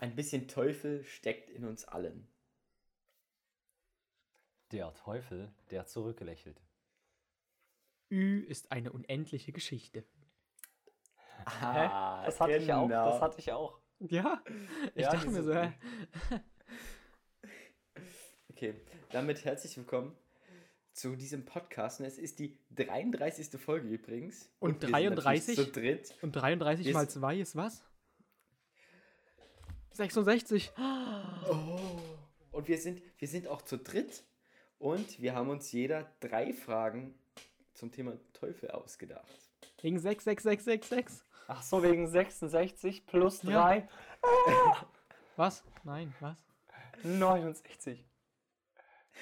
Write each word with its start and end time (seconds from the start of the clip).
Ein 0.00 0.16
bisschen 0.16 0.48
Teufel 0.48 1.04
steckt 1.04 1.50
in 1.50 1.66
uns 1.66 1.84
allen. 1.84 2.26
Der 4.72 4.94
Teufel, 4.94 5.52
der 5.70 5.84
zurückgelächelt. 5.86 6.58
Ü 8.10 8.40
ist 8.48 8.72
eine 8.72 8.92
unendliche 8.92 9.52
Geschichte. 9.52 10.04
Ah, 11.44 12.24
Das 12.24 12.40
hatte 12.40 12.56
ich 12.56 12.72
auch. 12.72 12.88
genau. 12.88 13.10
Das 13.10 13.20
hatte 13.20 13.38
ich 13.40 13.52
auch. 13.52 13.78
Ja, 13.98 14.42
ich 14.94 15.02
Ja, 15.02 15.10
dachte 15.12 15.28
mir 15.28 15.42
so, 15.42 15.54
hä? 15.54 15.72
Okay, 18.48 18.74
damit 19.10 19.44
herzlich 19.44 19.76
willkommen 19.76 20.16
zu 20.92 21.14
diesem 21.14 21.44
Podcast. 21.44 22.00
Und 22.00 22.06
Es 22.06 22.16
ist 22.16 22.38
die 22.38 22.58
33. 22.70 23.60
Folge 23.60 23.88
übrigens. 23.88 24.50
Und 24.60 24.82
natürlich 24.82 24.92
33? 25.08 25.56
Zu 25.56 25.66
dritt. 25.66 26.14
Und 26.22 26.32
33 26.32 26.86
Wir 26.86 26.94
mal 26.94 27.04
s- 27.04 27.12
2 27.14 27.36
ist 27.38 27.54
was? 27.56 27.84
66. 29.92 30.72
Und 32.52 32.68
wir 32.68 32.78
sind, 32.78 33.02
wir 33.18 33.28
sind 33.28 33.46
auch 33.48 33.62
zu 33.62 33.78
dritt. 33.78 34.24
Und 34.78 35.20
wir 35.20 35.34
haben 35.34 35.50
uns 35.50 35.72
jeder 35.72 36.10
drei 36.20 36.52
Fragen 36.52 37.14
zum 37.74 37.92
Thema 37.92 38.14
Teufel 38.32 38.70
ausgedacht. 38.70 39.26
Wegen 39.82 39.98
66666. 39.98 41.22
Ach 41.48 41.62
so, 41.62 41.82
wegen 41.82 42.06
66 42.08 43.06
plus 43.06 43.42
Ja. 43.42 43.62
3, 43.62 43.88
Was? 45.36 45.64
Nein, 45.84 46.14
was? 46.20 46.38
69. 47.02 48.04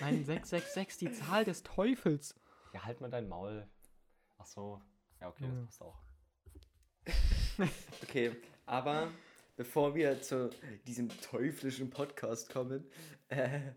Nein, 0.01 0.25
666, 0.25 0.99
die 0.99 1.13
Zahl 1.13 1.45
des 1.45 1.63
Teufels. 1.63 2.35
Ja, 2.73 2.85
halt 2.85 3.01
mal 3.01 3.11
dein 3.11 3.29
Maul. 3.29 3.69
Ach 4.39 4.47
so. 4.47 4.81
Ja, 5.21 5.29
okay, 5.29 5.45
Ja. 5.45 5.51
das 5.51 5.65
passt 5.67 5.83
auch. 5.83 5.99
Okay, 8.03 8.37
aber 8.67 9.11
bevor 9.59 9.97
wir 9.97 10.23
zu 10.23 10.51
diesem 10.87 11.09
teuflischen 11.21 11.91
Podcast 11.91 12.49
kommen, 12.49 12.89
äh, 13.29 13.73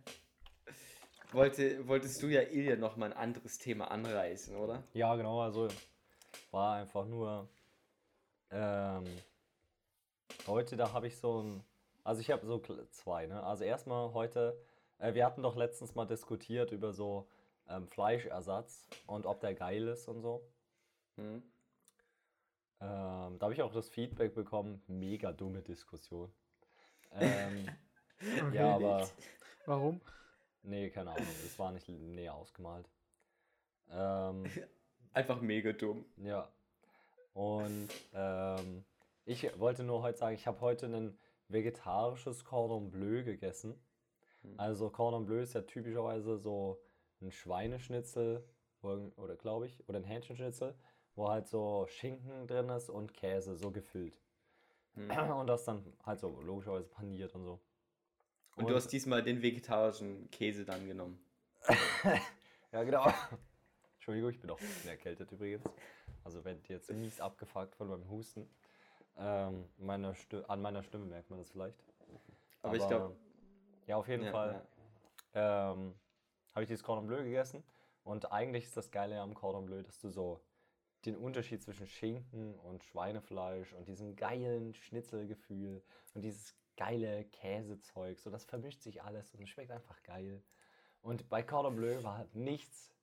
wollte, 1.32 1.88
wolltest 1.88 2.22
du 2.22 2.28
ja 2.28 2.42
Ilja 2.42 2.76
noch 2.76 2.98
mal 2.98 3.08
ein 3.08 3.18
anderes 3.18 3.58
Thema 3.58 3.90
anreißen, 3.90 4.56
oder? 4.56 4.84
Ja, 4.94 5.16
genau, 5.16 5.42
also 5.42 5.68
war 6.52 6.76
einfach 6.76 7.08
nur 7.08 7.50
ähm, 8.52 9.06
heute, 10.46 10.78
da 10.78 10.94
habe 10.94 11.08
ich 11.08 11.18
so 11.18 11.42
ein, 11.42 11.64
also 12.04 12.22
ich 12.22 12.30
habe 12.30 12.46
so 12.46 12.62
zwei, 12.92 13.26
ne? 13.26 13.42
Also 13.42 13.64
erstmal 13.64 14.14
heute, 14.14 14.62
äh, 15.00 15.16
wir 15.16 15.26
hatten 15.26 15.42
doch 15.42 15.56
letztens 15.56 15.96
mal 15.96 16.06
diskutiert 16.06 16.72
über 16.72 16.94
so 16.94 17.28
ähm, 17.68 17.88
Fleischersatz 17.88 18.88
und 19.08 19.26
ob 19.26 19.40
der 19.40 19.56
geil 19.56 19.88
ist 19.88 20.08
und 20.08 20.22
so. 20.22 20.48
Hm? 21.16 21.42
Ähm, 22.82 23.38
da 23.38 23.42
habe 23.42 23.54
ich 23.54 23.62
auch 23.62 23.72
das 23.72 23.90
Feedback 23.90 24.34
bekommen, 24.34 24.82
mega 24.88 25.32
dumme 25.32 25.62
Diskussion. 25.62 26.32
Ähm, 27.14 27.68
Okay. 28.22 28.56
ja, 28.56 28.76
aber 28.76 29.10
Warum? 29.66 30.00
nee, 30.62 30.92
keine 30.92 31.10
Ahnung, 31.10 31.26
das 31.42 31.58
war 31.58 31.72
nicht 31.72 31.90
näher 31.90 32.36
ausgemalt. 32.36 32.88
Ähm, 33.90 34.44
Einfach 35.14 35.42
mega 35.42 35.74
dumm. 35.74 36.06
Ja. 36.18 36.48
Und 37.34 37.90
ähm, 38.14 38.86
ich 39.26 39.60
wollte 39.60 39.84
nur 39.84 40.04
heute 40.04 40.20
sagen, 40.20 40.36
ich 40.36 40.46
habe 40.46 40.62
heute 40.62 40.86
ein 40.86 41.18
vegetarisches 41.48 42.46
Cordon 42.46 42.92
Bleu 42.92 43.24
gegessen. 43.24 43.74
Hm. 44.44 44.60
Also 44.60 44.90
Cordon 44.90 45.26
Bleu 45.26 45.42
ist 45.42 45.54
ja 45.54 45.62
typischerweise 45.62 46.38
so 46.38 46.80
ein 47.22 47.32
Schweineschnitzel 47.32 48.48
oder, 48.82 49.12
oder 49.18 49.36
glaube 49.36 49.66
ich, 49.66 49.88
oder 49.90 49.98
ein 50.00 50.04
Hähnchenschnitzel, 50.06 50.76
wo 51.16 51.30
halt 51.30 51.48
so 51.48 51.86
Schinken 51.88 52.48
drin 52.48 52.70
ist 52.70 52.90
und 52.90 53.14
Käse 53.14 53.56
so 53.56 53.72
gefüllt. 53.72 54.20
Hm. 54.96 55.10
Und 55.40 55.48
das 55.48 55.64
dann 55.64 55.84
halt 56.06 56.20
so 56.20 56.42
logischerweise 56.42 56.88
paniert 56.90 57.34
und 57.34 57.46
so. 57.46 57.60
Und 58.58 58.70
du 58.70 58.76
hast 58.76 58.90
diesmal 58.90 59.24
den 59.24 59.42
vegetarischen 59.42 60.30
Käse 60.32 60.66
dann 60.66 60.88
genommen. 60.88 61.20
Ja, 62.74 62.84
genau. 62.84 63.06
Entschuldigung, 63.96 64.30
ich 64.30 64.40
bin 64.40 64.50
auch 64.50 64.60
ein 64.62 64.66
bisschen 64.66 64.92
erkältet 64.92 65.30
übrigens. 65.34 65.62
Also 66.24 66.44
wenn 66.46 66.62
jetzt 66.70 66.90
mies 66.94 67.20
abgefuckt 67.20 67.76
von 67.76 67.90
meinem 67.90 68.10
Husten. 68.10 68.50
Ähm, 69.18 69.66
meine 69.78 70.16
an 70.48 70.62
meiner 70.62 70.82
Stimme 70.82 71.06
merkt 71.06 71.30
man 71.30 71.40
das 71.40 71.50
vielleicht. 71.52 71.78
Aber 72.62 72.76
ich 72.78 72.88
glaub- 72.88 73.14
Ja, 73.88 73.98
auf 73.98 74.08
jeden 74.08 74.24
Ja, 74.24 74.32
Fall 74.32 74.66
ähm, 75.34 75.96
habe 76.54 76.64
ich 76.64 76.68
dieses 76.68 76.82
Cordon 76.84 77.08
Bleu 77.08 77.24
gegessen. 77.24 77.62
Und 78.06 78.32
eigentlich 78.32 78.64
ist 78.64 78.78
das 78.78 78.90
Geile 78.90 79.20
am 79.20 79.34
Cordon 79.34 79.66
Bleu, 79.66 79.84
dass 79.84 80.00
du 80.00 80.10
so 80.10 80.40
den 81.06 81.18
Unterschied 81.18 81.62
zwischen 81.64 81.88
Schinken 81.88 82.56
und 82.60 82.84
Schweinefleisch 82.84 83.74
und 83.74 83.88
diesem 83.88 84.16
geilen 84.16 84.74
Schnitzelgefühl 84.76 85.84
und 86.14 86.22
dieses 86.22 86.56
geile 86.78 87.26
Käsezeug, 87.26 88.20
so 88.20 88.30
das 88.30 88.46
vermischt 88.46 88.82
sich 88.82 89.02
alles 89.04 89.34
und 89.34 89.44
es 89.44 89.50
schmeckt 89.50 89.72
einfach 89.72 90.02
geil. 90.04 90.44
Und 91.02 91.30
bei 91.30 91.42
Cordon 91.44 91.76
Bleu 91.76 92.04
war 92.04 92.18
halt 92.18 92.36
nichts 92.36 92.94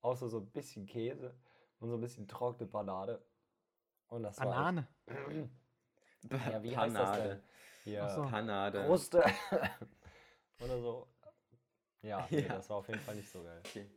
außer 0.00 0.28
so 0.28 0.38
ein 0.38 0.46
bisschen 0.50 0.86
Käse 0.86 1.34
und 1.80 1.88
so 1.88 1.96
ein 1.96 2.00
bisschen 2.00 2.28
trockene 2.28 2.68
Banane. 2.68 3.20
Und 4.08 4.22
das 4.22 4.36
Banane. 4.36 4.86
war 5.06 5.14
echt, 5.28 5.50
ja, 6.52 6.62
wie 6.62 6.76
heißt 6.76 6.96
das 6.96 7.22
denn? 7.22 7.42
Hier, 7.84 8.08
so. 8.10 8.22
Panade. 8.22 8.84
Kruste. 8.84 9.24
Oder 10.60 10.80
so. 10.80 11.08
Ja, 12.02 12.26
nee, 12.30 12.40
Ja. 12.46 12.54
das 12.56 12.70
war 12.70 12.78
auf 12.78 12.88
jeden 12.88 13.00
Fall 13.00 13.16
nicht 13.16 13.30
so 13.30 13.42
geil. 13.42 13.60
Okay. 13.64 13.90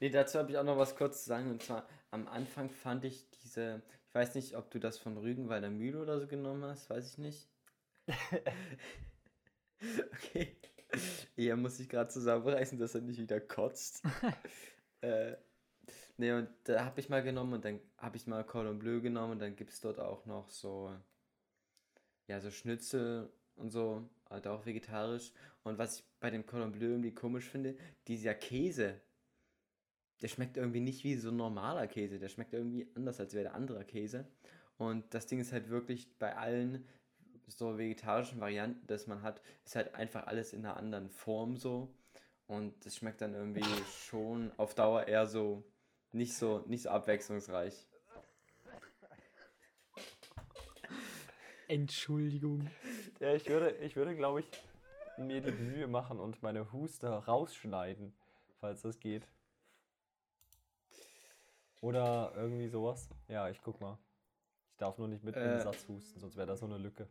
Nee, 0.00 0.10
dazu 0.10 0.38
habe 0.38 0.50
ich 0.50 0.58
auch 0.58 0.64
noch 0.64 0.78
was 0.78 0.96
kurz 0.96 1.22
zu 1.22 1.28
sagen. 1.28 1.50
Und 1.50 1.62
zwar, 1.62 1.86
am 2.10 2.28
Anfang 2.28 2.70
fand 2.70 3.04
ich 3.04 3.28
diese, 3.42 3.82
ich 4.08 4.14
weiß 4.14 4.34
nicht, 4.34 4.56
ob 4.56 4.70
du 4.70 4.78
das 4.78 4.98
von 4.98 5.16
Rügenwalder 5.16 5.70
Mühle 5.70 6.00
oder 6.00 6.20
so 6.20 6.26
genommen 6.26 6.64
hast, 6.64 6.90
weiß 6.90 7.12
ich 7.12 7.18
nicht. 7.18 7.48
okay. 10.12 10.56
Er 11.36 11.56
muss 11.56 11.78
sich 11.78 11.88
gerade 11.88 12.08
zusammenreißen, 12.10 12.78
dass 12.78 12.94
er 12.94 13.00
nicht 13.00 13.18
wieder 13.18 13.40
kotzt. 13.40 14.02
äh, 15.00 15.36
nee, 16.16 16.32
und 16.32 16.48
da 16.64 16.84
habe 16.84 17.00
ich 17.00 17.08
mal 17.08 17.22
genommen 17.22 17.54
und 17.54 17.64
dann 17.64 17.80
habe 17.98 18.16
ich 18.16 18.26
mal 18.26 18.44
Cordon 18.44 18.78
Bleu 18.78 19.00
genommen 19.00 19.32
und 19.32 19.38
dann 19.40 19.56
gibt 19.56 19.72
es 19.72 19.80
dort 19.80 19.98
auch 19.98 20.26
noch 20.26 20.48
so, 20.50 20.94
ja, 22.28 22.40
so 22.40 22.50
Schnitzel 22.50 23.32
und 23.56 23.70
so, 23.70 24.08
halt 24.30 24.46
auch 24.46 24.66
vegetarisch. 24.66 25.32
Und 25.62 25.78
was 25.78 25.98
ich 25.98 26.04
bei 26.20 26.30
dem 26.30 26.46
Cordon 26.46 26.72
Bleu 26.72 26.86
irgendwie 26.86 27.14
komisch 27.14 27.48
finde, 27.48 27.76
dieser 28.06 28.34
Käse, 28.34 29.00
der 30.22 30.28
schmeckt 30.28 30.56
irgendwie 30.56 30.80
nicht 30.80 31.04
wie 31.04 31.16
so 31.16 31.30
ein 31.30 31.36
normaler 31.36 31.86
Käse. 31.86 32.18
Der 32.18 32.28
schmeckt 32.28 32.54
irgendwie 32.54 32.88
anders, 32.94 33.20
als 33.20 33.34
wäre 33.34 33.44
der 33.44 33.54
anderer 33.54 33.84
Käse. 33.84 34.26
Und 34.78 35.12
das 35.14 35.26
Ding 35.26 35.40
ist 35.40 35.52
halt 35.52 35.68
wirklich 35.68 36.08
bei 36.18 36.36
allen 36.36 36.84
so 37.46 37.78
vegetarischen 37.78 38.40
Varianten, 38.40 38.86
das 38.86 39.06
man 39.06 39.22
hat, 39.22 39.40
ist 39.64 39.76
halt 39.76 39.94
einfach 39.94 40.26
alles 40.26 40.52
in 40.52 40.64
einer 40.64 40.76
anderen 40.76 41.10
Form 41.10 41.56
so. 41.56 41.92
Und 42.46 42.84
das 42.84 42.96
schmeckt 42.96 43.20
dann 43.20 43.34
irgendwie 43.34 43.64
schon 44.08 44.50
auf 44.56 44.74
Dauer 44.74 45.06
eher 45.06 45.26
so 45.26 45.64
nicht 46.12 46.34
so, 46.34 46.62
nicht 46.66 46.82
so 46.82 46.90
abwechslungsreich. 46.90 47.86
Entschuldigung. 51.66 52.70
Ja, 53.20 53.34
ich 53.34 53.48
würde, 53.48 53.70
ich 53.78 53.96
würde 53.96 54.14
glaube 54.14 54.40
ich, 54.40 54.46
mir 55.18 55.40
die 55.40 55.52
Mühe 55.52 55.86
machen 55.86 56.20
und 56.20 56.42
meine 56.42 56.72
Huste 56.72 57.08
rausschneiden, 57.08 58.12
falls 58.60 58.82
das 58.82 59.00
geht. 59.00 59.26
Oder 61.84 62.32
irgendwie 62.34 62.68
sowas. 62.68 63.10
Ja, 63.28 63.50
ich 63.50 63.60
guck 63.62 63.78
mal. 63.82 63.98
Ich 64.70 64.78
darf 64.78 64.96
nur 64.96 65.06
nicht 65.06 65.22
mitten 65.22 65.38
im 65.38 65.50
Äh. 65.50 65.60
Satz 65.60 65.86
husten, 65.86 66.18
sonst 66.18 66.34
wäre 66.34 66.46
das 66.46 66.60
so 66.60 66.64
eine 66.66 66.78
Lücke. 66.78 67.06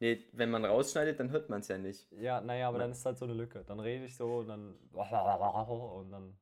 Nee, 0.00 0.22
wenn 0.32 0.50
man 0.50 0.66
rausschneidet, 0.66 1.18
dann 1.18 1.30
hört 1.30 1.48
man 1.48 1.60
es 1.60 1.68
ja 1.68 1.78
nicht. 1.78 2.12
Ja, 2.12 2.42
naja, 2.42 2.68
aber 2.68 2.76
Na- 2.76 2.84
dann 2.84 2.92
ist 2.92 3.06
halt 3.06 3.16
so 3.16 3.24
eine 3.24 3.32
Lücke. 3.32 3.64
Dann 3.64 3.80
rede 3.80 4.04
ich 4.04 4.14
so 4.14 4.40
und 4.40 4.48
dann. 4.48 4.74
Und 4.92 6.10
dann. 6.10 6.36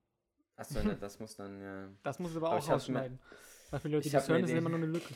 Achso, 0.56 0.82
ne, 0.82 0.97
das 0.97 1.20
muss 1.20 1.36
dann, 1.36 1.60
ja. 1.62 1.88
Das 2.03 2.19
muss 2.19 2.34
aber 2.36 2.48
Aber 2.48 2.56
auch 2.59 2.62
ich 2.64 2.69
rausschneiden. 2.70 3.20
Weil 3.70 3.80
für 3.80 3.88
Leute, 3.88 3.98
ich 4.00 4.04
die 4.06 4.10
das 4.10 4.28
hören, 4.28 4.42
ist 4.42 4.50
immer 4.50 4.69
nur 4.69 4.78
eine 4.78 4.86
Lücke. 4.86 5.14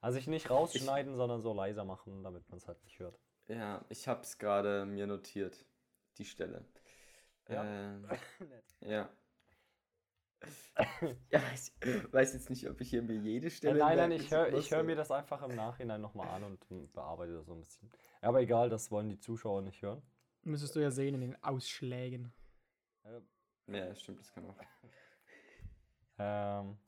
Also 0.00 0.18
ich 0.18 0.26
nicht 0.26 0.50
rausschneiden, 0.50 1.14
sondern 1.14 1.42
so 1.42 1.52
leiser 1.54 1.84
machen, 1.84 2.24
damit 2.24 2.48
man 2.48 2.58
es 2.58 2.66
halt 2.66 2.82
nicht 2.82 2.98
hört. 2.98 3.16
Ja, 3.46 3.84
ich 3.88 4.08
hab's 4.08 4.36
gerade 4.38 4.84
mir 4.84 5.06
notiert. 5.06 5.64
Die 6.18 6.24
Stelle. 6.24 6.64
Ja. 7.48 7.64
Ähm, 7.64 8.08
ja. 8.80 9.08
ja, 11.30 11.42
weiß, 11.42 11.72
weiß 12.12 12.34
jetzt 12.34 12.50
nicht, 12.50 12.68
ob 12.68 12.80
ich 12.80 12.90
hier 12.90 13.02
mir 13.02 13.16
jede 13.16 13.50
Stelle. 13.50 13.78
nein, 13.78 13.96
nein, 13.96 14.12
ich 14.12 14.30
höre 14.30 14.52
ich 14.54 14.70
hör 14.70 14.82
mir 14.82 14.96
das 14.96 15.10
einfach 15.10 15.42
im 15.42 15.54
Nachhinein 15.54 16.00
nochmal 16.00 16.28
an 16.28 16.44
und 16.44 16.70
mm, 16.70 16.92
bearbeite 16.92 17.32
das 17.34 17.46
so 17.46 17.54
ein 17.54 17.60
bisschen. 17.60 17.90
Aber 18.20 18.40
egal, 18.40 18.68
das 18.68 18.90
wollen 18.90 19.08
die 19.08 19.18
Zuschauer 19.18 19.62
nicht 19.62 19.82
hören. 19.82 20.02
Müsstest 20.42 20.76
du 20.76 20.80
ja 20.80 20.90
sehen 20.90 21.14
in 21.14 21.20
den 21.22 21.42
Ausschlägen. 21.42 22.32
Ja, 23.66 23.94
stimmt, 23.94 24.20
das 24.20 24.32
kann 24.32 24.46
auch. 24.46 24.56
Ähm, 26.18 26.78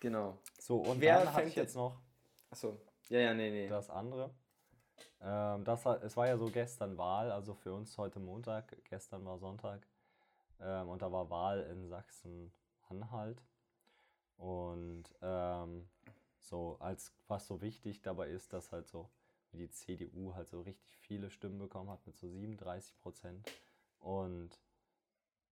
Genau. 0.00 0.38
so, 0.58 0.78
und 0.78 1.00
Wer 1.00 1.18
dann 1.18 1.28
hatte 1.28 1.36
fängt 1.36 1.48
ich 1.50 1.54
jetzt 1.56 1.76
noch 1.76 2.00
Achso. 2.50 2.80
Ja, 3.08 3.20
ja, 3.20 3.34
nee, 3.34 3.50
nee. 3.50 3.68
das 3.68 3.88
andere. 3.88 4.34
Ähm, 5.20 5.64
das, 5.64 5.86
es 5.86 6.16
war 6.16 6.26
ja 6.26 6.36
so 6.36 6.46
gestern 6.46 6.98
Wahl, 6.98 7.30
also 7.30 7.54
für 7.54 7.72
uns 7.72 7.96
heute 7.96 8.18
Montag, 8.18 8.76
gestern 8.90 9.24
war 9.24 9.38
Sonntag. 9.38 9.86
Ähm, 10.62 10.88
und 10.88 11.02
da 11.02 11.10
war 11.12 11.28
Wahl 11.30 11.62
in 11.64 11.88
Sachsen-Anhalt. 11.88 13.42
Und 14.36 15.04
ähm, 15.20 15.88
so 16.40 16.76
als 16.80 17.12
was 17.28 17.46
so 17.46 17.60
wichtig 17.60 18.02
dabei 18.02 18.28
ist, 18.28 18.52
dass 18.52 18.72
halt 18.72 18.88
so 18.88 19.10
die 19.52 19.70
CDU 19.70 20.34
halt 20.34 20.48
so 20.48 20.62
richtig 20.62 20.96
viele 20.98 21.30
Stimmen 21.30 21.58
bekommen 21.58 21.90
hat 21.90 22.06
mit 22.06 22.16
so 22.16 22.28
37 22.28 22.98
Prozent 22.98 23.50
und 23.98 24.58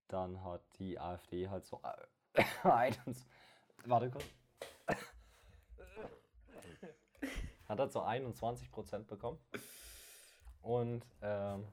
dann 0.09 0.43
hat 0.43 0.63
die 0.79 0.99
AfD 0.99 1.49
halt 1.49 1.67
so 1.67 1.81
äh, 2.35 2.43
21 2.69 3.27
warte 3.85 4.11
kurz. 4.11 4.25
hat 7.69 7.79
halt 7.79 7.93
so 7.93 8.01
21 8.01 8.71
Prozent 8.71 9.07
bekommen 9.07 9.39
und 10.63 11.07
ähm, 11.23 11.67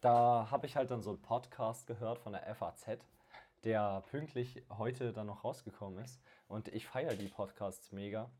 da 0.00 0.48
habe 0.50 0.66
ich 0.66 0.76
halt 0.76 0.90
dann 0.90 1.02
so 1.02 1.10
einen 1.10 1.22
Podcast 1.22 1.86
gehört 1.86 2.18
von 2.18 2.32
der 2.32 2.54
FAZ, 2.54 2.98
der 3.64 4.02
pünktlich 4.10 4.62
heute 4.78 5.12
dann 5.12 5.26
noch 5.26 5.44
rausgekommen 5.44 6.04
ist. 6.04 6.20
Und 6.48 6.68
ich 6.68 6.86
feiere 6.86 7.14
die 7.14 7.28
Podcasts 7.28 7.92
mega. 7.92 8.30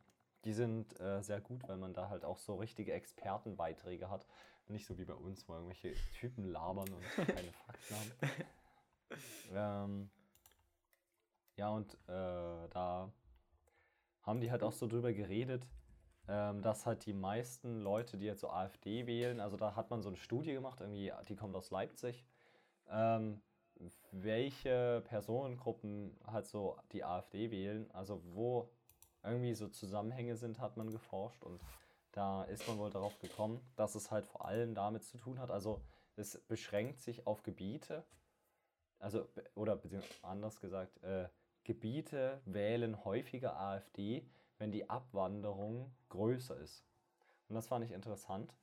Die 0.44 0.52
sind 0.52 0.98
äh, 1.00 1.22
sehr 1.22 1.40
gut, 1.40 1.66
weil 1.68 1.76
man 1.76 1.92
da 1.92 2.08
halt 2.08 2.24
auch 2.24 2.38
so 2.38 2.56
richtige 2.56 2.92
Expertenbeiträge 2.92 4.08
hat. 4.10 4.26
Nicht 4.68 4.86
so 4.86 4.98
wie 4.98 5.04
bei 5.04 5.14
uns, 5.14 5.48
wo 5.48 5.54
irgendwelche 5.54 5.94
Typen 6.12 6.44
labern 6.44 6.92
und 6.92 7.02
keine 7.26 7.52
Fakten 7.52 7.94
haben. 7.94 8.12
Ähm, 9.54 10.10
ja, 11.56 11.70
und 11.70 11.94
äh, 12.08 12.68
da 12.70 13.10
haben 14.22 14.40
die 14.40 14.50
halt 14.50 14.62
auch 14.62 14.72
so 14.72 14.86
drüber 14.86 15.12
geredet, 15.12 15.66
ähm, 16.28 16.62
dass 16.62 16.86
halt 16.86 17.06
die 17.06 17.12
meisten 17.12 17.80
Leute, 17.80 18.16
die 18.16 18.26
jetzt 18.26 18.40
so 18.40 18.50
AfD 18.50 19.06
wählen, 19.06 19.40
also 19.40 19.56
da 19.56 19.76
hat 19.76 19.90
man 19.90 20.02
so 20.02 20.08
eine 20.08 20.16
Studie 20.16 20.52
gemacht, 20.52 20.80
irgendwie, 20.80 21.12
die 21.28 21.36
kommt 21.36 21.54
aus 21.54 21.70
Leipzig, 21.70 22.24
ähm, 22.88 23.42
welche 24.10 25.02
Personengruppen 25.06 26.16
halt 26.26 26.46
so 26.46 26.78
die 26.92 27.04
AfD 27.04 27.50
wählen, 27.50 27.90
also 27.92 28.22
wo 28.24 28.70
irgendwie 29.22 29.54
so 29.54 29.68
Zusammenhänge 29.68 30.36
sind, 30.36 30.60
hat 30.60 30.76
man 30.76 30.90
geforscht 30.90 31.44
und 31.44 31.60
da 32.12 32.44
ist 32.44 32.66
man 32.66 32.78
wohl 32.78 32.90
darauf 32.90 33.18
gekommen, 33.20 33.60
dass 33.76 33.94
es 33.94 34.10
halt 34.10 34.26
vor 34.26 34.46
allem 34.46 34.74
damit 34.74 35.04
zu 35.04 35.18
tun 35.18 35.38
hat, 35.38 35.50
also 35.50 35.82
es 36.16 36.40
beschränkt 36.48 37.00
sich 37.00 37.26
auf 37.26 37.42
Gebiete, 37.42 38.04
also 38.98 39.28
oder 39.54 39.78
anders 40.22 40.60
gesagt, 40.60 41.02
äh, 41.02 41.28
Gebiete 41.64 42.40
wählen 42.46 43.04
häufiger 43.04 43.58
AfD, 43.58 44.24
wenn 44.58 44.72
die 44.72 44.88
Abwanderung 44.88 45.94
größer 46.08 46.56
ist. 46.58 46.84
Und 47.48 47.54
das 47.54 47.66
fand 47.66 47.84
ich 47.84 47.92
interessant. 47.92 48.54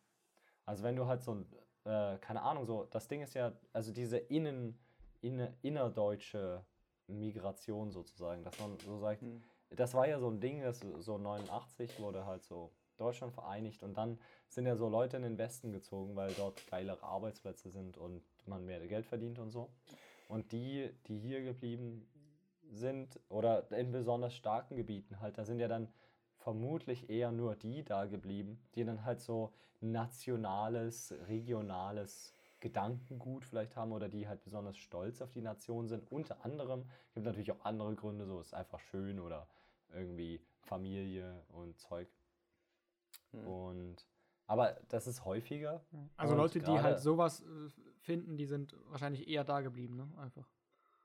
Also 0.65 0.83
wenn 0.83 0.95
du 0.95 1.05
halt 1.05 1.21
so 1.21 1.45
äh, 1.85 2.17
keine 2.19 2.41
Ahnung, 2.41 2.65
so, 2.65 2.85
das 2.85 3.07
Ding 3.07 3.21
ist 3.21 3.33
ja, 3.33 3.53
also 3.73 3.91
diese 3.91 4.17
innen, 4.17 4.79
inne, 5.21 5.53
innerdeutsche 5.61 6.65
Migration 7.07 7.91
sozusagen, 7.91 8.43
dass 8.43 8.57
man 8.59 8.77
so 8.79 8.97
sagt, 8.99 9.21
Hm. 9.21 9.43
das 9.69 9.93
war 9.93 10.07
ja 10.07 10.19
so 10.19 10.29
ein 10.29 10.39
Ding, 10.39 10.61
das 10.61 10.79
so 10.99 11.17
89 11.17 11.99
wurde 11.99 12.25
halt 12.25 12.43
so 12.43 12.71
Deutschland 12.97 13.33
vereinigt 13.33 13.83
und 13.83 13.97
dann 13.97 14.19
sind 14.47 14.65
ja 14.65 14.75
so 14.75 14.87
Leute 14.87 15.17
in 15.17 15.23
den 15.23 15.37
Westen 15.37 15.71
gezogen, 15.71 16.15
weil 16.15 16.31
dort 16.33 16.65
geilere 16.67 17.03
Arbeitsplätze 17.03 17.69
sind 17.69 17.97
und 17.97 18.23
man 18.45 18.65
mehr 18.65 18.85
Geld 18.87 19.05
verdient 19.05 19.39
und 19.39 19.51
so. 19.51 19.69
Und 20.29 20.51
die, 20.51 20.89
die 21.07 21.19
hier 21.19 21.43
geblieben 21.43 22.07
sind 22.73 23.19
oder 23.29 23.71
in 23.71 23.91
besonders 23.91 24.33
starken 24.35 24.75
Gebieten 24.75 25.19
halt, 25.19 25.37
da 25.37 25.45
sind 25.45 25.59
ja 25.59 25.67
dann 25.67 25.87
vermutlich 26.37 27.09
eher 27.09 27.31
nur 27.31 27.55
die 27.55 27.83
da 27.83 28.05
geblieben, 28.05 28.61
die 28.75 28.83
dann 28.83 29.05
halt 29.05 29.21
so 29.21 29.53
nationales, 29.79 31.13
regionales 31.27 32.33
Gedankengut 32.59 33.45
vielleicht 33.45 33.75
haben 33.75 33.91
oder 33.91 34.09
die 34.09 34.27
halt 34.27 34.43
besonders 34.43 34.77
stolz 34.77 35.21
auf 35.21 35.31
die 35.31 35.41
Nation 35.41 35.87
sind. 35.87 36.09
Unter 36.11 36.43
anderem 36.45 36.85
gibt 37.13 37.25
natürlich 37.25 37.51
auch 37.51 37.65
andere 37.65 37.95
Gründe, 37.95 38.25
so 38.25 38.39
ist 38.39 38.53
einfach 38.53 38.79
schön 38.79 39.19
oder 39.19 39.47
irgendwie 39.93 40.41
Familie 40.61 41.43
und 41.49 41.77
Zeug. 41.77 42.07
Hm. 43.31 43.47
Und 43.47 44.07
aber 44.45 44.77
das 44.89 45.07
ist 45.07 45.25
häufiger. 45.25 45.83
Also 46.17 46.33
Und 46.33 46.39
Leute, 46.39 46.59
die 46.59 46.79
halt 46.79 46.99
sowas 46.99 47.41
äh, 47.41 47.69
finden, 47.99 48.37
die 48.37 48.45
sind 48.45 48.75
wahrscheinlich 48.89 49.27
eher 49.27 49.43
da 49.43 49.61
geblieben, 49.61 49.95
ne? 49.95 50.09
Einfach. 50.17 50.49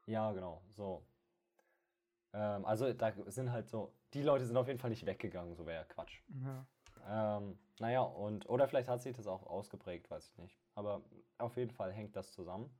Ja, 0.07 0.33
genau, 0.33 0.63
so. 0.71 1.05
Ähm, 2.39 2.65
also 2.65 2.93
da 2.93 3.13
sind 3.27 3.51
halt 3.51 3.69
so, 3.69 3.93
die 4.15 4.23
Leute 4.23 4.47
sind 4.47 4.57
auf 4.57 4.69
jeden 4.69 4.79
Fall 4.79 4.91
nicht 4.91 5.05
weggegangen, 5.05 5.57
so 5.57 5.67
wäre 5.67 5.83
ja 5.83 5.85
Quatsch. 5.85 6.21
Ja. 6.45 6.67
Ähm, 7.37 7.59
naja, 7.81 8.03
und, 8.03 8.49
oder 8.49 8.69
vielleicht 8.69 8.89
hat 8.89 9.03
sich 9.03 9.17
das 9.17 9.27
auch 9.27 9.45
ausgeprägt, 9.45 10.09
weiß 10.09 10.29
ich 10.29 10.39
nicht. 10.39 10.57
Aber 10.75 11.03
auf 11.39 11.57
jeden 11.57 11.73
Fall 11.73 11.93
hängt 11.93 12.15
das 12.15 12.33
zusammen. 12.33 12.71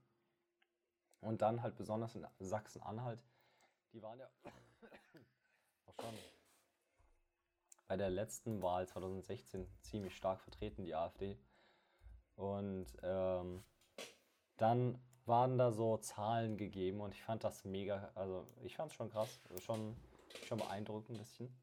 Und 1.21 1.43
dann 1.43 1.63
halt 1.63 1.75
besonders 1.75 2.15
in 2.15 2.25
Sachsen-Anhalt, 2.39 3.21
die 3.93 4.01
waren 4.01 4.21
ja 4.21 4.29
auch 5.87 5.95
schon 6.01 6.15
bei 7.89 7.97
der 7.97 8.11
letzten 8.11 8.63
Wahl 8.63 8.87
2016 8.87 9.67
ziemlich 9.81 10.17
stark 10.17 10.41
vertreten, 10.41 10.85
die 10.85 10.95
AfD. 10.95 11.37
Und 12.37 12.87
ähm, 13.03 13.65
dann 14.57 15.01
waren 15.29 15.59
da 15.59 15.71
so 15.71 15.97
Zahlen 15.99 16.57
gegeben 16.57 17.01
und 17.01 17.15
ich 17.15 17.23
fand 17.23 17.45
das 17.45 17.65
mega, 17.65 18.11
also 18.15 18.45
ich 18.65 18.75
fand 18.77 18.91
es 18.91 18.97
schon 18.97 19.11
krass, 19.11 19.41
schon, 19.61 19.97
schon 20.47 20.59
beeindruckend 20.59 21.11
ein 21.11 21.19
bisschen 21.19 21.55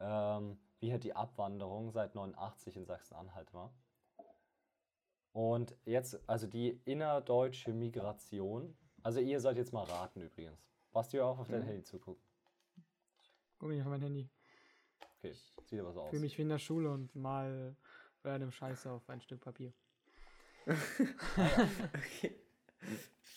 ähm, 0.00 0.58
wie 0.80 0.92
halt 0.92 1.04
die 1.04 1.14
Abwanderung 1.14 1.90
seit 1.90 2.14
89 2.14 2.76
in 2.76 2.84
Sachsen-Anhalt 2.86 3.52
war. 3.52 3.72
Und 5.32 5.74
jetzt, 5.84 6.18
also 6.28 6.46
die 6.46 6.80
innerdeutsche 6.84 7.72
Migration, 7.72 8.76
also 9.02 9.20
ihr 9.20 9.40
sollt 9.40 9.56
jetzt 9.56 9.72
mal 9.72 9.84
raten 9.84 10.20
übrigens. 10.20 10.68
Passt 10.92 11.12
ihr 11.14 11.24
auch 11.24 11.38
auf 11.38 11.48
dein 11.48 11.62
Mhm. 11.62 11.66
Handy 11.66 11.82
zugucken? 11.82 12.22
Guck 13.58 13.68
mich 13.68 13.80
auf 13.80 13.88
mein 13.88 14.00
Handy. 14.00 14.28
Okay, 15.18 15.34
sieht 15.66 15.80
aber 15.80 15.92
so 15.92 16.02
aus. 16.02 16.10
Fühle 16.10 16.22
mich 16.22 16.38
wie 16.38 16.42
in 16.42 16.48
der 16.48 16.58
Schule 16.58 16.90
und 16.90 17.14
mal 17.14 17.76
bei 18.22 18.34
einem 18.34 18.52
Scheiße 18.52 18.90
auf 18.90 19.08
ein 19.10 19.20
Stück 19.20 19.40
Papier. 19.40 19.72
Okay. 21.94 22.36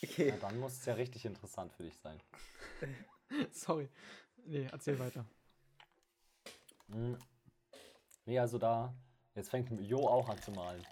Okay. 0.03 0.29
Ja, 0.29 0.35
dann 0.37 0.59
muss 0.59 0.79
es 0.79 0.85
ja 0.85 0.93
richtig 0.95 1.25
interessant 1.25 1.71
für 1.73 1.83
dich 1.83 1.97
sein. 1.97 2.19
Sorry. 3.51 3.87
Nee, 4.45 4.67
erzähl 4.71 4.97
weiter. 4.97 5.25
Mhm. 6.87 7.17
Nee, 8.25 8.39
also 8.39 8.57
da, 8.57 8.93
jetzt 9.35 9.49
fängt 9.49 9.69
Jo 9.81 10.07
auch 10.07 10.29
an 10.29 10.41
zu 10.41 10.51
malen. 10.51 10.83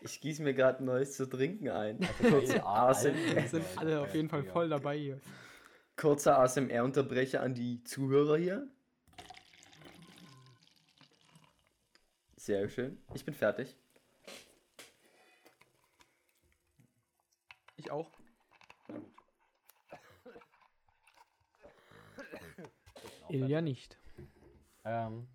Ich 0.00 0.20
gieße 0.20 0.42
mir 0.42 0.54
gerade 0.54 0.82
Neues 0.84 1.16
zu 1.16 1.26
trinken 1.26 1.68
ein. 1.68 2.00
Kurze 2.18 2.64
ASMR. 2.64 3.48
Sind 3.48 3.64
alle 3.76 4.00
auf 4.00 4.14
jeden 4.14 4.28
Fall 4.28 4.42
voll 4.44 4.68
dabei 4.68 4.98
hier. 4.98 5.20
Kurzer 5.96 6.38
ASMR-Unterbrecher 6.38 7.40
an 7.40 7.54
die 7.54 7.84
Zuhörer 7.84 8.36
hier. 8.36 8.68
Sehr 12.36 12.68
schön. 12.68 13.00
Ich 13.14 13.24
bin 13.24 13.34
fertig. 13.34 13.76
Auch. 17.92 18.08
Ilja 23.28 23.60
nicht. 23.60 23.98
Ähm, 24.84 25.28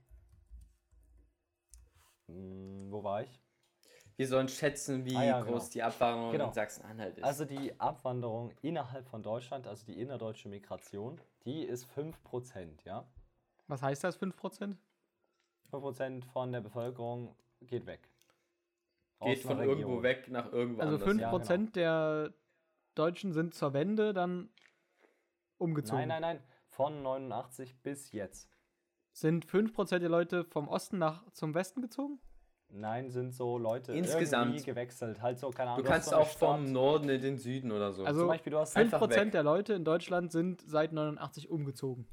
mh, 2.28 2.92
wo 2.92 3.04
war 3.04 3.24
ich? 3.24 3.42
Wir 4.16 4.28
sollen 4.28 4.50
schätzen, 4.50 5.06
wie 5.06 5.16
Ah 5.16 5.24
ja, 5.24 5.42
groß 5.42 5.66
genau. 5.66 5.74
die 5.74 5.84
Abwanderung 5.84 6.32
Genau. 6.32 6.48
in 6.48 6.54
Sachsen-Anhalt 6.54 7.18
ist. 7.20 7.24
Also 7.24 7.46
die 7.46 7.80
Abwanderung 7.80 8.52
innerhalb 8.64 9.08
von 9.08 9.22
Deutschland, 9.22 9.68
also 9.68 9.86
die 9.86 10.02
innerdeutsche 10.02 10.50
Migration, 10.50 11.22
die 11.46 11.64
ist 11.64 11.88
5%, 11.96 12.84
ja? 12.86 13.06
Was 13.68 13.84
heißt 13.84 14.04
das, 14.04 14.20
5%? 14.20 14.76
5% 15.72 16.26
von 16.26 16.52
der 16.52 16.62
Bevölkerung 16.62 17.36
geht 17.62 17.86
weg. 17.86 18.10
Geht 19.20 19.42
von 19.44 19.52
einer 19.54 19.64
irgendwo 19.64 19.98
Region. 19.98 20.04
weg 20.04 20.28
nach 20.30 20.52
irgendwo 20.52 20.82
Also 20.82 21.06
anders. 21.06 21.44
5% 21.46 21.78
ja, 21.80 22.26
der 22.28 22.34
Deutschen 22.98 23.32
sind 23.34 23.54
zur 23.54 23.74
Wende 23.74 24.14
dann 24.14 24.50
umgezogen. 25.58 26.00
Nein, 26.08 26.22
nein, 26.22 26.38
nein. 26.38 26.44
Von 26.68 27.02
89 27.02 27.82
bis 27.82 28.12
jetzt. 28.12 28.50
Sind 29.14 29.46
5% 29.46 30.00
der 30.00 30.10
Leute 30.10 30.44
vom 30.44 30.68
Osten 30.68 30.98
nach 31.00 31.30
zum 31.32 31.56
Westen 31.56 31.82
gezogen? 31.82 32.20
Nein, 32.70 33.10
sind 33.10 33.32
so 33.34 33.58
Leute 33.58 33.94
Insgesamt. 33.94 34.52
irgendwie 34.52 34.66
gewechselt. 34.66 35.22
Halt 35.22 35.40
so, 35.40 35.50
keine 35.50 35.70
Du 35.72 35.74
Ahnung. 35.76 35.86
hast 35.86 35.92
kannst 35.94 36.10
so 36.10 36.16
auch 36.18 36.28
vom 36.28 36.64
Stadt- 36.64 36.74
Norden 36.74 37.10
in 37.10 37.22
den 37.22 37.38
Süden 37.38 37.72
oder 37.72 37.94
so. 37.94 38.04
Also 38.04 38.20
Zum 38.20 38.28
Beispiel, 38.28 38.52
du 38.52 38.60
hast 38.60 38.76
5% 38.76 38.80
Einfach 38.80 39.10
weg. 39.10 39.32
der 39.32 39.44
Leute 39.44 39.74
in 39.74 39.86
Deutschland 39.86 40.32
sind 40.32 40.62
seit 40.68 40.92
89 40.92 41.50
umgezogen. 41.50 42.06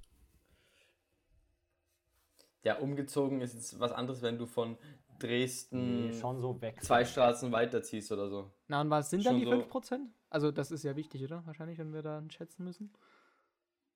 ja, 2.62 2.78
umgezogen 2.78 3.40
ist 3.42 3.54
jetzt 3.54 3.78
was 3.80 3.92
anderes, 3.92 4.22
wenn 4.22 4.38
du 4.38 4.46
von 4.46 4.78
Dresden 5.18 6.08
Nee, 6.08 6.12
schon 6.20 6.40
so 6.40 6.60
weg. 6.60 6.82
zwei 6.82 7.04
Straßen 7.04 7.50
weiterziehst 7.52 8.10
oder 8.12 8.28
so. 8.28 8.50
Na, 8.68 8.80
und 8.80 8.90
was 8.90 9.10
sind 9.10 9.24
dann 9.24 9.34
Schon 9.34 9.40
die 9.40 9.46
so- 9.46 9.52
5%? 9.52 10.08
Also, 10.30 10.50
das 10.50 10.70
ist 10.70 10.82
ja 10.82 10.96
wichtig, 10.96 11.22
oder? 11.24 11.44
Wahrscheinlich, 11.46 11.78
wenn 11.78 11.92
wir 11.92 12.02
dann 12.02 12.30
schätzen 12.30 12.64
müssen. 12.64 12.92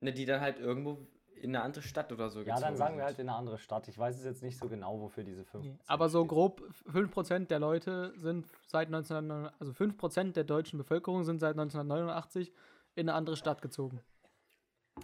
Ne, 0.01 0.13
die 0.13 0.25
dann 0.25 0.41
halt 0.41 0.61
irgendwo 0.61 1.07
in 1.35 1.55
eine 1.55 1.63
andere 1.65 1.83
Stadt 1.83 2.13
oder 2.13 2.31
so 2.31 2.41
Ja, 2.43 2.59
dann 2.61 2.77
sagen 2.77 2.95
wir 2.97 3.01
sind. 3.01 3.05
halt 3.07 3.19
in 3.19 3.29
eine 3.29 3.39
andere 3.39 3.59
Stadt. 3.59 3.87
Ich 3.89 3.97
weiß 3.99 4.17
es 4.17 4.25
jetzt 4.25 4.43
nicht 4.43 4.59
so 4.59 4.69
genau, 4.69 5.01
wofür 5.01 5.25
diese 5.25 5.45
5 5.45 5.67
Aber 5.87 6.09
so 6.09 6.25
grob 6.25 6.63
5% 6.87 7.51
der 7.51 7.59
Leute 7.61 8.13
sind 8.17 8.47
seit 8.67 8.89
1989, 8.89 9.61
also 9.61 9.73
5% 9.73 10.33
der 10.37 10.45
deutschen 10.45 10.79
Bevölkerung 10.79 11.25
sind 11.25 11.39
seit 11.41 11.57
1989 11.57 12.53
in 12.97 13.09
eine 13.09 13.17
andere 13.17 13.37
Stadt 13.37 13.63
gezogen. 13.63 14.01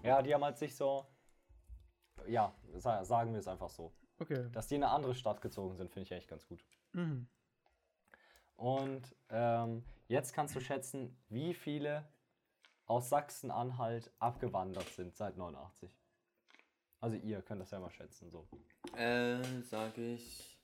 Ja, 0.02 0.22
die 0.22 0.34
haben 0.34 0.44
halt 0.44 0.58
sich 0.58 0.74
so 0.76 1.06
ja, 2.26 2.52
sa 2.76 3.04
sagen 3.04 3.32
wir 3.32 3.38
es 3.40 3.48
einfach 3.48 3.68
so. 3.68 3.92
Okay. 4.18 4.48
Dass 4.52 4.68
die 4.68 4.76
in 4.76 4.84
eine 4.84 4.92
andere 4.92 5.14
Stadt 5.14 5.40
gezogen 5.40 5.76
sind, 5.76 5.90
finde 5.90 6.04
ich 6.04 6.12
echt 6.12 6.28
ganz 6.28 6.46
gut. 6.46 6.64
Mhm. 6.92 7.26
Und 8.56 9.14
ähm, 9.30 9.84
jetzt 10.08 10.32
kannst 10.32 10.54
du 10.54 10.60
schätzen, 10.60 11.16
wie 11.28 11.54
viele 11.54 12.04
aus 12.86 13.08
Sachsen-Anhalt 13.08 14.12
abgewandert 14.18 14.88
sind 14.90 15.16
seit 15.16 15.36
89. 15.36 15.90
Also 17.00 17.16
ihr 17.16 17.42
könnt 17.42 17.60
das 17.60 17.70
ja 17.70 17.80
mal 17.80 17.90
schätzen. 17.90 18.30
So. 18.30 18.46
Äh, 18.96 19.42
sage 19.62 20.14
ich 20.14 20.58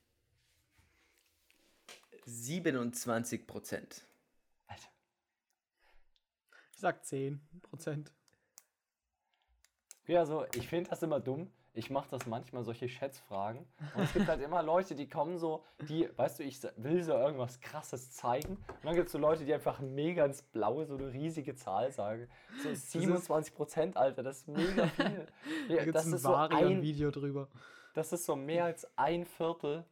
27 2.25 3.47
Prozent. 3.47 4.05
Alter. 4.67 4.89
Ich 6.73 6.79
sag 6.79 7.05
10 7.05 7.41
Prozent. 7.63 8.13
Ja, 10.07 10.21
also 10.21 10.47
ich 10.55 10.69
finde 10.69 10.91
das 10.91 11.03
immer 11.03 11.21
dumm. 11.21 11.51
Ich 11.73 11.89
mache 11.89 12.09
das 12.11 12.27
manchmal, 12.27 12.65
solche 12.65 12.89
Schätzfragen. 12.89 13.65
Und 13.95 14.03
es 14.03 14.13
gibt 14.13 14.27
halt 14.27 14.41
immer 14.43 14.63
Leute, 14.63 14.97
die 14.97 15.09
kommen 15.09 15.39
so, 15.39 15.65
die, 15.89 16.09
weißt 16.17 16.41
du, 16.41 16.43
ich 16.43 16.61
will 16.77 17.05
so 17.05 17.13
irgendwas 17.13 17.61
krasses 17.61 18.11
zeigen. 18.11 18.57
Und 18.57 18.85
dann 18.85 18.95
gibt 18.97 19.07
es 19.07 19.13
so 19.13 19.19
Leute, 19.19 19.45
die 19.45 19.55
einfach 19.55 19.79
mega 19.79 20.25
ins 20.25 20.43
Blaue 20.43 20.85
so 20.87 20.97
eine 20.97 21.13
riesige 21.13 21.55
Zahl 21.55 21.93
sagen. 21.93 22.29
So 22.63 22.75
27 22.75 23.55
Prozent, 23.55 23.97
Alter, 23.97 24.25
das 24.25 24.39
ist 24.39 24.49
mega 24.49 24.87
viel. 24.89 25.27
Da 25.69 25.93
das, 25.93 26.07
ein 26.07 26.15
ist 26.15 26.23
so 26.23 26.35
ein, 26.35 26.51
Varian-Video 26.51 27.11
drüber. 27.13 27.49
das 27.95 28.13
ist 28.13 28.27
so 28.27 28.35
mehr 28.35 28.65
als 28.65 28.87
ein 28.99 29.25
Viertel, 29.25 29.85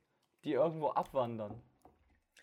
die 0.45 0.53
irgendwo 0.55 0.89
abwandern. 0.89 1.63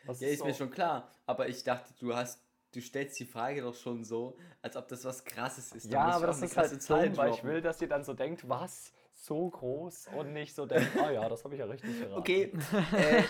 Das 0.07 0.21
Ja, 0.21 0.29
ist 0.29 0.39
so, 0.39 0.45
mir 0.45 0.53
schon 0.53 0.71
klar. 0.71 1.09
Aber 1.25 1.49
ich 1.49 1.63
dachte, 1.63 1.93
du 1.99 2.15
hast, 2.15 2.41
du 2.71 2.79
stellst 2.81 3.19
die 3.19 3.25
Frage 3.25 3.61
doch 3.61 3.75
schon 3.75 4.03
so, 4.05 4.37
als 4.61 4.77
ob 4.77 4.87
das 4.87 5.03
was 5.03 5.25
Krasses 5.25 5.73
ist. 5.73 5.91
Ja, 5.91 6.05
aber 6.07 6.27
das 6.27 6.41
ist 6.41 6.55
halt 6.55 6.69
krasse 6.69 6.79
Zahl 6.79 7.07
dumm, 7.09 7.17
weil 7.17 7.31
ich 7.33 7.43
will, 7.43 7.61
dass 7.61 7.81
ihr 7.81 7.89
dann 7.89 8.03
so 8.03 8.13
denkt, 8.13 8.47
was? 8.47 8.93
So 9.25 9.49
groß 9.49 10.09
und 10.15 10.33
nicht 10.33 10.53
so 10.53 10.67
denkt, 10.67 10.95
ah 10.97 11.09
ja, 11.09 11.27
das 11.27 11.43
habe 11.43 11.55
ich 11.55 11.59
ja 11.59 11.65
richtig 11.65 11.99
geraten. 11.99 12.19
Okay, 12.19 12.51
äh, 12.95 13.23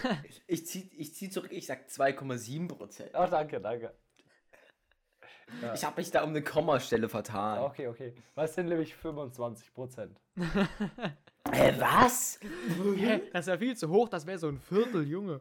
ich 0.45 0.67
zieh, 0.67 0.91
ich 0.97 1.13
zieh 1.15 1.29
zurück, 1.29 1.53
ich 1.53 1.65
sag 1.67 1.87
2,7 1.87 2.67
Prozent. 2.67 3.11
Oh, 3.13 3.25
danke, 3.31 3.61
danke. 3.61 3.93
Ich 5.73 5.85
habe 5.85 5.95
mich 6.01 6.11
da 6.11 6.23
um 6.23 6.31
eine 6.31 6.41
Kommastelle 6.41 7.07
vertan. 7.07 7.59
Okay, 7.63 7.87
okay. 7.87 8.13
Was 8.33 8.55
sind 8.55 8.67
nämlich 8.67 8.93
25 8.93 9.73
Prozent? 9.73 10.19
Hä, 11.53 11.75
was? 11.79 12.41
Hä? 12.97 13.21
Das 13.31 13.47
ist 13.47 13.47
ja 13.47 13.57
viel 13.57 13.77
zu 13.77 13.89
hoch, 13.89 14.09
das 14.09 14.25
wäre 14.25 14.37
so 14.37 14.49
ein 14.49 14.59
Viertel, 14.59 15.07
Junge. 15.07 15.39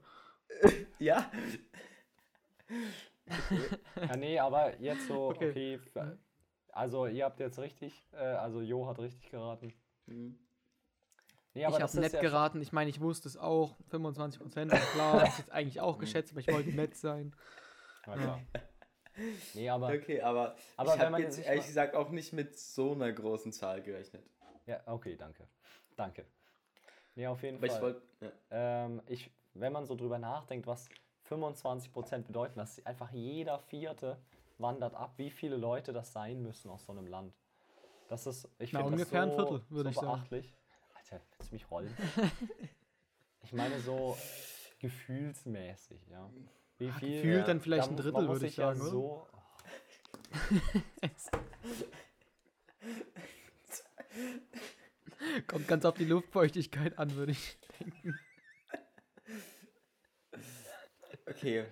Ja? 1.00 1.32
Ja, 3.96 4.16
nee, 4.16 4.38
aber 4.38 4.78
jetzt 4.80 5.08
so, 5.08 5.30
Okay. 5.30 5.80
okay. 5.88 6.12
also, 6.68 7.06
ihr 7.06 7.25
habt 7.25 7.40
jetzt 7.40 7.58
richtig, 7.58 8.06
äh, 8.12 8.18
also 8.18 8.61
Jo 8.61 8.87
hat 8.87 9.00
richtig 9.00 9.30
geraten. 9.30 9.73
Mhm. 10.06 10.38
Nee, 11.54 11.61
ich 11.68 11.80
habe 11.80 12.00
nett 12.00 12.12
ja 12.12 12.20
geraten. 12.20 12.61
Ich 12.61 12.73
meine, 12.73 12.90
ich 12.90 13.00
wusste 13.00 13.28
es 13.28 13.37
auch. 13.37 13.76
25 13.88 14.40
Prozent, 14.40 14.73
klar. 14.73 15.12
Hab 15.20 15.28
ich 15.28 15.38
jetzt 15.38 15.52
eigentlich 15.52 15.80
auch 15.80 15.99
geschätzt, 15.99 16.32
aber 16.32 16.40
ich 16.40 16.49
wollte 16.49 16.70
nett 16.70 16.96
sein. 16.96 17.34
Ja. 18.06 18.40
Nee, 19.54 19.70
aber, 19.70 19.88
Okay, 19.92 20.20
aber, 20.20 20.56
Aber 20.76 20.94
ich 20.96 21.00
habe 21.00 21.23
jetzt 21.23 21.38
ehrlich 21.38 21.62
mal- 21.62 21.66
gesagt 21.68 21.94
auch 21.94 22.11
nicht 22.11 22.32
mit 22.32 22.58
so 22.58 22.92
einer 22.92 23.12
großen 23.12 23.52
Zahl 23.52 23.80
gerechnet. 23.82 24.25
ja, 24.66 24.80
okay, 24.87 25.16
danke. 25.16 25.46
Danke. 25.94 26.26
Nee, 27.14 27.28
auf 27.28 27.40
jeden 27.44 27.58
Aber 27.58 27.66
ich 27.66 27.73
Fall. 27.73 27.82
wollte. 27.82 28.02
Ja. 28.20 28.30
ähm, 28.50 29.00
ich, 29.06 29.30
wenn 29.54 29.73
man 29.73 29.87
so 29.87 29.94
drüber 29.94 30.18
nachdenkt, 30.18 30.66
was 30.66 30.88
25% 31.30 32.23
bedeuten, 32.26 32.58
dass 32.58 32.84
einfach 32.84 33.12
jeder 33.12 33.61
Vierte 33.61 34.18
wandert 34.58 34.94
ab, 34.94 35.14
wie 35.16 35.30
viele 35.30 35.56
Leute 35.56 35.92
das 35.92 36.12
sein 36.12 36.42
müssen 36.42 36.68
aus 36.70 36.84
so 36.84 36.92
einem 36.92 37.06
Land. 37.06 37.32
Das 38.08 38.26
ist, 38.26 38.49
ich 38.58 38.70
finde 38.70 38.84
das 38.84 38.92
ungefähr 38.92 39.23
ein 39.23 39.30
so, 39.30 39.37
Viertel, 39.37 39.62
würde 39.70 39.92
so 39.92 40.00
ich 40.00 40.06
sagen. 40.06 40.23
Alter, 41.04 41.20
willst 41.37 41.50
du 41.50 41.54
mich 41.54 41.70
rollen? 41.70 41.94
ich 43.42 43.52
meine 43.52 43.78
so 43.80 44.16
gefühlsmäßig, 44.78 46.00
ja. 46.08 46.30
Wie 46.78 46.90
viel, 46.92 47.23
gefühlt 47.23 47.46
dann 47.46 47.61
vielleicht 47.61 47.87
da 47.87 47.90
ein 47.90 47.96
Drittel, 47.96 48.26
würde 48.28 48.46
ich 48.46 48.56
ja 48.56 48.75
sagen, 48.75 48.80
oder? 48.80 48.90
So, 48.90 49.28
Kommt 55.46 55.68
ganz 55.68 55.84
auf 55.84 55.94
die 55.94 56.06
Luftfeuchtigkeit 56.06 56.99
an, 56.99 57.14
würde 57.14 57.30
ich 57.32 57.58
denken. 57.78 58.18
Okay. 61.26 61.66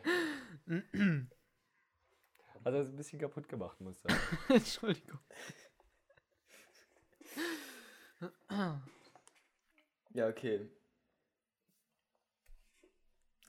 also 2.64 2.78
das 2.78 2.86
ist 2.86 2.92
ein 2.92 2.96
bisschen 2.96 3.18
kaputt 3.18 3.48
gemacht, 3.48 3.80
muss 3.80 3.96
ich 3.96 4.02
sagen. 4.10 4.20
Entschuldigung. 4.48 5.18
Ja, 10.14 10.28
okay. 10.28 10.68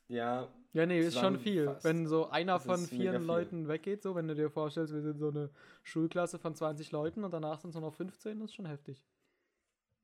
Ja, 0.08 0.48
Ja, 0.74 0.86
nee, 0.86 1.00
ist 1.00 1.18
schon 1.20 1.40
viel. 1.40 1.62
Zusammenfasst. 1.62 1.86
Wenn 1.86 2.08
so 2.08 2.30
einer 2.30 2.54
Das 2.54 2.66
von 2.66 2.80
vier. 2.86 3.18
Leuten 3.20 3.68
weggeht, 3.68 4.02
so, 4.04 4.16
wenn 4.16 4.28
du 4.28 4.36
dir 4.36 4.50
vorstellst, 4.50 4.94
wir 4.94 5.02
sind 5.02 5.20
so 5.20 5.30
eine 5.30 5.50
Schulklasse 5.84 6.40
von 6.40 6.56
20 6.56 6.92
Leuten 6.92 7.24
und 7.24 7.32
danach 7.32 7.60
sind 7.60 7.70
es 7.70 7.76
nur 7.76 7.82
noch 7.90 7.94
15, 7.94 8.40
das 8.40 8.50
ist 8.50 8.56
schon 8.56 8.66
heftig. 8.66 9.04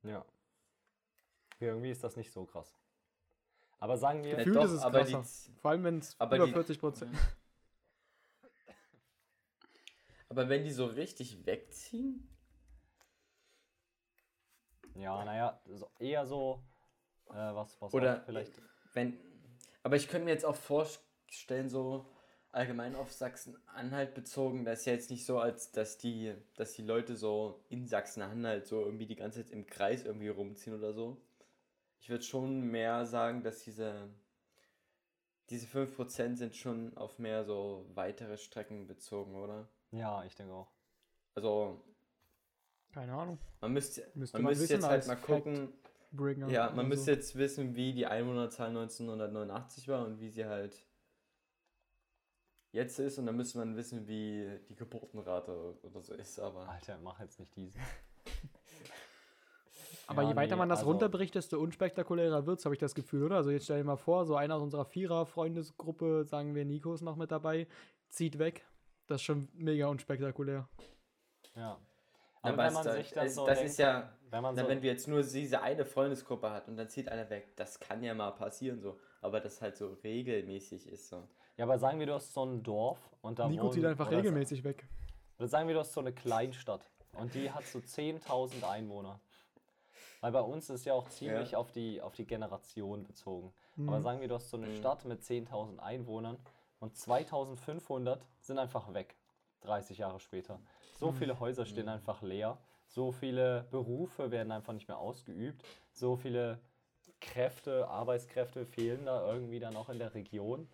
Ja. 0.03 0.25
Irgendwie 1.59 1.89
ist 1.91 2.03
das 2.03 2.15
nicht 2.15 2.31
so 2.31 2.45
krass. 2.45 2.77
Aber 3.79 3.97
sagen 3.97 4.23
wir, 4.23 4.31
Ja, 4.31 4.37
Gefühlt 4.37 4.55
doch, 4.55 4.63
ist 4.65 4.71
es 4.71 4.81
aber 4.81 4.99
krasser. 5.03 5.23
die- 5.51 5.59
Vor 5.59 5.71
allem, 5.71 5.83
wenn 5.83 5.97
es 5.99 6.15
über 6.15 6.45
die- 6.45 6.51
40 6.51 6.79
Prozent. 6.79 7.11
aber 10.29 10.49
wenn 10.49 10.63
die 10.63 10.71
so 10.71 10.85
richtig 10.85 11.45
wegziehen, 11.45 12.29
Ja, 14.99 15.23
naja, 15.23 15.59
eher 15.99 16.25
so, 16.25 16.61
äh, 17.29 17.33
was, 17.33 17.81
was 17.81 17.93
Oder 17.93 18.21
vielleicht. 18.25 18.61
wenn. 18.93 19.17
Aber 19.83 19.95
ich 19.95 20.07
könnte 20.07 20.25
mir 20.25 20.31
jetzt 20.31 20.45
auch 20.45 20.55
vorstellen, 20.55 21.69
so 21.69 22.05
allgemein 22.51 22.95
auf 22.95 23.11
Sachsen-Anhalt 23.11 24.13
bezogen, 24.13 24.65
dass 24.65 24.85
ja 24.85 24.93
jetzt 24.93 25.11
nicht 25.11 25.25
so, 25.25 25.39
als 25.39 25.71
dass 25.71 25.97
die, 25.97 26.33
dass 26.55 26.73
die 26.73 26.81
Leute 26.81 27.15
so 27.15 27.63
in 27.69 27.87
Sachsen-Anhalt 27.87 28.67
so 28.67 28.81
irgendwie 28.81 29.05
die 29.05 29.15
ganze 29.15 29.43
Zeit 29.43 29.51
im 29.51 29.67
Kreis 29.67 30.03
irgendwie 30.03 30.29
rumziehen 30.29 30.75
oder 30.75 30.93
so. 30.93 31.17
Ich 31.99 32.09
würde 32.09 32.23
schon 32.23 32.61
mehr 32.61 33.05
sagen, 33.05 33.43
dass 33.43 33.63
diese, 33.63 34.09
diese 35.49 35.67
5% 35.67 36.37
sind 36.37 36.55
schon 36.55 36.97
auf 36.97 37.19
mehr 37.19 37.43
so 37.43 37.85
weitere 37.93 38.37
Strecken 38.37 38.87
bezogen, 38.87 39.35
oder? 39.35 39.67
Ja, 39.91 40.23
ich 40.23 40.35
denke 40.35 40.53
auch. 40.53 40.71
Also, 41.35 41.81
Keine 42.93 43.13
Ahnung. 43.13 43.37
man 43.61 43.73
müsste, 43.73 44.07
Müsste 44.15 44.37
man 44.37 44.43
man 44.43 44.57
müsste 44.57 44.73
jetzt 44.73 44.87
halt 44.87 45.05
mal 45.07 45.15
Fact. 45.15 45.25
gucken, 45.27 45.73
Bringer 46.11 46.49
Ja, 46.49 46.71
man 46.71 46.87
müsste 46.87 47.05
so. 47.05 47.11
jetzt 47.11 47.35
wissen, 47.37 47.75
wie 47.75 47.93
die 47.93 48.07
Einwohnerzahl 48.07 48.69
1989 48.69 49.87
war 49.87 50.05
und 50.05 50.19
wie 50.19 50.29
sie 50.29 50.45
halt 50.45 50.83
jetzt 52.71 52.97
ist. 52.99 53.19
Und 53.19 53.27
dann 53.27 53.35
müsste 53.37 53.59
man 53.59 53.75
wissen, 53.75 54.07
wie 54.07 54.59
die 54.69 54.75
Geburtenrate 54.75 55.77
oder 55.83 56.01
so 56.01 56.13
ist. 56.15 56.39
Aber 56.39 56.67
Alter, 56.67 56.97
mach 57.03 57.19
jetzt 57.19 57.39
nicht 57.39 57.55
diesen. 57.55 57.79
Aber 60.07 60.23
Ja, 60.23 60.29
je 60.29 60.35
weiter 60.35 60.55
nee, 60.55 60.59
man 60.59 60.69
das 60.69 60.79
also- 60.79 60.89
runterbricht, 60.91 61.35
desto 61.35 61.59
unspektakulärer 61.59 62.47
wird 62.47 62.57
es, 62.57 62.65
habe 62.65 62.73
ich 62.73 62.79
das 62.79 62.95
Gefühl, 62.95 63.23
oder? 63.25 63.35
Also 63.37 63.51
jetzt 63.51 63.65
stell 63.65 63.77
dir 63.77 63.83
mal 63.83 63.95
vor, 63.97 64.25
so 64.25 64.35
einer 64.35 64.55
aus 64.55 64.63
unserer 64.63 64.85
Vierer-Freundesgruppe, 64.85 66.25
sagen 66.25 66.55
wir, 66.55 66.65
Nico 66.65 66.91
ist 66.95 67.01
noch 67.01 67.15
mit 67.15 67.29
dabei, 67.29 67.67
zieht 68.09 68.39
weg. 68.39 68.65
Das 69.05 69.21
ist 69.21 69.25
schon 69.25 69.47
mega 69.53 69.85
unspektakulär. 69.87 70.67
Ja. 71.55 71.79
Ja, 72.43 72.51
Aber 72.53 72.63
wenn 72.63 72.73
man 72.73 72.83
da- 72.85 72.93
sich 72.93 73.11
das 73.11 73.25
es- 73.25 73.35
so 73.35 73.45
das 73.45 73.57
denkt, 73.57 73.71
ist 73.71 73.79
ja- 73.79 74.13
wenn 74.29 74.41
man 74.41 74.55
na, 74.55 74.61
so, 74.63 74.67
wenn 74.69 74.81
wir 74.81 74.91
jetzt 74.91 75.07
nur 75.07 75.21
diese 75.23 75.61
eine 75.61 75.83
Freundesgruppe 75.85 76.49
hat 76.51 76.67
und 76.67 76.77
dann 76.77 76.87
zieht 76.89 77.09
einer 77.09 77.29
weg, 77.29 77.55
das 77.57 77.79
kann 77.79 78.01
ja 78.03 78.13
mal 78.13 78.31
passieren 78.31 78.79
so. 78.79 78.97
Aber 79.21 79.39
das 79.41 79.61
halt 79.61 79.75
so 79.77 79.97
regelmäßig 80.03 80.87
ist 80.87 81.09
so. 81.09 81.27
ja, 81.57 81.65
aber 81.65 81.77
sagen 81.77 81.99
wir, 81.99 82.05
du 82.07 82.13
hast 82.13 82.33
so 82.33 82.45
ein 82.45 82.63
Dorf 82.63 82.97
und 83.21 83.39
da 83.39 83.49
Nico 83.49 83.69
zieht 83.69 83.83
einfach 83.85 84.09
regelmäßig 84.09 84.63
weg. 84.63 84.87
Oder 85.37 85.47
sagen 85.49 85.67
wir, 85.67 85.73
du 85.73 85.81
hast 85.81 85.91
so 85.93 85.99
eine 85.99 86.13
Kleinstadt 86.13 86.89
und 87.13 87.33
die 87.33 87.51
hat 87.51 87.65
so 87.65 87.79
10.000 87.79 88.63
Einwohner. 88.63 89.19
Weil 90.21 90.31
bei 90.33 90.41
uns 90.41 90.69
ist 90.69 90.85
ja 90.85 90.93
auch 90.93 91.07
ziemlich 91.09 91.51
Ja. 91.51 91.57
auf, 91.59 91.71
die, 91.71 92.01
auf 92.01 92.13
die 92.13 92.25
Generation 92.25 93.03
bezogen. 93.05 93.53
Mhm. 93.75 93.89
Aber 93.89 94.01
sagen 94.01 94.19
wir, 94.21 94.27
du 94.27 94.35
hast 94.35 94.49
so 94.49 94.57
eine 94.57 94.67
Mhm. 94.67 94.75
Stadt 94.77 95.03
mit 95.05 95.23
10.000 95.23 95.79
Einwohnern 95.79 96.37
und 96.79 96.95
2.500 96.97 98.19
sind 98.41 98.59
einfach 98.59 98.93
weg, 98.93 99.15
30 99.61 99.97
Jahre 99.97 100.19
später. 100.19 100.59
So 100.93 101.11
Mhm. 101.11 101.15
viele 101.15 101.39
Häuser 101.39 101.65
stehen 101.65 101.85
Mhm. 101.85 101.89
einfach 101.93 102.21
leer, 102.21 102.57
so 102.87 103.11
viele 103.11 103.67
Berufe 103.71 104.31
werden 104.31 104.51
einfach 104.51 104.73
nicht 104.73 104.87
mehr 104.87 104.97
ausgeübt, 104.97 105.63
so 105.91 106.15
viele 106.15 106.59
Kräfte, 107.21 107.87
Arbeitskräfte 107.87 108.65
fehlen 108.65 109.05
da 109.05 109.31
irgendwie 109.31 109.59
dann 109.59 109.75
auch 109.75 109.89
in 109.89 109.99
der 109.99 110.13
Region. 110.13 110.67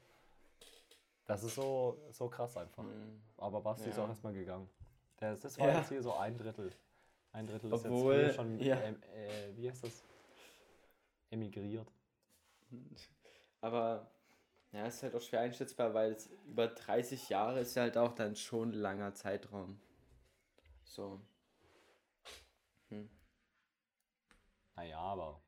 Das 1.26 1.44
ist 1.44 1.56
so, 1.56 1.98
so 2.12 2.30
krass 2.30 2.56
einfach. 2.56 2.84
Mhm. 2.84 3.22
Aber 3.38 3.62
Basti 3.62 3.90
ist 3.90 3.98
Ja. 3.98 4.06
auch 4.06 4.10
erstmal 4.10 4.34
gegangen. 4.34 4.70
Das, 5.18 5.42
das 5.42 5.60
war 5.60 5.68
Ja. 5.68 5.80
jetzt 5.80 5.90
hier 5.90 6.02
so 6.02 6.14
ein 6.14 6.38
Drittel. 6.38 6.72
Ein 7.34 7.48
Drittel 7.48 7.74
ist 7.74 7.84
Obwohl, 7.86 8.16
jetzt 8.16 8.26
hier 8.28 8.34
schon, 8.36 8.60
ja. 8.60 8.82
ähm, 8.82 9.02
äh, 9.16 9.56
wie 9.58 9.70
heißt 9.70 9.84
das? 9.84 10.04
Emigriert. 11.32 11.92
Aber 13.62 14.08
ja, 14.76 14.88
ist 14.88 15.04
halt 15.04 15.16
auch 15.16 15.22
schwer 15.22 15.40
einschätzbar, 15.42 15.94
weil 15.94 16.12
es 16.12 16.28
über 16.48 16.68
30 16.68 17.30
Jahre 17.30 17.60
ist 17.62 17.76
ja 17.76 17.84
halt 17.84 17.98
auch 17.98 18.14
dann 18.14 18.36
schon 18.36 18.72
ein 18.72 18.74
langer 18.74 19.14
Zeitraum. 19.14 19.80
So. 20.84 21.22
Hm. 22.90 23.10
Naja, 24.76 25.00
aber 25.00 25.42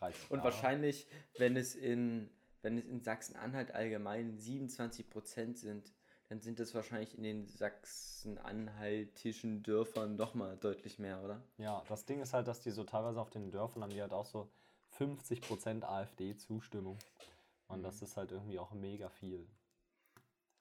30 0.00 0.30
Und 0.30 0.38
Jahre. 0.38 0.52
wahrscheinlich, 0.52 1.06
wenn 1.38 1.56
es 1.56 1.76
in, 1.76 2.28
wenn 2.62 2.76
es 2.76 2.86
in 2.86 3.00
Sachsen-Anhalt 3.00 3.70
allgemein 3.70 4.36
27% 4.36 5.56
sind, 5.56 5.92
dann 6.28 6.40
sind 6.40 6.58
es 6.58 6.74
wahrscheinlich 6.74 7.16
in 7.16 7.22
den 7.22 7.46
Sachsen-Anhaltischen 7.46 9.62
Dörfern 9.62 10.16
nochmal 10.16 10.56
deutlich 10.56 10.98
mehr, 10.98 11.22
oder? 11.22 11.40
Ja, 11.58 11.84
das 11.88 12.04
Ding 12.04 12.20
ist 12.20 12.32
halt, 12.32 12.48
dass 12.48 12.58
die 12.60 12.72
so 12.72 12.82
teilweise 12.82 13.20
auf 13.20 13.30
den 13.30 13.52
Dörfern 13.52 13.84
haben 13.84 13.90
die 13.90 14.00
halt 14.00 14.12
auch 14.12 14.26
so 14.26 14.50
50% 14.98 15.84
AfD-Zustimmung. 15.84 16.98
Und 17.70 17.82
das 17.82 18.02
ist 18.02 18.16
halt 18.16 18.32
irgendwie 18.32 18.58
auch 18.58 18.72
mega 18.72 19.08
viel. 19.08 19.48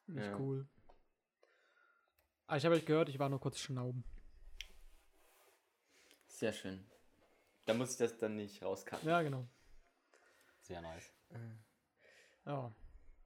Nicht 0.08 0.26
Ja. 0.26 0.38
cool. 0.40 0.68
Ah, 2.48 2.58
ich 2.58 2.66
habe 2.66 2.76
euch 2.76 2.86
gehört, 2.86 3.10
ich 3.10 3.20
war 3.20 3.30
nur 3.30 3.40
kurz 3.40 3.60
schnauben. 3.60 4.04
Sehr 6.28 6.54
schön. 6.54 6.86
Da 7.66 7.74
muss 7.74 7.92
ich 7.92 7.98
das 7.98 8.18
dann 8.18 8.36
nicht 8.36 8.64
rauskappen. 8.64 9.08
Ja, 9.08 9.22
genau. 9.22 9.46
Sehr 10.62 10.82
nice. 10.82 11.14
Ja. 12.46 12.72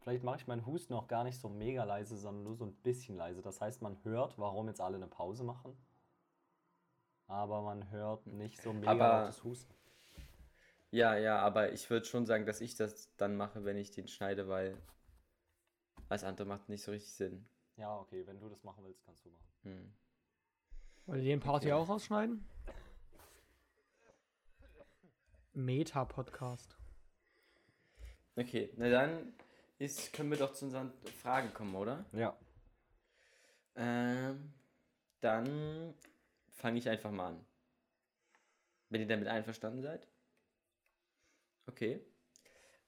Vielleicht 0.02 0.24
mache 0.24 0.38
ich 0.38 0.48
meinen 0.48 0.66
Husten 0.66 0.94
noch 0.94 1.08
gar 1.08 1.24
nicht 1.24 1.40
so 1.40 1.48
mega 1.48 1.84
leise, 1.86 2.18
sondern 2.18 2.44
nur 2.44 2.56
so 2.56 2.66
ein 2.66 2.76
bisschen 2.76 3.16
leise. 3.16 3.42
Das 3.42 3.62
heißt, 3.62 3.82
man 3.82 4.02
hört, 4.04 4.38
warum 4.38 4.68
jetzt 4.68 4.82
alle 4.82 4.98
eine 4.98 5.08
Pause 5.08 5.44
machen. 5.46 5.78
Aber 7.28 7.62
man 7.62 7.90
hört 7.90 8.28
nicht 8.28 8.62
so 8.62 8.74
mega 8.74 8.92
Aber- 8.92 9.08
lautes 9.24 9.44
Husten. 9.44 9.74
Ja, 10.94 11.18
ja, 11.18 11.40
aber 11.40 11.72
ich 11.72 11.90
würde 11.90 12.06
schon 12.06 12.28
sagen, 12.28 12.46
dass 12.46 12.62
ich 12.62 12.76
das 12.76 13.10
dann 13.18 13.36
mache, 13.36 13.66
wenn 13.66 13.78
ich 13.78 13.90
den 13.90 14.08
schneide, 14.08 14.48
weil 14.48 14.78
alles 16.08 16.24
andere 16.24 16.48
macht 16.48 16.70
nicht 16.70 16.84
so 16.84 16.92
richtig 16.92 17.12
Sinn. 17.14 17.50
Ja, 17.78 17.98
okay, 17.98 18.28
wenn 18.28 18.40
du 18.40 18.48
das 18.48 18.64
machen 18.64 18.86
willst, 18.86 19.04
kannst 19.04 19.26
du 19.26 19.32
machen. 19.32 19.52
Hm. 19.64 19.94
Wollt 21.08 21.24
ihr 21.24 21.30
den 21.32 21.40
Part 21.40 21.64
hier 21.64 21.74
Okay. 21.76 21.84
auch 21.84 21.90
rausschneiden? 21.90 22.48
Meta-Podcast. 25.54 26.78
Okay, 28.36 28.72
na 28.78 28.88
dann 28.90 29.34
ist, 29.80 30.14
können 30.14 30.30
wir 30.30 30.38
doch 30.38 30.54
zu 30.54 30.66
unseren 30.66 30.94
Fragen 31.24 31.52
kommen, 31.56 31.74
oder? 31.74 32.06
Ja. 32.12 32.38
Ähm, 33.76 34.54
dann 35.22 35.96
fange 36.50 36.78
ich 36.78 36.88
einfach 36.88 37.10
mal 37.10 37.30
an. 37.30 37.46
Wenn 38.90 39.02
ihr 39.02 39.08
damit 39.08 39.28
einverstanden 39.28 39.82
seid. 39.82 40.08
Okay. 41.68 42.06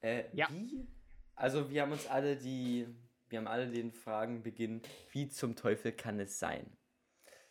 Äh, 0.00 0.24
Ja. 0.32 0.48
Wie? 0.50 0.86
Also 1.34 1.70
wir 1.70 1.82
haben 1.82 1.92
uns 1.92 2.06
alle 2.06 2.36
die, 2.36 2.86
wir 3.28 3.38
haben 3.38 3.46
alle 3.46 3.68
den 3.68 3.92
Fragen 3.92 4.42
beginnen, 4.42 4.82
wie 5.12 5.28
zum 5.28 5.54
Teufel 5.54 5.92
kann 5.92 6.18
es 6.18 6.38
sein? 6.38 6.76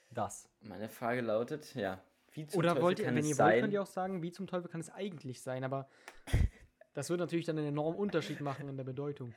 Das. 0.10 0.50
Meine 0.62 0.90
Frage 0.90 1.22
lautet, 1.22 1.76
ja, 1.76 2.02
wie 2.32 2.48
zum 2.48 2.60
Oder 2.60 2.70
Teufel 2.70 2.84
wollt 2.84 3.00
ihr, 3.00 3.06
kann 3.06 3.16
wenn 3.16 3.24
es 3.24 3.30
ihr 3.30 3.38
wollt, 3.38 3.52
sein? 3.52 3.62
könnt 3.62 3.74
ihr 3.74 3.82
auch 3.82 3.88
sagen, 3.88 4.22
wie 4.24 4.32
zum 4.32 4.48
Teufel 4.48 4.70
kann 4.70 4.82
es 4.82 4.90
eigentlich 4.90 5.42
sein, 5.42 5.64
aber 5.64 5.88
das 6.94 7.10
wird 7.10 7.20
natürlich 7.20 7.46
dann 7.46 7.58
einen 7.58 7.68
enormen 7.68 8.00
Unterschied 8.00 8.42
machen 8.42 8.68
in 8.70 8.78
der 8.78 8.84
Bedeutung. 8.84 9.34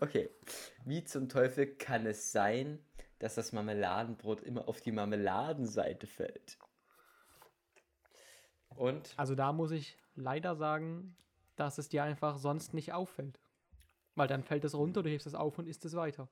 Okay. 0.00 0.30
Wie 0.84 1.04
zum 1.04 1.28
Teufel 1.28 1.66
kann 1.76 2.06
es 2.06 2.32
sein, 2.32 2.78
dass 3.18 3.34
das 3.36 3.52
Marmeladenbrot 3.52 4.40
immer 4.42 4.68
auf 4.68 4.80
die 4.80 4.92
Marmeladenseite 4.92 6.06
fällt? 6.06 6.58
Und 8.76 9.14
Also 9.16 9.34
da 9.34 9.52
muss 9.52 9.70
ich 9.70 9.96
leider 10.14 10.54
sagen, 10.56 11.16
dass 11.56 11.78
es 11.78 11.88
dir 11.88 12.02
einfach 12.04 12.38
sonst 12.38 12.74
nicht 12.74 12.92
auffällt. 12.92 13.40
Weil 14.14 14.28
dann 14.28 14.42
fällt 14.42 14.64
es 14.64 14.74
runter, 14.74 15.02
du 15.02 15.08
hebst 15.10 15.26
es 15.26 15.34
auf 15.34 15.58
und 15.58 15.66
isst 15.66 15.84
es 15.84 15.94
weiter. 15.94 16.28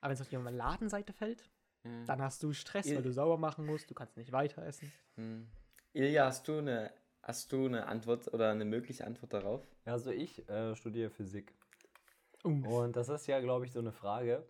Aber 0.00 0.08
wenn 0.10 0.14
es 0.14 0.20
auf 0.20 0.28
die 0.28 0.36
Marmeladenseite 0.36 1.12
fällt, 1.12 1.48
Hm. 1.82 2.06
dann 2.06 2.22
hast 2.22 2.42
du 2.42 2.52
Stress, 2.52 2.86
Ihr- 2.86 2.96
weil 2.96 3.02
du 3.02 3.12
sauber 3.12 3.36
machen 3.36 3.66
musst, 3.66 3.90
du 3.90 3.94
kannst 3.94 4.16
nicht 4.16 4.32
weiter 4.32 4.64
essen. 4.64 4.90
Hm. 5.16 5.46
Ilja, 5.92 6.26
hast 6.26 6.48
du 6.48 6.58
eine, 6.58 6.90
hast 7.22 7.52
du 7.52 7.66
eine 7.66 7.86
Antwort 7.86 8.32
oder 8.32 8.50
eine 8.50 8.64
mögliche 8.64 9.06
Antwort 9.06 9.32
darauf? 9.34 9.66
Also 9.84 10.10
ich 10.10 10.48
äh, 10.48 10.74
studiere 10.76 11.10
Physik. 11.10 11.52
Uh, 12.44 12.78
Und 12.82 12.96
das 12.96 13.08
ist 13.08 13.26
ja, 13.26 13.40
glaube 13.40 13.64
ich, 13.66 13.72
so 13.72 13.80
eine 13.80 13.92
Frage. 13.92 14.46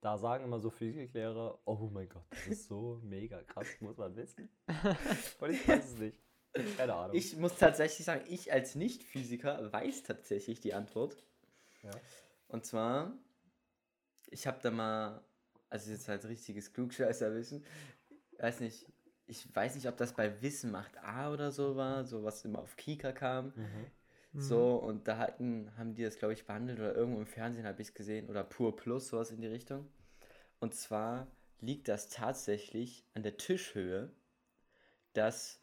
Da 0.00 0.16
sagen 0.18 0.44
immer 0.44 0.60
so 0.60 0.70
Physiklehrer, 0.70 1.58
oh 1.64 1.88
mein 1.92 2.08
Gott, 2.08 2.24
das 2.30 2.46
ist 2.46 2.68
so 2.68 3.00
mega 3.02 3.42
krass, 3.42 3.66
muss 3.80 3.96
man 3.96 4.14
wissen. 4.16 4.48
Und 5.40 5.50
ich 5.50 5.66
weiß 5.68 5.84
es 5.92 5.98
nicht. 5.98 6.18
Keine 6.76 6.94
Ahnung. 6.94 7.16
Ich 7.16 7.36
muss 7.36 7.56
tatsächlich 7.56 8.04
sagen, 8.04 8.24
ich 8.28 8.52
als 8.52 8.74
Nicht-Physiker 8.74 9.72
weiß 9.72 10.02
tatsächlich 10.02 10.60
die 10.60 10.74
Antwort. 10.74 11.16
Ja. 11.82 11.90
Und 12.48 12.64
zwar, 12.64 13.12
ich 14.30 14.46
habe 14.46 14.58
da 14.62 14.70
mal, 14.70 15.22
also 15.70 15.90
jetzt 15.90 16.08
halt 16.08 16.24
richtiges 16.24 16.72
Klugscheißerwissen, 16.72 17.64
weiß 18.38 18.60
nicht, 18.60 18.86
ich 19.26 19.54
weiß 19.54 19.74
nicht, 19.74 19.86
ob 19.86 19.96
das 19.98 20.14
bei 20.14 20.40
Wissen 20.40 20.70
macht 20.70 20.96
A 21.02 21.30
oder 21.30 21.52
so 21.52 21.76
war, 21.76 22.04
so 22.04 22.24
was 22.24 22.44
immer 22.44 22.60
auf 22.60 22.76
Kika 22.76 23.12
kam. 23.12 23.52
Mhm. 23.54 24.40
So, 24.40 24.76
und 24.76 25.08
da 25.08 25.18
hatten, 25.18 25.70
haben 25.76 25.94
die 25.94 26.02
das, 26.02 26.18
glaube 26.18 26.34
ich, 26.34 26.46
behandelt 26.46 26.78
oder 26.78 26.94
irgendwo 26.94 27.20
im 27.20 27.26
Fernsehen 27.26 27.66
habe 27.66 27.80
ich 27.82 27.88
es 27.88 27.94
gesehen 27.94 28.28
oder 28.28 28.44
Pur 28.44 28.76
Plus, 28.76 29.08
sowas 29.08 29.30
in 29.30 29.40
die 29.40 29.46
Richtung. 29.46 29.88
Und 30.60 30.74
zwar 30.74 31.26
liegt 31.60 31.88
das 31.88 32.08
tatsächlich 32.08 33.04
an 33.14 33.22
der 33.22 33.36
Tischhöhe, 33.36 34.10
dass, 35.12 35.60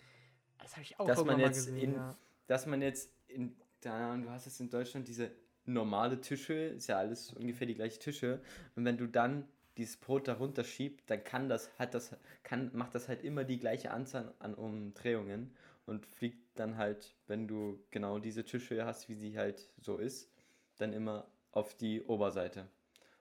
das 0.65 0.73
habe 0.73 0.83
ich 0.83 0.99
auch 0.99 1.05
dass 1.05 1.23
man 1.23 1.39
jetzt 1.39 1.67
gesehen. 1.67 1.77
in, 1.77 1.93
ja. 1.93 2.17
dass 2.47 2.65
man 2.65 2.81
jetzt 2.81 3.11
in, 3.27 3.55
da, 3.81 4.17
du 4.17 4.29
hast 4.31 4.45
jetzt 4.45 4.59
in 4.59 4.69
Deutschland 4.71 5.07
diese 5.07 5.31
normale 5.65 6.19
Tischhöhe, 6.19 6.69
ist 6.69 6.87
ja 6.87 6.97
alles 6.97 7.33
ungefähr 7.33 7.67
die 7.67 7.75
gleiche 7.75 7.99
Tischhöhe. 7.99 8.41
Und 8.75 8.83
wenn 8.83 8.97
du 8.97 9.07
dann 9.07 9.47
dieses 9.77 9.97
Brot 9.97 10.27
darunter 10.27 10.63
schiebst, 10.63 11.07
dann 11.09 11.23
kann 11.23 11.49
das, 11.49 11.69
hat 11.77 11.93
das, 11.93 12.15
kann, 12.43 12.71
macht 12.73 12.95
das 12.95 13.07
halt 13.07 13.23
immer 13.23 13.43
die 13.43 13.59
gleiche 13.59 13.91
Anzahl 13.91 14.33
an 14.39 14.55
Umdrehungen 14.55 15.55
und 15.85 16.07
fliegt 16.07 16.57
dann 16.57 16.77
halt, 16.77 17.13
wenn 17.27 17.47
du 17.47 17.83
genau 17.91 18.17
diese 18.17 18.43
Tischhöhe 18.43 18.85
hast, 18.85 19.07
wie 19.07 19.15
sie 19.15 19.37
halt 19.37 19.69
so 19.79 19.97
ist, 19.97 20.31
dann 20.77 20.93
immer 20.93 21.27
auf 21.51 21.75
die 21.75 22.01
Oberseite. 22.01 22.67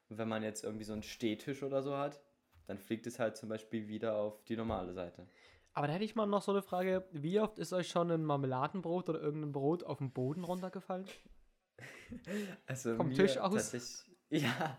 Und 0.08 0.16
wenn 0.16 0.28
man 0.28 0.42
jetzt 0.42 0.64
irgendwie 0.64 0.84
so 0.84 0.94
einen 0.94 1.02
Stehtisch 1.02 1.62
oder 1.62 1.82
so 1.82 1.96
hat, 1.96 2.20
dann 2.66 2.78
fliegt 2.78 3.06
es 3.06 3.18
halt 3.18 3.36
zum 3.36 3.50
Beispiel 3.50 3.88
wieder 3.88 4.16
auf 4.16 4.42
die 4.44 4.56
normale 4.56 4.94
Seite. 4.94 5.26
Aber 5.74 5.88
da 5.88 5.92
hätte 5.94 6.04
ich 6.04 6.14
mal 6.14 6.26
noch 6.26 6.42
so 6.42 6.52
eine 6.52 6.62
Frage, 6.62 7.04
wie 7.10 7.40
oft 7.40 7.58
ist 7.58 7.72
euch 7.72 7.88
schon 7.88 8.10
ein 8.10 8.24
Marmeladenbrot 8.24 9.08
oder 9.08 9.20
irgendein 9.20 9.52
Brot 9.52 9.82
auf 9.82 9.98
den 9.98 10.10
Boden 10.12 10.44
runtergefallen? 10.44 11.06
Also 12.66 12.94
Vom 12.96 13.12
Tisch 13.12 13.36
aus? 13.38 14.06
Ja, 14.30 14.78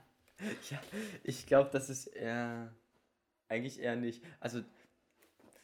ja, 0.69 0.79
ich 1.23 1.45
glaube, 1.45 1.69
das 1.71 1.89
ist 1.89 2.08
eher, 2.08 2.73
eigentlich 3.47 3.79
eher 3.79 3.95
nicht. 3.95 4.23
Also, 4.39 4.62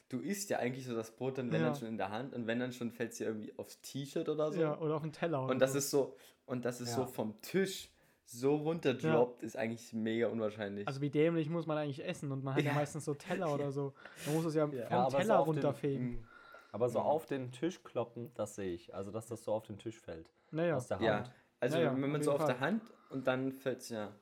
du 0.10 0.20
isst 0.20 0.50
ja 0.50 0.60
eigentlich 0.60 0.86
so 0.86 0.96
das 0.96 1.12
Brot 1.16 1.38
dann, 1.38 1.52
wenn 1.52 1.62
Ja. 1.62 1.70
dann 1.70 1.76
schon 1.76 1.88
in 1.90 1.98
der 1.98 2.10
Hand 2.10 2.34
und 2.34 2.48
wenn 2.48 2.60
dann 2.60 2.72
schon 2.72 2.92
fällt 2.92 3.12
es 3.14 3.18
dir 3.18 3.28
irgendwie 3.28 3.58
aufs 3.58 3.82
T-Shirt 3.82 4.30
oder 4.30 4.52
so. 4.52 4.62
Ja, 4.62 4.78
oder 4.80 4.96
auf 4.96 5.02
den 5.02 5.12
Teller. 5.12 5.44
oder 5.44 5.52
und 5.52 5.60
das 5.60 5.72
so. 5.74 5.78
ist 5.80 5.90
so, 5.90 6.18
und 6.46 6.64
das 6.64 6.80
ist 6.80 6.90
Ja. 6.90 6.96
so 6.98 7.06
vom 7.06 7.42
Tisch 7.42 7.90
so 8.32 8.56
runterdroppt, 8.56 9.44
ist 9.44 9.58
eigentlich 9.58 9.92
mega 9.94 10.28
unwahrscheinlich. 10.28 10.88
Also 10.88 11.02
wie 11.02 11.10
dämlich 11.10 11.50
muss 11.50 11.66
man 11.68 11.78
eigentlich 11.78 12.04
essen 12.06 12.32
und 12.32 12.44
man 12.44 12.56
hat 12.56 12.64
ja, 12.64 12.70
Ja. 12.72 12.76
meistens 12.76 13.06
so 13.06 13.14
Teller 13.14 13.54
oder 13.54 13.72
so. 13.72 13.94
Man 14.26 14.36
muss 14.36 14.46
es 14.46 14.56
ja 14.56 14.66
vom 14.68 14.76
Ja, 14.78 15.10
so 15.10 15.18
Teller 15.18 15.38
den- 15.38 15.44
runterfegen. 15.46 16.12
Mm, 16.12 16.28
Aber 16.72 16.88
so 16.90 17.00
Mhm. 17.00 17.06
auf 17.06 17.26
den 17.26 17.52
Tisch 17.52 17.84
kloppen, 17.84 18.32
das 18.36 18.56
sehe 18.56 18.74
ich. 18.74 18.96
Also, 18.96 19.12
dass 19.12 19.28
das 19.28 19.44
so 19.44 19.54
auf 19.54 19.64
den 19.66 19.78
Tisch 19.78 20.00
fällt. 20.00 20.30
Naja, 20.52 20.78
Aus 20.78 20.88
der 20.88 21.02
ja, 21.02 21.16
Hand. 21.18 21.32
also 21.60 21.78
Ja, 21.78 21.84
ja, 21.84 21.94
wenn 21.94 22.04
auf 22.06 22.10
man 22.12 22.24
so 22.24 22.32
auf 22.32 22.46
der 22.46 22.56
Fall. 22.56 22.60
Hand 22.68 22.84
und 23.10 23.28
dann 23.28 23.52
fällt 23.52 23.80
es 23.80 23.90
ja. 23.90 24.14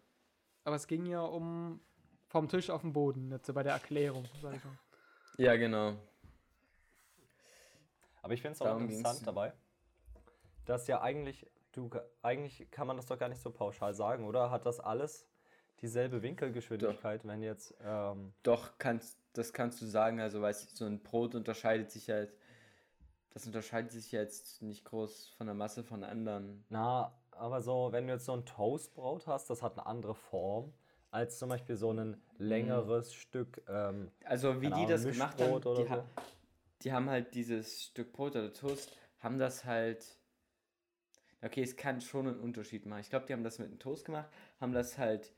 aber 0.64 0.76
es 0.76 0.88
ging 0.88 1.06
ja 1.06 1.22
um 1.22 1.80
vom 2.28 2.48
Tisch 2.48 2.70
auf 2.70 2.82
den 2.82 2.94
Boden, 2.94 3.32
jetzt 3.32 3.52
bei 3.54 3.64
der 3.64 3.74
Erklärung, 3.74 4.26
sag 4.42 4.56
ich 4.56 4.64
mal. 4.64 4.78
Ja, 5.38 5.56
genau. 5.56 5.94
Aber 8.22 8.34
ich 8.34 8.42
finde 8.42 8.54
es 8.54 8.62
auch 8.62 8.66
Darum 8.66 8.84
interessant 8.90 9.26
dabei, 9.26 9.54
dass 10.66 10.88
ja 10.88 11.02
eigentlich, 11.02 11.46
du, 11.72 11.90
eigentlich 12.22 12.70
kann 12.72 12.88
man 12.88 12.98
das 12.98 13.06
doch 13.06 13.18
gar 13.18 13.30
nicht 13.30 13.42
so 13.42 13.52
pauschal 13.52 13.94
sagen, 13.94 14.26
oder? 14.26 14.52
Hat 14.52 14.66
das 14.66 14.80
alles 14.80 15.28
dieselbe 15.82 16.22
Winkelgeschwindigkeit, 16.22 17.26
wenn 17.26 17.42
jetzt, 17.42 17.74
ähm, 17.84 18.34
Doch, 18.44 18.78
kannst, 18.78 19.18
das 19.34 19.54
kannst 19.54 19.82
du 19.82 19.86
sagen, 19.86 20.20
also 20.20 20.42
weißt 20.42 20.72
du, 20.72 20.76
so 20.76 20.86
ein 20.86 21.02
Brot 21.02 21.36
unterscheidet 21.36 21.92
sich 21.92 22.10
halt, 22.10 22.34
das 23.32 23.46
unterscheidet 23.46 23.92
sich 23.92 24.12
jetzt 24.12 24.62
nicht 24.62 24.84
groß 24.86 25.30
von 25.38 25.48
der 25.48 25.56
Masse 25.56 25.84
von 25.84 26.04
anderen. 26.04 26.66
na, 26.70 27.14
aber 27.32 27.62
so, 27.62 27.90
wenn 27.92 28.08
du 28.08 28.14
jetzt 28.14 28.26
so 28.26 28.34
ein 28.34 28.46
Toastbrot 28.46 29.26
hast, 29.28 29.50
das 29.50 29.62
hat 29.62 29.78
eine 29.78 29.86
andere 29.86 30.14
Form, 30.14 30.74
als 31.12 31.40
zum 31.40 31.50
Beispiel 31.50 31.78
so 31.78 31.92
ein 31.92 32.22
längeres 32.38 33.14
Stück, 33.14 33.62
ähm, 33.70 34.12
Also 34.26 34.62
wie 34.62 34.68
die 34.68 34.74
Ahnung, 34.74 34.90
das 34.90 35.04
gemacht 35.06 35.42
haben, 35.42 35.62
die, 35.62 35.90
ha 35.90 35.96
so. 35.96 36.04
die 36.84 36.92
haben 36.92 37.10
halt 37.10 37.34
dieses 37.34 37.84
Stück 37.84 38.12
Brot 38.12 38.36
oder 38.36 38.52
Toast, 38.54 38.92
haben 39.20 39.40
das 39.40 39.64
halt, 39.64 40.18
okay, 41.42 41.64
es 41.64 41.76
kann 41.76 42.02
schon 42.02 42.28
einen 42.28 42.40
Unterschied 42.40 42.86
machen. 42.86 43.02
Ich 43.02 43.10
glaube, 43.10 43.26
die 43.26 43.34
haben 43.34 43.44
das 43.44 43.60
mit 43.60 43.70
dem 43.70 43.80
Toast 43.80 44.06
gemacht, 44.06 44.30
haben 44.60 44.74
das 44.74 44.98
halt 44.98 45.34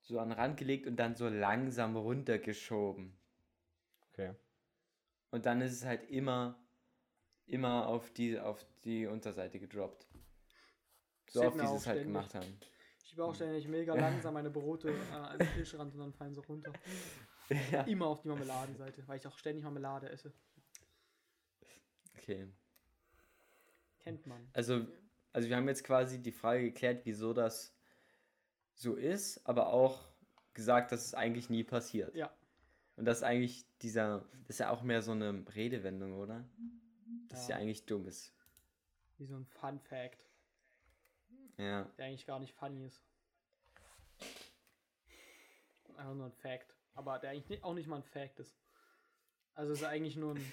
so 0.00 0.18
an 0.18 0.30
den 0.30 0.38
Rand 0.38 0.56
gelegt 0.56 0.86
und 0.86 0.96
dann 0.96 1.14
so 1.14 1.28
langsam 1.28 1.96
runtergeschoben. 1.96 3.16
okay. 4.12 4.34
Und 5.30 5.46
dann 5.46 5.60
ist 5.60 5.72
es 5.72 5.84
halt 5.84 6.10
immer, 6.10 6.58
immer 7.46 7.86
auf 7.86 8.10
die, 8.10 8.38
auf 8.38 8.64
die 8.84 9.06
Unterseite 9.06 9.60
gedroppt. 9.60 10.06
So 11.28 11.42
oft, 11.42 11.56
wie 11.60 11.66
sie 11.66 11.76
es 11.76 11.86
halt 11.86 12.02
gemacht 12.02 12.34
haben. 12.34 12.58
Ich 13.04 13.16
war 13.16 13.26
auch 13.26 13.34
ständig 13.34 13.68
mega 13.68 13.94
langsam 13.94 14.34
meine 14.34 14.50
Brote 14.50 14.90
äh, 14.90 15.14
an 15.14 15.38
den 15.38 15.48
Tischrand 15.54 15.94
und 15.94 16.00
dann 16.00 16.12
fallen 16.12 16.34
sie 16.34 16.40
runter. 16.40 16.72
Ja. 17.72 17.82
Immer 17.82 18.06
auf 18.06 18.22
die 18.22 18.28
Marmeladenseite, 18.28 19.02
weil 19.08 19.16
ich 19.16 19.26
auch 19.26 19.36
ständig 19.36 19.64
Marmelade 19.64 20.08
esse. 20.08 20.32
Okay. 22.16 22.46
Kennt 23.98 24.24
man. 24.24 24.48
Also, 24.52 24.86
also 25.32 25.48
wir 25.48 25.56
haben 25.56 25.68
jetzt 25.68 25.84
quasi 25.84 26.20
die 26.20 26.32
Frage 26.32 26.64
geklärt, 26.64 27.02
wieso 27.04 27.32
das 27.32 27.74
so 28.74 28.94
ist, 28.94 29.46
aber 29.46 29.68
auch 29.72 30.08
gesagt, 30.54 30.92
dass 30.92 31.04
es 31.04 31.14
eigentlich 31.14 31.50
nie 31.50 31.64
passiert. 31.64 32.14
Ja. 32.14 32.32
Und 32.96 33.04
das 33.04 33.18
ist 33.18 33.22
eigentlich 33.22 33.64
dieser, 33.78 34.26
das 34.46 34.56
ist 34.56 34.58
ja 34.58 34.70
auch 34.70 34.82
mehr 34.82 35.02
so 35.02 35.12
eine 35.12 35.44
Redewendung, 35.54 36.14
oder? 36.18 36.44
Das 37.28 37.48
ja. 37.48 37.56
Ja. 37.56 37.62
eigentlich 37.62 37.86
dumm 37.86 38.06
ist. 38.06 38.34
Wie 39.18 39.26
so 39.26 39.36
ein 39.36 39.46
Fun 39.46 39.78
Fact, 39.80 40.26
Ja. 41.56 41.84
der 41.96 42.06
eigentlich 42.06 42.26
gar 42.26 42.38
nicht 42.40 42.54
funny 42.54 42.84
ist. 42.84 43.02
Einfach 45.96 46.14
nur 46.14 46.26
ein 46.26 46.32
Fact. 46.32 46.74
Aber 46.94 47.18
der 47.18 47.30
eigentlich 47.30 47.62
auch 47.62 47.74
nicht 47.74 47.86
mal 47.86 47.96
ein 47.96 48.02
Fact 48.02 48.40
ist. 48.40 48.56
Also 49.54 49.72
ist 49.74 49.84
eigentlich 49.84 50.16
nur 50.16 50.34
ein. 50.34 50.52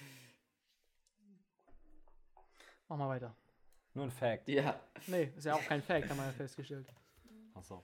Mach 2.88 2.96
mal 2.96 3.08
weiter. 3.08 3.34
Nur 3.98 4.06
ein 4.06 4.12
Fact. 4.12 4.48
Ja. 4.48 4.78
Nee, 5.08 5.32
ist 5.36 5.44
ja 5.44 5.54
auch 5.54 5.64
kein 5.64 5.82
Fact, 5.82 6.08
haben 6.08 6.18
wir 6.18 6.26
ja 6.26 6.30
festgestellt. 6.30 6.86
Achso. 7.52 7.82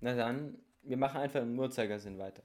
Na 0.00 0.16
dann, 0.16 0.58
wir 0.82 0.96
machen 0.96 1.20
einfach 1.20 1.42
im 1.42 1.56
Uhrzeigersinn 1.56 2.18
weiter. 2.18 2.42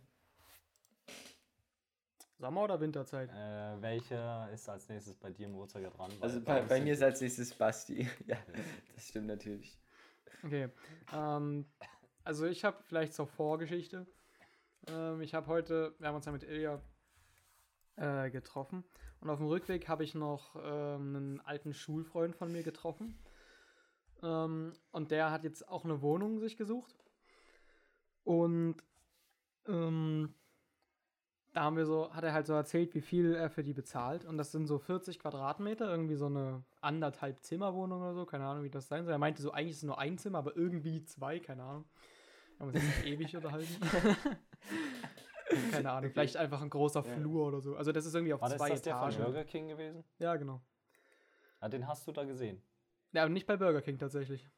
Sommer- 2.37 2.65
oder 2.65 2.79
Winterzeit? 2.79 3.31
Äh, 3.31 3.81
welcher 3.81 4.51
ist 4.51 4.69
als 4.69 4.87
nächstes 4.89 5.15
bei 5.15 5.31
dir 5.31 5.47
im 5.47 5.55
Uhrzeiger 5.55 5.89
dran? 5.89 6.11
Also 6.21 6.39
bei, 6.39 6.61
bei 6.61 6.81
mir 6.81 6.93
ist 6.93 7.01
als 7.01 7.19
nächstes 7.19 7.51
Basti. 7.51 8.07
ja, 8.27 8.37
das 8.93 9.07
stimmt 9.07 9.25
natürlich. 9.25 9.75
Okay. 10.43 10.69
Ähm, 11.11 11.65
also 12.23 12.45
ich 12.45 12.63
habe 12.63 12.77
vielleicht 12.83 13.15
zur 13.15 13.25
Vorgeschichte. 13.25 14.05
Ähm, 14.87 15.21
ich 15.21 15.33
habe 15.33 15.47
heute, 15.47 15.95
wir 15.97 16.09
haben 16.09 16.15
uns 16.15 16.27
ja 16.27 16.31
mit 16.31 16.43
Ilja 16.43 16.79
äh, 17.95 18.29
getroffen. 18.29 18.83
Und 19.21 19.29
auf 19.29 19.39
dem 19.39 19.47
Rückweg 19.47 19.87
habe 19.87 20.03
ich 20.03 20.15
noch 20.15 20.55
ähm, 20.55 21.15
einen 21.15 21.41
alten 21.41 21.73
Schulfreund 21.73 22.35
von 22.35 22.51
mir 22.51 22.63
getroffen. 22.63 23.17
Ähm, 24.21 24.73
und 24.91 25.11
der 25.11 25.31
hat 25.31 25.43
jetzt 25.43 25.67
auch 25.67 25.85
eine 25.85 26.01
Wohnung 26.01 26.39
sich 26.39 26.57
gesucht. 26.57 26.95
Und 28.23 28.75
ähm, 29.67 30.33
da 31.53 31.63
haben 31.63 31.77
wir 31.77 31.85
so, 31.85 32.13
hat 32.13 32.23
er 32.23 32.33
halt 32.33 32.45
so 32.45 32.53
erzählt, 32.53 32.93
wie 32.93 33.01
viel 33.01 33.33
er 33.33 33.49
für 33.49 33.63
die 33.63 33.73
bezahlt. 33.73 34.25
Und 34.25 34.37
das 34.37 34.51
sind 34.51 34.67
so 34.67 34.77
40 34.77 35.17
Quadratmeter, 35.17 35.89
irgendwie 35.89 36.15
so 36.15 36.27
eine 36.27 36.63
anderthalb 36.81 37.41
Zimmerwohnung 37.41 38.01
oder 38.01 38.13
so, 38.13 38.25
keine 38.25 38.45
Ahnung, 38.45 38.63
wie 38.63 38.69
das 38.69 38.87
sein 38.87 39.05
soll. 39.05 39.13
Er 39.13 39.17
meinte 39.17 39.41
so, 39.41 39.51
eigentlich 39.51 39.71
ist 39.71 39.77
es 39.77 39.83
nur 39.83 39.97
ein 39.97 40.17
Zimmer, 40.17 40.37
aber 40.39 40.55
irgendwie 40.55 41.03
zwei, 41.03 41.39
keine 41.39 41.63
Ahnung. 41.63 41.85
Haben 42.59 42.67
uns 42.67 42.75
jetzt 42.75 42.97
nicht 42.97 43.07
ewig 43.07 43.35
unterhalten. 43.35 43.75
keine 45.71 45.91
Ahnung, 45.91 46.11
vielleicht 46.11 46.37
einfach 46.37 46.61
ein 46.61 46.69
großer 46.69 47.03
Ja. 47.05 47.13
Flur 47.15 47.47
oder 47.47 47.61
so. 47.61 47.75
Also 47.75 47.91
das 47.91 48.05
ist 48.05 48.13
irgendwie 48.15 48.33
auf 48.33 48.41
War 48.41 48.49
das, 48.49 48.57
zwei 48.57 48.69
das 48.69 48.81
der 48.81 48.95
von 48.97 49.09
Etagen. 49.09 49.23
Burger 49.25 49.43
King 49.45 49.67
gewesen? 49.69 50.03
Ja, 50.19 50.35
genau. 50.35 50.61
Ah, 51.59 51.69
den 51.69 51.87
hast 51.87 52.07
du 52.07 52.11
da 52.11 52.23
gesehen. 52.23 52.61
Ja, 53.13 53.23
aber 53.23 53.29
nicht 53.31 53.47
bei 53.47 53.57
Burger 53.57 53.81
King 53.81 53.97
tatsächlich. 53.97 54.49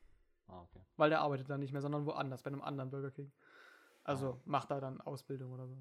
Ah, 0.48 0.62
okay. 0.62 0.82
Weil 0.98 1.10
der 1.12 1.22
arbeitet 1.22 1.50
da 1.50 1.58
nicht 1.58 1.72
mehr, 1.72 1.82
sondern 1.82 2.06
woanders, 2.06 2.42
bei 2.44 2.48
einem 2.50 2.62
anderen 2.62 2.90
Burger 2.90 3.12
King. 3.12 3.32
Also 4.04 4.32
Ah. 4.34 4.42
macht 4.46 4.72
da 4.72 4.80
dann 4.80 5.00
Ausbildung 5.02 5.54
oder 5.54 5.68
so. 5.68 5.78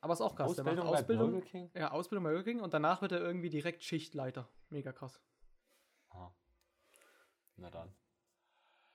Aber 0.00 0.12
ist 0.12 0.20
auch 0.20 0.36
krass. 0.36 0.54
der 0.54 0.64
macht 0.64 0.78
Ausbildung 0.78 0.92
bei 0.92 0.98
Ausbildung, 0.98 1.30
Burger 1.32 1.46
King? 1.46 1.70
ja, 1.74 1.90
Ausbildung 1.90 2.24
bei 2.24 2.30
Burger 2.30 2.44
King 2.44 2.60
und 2.60 2.72
danach 2.72 3.02
wird 3.02 3.12
er 3.12 3.20
irgendwie 3.20 3.50
direkt 3.50 3.82
Schichtleiter. 3.82 4.48
Mega 4.70 4.92
krass. 4.92 5.20
Ah. 6.10 6.30
Na 7.56 7.70
dann. 7.70 7.92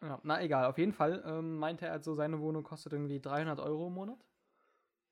Ja, 0.01 0.19
na 0.23 0.41
egal, 0.41 0.65
auf 0.65 0.77
jeden 0.77 0.93
Fall 0.93 1.23
ähm, 1.25 1.57
meinte 1.57 1.85
er, 1.85 2.01
so 2.01 2.15
seine 2.15 2.39
Wohnung 2.39 2.63
kostet 2.63 2.93
irgendwie 2.93 3.19
300 3.19 3.59
Euro 3.59 3.87
im 3.87 3.93
Monat. 3.93 4.25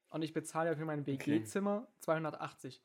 Und 0.09 0.23
ich 0.23 0.33
bezahle 0.33 0.71
ja 0.71 0.75
für 0.75 0.85
mein 0.85 1.05
WG-Zimmer 1.05 1.87
280. 1.99 2.81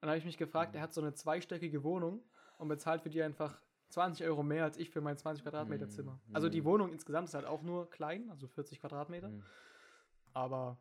Dann 0.00 0.08
habe 0.10 0.18
ich 0.18 0.24
mich 0.24 0.38
gefragt, 0.38 0.74
er 0.74 0.80
hat 0.80 0.94
so 0.94 1.02
eine 1.02 1.12
zweistöckige 1.12 1.84
Wohnung 1.84 2.22
und 2.58 2.68
bezahlt 2.68 3.02
für 3.02 3.10
die 3.10 3.22
einfach 3.22 3.60
20 3.90 4.26
Euro 4.26 4.42
mehr 4.42 4.64
als 4.64 4.78
ich 4.78 4.90
für 4.90 5.00
mein 5.00 5.16
20 5.16 5.42
Quadratmeter 5.44 5.86
Mm, 5.86 5.90
Zimmer. 5.90 6.20
Also 6.32 6.48
die 6.48 6.62
mm. 6.62 6.64
Wohnung 6.64 6.92
insgesamt 6.92 7.28
ist 7.28 7.34
halt 7.34 7.44
auch 7.44 7.62
nur 7.62 7.90
klein, 7.90 8.30
also 8.30 8.48
40 8.48 8.80
Quadratmeter. 8.80 9.28
Mhm. 9.28 9.42
Aber 10.32 10.78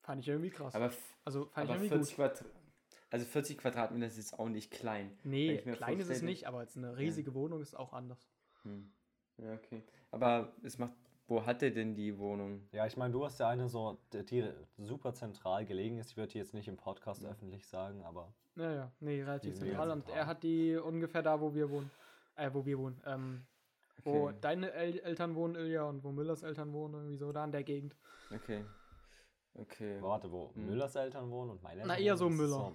fand 0.00 0.20
ich 0.20 0.28
irgendwie 0.28 0.50
krass. 0.50 0.74
Aber, 0.74 0.90
also 1.24 1.46
fand 1.46 1.68
aber 1.68 1.76
ich 1.82 1.90
irgendwie 1.90 2.06
40 2.06 2.16
gut. 2.16 2.16
Quadrat, 2.16 2.44
also 3.10 3.26
40 3.26 3.58
Quadratmeter 3.58 4.06
ist 4.06 4.16
jetzt 4.16 4.38
auch 4.38 4.48
nicht 4.48 4.70
klein. 4.70 5.16
Nee, 5.22 5.58
klein 5.58 6.00
ist 6.00 6.10
es 6.10 6.22
nicht, 6.22 6.46
aber 6.46 6.62
jetzt 6.62 6.76
eine 6.76 6.96
riesige 6.96 7.34
Wohnung 7.34 7.60
ist 7.60 7.74
auch 7.76 7.92
anders. 7.92 8.28
Hm. 8.62 8.90
Ja, 9.38 9.54
okay. 9.54 9.82
Aber 10.10 10.52
es 10.62 10.78
macht, 10.78 10.92
wo 11.26 11.44
hat 11.44 11.62
er 11.62 11.70
denn 11.70 11.94
die 11.94 12.18
Wohnung? 12.18 12.68
Ja, 12.72 12.86
ich 12.86 12.96
meine, 12.96 13.12
du 13.12 13.24
hast 13.24 13.38
ja 13.40 13.48
eine 13.48 13.68
so, 13.68 13.98
die 14.12 14.44
super 14.78 15.14
zentral 15.14 15.64
gelegen 15.64 15.98
ist. 15.98 16.10
Ich 16.12 16.16
würde 16.16 16.32
die 16.32 16.38
jetzt 16.38 16.54
nicht 16.54 16.68
im 16.68 16.76
Podcast 16.76 17.24
öffentlich 17.24 17.66
sagen, 17.66 18.02
aber 18.04 18.32
Ja, 18.56 18.72
ja, 18.72 18.92
nee, 19.00 19.22
relativ 19.22 19.54
zentral. 19.56 19.90
Und 19.90 20.08
er 20.10 20.26
hat 20.26 20.42
die 20.42 20.76
ungefähr 20.76 21.22
da, 21.22 21.40
wo 21.40 21.54
wir 21.54 21.68
wohnen. 21.70 21.90
Äh, 22.36 22.50
wo 22.52 22.64
wir 22.66 22.78
wohnen. 22.78 23.00
Ähm, 23.06 23.46
Wo 24.02 24.26
Okay. 24.28 24.38
deine 24.40 24.72
El 24.72 24.98
Eltern 24.98 25.34
wohnen, 25.34 25.54
Ilja, 25.54 25.84
und 25.84 26.02
wo 26.02 26.10
Müllers 26.10 26.42
Eltern 26.42 26.72
wohnen, 26.72 26.94
irgendwie 26.94 27.16
so 27.16 27.32
da 27.32 27.44
in 27.44 27.52
der 27.52 27.62
Gegend. 27.62 27.96
Okay. 28.34 28.64
Okay. 29.54 30.02
warte, 30.02 30.30
wo 30.32 30.52
Hm. 30.54 30.66
Müllers 30.66 30.96
Eltern 30.96 31.30
wohnen 31.30 31.50
und 31.52 31.62
meine 31.62 31.82
Eltern 31.82 31.96
Na, 31.96 32.02
eher 32.02 32.16
so 32.16 32.28
Müller. 32.28 32.72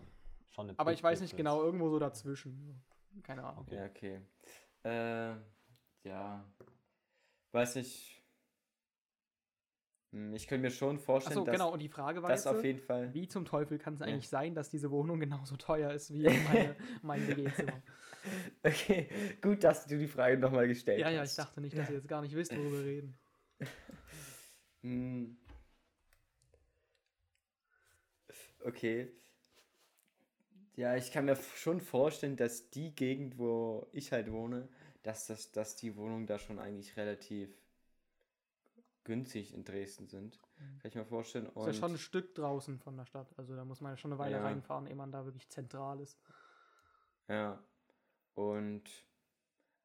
schon 0.49 0.69
eine 0.69 0.79
Aber 0.79 0.93
ich 0.93 1.03
weiß 1.03 1.19
nicht 1.21 1.35
genau, 1.35 1.61
irgendwo 1.61 1.89
so 1.89 1.99
dazwischen. 1.99 2.81
Keine 3.23 3.43
Ahnung. 3.43 3.65
Okay. 3.67 3.75
Ja, 3.75 3.85
okay. 3.85 4.21
Äh, 4.83 5.35
ja. 6.03 6.45
Weiß 7.51 7.75
nicht. 7.75 8.21
Hm, 10.11 10.33
Ich 10.33 10.47
könnte 10.47 10.63
mir 10.63 10.71
schon 10.71 10.99
vorstellen, 10.99 11.37
Achso, 11.39 11.45
dass 11.45 11.53
genau, 11.53 11.71
und 11.73 11.79
die 11.79 11.89
Frage 11.89 12.21
war 12.23 12.29
das 12.29 12.45
jetzt, 12.45 12.53
auf 12.53 12.63
jeden 12.63 12.79
Fall. 12.79 13.13
wie 13.13 13.27
zum 13.27 13.45
Teufel 13.45 13.77
kann 13.77 13.93
es 13.95 13.99
Ja. 13.99 14.07
eigentlich 14.07 14.29
sein, 14.29 14.55
dass 14.55 14.69
diese 14.69 14.91
Wohnung 14.91 15.19
genauso 15.19 15.55
teuer 15.57 15.91
ist 15.91 16.11
wie 16.13 16.23
meine, 16.23 16.75
mein 17.01 17.27
WG-Zimmer? 17.27 17.81
Okay, 18.63 19.07
gut, 19.41 19.63
dass 19.63 19.85
du 19.87 19.97
die 19.97 20.07
Frage 20.07 20.37
nochmal 20.37 20.67
gestellt 20.67 20.99
ja, 20.99 21.07
hast. 21.07 21.13
ja, 21.13 21.23
ich 21.23 21.35
dachte 21.35 21.61
nicht, 21.61 21.77
dass 21.77 21.89
ihr 21.89 21.95
jetzt 21.95 22.07
gar 22.07 22.21
nicht 22.21 22.35
wisst, 22.35 22.55
worüber 22.55 22.77
wir 22.79 22.85
reden. 22.85 23.17
Hm. 24.81 25.37
Okay. 28.63 29.11
Ja, 30.75 30.95
ich 30.95 31.11
kann 31.11 31.25
mir 31.25 31.35
schon 31.35 31.81
vorstellen, 31.81 32.37
dass 32.37 32.69
die 32.69 32.95
Gegend, 32.95 33.37
wo 33.37 33.87
ich 33.91 34.13
halt 34.13 34.31
wohne, 34.31 34.69
dass, 35.03 35.27
das, 35.27 35.51
dass 35.51 35.75
die 35.75 35.95
Wohnungen 35.95 36.27
da 36.27 36.39
schon 36.39 36.59
eigentlich 36.59 36.95
relativ 36.97 37.49
günstig 39.03 39.53
in 39.53 39.63
Dresden 39.63 40.07
sind. 40.07 40.39
Kann 40.57 40.89
ich 40.89 40.95
mir 40.95 41.05
vorstellen. 41.05 41.47
Ist 41.47 41.55
ja 41.55 41.61
Und 41.61 41.75
schon 41.75 41.91
ein 41.93 41.97
Stück 41.97 42.35
draußen 42.35 42.79
von 42.79 42.97
der 42.97 43.05
Stadt. 43.05 43.27
Also 43.37 43.55
da 43.55 43.65
muss 43.65 43.81
man 43.81 43.93
ja 43.93 43.97
schon 43.97 44.11
eine 44.11 44.19
Weile 44.19 44.35
Ja. 44.37 44.43
reinfahren, 44.43 44.87
ehe 44.87 44.95
man 44.95 45.11
da 45.11 45.25
wirklich 45.25 45.49
zentral 45.49 45.99
ist. 46.01 46.19
Ja. 47.27 47.63
Und 48.35 48.83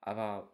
aber 0.00 0.52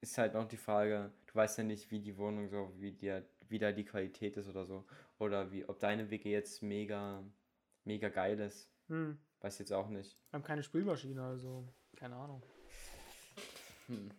ist 0.00 0.18
halt 0.18 0.34
noch 0.34 0.46
die 0.46 0.56
Frage, 0.56 1.12
du 1.26 1.34
weißt 1.34 1.58
ja 1.58 1.64
nicht, 1.64 1.90
wie 1.90 2.00
die 2.00 2.16
Wohnung 2.18 2.48
so, 2.48 2.72
wie 2.78 2.92
die, 2.92 3.22
wie 3.48 3.58
da 3.58 3.72
die 3.72 3.84
Qualität 3.84 4.36
ist 4.36 4.48
oder 4.48 4.64
so. 4.66 4.84
Oder 5.18 5.50
wie, 5.50 5.64
ob 5.64 5.78
deine 5.78 6.10
WG 6.10 6.30
jetzt 6.32 6.62
mega, 6.62 7.22
mega 7.84 8.08
geil 8.08 8.38
ist. 8.40 8.70
Hm. 8.88 9.18
Weiß 9.40 9.58
jetzt 9.58 9.72
auch 9.72 9.88
nicht. 9.88 10.18
Wir 10.30 10.38
haben 10.38 10.44
keine 10.44 10.62
Spülmaschine, 10.62 11.22
also 11.22 11.66
keine 11.96 12.16
Ahnung. 12.16 12.42
Hm. 13.90 14.10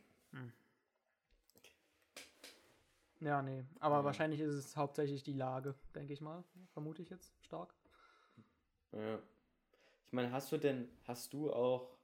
Ja, 3.22 3.42
nee. 3.42 3.64
Aber 3.80 3.98
Ja. 3.98 4.04
wahrscheinlich 4.04 4.40
ist 4.40 4.54
es 4.54 4.76
hauptsächlich 4.76 5.24
die 5.24 5.34
Lage, 5.34 5.76
denke 5.96 6.14
ich 6.14 6.22
mal. 6.22 6.44
Vermute 6.74 7.02
ich 7.02 7.10
jetzt 7.10 7.32
stark. 7.44 7.74
Ja. 8.92 9.16
Ich 10.08 10.14
meine, 10.14 10.32
hast 10.32 10.52
du 10.52 10.58
denn, 10.58 10.90
hast 11.06 11.32
du 11.34 11.54
auch 11.54 11.98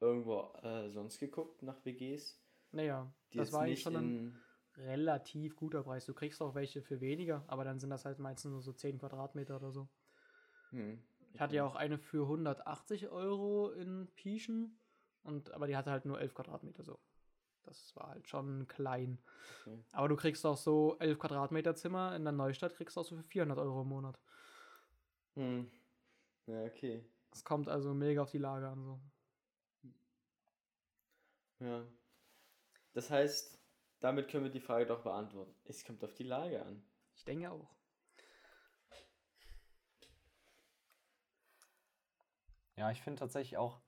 irgendwo 0.00 0.52
äh, 0.62 0.90
sonst 0.90 1.18
geguckt 1.18 1.62
nach 1.62 1.82
WGs? 1.84 2.38
Naja, 2.72 3.10
das 3.32 3.52
war 3.52 3.62
eigentlich 3.62 3.82
schon 3.82 3.96
ein 3.96 4.10
in. 4.10 4.40
relativ 4.76 5.56
guter 5.56 5.82
Preis. 5.82 6.04
Du 6.06 6.12
kriegst 6.12 6.42
auch 6.42 6.54
welche 6.54 6.82
für 6.82 7.00
weniger, 7.00 7.44
aber 7.46 7.64
dann 7.64 7.78
sind 7.78 7.90
das 7.90 8.04
halt 8.04 8.18
meistens 8.18 8.50
nur 8.50 8.60
so 8.60 8.72
10 8.72 8.98
Quadratmeter 8.98 9.56
oder 9.56 9.70
so. 9.70 9.88
Hm. 10.70 10.98
Ich 11.32 11.40
hatte 11.40 11.56
ja 11.56 11.64
auch 11.64 11.74
eine 11.74 11.98
für 11.98 12.24
180 12.26 13.08
Euro 13.08 13.70
in 13.70 14.08
Pieschen, 14.14 14.78
und, 15.22 15.52
aber 15.52 15.66
die 15.66 15.76
hatte 15.76 15.90
halt 15.90 16.04
nur 16.04 16.20
11 16.20 16.34
Quadratmeter 16.34 16.84
so. 16.84 16.98
Das 17.64 17.94
war 17.96 18.10
halt 18.10 18.28
schon 18.28 18.68
klein. 18.68 19.18
Okay. 19.62 19.84
Aber 19.92 20.08
du 20.08 20.16
kriegst 20.16 20.44
auch 20.44 20.56
so 20.56 20.96
11 20.98 21.18
Quadratmeter 21.18 21.74
Zimmer 21.74 22.14
in 22.14 22.24
der 22.24 22.32
Neustadt, 22.32 22.74
kriegst 22.74 22.96
du 22.96 23.00
auch 23.00 23.04
so 23.04 23.16
für 23.16 23.22
400 23.22 23.58
Euro 23.58 23.82
im 23.82 23.88
Monat. 23.88 24.18
Hm. 25.34 25.70
Ja, 26.46 26.64
okay. 26.64 27.04
Es 27.32 27.44
kommt 27.44 27.68
also 27.68 27.94
mega 27.94 28.22
auf 28.22 28.30
die 28.30 28.38
Lage 28.38 28.68
an. 28.68 28.84
So. 28.84 29.00
Ja. 31.60 31.84
Das 32.92 33.10
heißt, 33.10 33.58
damit 34.00 34.28
können 34.28 34.44
wir 34.44 34.50
die 34.50 34.60
Frage 34.60 34.86
doch 34.86 35.02
beantworten. 35.02 35.54
Es 35.64 35.84
kommt 35.84 36.04
auf 36.04 36.14
die 36.14 36.24
Lage 36.24 36.64
an. 36.64 36.84
Ich 37.16 37.24
denke 37.24 37.50
auch. 37.50 37.74
Ja, 42.76 42.90
ich 42.90 43.00
finde 43.02 43.20
tatsächlich 43.20 43.56
auch, 43.56 43.80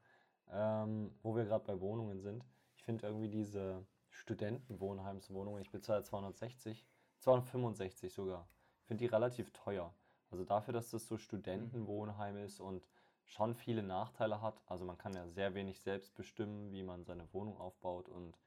ähm, 0.49 1.15
wo 1.23 1.35
wir 1.35 1.45
gerade 1.45 1.65
bei 1.65 1.81
Wohnungen 1.81 2.21
sind, 2.21 2.45
finde 2.87 3.07
irgendwie 3.07 3.29
diese 3.29 3.85
Studentenwohnheimswohnungen, 4.11 5.61
ich 5.61 5.71
bezahle 5.71 6.05
260, 6.05 6.87
265 7.19 8.15
sogar. 8.15 8.49
Finde 8.85 9.05
die 9.05 9.11
relativ 9.11 9.51
teuer. 9.51 9.93
Also 10.31 10.45
dafür, 10.45 10.73
dass 10.73 10.91
das 10.91 11.07
so 11.07 11.19
Studentenwohnheim 11.19 12.37
ist 12.39 12.61
und 12.61 12.87
schon 13.25 13.55
viele 13.55 13.83
Nachteile 13.83 14.41
hat. 14.41 14.63
Also 14.67 14.85
man 14.85 14.97
kann 14.97 15.15
ja 15.15 15.27
sehr 15.29 15.55
wenig 15.55 15.81
selbst 15.81 16.15
bestimmen, 16.15 16.73
wie 16.73 16.85
man 16.85 17.05
seine 17.05 17.31
Wohnung 17.35 17.59
aufbaut 17.59 18.09
und 18.09 18.39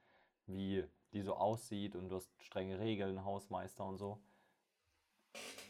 wie 0.47 0.85
die 1.11 1.21
so 1.21 1.35
aussieht 1.35 1.95
und 1.95 2.09
du 2.09 2.15
hast 2.15 2.31
strenge 2.41 2.79
Regeln, 2.79 3.25
Hausmeister 3.25 3.85
und 3.85 3.97
so. 3.97 4.21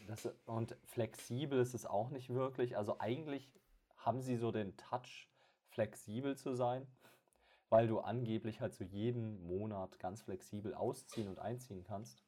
Das, 0.06 0.28
und 0.46 0.76
flexibel 0.84 1.58
ist 1.58 1.74
es 1.74 1.86
auch 1.86 2.10
nicht 2.10 2.30
wirklich. 2.30 2.76
Also 2.76 3.00
eigentlich 3.00 3.50
haben 3.96 4.22
sie 4.22 4.36
so 4.36 4.52
den 4.52 4.76
Touch, 4.76 5.28
flexibel 5.70 6.36
zu 6.36 6.54
sein, 6.54 6.86
weil 7.70 7.88
du 7.88 8.00
angeblich 8.00 8.60
halt 8.60 8.74
so 8.74 8.84
jeden 8.84 9.42
Monat 9.46 9.98
ganz 9.98 10.22
flexibel 10.22 10.74
ausziehen 10.74 11.28
und 11.28 11.38
einziehen 11.38 11.84
kannst. 11.84 12.24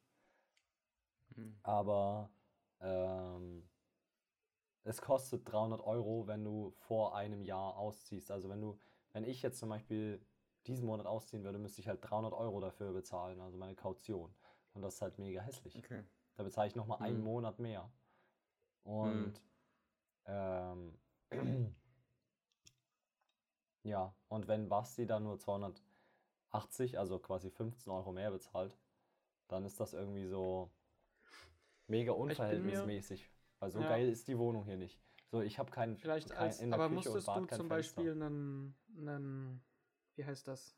Hm. 1.35 1.55
Aber 1.63 2.31
ähm, 2.79 3.69
es 4.83 5.01
kostet 5.01 5.49
300 5.51 5.81
Euro, 5.81 6.27
wenn 6.27 6.43
du 6.43 6.71
vor 6.71 7.15
einem 7.15 7.41
Jahr 7.41 7.77
ausziehst. 7.77 8.31
Also 8.31 8.49
wenn 8.49 8.61
du, 8.61 8.79
wenn 9.13 9.23
ich 9.23 9.41
jetzt 9.41 9.59
zum 9.59 9.69
Beispiel 9.69 10.25
diesen 10.67 10.85
Monat 10.85 11.05
ausziehen 11.05 11.43
würde, 11.43 11.59
müsste 11.59 11.81
ich 11.81 11.87
halt 11.87 11.99
300 12.01 12.33
Euro 12.33 12.59
dafür 12.59 12.93
bezahlen, 12.93 13.39
also 13.41 13.57
meine 13.57 13.75
Kaution. 13.75 14.33
Und 14.73 14.81
das 14.81 14.95
ist 14.95 15.01
halt 15.01 15.19
mega 15.19 15.41
hässlich. 15.41 15.77
Okay. 15.77 16.03
Da 16.35 16.43
bezahle 16.43 16.67
ich 16.67 16.75
nochmal 16.75 16.99
einen 16.99 17.17
Hm. 17.17 17.23
Monat 17.23 17.59
mehr. 17.59 17.91
Und 18.83 19.41
ähm, 20.25 20.97
ja, 23.83 24.13
und 24.33 24.47
wenn 24.47 24.67
Basti 24.67 25.05
dann 25.05 25.23
nur 25.23 25.37
280, 25.37 26.97
also 26.97 27.19
quasi 27.19 27.51
15 27.51 27.93
Euro 27.93 28.11
mehr 28.11 28.31
bezahlt, 28.31 28.75
dann 29.47 29.63
ist 29.63 29.79
das 29.79 29.93
irgendwie 29.93 30.25
so 30.25 30.69
mega 31.87 32.13
unverhältnismäßig. 32.13 33.29
Weil 33.59 33.71
so 33.71 33.79
Ja. 33.79 33.89
geil 33.89 34.09
ist 34.09 34.27
die 34.27 34.37
Wohnung 34.37 34.65
hier 34.65 34.77
nicht. 34.77 34.99
So, 35.31 35.41
ich 35.41 35.59
habe 35.59 35.71
kein, 35.71 35.97
Vielleicht 35.99 36.31
kein 36.31 36.47
als, 36.47 36.59
in 36.61 36.71
der 36.71 36.79
aber 36.79 36.89
Küche 36.89 36.95
und 36.95 37.15
musstest 37.15 37.27
Bad 37.27 37.43
du 37.43 37.47
zum 37.57 37.67
Fenster. 37.67 38.01
Beispiel 38.01 38.11
einen, 38.11 38.75
einen, 38.97 39.61
wie 40.15 40.25
heißt 40.25 40.47
das, 40.47 40.75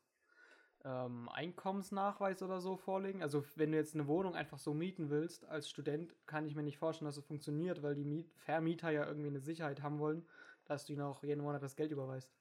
ähm, 0.83 1.29
Einkommensnachweis 1.29 2.41
oder 2.43 2.61
so 2.61 2.77
vorlegen? 2.77 3.21
Also 3.21 3.43
wenn 3.55 3.71
du 3.71 3.77
jetzt 3.77 3.95
eine 3.95 4.07
Wohnung 4.07 4.35
einfach 4.35 4.59
so 4.59 4.73
mieten 4.73 5.09
willst, 5.09 5.45
als 5.45 5.69
Student, 5.69 6.13
kann 6.27 6.45
ich 6.45 6.55
mir 6.55 6.63
nicht 6.63 6.77
vorstellen, 6.77 7.07
dass 7.07 7.17
es 7.17 7.25
funktioniert, 7.25 7.81
weil 7.83 7.95
die 7.95 8.05
Miet 8.05 8.29
Vermieter 8.37 8.91
ja 8.91 9.05
irgendwie 9.05 9.29
eine 9.29 9.39
Sicherheit 9.39 9.81
haben 9.81 9.99
wollen, 9.99 10.25
dass 10.65 10.85
du 10.85 10.93
ihnen 10.93 11.01
auch 11.01 11.23
jeden 11.23 11.41
Monat 11.41 11.63
das 11.63 11.75
Geld 11.75 11.91
überweist. 11.91 12.31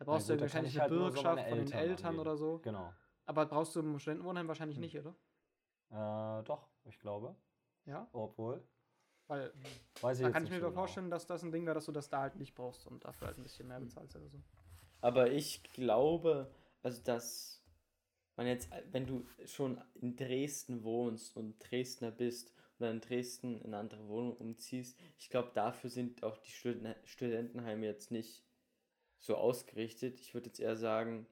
Da 0.00 0.06
brauchst 0.06 0.28
gut, 0.28 0.38
du 0.38 0.40
wahrscheinlich 0.40 0.72
ich 0.74 0.80
eine 0.80 0.90
halt 0.90 0.92
nur 0.92 1.10
so 1.10 1.22
Bürgschaft 1.22 1.48
von 1.48 1.58
den 1.58 1.72
Eltern 1.72 2.06
angeben. 2.06 2.20
oder 2.20 2.36
so. 2.36 2.58
Genau. 2.60 2.92
Aber 3.26 3.46
brauchst 3.46 3.76
du 3.76 3.80
im 3.80 3.98
Studentenwohnheim 3.98 4.48
wahrscheinlich 4.48 4.76
Hm. 4.76 4.80
nicht, 4.80 4.98
oder? 4.98 5.14
Äh, 5.90 6.42
doch, 6.44 6.68
ich 6.84 6.98
glaube. 6.98 7.36
Ja, 7.84 8.08
Obwohl. 8.12 8.66
weil 9.28 9.52
Weiß 10.00 10.18
ich 10.20 10.24
da 10.26 10.30
kann 10.30 10.44
ich 10.44 10.50
mir 10.50 10.60
so 10.60 10.66
genau. 10.68 10.80
vorstellen, 10.80 11.10
dass 11.10 11.26
das 11.26 11.42
ein 11.42 11.52
Ding 11.52 11.64
wäre, 11.66 11.74
dass 11.74 11.84
du 11.86 11.92
das 11.92 12.08
da 12.08 12.20
halt 12.22 12.36
nicht 12.36 12.54
brauchst 12.54 12.86
und 12.86 13.04
dafür 13.04 13.28
halt 13.28 13.38
ein 13.38 13.42
bisschen 13.42 13.68
mehr 13.68 13.78
bezahlst 13.80 14.16
oder 14.16 14.28
so. 14.28 14.42
Aber 15.02 15.30
ich 15.30 15.62
glaube, 15.62 16.50
also 16.82 17.02
dass 17.02 17.62
man 18.36 18.46
jetzt, 18.46 18.70
wenn 18.92 19.06
du 19.06 19.26
schon 19.44 19.80
in 19.94 20.16
Dresden 20.16 20.82
wohnst 20.82 21.36
und 21.36 21.58
Dresdner 21.58 22.10
bist 22.10 22.54
oder 22.78 22.90
in 22.90 23.00
Dresden 23.00 23.58
in 23.58 23.66
eine 23.66 23.78
andere 23.78 24.08
Wohnung 24.08 24.36
umziehst, 24.36 24.98
ich 25.18 25.28
glaube, 25.28 25.50
dafür 25.54 25.90
sind 25.90 26.22
auch 26.22 26.38
die 26.38 26.50
Studen 26.50 26.94
Studentenheime 27.04 27.84
jetzt 27.86 28.10
nicht 28.10 28.42
so 29.20 29.36
ausgerichtet. 29.36 30.20
Ich 30.20 30.34
würde 30.34 30.46
jetzt 30.46 30.60
eher 30.60 30.76
sagen, 30.76 31.26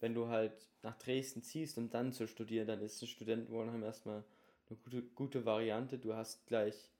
wenn 0.00 0.14
du 0.14 0.28
halt 0.28 0.68
nach 0.82 0.96
Dresden 0.96 1.42
ziehst, 1.42 1.78
um 1.78 1.90
dann 1.90 2.12
zu 2.12 2.26
studieren, 2.28 2.66
dann 2.66 2.82
ist 2.82 3.00
ein 3.02 3.08
Studentenwohnheim 3.08 3.82
erstmal 3.82 4.24
eine 4.68 4.78
gute, 4.78 5.02
gute 5.02 5.44
Variante. 5.44 5.98
Du 5.98 6.14
hast 6.14 6.46
gleich, 6.46 6.92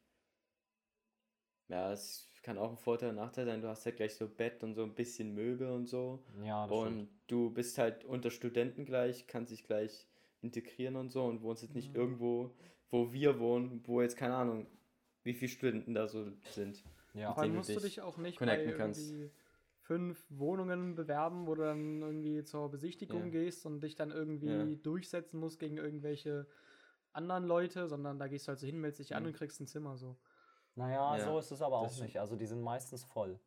ja, 1.68 1.92
es 1.92 2.28
kann 2.42 2.58
auch 2.58 2.70
ein 2.70 2.78
Vorteil 2.78 3.10
und 3.10 3.16
Nachteil 3.16 3.46
sein, 3.46 3.60
du 3.60 3.68
hast 3.68 3.84
halt 3.84 3.96
gleich 3.96 4.14
so 4.14 4.26
Bett 4.28 4.62
und 4.62 4.74
so 4.74 4.82
ein 4.82 4.94
bisschen 4.94 5.34
Möbel 5.34 5.68
und 5.70 5.86
so. 5.86 6.22
Ja, 6.42 6.66
das 6.66 6.76
stimmt. 6.78 7.00
Und 7.00 7.08
du 7.26 7.50
bist 7.50 7.78
halt 7.78 8.04
unter 8.04 8.30
Studenten 8.30 8.84
gleich, 8.84 9.26
kannst 9.26 9.52
dich 9.52 9.64
gleich 9.64 10.06
integrieren 10.40 10.96
und 10.96 11.10
so 11.10 11.24
und 11.24 11.42
wohnst 11.42 11.62
jetzt 11.62 11.74
nicht 11.74 11.90
Mhm. 11.90 11.96
irgendwo, 11.96 12.54
wo 12.90 13.12
wir 13.12 13.38
wohnen, 13.38 13.82
wo 13.86 14.00
jetzt 14.00 14.16
keine 14.16 14.36
Ahnung, 14.36 14.66
wie 15.24 15.34
viele 15.34 15.50
Studenten 15.50 15.94
da 15.94 16.08
so 16.08 16.30
sind. 16.50 16.82
Ja. 17.12 17.34
Du 17.34 17.48
musst 17.48 17.68
du 17.74 17.80
dich 17.80 18.00
auch 18.00 18.16
nicht 18.16 18.38
bei 18.38 18.46
connecten 18.46 18.76
kannst. 18.76 19.12
Fünf 19.88 20.22
Wohnungen 20.28 20.94
bewerben, 20.94 21.46
wo 21.46 21.54
du 21.54 21.62
dann 21.62 22.02
irgendwie 22.02 22.44
zur 22.44 22.70
Besichtigung 22.70 23.24
Ja. 23.24 23.30
gehst 23.30 23.64
und 23.64 23.80
dich 23.80 23.94
dann 23.96 24.10
irgendwie 24.10 24.46
Ja. 24.46 24.64
durchsetzen 24.82 25.40
musst 25.40 25.58
gegen 25.58 25.78
irgendwelche 25.78 26.46
anderen 27.14 27.44
Leute, 27.44 27.88
sondern 27.88 28.18
da 28.18 28.28
gehst 28.28 28.46
du 28.46 28.48
halt 28.50 28.58
so 28.58 28.66
hin, 28.66 28.78
meldest 28.80 29.00
dich 29.00 29.16
an 29.16 29.22
Mhm. 29.22 29.28
und 29.30 29.36
kriegst 29.36 29.60
ein 29.60 29.66
Zimmer 29.66 29.96
so. 29.96 30.18
Naja, 30.76 31.16
Ja, 31.16 31.24
so 31.24 31.38
ist 31.38 31.50
es 31.50 31.62
aber 31.62 31.78
auch 31.78 31.84
das 31.84 31.94
stimmt. 31.94 32.08
nicht. 32.08 32.20
Also 32.20 32.36
die 32.36 32.46
sind 32.46 32.60
meistens 32.62 33.02
voll. 33.04 33.40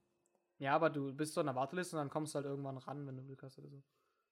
Ja, 0.58 0.76
aber 0.76 0.90
du 0.90 1.14
bist 1.14 1.34
so 1.34 1.42
in 1.42 1.48
der 1.48 1.56
Warteliste 1.56 1.96
und 1.96 2.02
dann 2.02 2.10
kommst 2.10 2.34
du 2.34 2.38
halt 2.38 2.46
irgendwann 2.48 2.78
ran, 2.78 3.06
wenn 3.08 3.18
du 3.18 3.24
Glück 3.24 3.44
hast 3.44 3.60
oder 3.60 3.70
so. 3.70 3.84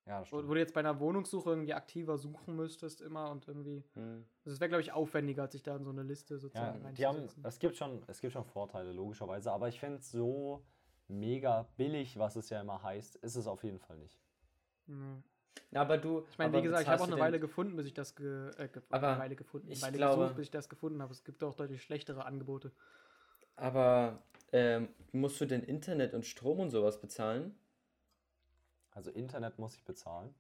Ja, 0.07 0.19
das 0.19 0.27
Wo, 0.29 0.37
stimmt. 0.37 0.49
wo 0.49 0.53
du 0.55 0.59
jetzt 0.59 0.73
bei 0.73 0.79
einer 0.79 0.99
Wohnungssuche 0.99 1.49
irgendwie 1.51 1.73
aktiver 1.75 2.17
suchen 2.17 2.55
müsstest 2.55 3.01
immer 3.01 3.29
und 3.29 3.47
irgendwie. 3.47 3.83
Hm. 3.93 4.25
Also 4.45 4.53
es 4.55 4.59
wäre, 4.59 4.69
glaube 4.69 4.81
ich, 4.81 4.91
aufwendiger, 4.93 5.43
als 5.43 5.51
sich 5.53 5.63
da 5.63 5.75
in 5.75 5.83
so 5.83 5.91
eine 5.91 6.03
Liste 6.03 6.35
Ja, 6.35 6.39
sozusagen 6.39 6.93
die 6.95 7.05
haben, 7.05 7.29
es 7.43 7.59
gibt 7.59 7.77
schon, 7.77 8.01
es 8.07 8.19
gibt 8.19 8.33
schon 8.33 8.45
Vorteile, 8.45 8.91
logischerweise, 8.91 9.51
aber 9.51 9.67
ich 9.69 9.79
finde 9.79 9.99
es 9.99 10.11
so 10.11 10.63
mega 11.09 11.67
billig, 11.77 12.17
was 12.17 12.35
es 12.35 12.49
ja 12.49 12.61
immer 12.61 12.81
heißt, 12.83 13.17
ist 13.17 13.35
es 13.35 13.47
auf 13.47 13.63
jeden 13.63 13.79
Fall 13.79 13.97
nicht. 13.97 14.19
Mhm. 14.87 15.23
Aber 15.73 15.97
du, 15.97 16.25
Ich 16.31 16.37
meine, 16.37 16.49
aber 16.49 16.59
wie 16.59 16.63
gesagt, 16.63 16.83
ich 16.83 16.87
habe 16.89 17.01
auch 17.03 17.07
eine 17.07 17.19
Weile 17.19 17.39
gefunden, 17.39 17.75
bis 17.75 17.85
ich 17.87 17.93
das 17.93 18.15
ge 18.15 18.49
äh, 18.57 18.69
ge 18.69 18.81
Aber 18.89 19.09
eine 19.09 19.19
Weile 19.19 19.35
gefunden, 19.35 19.67
eine 19.67 19.73
ich 19.75 19.81
Weile 19.81 19.97
glaube- 19.97 20.21
gesucht, 20.23 20.35
bis 20.37 20.45
ich 20.45 20.51
das 20.51 20.69
gefunden 20.69 21.01
habe. 21.01 21.11
Es 21.11 21.23
gibt 21.23 21.43
auch 21.43 21.53
deutlich 21.55 21.83
schlechtere 21.83 22.25
Angebote. 22.25 22.71
Aber 23.55 24.23
ähm, 24.51 24.89
musst 25.11 25.39
du 25.41 25.45
denn 25.45 25.63
Internet 25.63 26.13
und 26.13 26.25
Strom 26.25 26.59
und 26.59 26.69
sowas 26.69 26.99
bezahlen? 27.01 27.55
Also 28.91 29.11
Internet 29.11 29.59
muss 29.59 29.75
ich 29.75 29.83
bezahlen. 29.85 30.33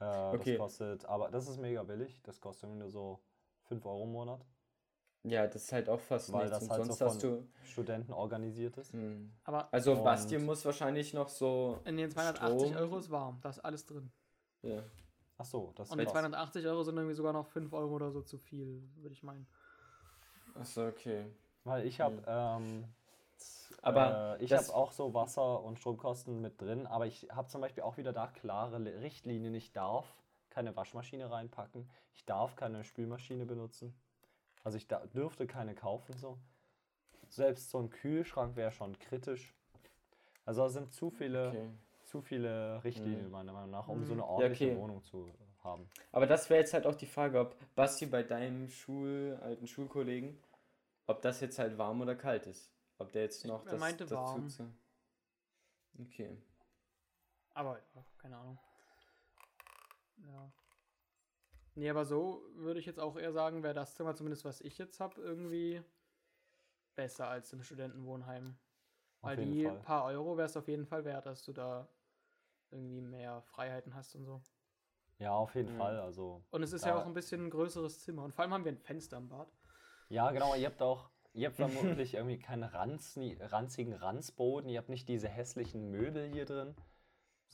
Äh, 0.00 0.04
Okay. 0.34 0.52
Das 0.52 0.58
kostet, 0.58 1.04
aber 1.04 1.30
das 1.30 1.48
ist 1.48 1.58
mega 1.58 1.82
billig. 1.84 2.20
Das 2.24 2.40
kostet 2.40 2.70
nur 2.70 2.90
so 2.90 3.20
5 3.64 3.84
Euro 3.86 4.02
im 4.04 4.12
Monat, 4.12 4.44
Ja, 5.26 5.46
das 5.46 5.64
ist 5.64 5.72
halt 5.72 5.88
auch 5.88 6.00
fast 6.00 6.32
weil 6.32 6.42
nichts. 6.48 6.58
das 6.58 6.62
Und 6.64 6.70
halt 6.70 6.84
sonst 6.84 6.98
so 6.98 7.06
hast 7.06 7.22
du. 7.22 7.48
Studenten 7.64 8.12
organisiert 8.12 8.76
ist. 8.76 8.92
Hm. 8.92 9.32
Aber 9.44 9.72
Also 9.72 9.92
Und- 9.92 10.04
Basti 10.04 10.38
muss 10.38 10.64
wahrscheinlich 10.64 11.14
noch 11.14 11.28
so. 11.28 11.80
in 11.84 11.96
den 11.96 12.10
280 12.10 12.68
Strom- 12.68 12.76
Euro 12.76 12.98
ist 12.98 13.10
warm. 13.10 13.38
Da 13.40 13.48
ist 13.48 13.58
alles 13.60 13.86
drin. 13.86 14.10
Ja. 14.62 14.82
Ach 15.38 15.44
so, 15.44 15.72
das 15.76 15.90
Und 15.90 15.98
die 15.98 16.04
ist 16.04 16.10
280 16.12 16.66
Euro 16.66 16.82
sind 16.84 16.96
irgendwie 16.96 17.14
sogar 17.16 17.32
noch 17.32 17.46
5 17.46 17.72
Euro 17.72 17.94
oder 17.94 18.10
so 18.12 18.20
zu 18.22 18.38
viel, 18.38 18.82
würde 18.96 19.14
ich 19.14 19.22
meinen. 19.22 19.46
Achso, 20.54 20.86
okay. 20.86 21.26
Weil 21.64 21.86
ich 21.86 22.00
habe, 22.00 22.22
ähm, 22.26 22.84
z- 23.36 23.78
Aber 23.82 24.38
äh, 24.38 24.44
ich 24.44 24.52
habe 24.52 24.72
auch 24.74 24.92
so 24.92 25.12
Wasser- 25.14 25.62
und 25.62 25.78
Stromkosten 25.78 26.40
mit 26.40 26.60
drin, 26.60 26.86
aber 26.86 27.06
ich 27.06 27.26
habe 27.32 27.48
zum 27.48 27.62
Beispiel 27.62 27.82
auch 27.82 27.96
wieder 27.96 28.12
da 28.12 28.26
klare 28.28 28.78
Richtlinien. 29.00 29.54
Ich 29.54 29.72
darf 29.72 30.06
keine 30.50 30.76
Waschmaschine 30.76 31.30
reinpacken, 31.30 31.90
ich 32.14 32.24
darf 32.26 32.54
keine 32.54 32.84
Spülmaschine 32.84 33.44
benutzen. 33.46 33.94
Also 34.64 34.76
ich 34.78 34.88
da, 34.88 35.06
dürfte 35.06 35.46
keine 35.46 35.74
kaufen 35.74 36.16
so. 36.16 36.38
Selbst 37.28 37.70
so 37.70 37.78
ein 37.78 37.90
Kühlschrank 37.90 38.56
wäre 38.56 38.72
schon 38.72 38.98
kritisch. 38.98 39.54
Also 40.44 40.66
es 40.66 40.72
sind 40.72 40.92
zu 40.92 41.10
viele, 41.10 41.48
okay. 41.48 41.70
zu 42.04 42.20
viele 42.22 42.82
Richtlinien 42.84 43.26
Mhm. 43.26 43.30
meiner 43.30 43.52
Meinung 43.52 43.70
nach, 43.70 43.88
um 43.88 44.00
Mhm. 44.00 44.04
so 44.06 44.12
eine 44.12 44.22
Ja, 44.22 44.26
ordentliche 44.28 44.66
okay. 44.72 44.76
Wohnung 44.76 45.02
zu 45.04 45.30
haben. 45.62 45.88
Aber 46.12 46.26
das 46.26 46.48
wäre 46.50 46.60
jetzt 46.60 46.74
halt 46.74 46.86
auch 46.86 46.94
die 46.94 47.06
Frage, 47.06 47.40
ob 47.40 47.56
Basti 47.74 48.06
bei 48.06 48.22
deinem 48.22 48.68
Schul, 48.68 49.38
alten 49.42 49.66
Schulkollegen, 49.66 50.38
ob 51.06 51.22
das 51.22 51.40
jetzt 51.40 51.58
halt 51.58 51.76
warm 51.78 52.00
oder 52.00 52.14
kalt 52.14 52.46
ist. 52.46 52.70
Ob 52.98 53.10
der 53.12 53.22
jetzt 53.22 53.44
Ich- 53.44 53.50
noch 53.50 53.64
er 53.66 53.72
das 53.72 53.80
meinte 53.80 54.04
dazu 54.04 54.14
warm. 54.14 54.48
zu- 54.48 54.70
Okay. 56.00 56.36
Aber 57.54 57.78
ja, 57.94 58.04
keine 58.18 58.36
Ahnung. 58.36 58.58
Ja. 60.26 60.50
Nee, 61.76 61.90
aber 61.90 62.04
so 62.04 62.42
würde 62.54 62.78
ich 62.80 62.86
jetzt 62.86 63.00
auch 63.00 63.16
eher 63.16 63.32
sagen, 63.32 63.62
wäre 63.62 63.74
das 63.74 63.94
Zimmer, 63.94 64.14
zumindest 64.14 64.44
was 64.44 64.60
ich 64.60 64.78
jetzt 64.78 65.00
habe, 65.00 65.20
irgendwie 65.20 65.82
besser 66.94 67.28
als 67.28 67.52
im 67.52 67.62
Studentenwohnheim. 67.62 68.56
Weil 69.20 69.36
die 69.36 69.64
Fall. 69.64 69.80
paar 69.80 70.04
Euro 70.04 70.36
wäre 70.36 70.46
es 70.46 70.56
auf 70.56 70.68
jeden 70.68 70.86
Fall 70.86 71.04
wert, 71.04 71.26
dass 71.26 71.44
du 71.44 71.52
da 71.52 71.88
irgendwie 72.70 73.00
mehr 73.00 73.40
Freiheiten 73.42 73.94
hast 73.94 74.14
und 74.14 74.24
so. 74.24 74.40
Ja, 75.18 75.32
auf 75.32 75.54
jeden 75.54 75.72
Mhm. 75.72 75.78
Fall. 75.78 75.98
Also 75.98 76.44
Und 76.50 76.62
es 76.62 76.72
ist 76.72 76.84
ja 76.84 77.00
auch 77.00 77.06
ein 77.06 77.14
bisschen 77.14 77.46
ein 77.46 77.50
größeres 77.50 78.00
Zimmer. 78.00 78.24
Und 78.24 78.34
vor 78.34 78.42
allem 78.42 78.52
haben 78.52 78.64
wir 78.64 78.72
ein 78.72 78.78
Fenster 78.78 79.16
im 79.16 79.28
Bad. 79.28 79.48
Ja, 80.10 80.30
genau. 80.30 80.54
Ihr 80.54 80.66
habt 80.66 80.82
auch, 80.82 81.08
ihr 81.32 81.48
habt 81.48 81.56
vermutlich 81.98 82.14
irgendwie 82.14 82.38
keinen 82.38 82.64
ranzigen 82.64 83.94
Ranzboden. 83.94 84.68
Ihr 84.68 84.78
habt 84.78 84.88
nicht 84.90 85.08
diese 85.08 85.28
hässlichen 85.28 85.90
Möbel 85.90 86.28
hier 86.30 86.44
drin. 86.44 86.76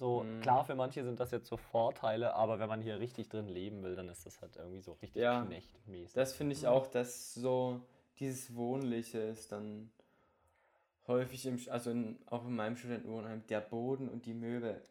So, 0.00 0.24
Mhm. 0.24 0.40
klar, 0.40 0.64
für 0.64 0.74
manche 0.74 1.04
sind 1.04 1.20
das 1.20 1.30
jetzt 1.30 1.46
so 1.46 1.58
Vorteile, 1.58 2.34
aber 2.34 2.58
wenn 2.58 2.70
man 2.70 2.80
hier 2.80 2.98
richtig 2.98 3.28
drin 3.28 3.48
leben 3.48 3.82
will, 3.82 3.94
dann 3.96 4.08
ist 4.08 4.24
das 4.24 4.40
halt 4.40 4.56
irgendwie 4.56 4.80
so 4.80 4.92
richtig 4.92 5.20
Ja, 5.22 5.44
knechtmäßig. 5.44 6.14
Das 6.14 6.32
finde 6.32 6.54
ich 6.54 6.62
Mhm. 6.62 6.68
auch, 6.68 6.86
dass 6.86 7.34
so 7.34 7.82
dieses 8.18 8.56
Wohnliche 8.56 9.18
ist 9.18 9.52
dann 9.52 9.92
häufig 11.06 11.44
im, 11.44 11.60
also 11.68 11.90
in, 11.90 12.18
auch 12.30 12.46
in 12.46 12.56
meinem 12.56 12.76
Studentenwohnheim, 12.78 13.46
der 13.48 13.60
Boden 13.60 14.08
und 14.08 14.24
die 14.24 14.32
Möbel. 14.32 14.72
Das 14.72 14.88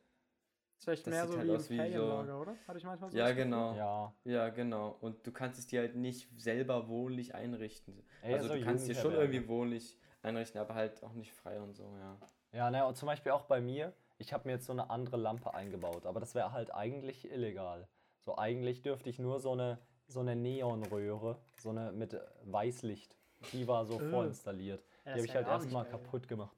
ist 0.78 0.84
vielleicht 0.86 1.06
Das 1.08 1.14
mehr 1.16 1.24
sieht 1.24 1.32
so 1.32 1.38
halt 1.40 1.48
wie 1.50 1.56
aus 1.56 1.70
wie 1.72 1.94
so- 1.94 2.04
oder? 2.42 2.56
Hatte 2.68 2.78
ich 2.78 2.84
manchmal 2.84 3.10
so 3.10 3.18
Ja, 3.18 3.32
genau. 3.32 3.74
Ja, 3.74 4.14
Ja, 4.26 4.50
genau. 4.50 4.96
Und 5.02 5.26
du 5.26 5.32
kannst 5.32 5.58
es 5.58 5.66
dir 5.66 5.80
halt 5.82 5.96
nicht 5.96 6.30
selber 6.38 6.88
wohnlich 6.88 7.34
einrichten. 7.34 8.04
Eher 8.22 8.36
also 8.36 8.50
so 8.50 8.54
du 8.54 8.62
kannst 8.64 8.88
dir 8.88 8.94
schon 8.94 9.14
irgendwie 9.14 9.48
wohnlich 9.48 9.98
einrichten, 10.22 10.62
aber 10.62 10.76
halt 10.76 11.04
auch 11.04 11.14
nicht 11.14 11.34
frei 11.34 11.60
und 11.60 11.74
so, 11.74 11.84
ja. 11.98 12.16
Ja, 12.52 12.70
naja, 12.70 12.86
und 12.86 12.96
zum 12.96 13.08
Beispiel 13.08 13.32
auch 13.32 13.46
bei 13.46 13.60
mir, 13.60 13.92
ich 14.20 14.32
habe 14.34 14.48
mir 14.48 14.54
jetzt 14.56 14.66
so 14.68 14.74
eine 14.74 14.90
andere 14.90 15.18
Lampe 15.18 15.54
eingebaut, 15.54 16.06
aber 16.06 16.20
das 16.20 16.36
wäre 16.36 16.52
halt 16.52 16.74
eigentlich 16.74 17.30
illegal. 17.32 17.88
So 18.20 18.38
eigentlich 18.38 18.82
dürfte 18.82 19.10
ich 19.10 19.18
nur 19.18 19.40
so 19.40 19.54
eine, 19.54 19.80
so 20.08 20.20
eine 20.20 20.36
Neonröhre, 20.36 21.40
so 21.60 21.70
eine 21.70 21.92
mit 21.92 22.14
äh, 22.14 22.22
Weißlicht, 22.44 23.16
die 23.54 23.68
war 23.68 23.86
so 23.86 24.00
Äh. 24.00 24.10
vorinstalliert. 24.10 24.84
Ja, 25.06 25.14
die 25.14 25.20
habe 25.20 25.26
ich 25.26 25.36
halt 25.36 25.48
erstmal 25.48 25.86
kaputt 25.86 26.28
gemacht. 26.28 26.56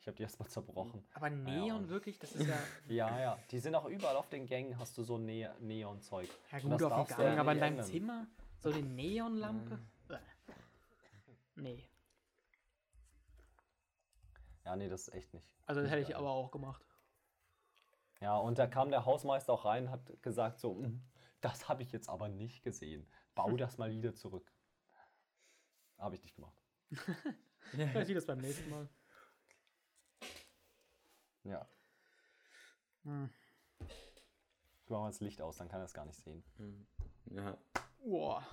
Ich 0.00 0.06
habe 0.06 0.16
die 0.16 0.22
erstmal 0.22 0.48
zerbrochen. 0.48 1.02
Aber 1.14 1.28
Ja, 1.28 1.34
Neon 1.34 1.76
und- 1.84 1.88
wirklich, 1.88 2.18
das 2.18 2.32
ist 2.32 2.46
ja. 2.46 2.58
Ja, 2.88 3.20
ja, 3.20 3.38
die 3.50 3.58
sind 3.58 3.74
auch 3.74 3.86
überall 3.86 4.16
auf 4.16 4.28
den 4.28 4.46
Gängen, 4.46 4.78
hast 4.78 4.96
du 4.98 5.02
so 5.02 5.16
ne 5.18 5.50
Neonzeug. 5.60 6.28
Ja 6.52 6.58
gut, 6.58 6.82
auf 6.82 7.08
Gang, 7.08 7.20
ja 7.34 7.40
aber 7.40 7.52
in 7.52 7.60
deinem 7.60 7.72
ändern. 7.74 7.86
Zimmer? 7.86 8.26
So 8.58 8.70
eine 8.70 8.82
Neonlampe? 8.82 9.78
Nee. 11.56 11.84
Ja, 14.64 14.76
nee, 14.76 14.88
das 14.88 15.08
ist 15.08 15.14
echt 15.14 15.34
nicht. 15.34 15.48
Also 15.66 15.82
das 15.82 15.90
hätte 15.90 16.02
ich 16.02 16.16
aber 16.16 16.30
auch 16.30 16.50
gemacht. 16.50 16.84
Ja, 18.20 18.36
und 18.38 18.58
da 18.58 18.66
kam 18.66 18.90
der 18.90 19.04
Hausmeister 19.04 19.52
auch 19.52 19.64
rein, 19.64 19.90
hat 19.90 20.22
gesagt 20.22 20.58
so, 20.58 20.74
"Mm, 20.74 21.02
das 21.40 21.68
habe 21.68 21.82
ich 21.82 21.92
jetzt 21.92 22.08
aber 22.08 22.28
nicht 22.28 22.62
gesehen. 22.62 23.06
Bau 23.34 23.48
das 23.56 23.76
mal 23.78 23.90
wieder 23.90 24.14
zurück. 24.14 24.50
Habe 25.98 26.14
ich 26.14 26.22
nicht 26.22 26.34
gemacht. 26.34 26.58
Vielleicht 27.70 28.06
sieht 28.06 28.16
das 28.16 28.26
beim 28.26 28.38
nächsten 28.38 28.70
Mal. 28.70 28.88
Ja. 31.44 31.68
Hm. 33.02 33.28
Ich 33.80 34.90
mache 34.90 35.00
mal 35.02 35.08
das 35.08 35.20
Licht 35.20 35.40
aus, 35.42 35.56
dann 35.58 35.68
kann 35.68 35.80
er 35.80 35.84
es 35.84 35.92
gar 35.94 36.04
nicht 36.06 36.18
sehen. 36.18 36.42
Ja. 37.26 37.56
Boah. 38.02 38.46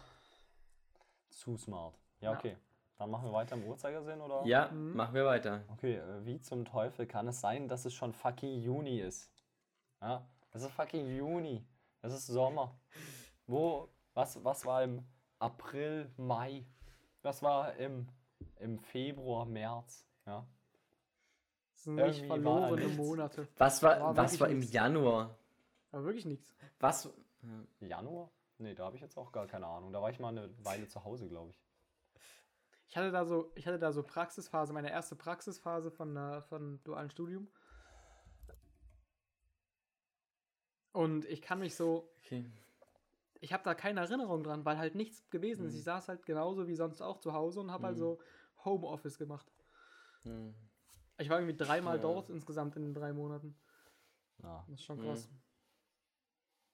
Zu 1.30 1.58
smart. 1.58 1.98
Ja, 2.20 2.34
Ja. 2.34 2.56
Dann 3.02 3.10
machen 3.10 3.30
wir 3.30 3.34
weiter 3.34 3.56
im 3.56 3.64
Uhrzeigersinn, 3.66 4.22
oder? 4.22 4.46
Ja, 4.46 4.68
Mhm. 4.70 4.96
machen 4.96 5.16
wir 5.16 5.26
weiter. 5.26 5.64
Okay, 5.70 5.96
äh, 5.96 6.24
wie 6.24 6.40
zum 6.40 6.66
Teufel 6.66 7.08
kann 7.08 7.28
es 7.28 7.42
sein, 7.42 7.68
dass 7.68 7.84
es 7.86 7.96
schon 7.96 8.14
fucking 8.14 8.62
Juni 8.62 9.00
ist? 9.00 9.32
Ja, 10.02 10.24
es 10.52 10.62
ist 10.62 10.72
fucking 10.74 11.08
Juni. 11.18 11.66
Es 12.04 12.14
ist 12.14 12.28
Sommer. 12.28 12.76
Wo, 13.48 13.90
was, 14.14 14.44
was 14.44 14.68
war 14.68 14.84
im 14.84 15.04
April, 15.40 16.12
Mai? 16.18 16.64
Was 17.24 17.42
war 17.42 17.74
im, 17.78 18.08
im 18.60 18.78
Februar, 18.78 19.46
März? 19.48 20.06
Ja. 20.28 20.46
Das 21.74 21.84
sind 21.86 21.96
nicht 21.96 22.06
Irgendwie 22.24 22.30
war 22.30 22.36
verlorene. 22.68 22.88
Monate. 22.90 23.48
Was 23.58 23.82
war, 23.82 24.00
War 24.00 24.16
was 24.16 24.40
war 24.40 24.48
im 24.50 24.60
nichts. 24.60 24.74
Januar? 24.74 25.36
Aber 25.92 26.04
wirklich 26.04 26.26
nichts. 26.28 26.56
Was? 26.80 27.10
Januar? 27.80 28.30
Nee, 28.60 28.76
da 28.76 28.86
habe 28.86 28.96
ich 28.96 29.02
jetzt 29.02 29.18
auch 29.18 29.32
gar 29.32 29.48
keine 29.48 29.66
Ahnung. 29.66 29.92
Da 29.92 30.00
war 30.04 30.12
ich 30.12 30.20
mal 30.20 30.28
eine 30.30 30.52
Weile 30.64 30.88
zu 30.88 31.04
Hause, 31.04 31.28
glaube 31.28 31.50
ich. 31.50 31.56
Ich 32.92 32.98
hatte 32.98 33.10
da 33.10 33.26
so, 33.26 33.54
ich 33.56 33.66
hatte 33.66 33.80
da 33.80 33.94
so 33.94 34.04
Praxisphase, 34.04 34.74
meine 34.74 34.92
erste 34.92 35.16
Praxisphase 35.16 35.92
von, 35.92 36.18
äh, 36.18 36.42
von 36.42 36.84
dualen 36.84 37.10
Studium. 37.10 37.48
Und 40.92 41.24
ich 41.24 41.42
kann 41.42 41.60
mich 41.60 41.76
so, 41.76 42.12
Okay. 42.26 42.46
ich 43.40 43.54
habe 43.54 43.64
da 43.64 43.76
keine 43.76 44.02
Erinnerung 44.02 44.44
dran, 44.44 44.66
weil 44.66 44.78
halt 44.78 44.96
nichts 44.96 45.30
gewesen 45.30 45.66
ist. 45.66 45.72
Mhm. 45.72 45.80
Ich 45.80 45.84
saß 45.86 46.10
halt 46.10 46.26
genauso 46.26 46.68
wie 46.68 46.76
sonst 46.76 47.02
auch 47.02 47.18
zu 47.22 47.32
Hause 47.32 47.62
und 47.62 47.72
habe 47.72 47.86
halt 47.86 47.96
Mhm. 47.96 48.00
so 48.02 48.20
Homeoffice 48.66 49.18
gemacht. 49.18 49.50
Hm. 50.24 50.54
Ich 51.18 51.30
war 51.30 51.40
irgendwie 51.40 51.56
dreimal 51.56 51.96
Ja. 51.96 52.02
dort 52.02 52.30
insgesamt 52.30 52.76
in 52.76 52.84
den 52.84 52.94
drei 52.94 53.14
Monaten. 53.14 53.56
Ja. 54.44 54.66
Das 54.68 54.80
ist 54.80 54.84
schon 54.84 54.98
Mhm. 55.00 55.04
krass. 55.04 55.30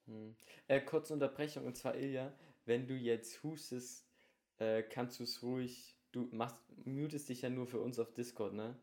Hm. 0.08 0.36
Äh, 0.68 0.82
kurze 0.82 1.14
Unterbrechung 1.14 1.68
und 1.68 1.78
zwar 1.78 1.94
Ilja, 1.94 2.34
wenn 2.66 2.88
du 2.88 2.96
jetzt 2.96 3.44
hustest, 3.44 4.10
äh, 4.58 4.82
kannst 4.82 5.20
du 5.20 5.24
es 5.24 5.44
ruhig, 5.44 5.94
du 6.12 6.28
machst, 6.32 6.58
mutest 6.86 7.30
dich 7.30 7.42
ja 7.42 7.50
nur 7.50 7.68
für 7.68 7.80
uns 7.80 8.00
auf 8.00 8.14
Discord, 8.14 8.54
ne? 8.54 8.76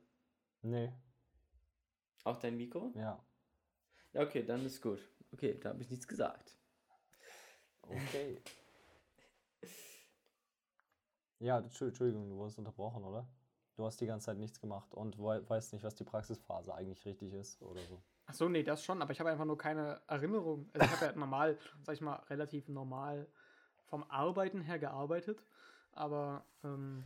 Nee, 0.63 0.93
Auch 2.25 2.39
dein 2.39 2.57
Mikro? 2.57 2.93
ja. 2.95 3.23
Ja, 4.13 4.23
okay, 4.23 4.45
dann 4.45 4.65
ist 4.65 4.81
gut. 4.81 5.01
Okay, 5.33 5.59
da 5.61 5.71
habe 5.71 5.83
ich 5.83 5.91
nichts 5.91 6.07
gesagt. 6.07 6.57
Okay. 7.83 8.41
Ja, 11.41 11.59
Entschu- 11.59 11.87
Entschuldigung, 11.87 12.29
du 12.31 12.37
wurdest 12.37 12.59
unterbrochen, 12.59 13.05
oder? 13.05 13.27
Du 13.77 13.85
hast 13.85 14.01
die 14.01 14.07
ganze 14.07 14.27
Zeit 14.27 14.39
nichts 14.39 14.61
gemacht 14.61 14.95
und 14.95 15.19
wei- 15.19 15.47
weißt 15.49 15.73
nicht, 15.73 15.83
was 15.85 15.97
die 15.97 16.05
Praxisphase 16.05 16.73
eigentlich 16.75 17.05
richtig 17.05 17.33
ist 17.33 17.61
oder 17.61 17.81
so. 17.83 18.01
Ach 18.27 18.35
so, 18.35 18.49
nee, 18.49 18.63
das 18.63 18.85
schon, 18.85 19.03
aber 19.03 19.13
ich 19.13 19.21
habe 19.21 19.31
einfach 19.31 19.45
nur 19.45 19.59
keine 19.59 20.01
Erinnerung. 20.07 20.71
Also 20.73 20.87
ich 20.87 20.93
habe 20.93 21.07
ja 21.07 21.13
normal, 21.17 21.59
sag 21.83 21.95
ich 21.95 22.01
mal, 22.01 22.17
relativ 22.31 22.69
normal 22.69 23.27
vom 23.87 24.05
Arbeiten 24.05 24.61
her 24.63 24.79
gearbeitet, 24.79 25.45
aber 25.93 26.47
ähm, 26.63 27.05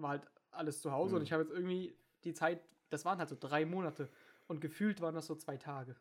war 0.00 0.10
halt 0.10 0.26
alles 0.50 0.80
zu 0.80 0.92
Hause 0.92 1.14
und 1.16 1.20
Mhm. 1.22 1.24
ich 1.26 1.32
habe 1.32 1.42
jetzt 1.44 1.52
irgendwie 1.52 1.96
die 2.24 2.34
Zeit, 2.34 2.60
das 2.90 3.04
waren 3.04 3.18
halt 3.18 3.28
so 3.28 3.36
drei 3.38 3.64
Monate 3.66 4.08
und 4.46 4.60
gefühlt 4.60 5.00
waren 5.00 5.14
das 5.14 5.26
so 5.26 5.34
zwei 5.34 5.56
Tage. 5.56 5.94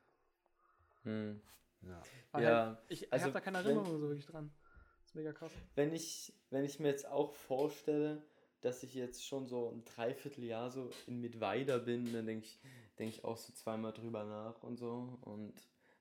Hm. 1.03 1.41
Ja. 1.81 2.01
Weil 2.31 2.43
Ja, 2.43 2.65
halt, 2.67 2.77
ich 2.89 3.03
ich 3.03 3.13
also 3.13 3.25
habe 3.25 3.33
da 3.33 3.41
keine 3.41 3.60
wenn- 3.60 3.65
Erinnerung 3.65 3.91
so 3.91 4.01
wirklich 4.01 4.25
dran. 4.25 4.51
Das 4.99 5.07
ist 5.12 5.15
mega 5.15 5.31
krass. 5.33 5.51
Wenn 5.75 5.93
ich, 5.93 6.33
wenn 6.49 6.63
ich 6.65 6.79
mir 6.79 6.88
jetzt 6.89 7.07
auch 7.07 7.33
vorstelle, 7.33 8.23
dass 8.62 8.81
ich 8.83 8.93
jetzt 8.95 9.25
schon 9.25 9.45
so 9.47 9.69
ein 9.69 9.83
Dreivierteljahr 9.86 10.69
so 10.71 10.89
in 11.05 11.21
Mittweida 11.21 11.77
bin, 11.77 12.12
dann 12.12 12.25
denke 12.25 12.45
ich, 12.45 12.60
denke 12.97 13.15
ich 13.15 13.23
auch 13.23 13.38
so 13.38 13.53
zweimal 13.53 13.93
drüber 13.93 14.23
nach 14.25 14.63
und 14.63 14.77
so. 14.77 15.17
Und 15.21 15.53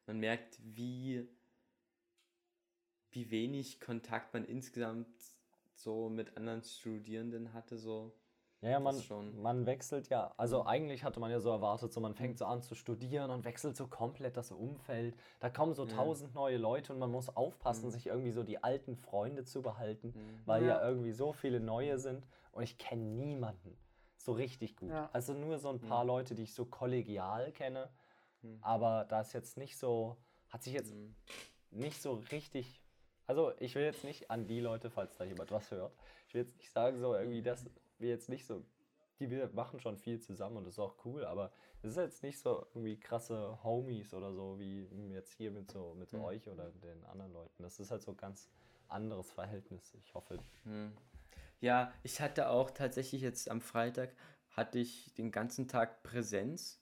man 0.07 0.19
merkt, 0.19 0.59
wie, 0.63 1.29
wie 3.11 3.31
wenig 3.31 3.81
Kontakt 3.81 4.33
man 4.35 4.45
insgesamt 4.45 5.07
so 5.77 6.09
mit 6.09 6.37
anderen 6.37 6.63
Studierenden 6.63 7.53
hatte. 7.53 7.77
So. 7.79 8.13
Ja, 8.63 8.71
ja, 8.71 8.81
man, 8.81 8.99
schon. 9.01 9.41
man 9.43 9.67
wechselt 9.67 10.09
ja. 10.09 10.33
Also 10.39 10.65
eigentlich 10.65 11.05
hatte 11.05 11.21
man 11.21 11.31
ja 11.31 11.39
so 11.41 11.51
erwartet, 11.51 11.93
so 11.93 12.01
man 12.01 12.15
fängt 12.15 12.39
so 12.39 12.47
an 12.47 12.63
zu 12.63 12.75
studieren 12.75 13.31
und 13.31 13.45
wechselt 13.45 13.77
so 13.77 13.87
komplett 13.87 14.37
das 14.37 14.51
Umfeld. 14.51 15.15
Da 15.41 15.51
kommen 15.51 15.75
so 15.75 15.85
Ja. 15.85 15.95
tausend 15.95 16.35
neue 16.35 16.57
Leute 16.57 16.93
und 16.95 16.99
man 16.99 17.11
muss 17.11 17.29
aufpassen, 17.37 17.87
Mhm. 17.87 17.91
sich 17.91 18.07
irgendwie 18.07 18.33
so 18.33 18.43
die 18.43 18.65
alten 18.65 18.97
Freunde 18.97 19.45
zu 19.45 19.61
behalten, 19.63 20.09
Mhm. 20.09 20.41
weil 20.47 20.63
ja. 20.63 20.81
Ja. 20.81 20.89
irgendwie 20.89 21.13
so 21.13 21.33
viele 21.33 21.61
neue 21.61 21.99
sind 21.99 22.27
und 22.53 22.63
ich 22.63 22.79
kenne 22.79 23.03
niemanden 23.03 23.77
so 24.17 24.33
richtig 24.33 24.77
gut. 24.77 24.89
Ja. 24.91 25.11
Also 25.13 25.35
nur 25.35 25.59
so 25.59 25.69
ein 25.69 25.79
paar 25.79 26.03
Mhm. 26.05 26.09
Leute, 26.09 26.35
die 26.35 26.45
ich 26.45 26.55
so 26.55 26.65
kollegial 26.65 27.53
kenne, 27.53 27.91
Mhm. 28.43 28.59
aber 28.63 29.05
da 29.05 29.21
ist 29.21 29.35
jetzt 29.35 29.59
nicht 29.59 29.77
so, 29.77 30.17
hat 30.49 30.63
sich 30.63 30.73
jetzt 30.73 30.95
Mhm. 30.95 31.15
nicht 31.71 32.01
so 32.01 32.15
richtig. 32.33 32.83
Also 33.27 33.53
ich 33.59 33.75
will 33.75 33.83
jetzt 33.83 34.05
nicht 34.05 34.31
an 34.31 34.47
die 34.47 34.61
Leute, 34.61 34.91
falls 34.91 35.17
da 35.17 35.25
jemand 35.25 35.51
was 35.51 35.71
hört, 35.71 35.93
ich 36.29 36.35
will 36.35 36.43
jetzt 36.43 36.57
nicht 36.57 36.71
sagen, 36.71 36.99
so 36.99 37.15
irgendwie, 37.15 37.43
dass 37.43 37.65
wir 37.99 38.09
jetzt 38.09 38.29
nicht 38.29 38.47
so, 38.47 38.65
die 39.19 39.31
wir 39.31 39.49
machen 39.53 39.81
schon 39.81 39.97
viel 39.97 40.21
zusammen 40.21 40.59
und 40.59 40.65
das 40.65 40.75
ist 40.75 40.79
auch 40.79 40.95
cool, 41.05 41.25
aber 41.25 41.51
es 41.83 41.91
ist 41.91 41.97
jetzt 41.97 42.23
nicht 42.23 42.39
so 42.39 42.67
irgendwie 42.75 42.99
krasse 42.99 43.59
Homies 43.65 44.15
oder 44.15 44.33
so, 44.33 44.59
wie 44.59 44.87
jetzt 45.13 45.33
hier 45.33 45.51
mit 45.51 45.71
so 45.71 45.95
mit 45.95 46.13
Mhm. 46.13 46.25
euch 46.25 46.49
oder 46.49 46.71
den 46.71 47.05
anderen 47.05 47.33
Leuten. 47.33 47.63
Das 47.63 47.81
ist 47.81 47.91
halt 47.91 48.03
so 48.03 48.13
ein 48.13 48.17
ganz 48.17 48.49
anderes 48.89 49.31
Verhältnis. 49.33 49.95
Ich 50.03 50.15
hoffe. 50.15 50.39
Hm. 50.65 50.93
Ja, 51.61 51.93
ich 52.03 52.21
hatte 52.21 52.51
auch 52.51 52.71
tatsächlich 52.71 53.23
jetzt 53.23 53.51
am 53.51 53.61
Freitag 53.61 54.15
hatte 54.51 54.79
ich 54.79 55.13
den 55.15 55.31
ganzen 55.33 55.69
Tag 55.69 56.03
Präsenz. 56.03 56.81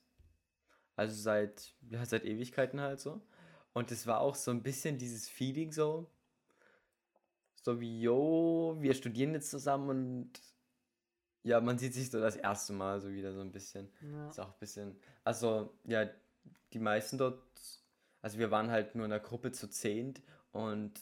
Also 0.95 1.15
seit, 1.15 1.73
ja, 1.89 2.05
seit 2.05 2.23
Ewigkeiten 2.25 2.79
halt 2.79 2.99
so. 2.99 3.21
Und 3.73 3.91
es 3.91 4.07
war 4.07 4.21
auch 4.21 4.35
so 4.35 4.51
ein 4.51 4.63
bisschen 4.63 4.97
dieses 4.97 5.27
Feeling 5.27 5.71
so. 5.71 6.09
So 7.65 7.81
wie, 7.81 7.99
yo, 7.99 8.77
wir 8.79 8.93
studieren 8.93 9.33
jetzt 9.33 9.49
zusammen 9.49 9.89
und 9.89 10.31
ja, 11.41 11.59
man 11.59 11.79
sieht 11.79 11.95
sich 11.95 12.11
so 12.11 12.19
das 12.19 12.35
erste 12.35 12.73
Mal 12.73 13.01
so 13.01 13.09
wieder 13.09 13.33
so 13.33 13.41
ein 13.41 13.51
bisschen. 13.51 13.91
Ja. 14.03 14.29
Ist 14.29 14.39
auch 14.39 14.49
ein 14.53 14.59
bisschen. 14.59 14.99
Also, 15.23 15.75
ja, 15.83 16.07
die 16.73 16.77
meisten 16.77 17.17
dort, 17.17 17.41
also 18.21 18.37
wir 18.37 18.51
waren 18.51 18.69
halt 18.69 18.93
nur 18.93 19.05
in 19.05 19.09
der 19.09 19.19
Gruppe 19.19 19.51
zu 19.51 19.67
zehnt 19.67 20.21
und 20.51 20.93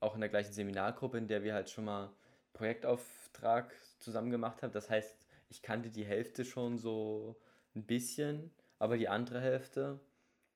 auch 0.00 0.14
in 0.14 0.20
der 0.20 0.28
gleichen 0.28 0.52
Seminargruppe, 0.52 1.16
in 1.16 1.28
der 1.28 1.42
wir 1.42 1.54
halt 1.54 1.70
schon 1.70 1.86
mal 1.86 2.12
Projektauftrag 2.52 3.74
zusammen 4.00 4.30
gemacht 4.30 4.62
haben. 4.62 4.72
Das 4.72 4.90
heißt, 4.90 5.16
ich 5.48 5.62
kannte 5.62 5.88
die 5.88 6.04
Hälfte 6.04 6.44
schon 6.44 6.76
so 6.76 7.40
ein 7.74 7.86
bisschen, 7.86 8.50
aber 8.78 8.98
die 8.98 9.08
andere 9.08 9.40
Hälfte, 9.40 9.98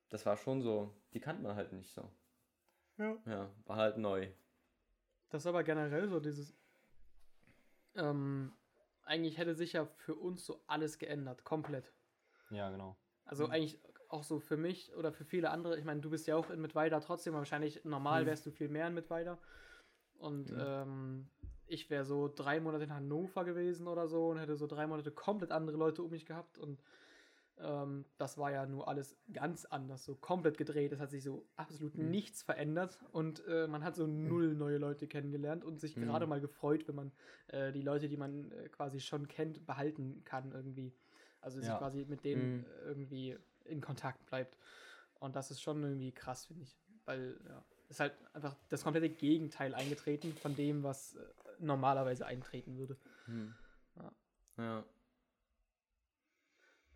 das 0.09 0.27
war 0.27 0.37
schon 0.37 0.61
so, 0.61 0.93
die 1.15 1.19
kannte 1.19 1.41
man 1.41 1.55
halt 1.55 1.73
nicht 1.73 1.91
so. 1.91 2.07
Ja. 2.97 3.17
Ja, 3.25 3.49
war 3.65 3.77
halt 3.77 3.97
neu. 3.97 4.29
Das 5.29 5.43
ist 5.43 5.47
aber 5.47 5.63
generell 5.63 6.07
so 6.09 6.19
dieses. 6.19 6.53
Ähm, 7.95 8.53
eigentlich 9.03 9.37
hätte 9.37 9.55
sich 9.55 9.73
ja 9.73 9.85
für 9.85 10.15
uns 10.15 10.45
so 10.45 10.61
alles 10.67 10.99
geändert, 10.99 11.43
komplett. 11.43 11.91
Ja, 12.51 12.69
genau. 12.69 12.95
Also 13.25 13.45
Mhm. 13.45 13.51
eigentlich 13.51 13.79
auch 14.09 14.23
so 14.23 14.39
für 14.39 14.57
mich 14.57 14.95
oder 14.95 15.11
für 15.11 15.23
viele 15.25 15.51
andere. 15.51 15.77
Ich 15.77 15.85
meine, 15.85 16.01
du 16.01 16.09
bist 16.09 16.27
ja 16.27 16.35
auch 16.35 16.49
in 16.49 16.61
Mittweida 16.61 16.99
trotzdem, 16.99 17.33
wahrscheinlich 17.33 17.83
normal 17.85 18.23
Mhm. 18.23 18.27
wärst 18.27 18.45
du 18.45 18.51
viel 18.51 18.69
mehr 18.69 18.87
in 18.87 18.93
Mittweida. 18.93 19.37
Und 20.17 20.51
Mhm. 20.51 20.57
ähm, 20.59 21.29
ich 21.67 21.89
wäre 21.89 22.05
so 22.05 22.27
drei 22.27 22.59
Monate 22.59 22.83
in 22.83 22.93
Hannover 22.93 23.45
gewesen 23.45 23.87
oder 23.87 24.07
so 24.07 24.29
und 24.29 24.39
hätte 24.39 24.55
so 24.57 24.65
drei 24.67 24.87
Monate 24.87 25.11
komplett 25.11 25.51
andere 25.51 25.77
Leute 25.77 26.01
um 26.01 26.09
mich 26.09 26.25
gehabt. 26.25 26.57
Und 26.57 26.81
Ähm, 27.61 28.05
das 28.17 28.37
war 28.37 28.51
ja 28.51 28.65
nur 28.65 28.87
alles 28.87 29.17
ganz 29.33 29.65
anders, 29.65 30.03
so 30.05 30.15
komplett 30.15 30.57
gedreht. 30.57 30.91
Es 30.91 30.99
hat 30.99 31.09
sich 31.11 31.23
so 31.23 31.45
absolut 31.55 31.95
Mhm. 31.95 32.09
nichts 32.09 32.41
verändert 32.43 32.99
und 33.11 33.43
äh, 33.47 33.67
man 33.67 33.83
hat 33.83 33.95
so 33.95 34.07
null 34.07 34.55
neue 34.55 34.77
Leute 34.77 35.07
kennengelernt 35.07 35.63
und 35.65 35.79
sich 35.79 35.95
Mhm. 35.95 36.01
gerade 36.01 36.27
mal 36.27 36.39
gefreut, 36.41 36.87
wenn 36.87 36.95
man 36.95 37.11
äh, 37.47 37.71
die 37.71 37.81
Leute, 37.81 38.07
die 38.07 38.17
man 38.17 38.51
äh, 38.51 38.69
quasi 38.69 38.99
schon 38.99 39.27
kennt, 39.27 39.65
behalten 39.65 40.23
kann 40.23 40.51
irgendwie. 40.51 40.93
Also 41.41 41.59
sich 41.59 41.67
Ja. 41.69 41.77
quasi 41.77 42.05
mit 42.05 42.23
denen 42.23 42.59
Mhm. 42.59 42.65
äh, 42.65 42.85
irgendwie 42.85 43.37
in 43.65 43.81
Kontakt 43.81 44.25
bleibt. 44.25 44.57
Und 45.19 45.35
das 45.35 45.51
ist 45.51 45.61
schon 45.61 45.83
irgendwie 45.83 46.11
krass, 46.11 46.45
finde 46.45 46.63
ich. 46.63 46.77
Weil, 47.05 47.39
ja, 47.47 47.63
ist 47.89 47.99
halt 47.99 48.13
einfach 48.33 48.55
das 48.69 48.83
komplette 48.83 49.09
Gegenteil 49.09 49.73
eingetreten 49.73 50.33
von 50.33 50.55
dem, 50.55 50.83
was 50.83 51.15
äh, 51.15 51.25
normalerweise 51.59 52.25
eintreten 52.25 52.77
würde. 52.77 52.97
Hm. 53.25 53.53
Ja. 53.95 54.11
Ja. 54.57 54.83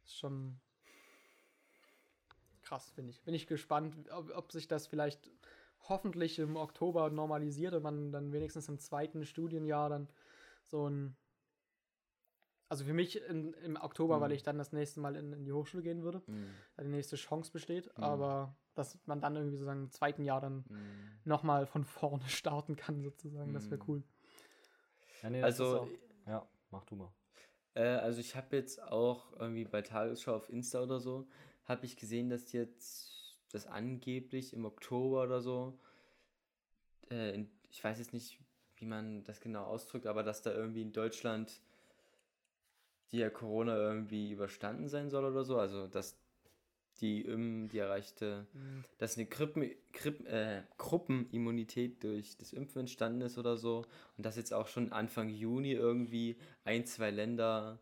Ist 0.03 0.17
schon 0.17 0.59
krass, 2.61 2.91
finde 2.91 3.11
ich. 3.11 3.21
Bin 3.23 3.33
ich 3.33 3.47
gespannt, 3.47 3.95
ob, 4.11 4.35
ob 4.35 4.51
sich 4.51 4.67
das 4.67 4.87
vielleicht 4.87 5.29
hoffentlich 5.89 6.39
im 6.39 6.55
Oktober 6.55 7.09
normalisiert 7.09 7.73
und 7.73 7.83
man 7.83 8.11
dann 8.11 8.31
wenigstens 8.31 8.69
im 8.69 8.79
zweiten 8.79 9.25
Studienjahr 9.25 9.89
dann 9.89 10.07
so 10.63 10.89
ein. 10.89 11.15
Also 12.69 12.85
für 12.85 12.93
mich 12.93 13.21
in, 13.21 13.53
im 13.53 13.75
Oktober, 13.75 14.17
Mhm. 14.17 14.21
weil 14.21 14.31
ich 14.31 14.41
dann 14.41 14.57
das 14.57 14.71
nächste 14.71 14.99
Mal 14.99 15.15
in, 15.15 15.31
in 15.33 15.45
die 15.45 15.51
Hochschule 15.53 15.83
gehen 15.83 16.01
würde, 16.01 16.23
Hm. 16.25 16.55
da 16.75 16.83
die 16.83 16.89
nächste 16.89 17.17
Chance 17.17 17.51
besteht, 17.51 17.95
Mhm. 17.97 18.03
aber 18.03 18.55
dass 18.73 18.97
man 19.05 19.21
dann 19.21 19.35
irgendwie 19.35 19.57
sozusagen 19.57 19.83
im 19.83 19.91
zweiten 19.91 20.23
Jahr 20.23 20.41
dann 20.41 20.65
Hm. 20.67 21.19
nochmal 21.25 21.67
von 21.67 21.85
vorne 21.85 22.23
starten 22.29 22.75
kann, 22.75 23.03
sozusagen. 23.03 23.53
Das 23.53 23.69
wäre 23.69 23.79
Mhm. 23.81 23.87
cool. 23.87 24.03
Ja, 25.21 25.29
nee, 25.29 25.41
das 25.41 25.51
ist 25.51 25.59
Also, 25.59 25.77
auch, 25.77 25.87
ja, 26.25 26.47
mach 26.71 26.85
du 26.85 26.95
mal. 26.95 27.13
Äh, 27.75 27.81
also 27.81 28.19
ich 28.19 28.35
habe 28.35 28.55
jetzt 28.55 28.81
auch 28.81 29.33
irgendwie 29.39 29.65
bei 29.65 29.81
Tagesschau 29.81 30.35
auf 30.35 30.49
Insta 30.49 30.81
oder 30.81 30.99
so, 30.99 31.27
habe 31.65 31.85
ich 31.85 31.95
gesehen, 31.97 32.29
dass 32.29 32.51
jetzt 32.51 33.37
das 33.51 33.67
angeblich 33.67 34.53
im 34.53 34.65
Oktober 34.65 35.23
oder 35.23 35.41
so, 35.41 35.77
äh, 37.09 37.35
in, 37.35 37.49
ich 37.69 37.83
weiß 37.83 37.99
jetzt 37.99 38.13
nicht, 38.13 38.39
wie 38.77 38.85
man 38.85 39.23
das 39.23 39.39
genau 39.39 39.63
ausdrückt, 39.63 40.07
aber 40.07 40.23
dass 40.23 40.41
da 40.41 40.51
irgendwie 40.53 40.81
in 40.81 40.91
Deutschland 40.91 41.61
die 43.11 43.19
ja 43.19 43.29
Corona 43.29 43.77
irgendwie 43.77 44.31
überstanden 44.31 44.89
sein 44.89 45.11
soll 45.11 45.23
oder 45.25 45.43
so, 45.43 45.59
also 45.59 45.87
dass 45.87 46.17
die, 47.01 47.21
Im- 47.21 47.69
die 47.69 47.79
erreichte 47.79 48.47
Mhm. 48.53 48.83
dass 48.97 49.17
eine 49.17 49.25
Grippen, 49.25 49.69
Grippen, 49.91 50.25
äh, 50.27 50.63
Gruppenimmunität 50.77 52.03
durch 52.03 52.37
das 52.37 52.53
Impfen 52.53 52.81
entstanden 52.81 53.21
ist 53.21 53.37
oder 53.37 53.57
so. 53.57 53.85
Und 54.17 54.25
dass 54.25 54.37
jetzt 54.37 54.53
auch 54.53 54.67
schon 54.67 54.91
Anfang 54.91 55.29
Juni 55.29 55.71
irgendwie 55.73 56.37
ein, 56.63 56.85
zwei 56.85 57.09
Länder, 57.11 57.79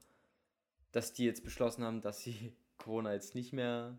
dass 0.91 1.13
die 1.13 1.25
jetzt 1.25 1.43
beschlossen 1.43 1.83
haben, 1.83 2.01
dass 2.01 2.21
sie 2.21 2.55
Corona 2.77 3.13
jetzt 3.13 3.35
nicht 3.35 3.53
mehr 3.53 3.97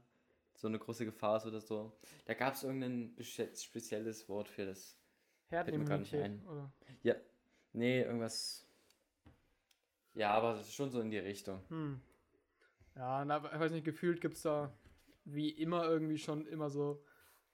so 0.55 0.69
eine 0.69 0.79
große 0.79 1.05
Gefahr 1.05 1.37
ist 1.39 1.47
oder 1.47 1.61
so. 1.61 1.93
Da 2.25 2.35
gab 2.35 2.55
es 2.55 2.63
irgendein 2.63 3.15
spezielles 3.55 4.29
Wort 4.29 4.49
für 4.49 4.67
das. 4.67 4.97
Herdenimmunität, 5.49 6.45
oder? 6.47 6.73
Ja, 7.03 7.15
nee, 7.73 8.03
irgendwas. 8.03 8.67
Ja, 10.15 10.33
aber 10.35 10.63
schon 10.65 10.91
so 10.91 11.01
in 11.01 11.11
die 11.11 11.19
Richtung. 11.19 11.61
Hm. 11.69 12.01
Ja, 12.97 13.25
na, 13.25 13.39
ich 13.39 13.61
weiß 13.61 13.73
nicht, 13.73 13.85
gefühlt 13.85 14.21
gibt 14.21 14.37
es 14.37 14.43
da 14.43 14.73
wie 15.25 15.51
immer 15.51 15.85
irgendwie 15.85 16.19
schon 16.19 16.47
immer 16.47 16.71
so, 16.71 17.03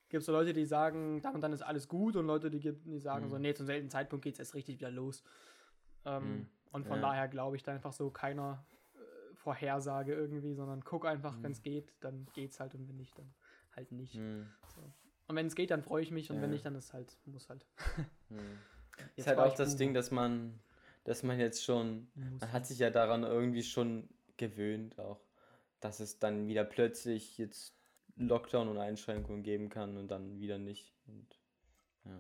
gibt 0.09 0.21
es 0.21 0.27
so 0.27 0.33
Leute, 0.33 0.53
die 0.53 0.65
sagen, 0.65 1.21
dann 1.23 1.35
und 1.35 1.41
dann 1.43 1.53
ist 1.53 1.63
alles 1.63 1.89
gut 1.89 2.17
und 2.17 2.27
Leute, 2.27 2.51
die, 2.51 2.61
die 2.61 2.99
sagen 2.99 3.27
Mhm. 3.27 3.31
so, 3.31 3.39
nee, 3.39 3.55
zum 3.55 3.67
selben 3.67 3.91
Zeitpunkt 3.91 4.25
geht 4.25 4.35
es 4.35 4.39
erst 4.41 4.55
richtig 4.55 4.77
wieder 4.77 4.91
los. 4.91 5.23
Ähm, 6.05 6.39
Mhm. 6.39 6.49
Und 6.73 6.87
von 6.87 6.97
Ja. 7.01 7.09
daher 7.09 7.29
glaube 7.29 7.57
ich 7.57 7.63
da 7.63 7.73
einfach 7.73 7.93
so 7.95 8.11
keiner 8.11 8.65
äh, 8.95 9.35
Vorhersage 9.37 10.13
irgendwie, 10.15 10.55
sondern 10.55 10.85
guck 10.85 11.07
einfach, 11.07 11.37
Mhm. 11.39 11.43
wenn 11.45 11.53
es 11.53 11.63
geht, 11.63 11.95
dann 12.01 12.27
geht's 12.35 12.61
halt 12.61 12.75
und 12.75 12.89
wenn 12.89 12.97
nicht, 12.97 13.19
dann 13.19 13.33
halt 13.75 13.91
nicht. 13.93 14.15
Hm, 14.15 14.47
So. 14.75 14.83
Und 15.29 15.37
wenn 15.37 15.47
es 15.47 15.55
geht, 15.55 15.71
dann 15.71 15.83
freue 15.83 16.03
ich 16.03 16.11
mich 16.11 16.31
und 16.31 16.37
wenn 16.37 16.45
Ja. 16.45 16.49
nicht, 16.51 16.65
dann 16.67 16.75
ist 16.75 16.93
halt, 16.93 17.19
muss 17.27 17.49
halt. 17.49 17.67
hm. 18.29 18.39
Jetzt 18.99 19.19
Ist 19.19 19.27
halt 19.29 19.39
auch 19.39 19.55
das. 19.55 19.77
Ding, 19.77 19.95
dass 19.95 20.11
man, 20.11 20.59
dass 21.05 21.23
man 21.23 21.39
jetzt 21.39 21.65
schon 21.65 22.11
Muss. 22.15 22.41
Man 22.41 22.53
hat 22.53 22.67
sich 22.67 22.79
ja 22.79 22.91
daran 22.91 23.23
irgendwie 23.25 23.63
schon 23.63 24.09
gewöhnt, 24.37 24.99
auch, 24.99 25.21
dass 25.81 26.01
es 26.01 26.19
dann 26.19 26.47
wieder 26.49 26.65
plötzlich 26.65 27.39
jetzt 27.39 27.75
Lockdown 28.17 28.69
und 28.69 28.79
Einschränkungen 28.79 29.43
geben 29.43 29.69
kann 29.69 29.97
und 29.97 30.09
dann 30.09 30.41
wieder 30.41 30.59
nicht. 30.59 30.93
Und, 31.07 31.39
ja. 32.05 32.19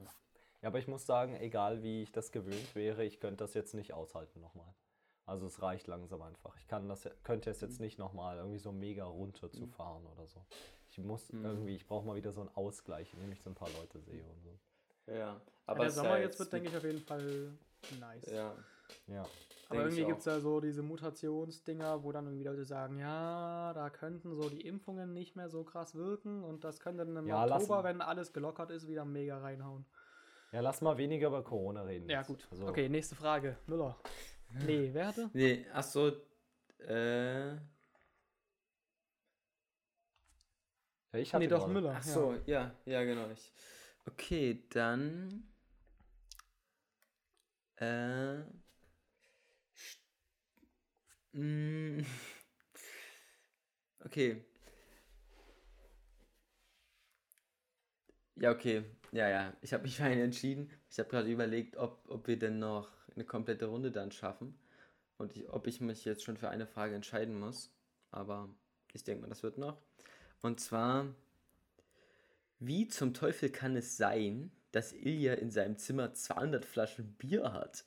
Ja, 0.62 0.68
aber 0.68 0.78
ich 0.78 0.88
muss 0.88 1.06
sagen, 1.06 1.36
egal 1.36 1.82
wie 1.82 2.02
ich 2.02 2.12
das 2.12 2.32
gewöhnt 2.32 2.74
wäre, 2.74 3.04
ich 3.04 3.20
könnte 3.20 3.44
das 3.44 3.54
jetzt 3.54 3.74
nicht 3.74 3.92
aushalten 3.92 4.40
nochmal. 4.40 4.74
Also 5.24 5.46
es 5.46 5.60
reicht 5.62 5.86
langsam 5.86 6.22
einfach. 6.22 6.56
Ich 6.56 6.66
kann 6.66 6.88
das, 6.88 7.08
könnte 7.22 7.50
es 7.50 7.60
jetzt 7.60 7.80
nicht 7.80 7.98
nochmal 7.98 8.38
irgendwie 8.38 8.58
so 8.58 8.72
mega 8.72 9.04
runter 9.04 9.52
zu 9.52 9.66
fahren 9.66 10.06
oder 10.06 10.26
so. 10.26 10.44
Ich 10.90 10.98
muss 10.98 11.30
Mhm. 11.32 11.44
irgendwie, 11.44 11.74
ich 11.76 11.86
brauche 11.86 12.06
mal 12.06 12.16
wieder 12.16 12.32
so 12.32 12.40
einen 12.40 12.50
Ausgleich, 12.56 13.12
indem 13.12 13.32
ich 13.32 13.42
so 13.42 13.50
ein 13.50 13.54
paar 13.54 13.68
Leute 13.78 14.00
sehe 14.00 14.24
und 14.24 14.42
so. 14.42 14.58
ja. 15.06 15.14
Ja, 15.18 15.40
Aber 15.66 15.80
der 15.80 15.90
Sommer 15.90 16.16
ja 16.16 16.24
jetzt 16.24 16.38
wird, 16.38 16.52
denke 16.52 16.70
ich, 16.70 16.76
auf 16.76 16.84
jeden 16.84 17.02
Fall 17.02 17.52
nice. 18.00 18.26
Ja, 18.30 18.56
Ja. 19.06 19.26
Aber 19.68 19.80
irgendwie 19.82 20.04
gibt 20.04 20.20
es 20.20 20.24
ja 20.24 20.40
so 20.40 20.60
diese 20.60 20.82
Mutationsdinger, 20.82 22.02
wo 22.02 22.10
dann 22.12 22.26
irgendwie 22.26 22.44
Leute 22.44 22.64
sagen, 22.64 22.98
ja, 22.98 23.72
da 23.74 23.90
könnten 23.90 24.34
so 24.34 24.48
die 24.48 24.62
Impfungen 24.62 25.12
nicht 25.12 25.36
mehr 25.36 25.50
so 25.50 25.62
krass 25.62 25.94
wirken 25.94 26.42
und 26.42 26.64
das 26.64 26.80
könnte 26.80 27.04
dann 27.04 27.16
im 27.16 27.26
Ja, 27.26 27.42
Oktober, 27.44 27.76
lassen. 27.76 27.84
wenn 27.84 28.00
alles 28.00 28.32
gelockert 28.32 28.70
ist, 28.70 28.88
wieder 28.88 29.04
mega 29.04 29.38
reinhauen. 29.38 29.84
Ja, 30.52 30.60
lass 30.60 30.80
mal 30.80 30.96
weniger 30.96 31.28
über 31.28 31.42
Corona 31.44 31.82
reden. 31.82 32.08
Ja, 32.08 32.22
gut. 32.22 32.48
Also, 32.50 32.68
Okay, 32.68 32.88
nächste 32.88 33.14
Frage. 33.14 33.58
Müller. 33.66 33.98
Nee, 34.64 34.88
wer 34.94 35.08
hatte? 35.08 35.28
Nee, 35.34 35.66
ach 35.74 35.84
so, 35.84 36.10
äh, 36.78 37.50
Ja, 41.12 41.18
ich 41.20 41.32
Nee, 41.32 41.46
hatte 41.46 41.48
doch, 41.48 41.60
gerade. 41.60 41.72
Müller. 41.74 41.94
ach 41.96 42.02
so, 42.02 42.34
ja, 42.46 42.74
ja, 42.86 43.04
genau. 43.04 43.28
Ich. 43.30 43.52
Okay, 44.06 44.64
dann, 44.70 45.44
äh, 47.76 48.38
mm, 51.40 52.04
okay. 54.04 54.44
Ja, 58.36 58.52
okay. 58.52 58.84
Ja, 59.12 59.28
ja. 59.28 59.52
Ich 59.62 59.72
habe 59.72 59.82
mich 59.84 59.96
für 59.96 60.04
einen 60.04 60.20
entschieden. 60.20 60.70
Ich 60.90 60.98
habe 60.98 61.08
gerade 61.08 61.30
überlegt, 61.30 61.76
ob, 61.76 62.04
ob 62.08 62.26
wir 62.28 62.38
denn 62.38 62.58
noch 62.58 62.90
eine 63.14 63.24
komplette 63.24 63.66
Runde 63.66 63.90
dann 63.90 64.12
schaffen. 64.12 64.58
Und 65.16 65.36
ich, 65.36 65.48
ob 65.48 65.66
ich 65.66 65.80
mich 65.80 66.04
jetzt 66.04 66.22
schon 66.22 66.36
für 66.36 66.48
eine 66.48 66.66
Frage 66.66 66.94
entscheiden 66.94 67.38
muss. 67.38 67.72
Aber 68.10 68.48
ich 68.92 69.04
denke 69.04 69.22
mal, 69.22 69.28
das 69.28 69.42
wird 69.42 69.58
noch. 69.58 69.82
Und 70.40 70.60
zwar, 70.60 71.14
wie 72.60 72.86
zum 72.88 73.14
Teufel 73.14 73.50
kann 73.50 73.76
es 73.76 73.96
sein, 73.96 74.52
dass 74.72 74.92
Ilja 74.92 75.34
in 75.34 75.50
seinem 75.50 75.78
Zimmer 75.78 76.14
200 76.14 76.64
Flaschen 76.64 77.14
Bier 77.14 77.52
hat? 77.52 77.84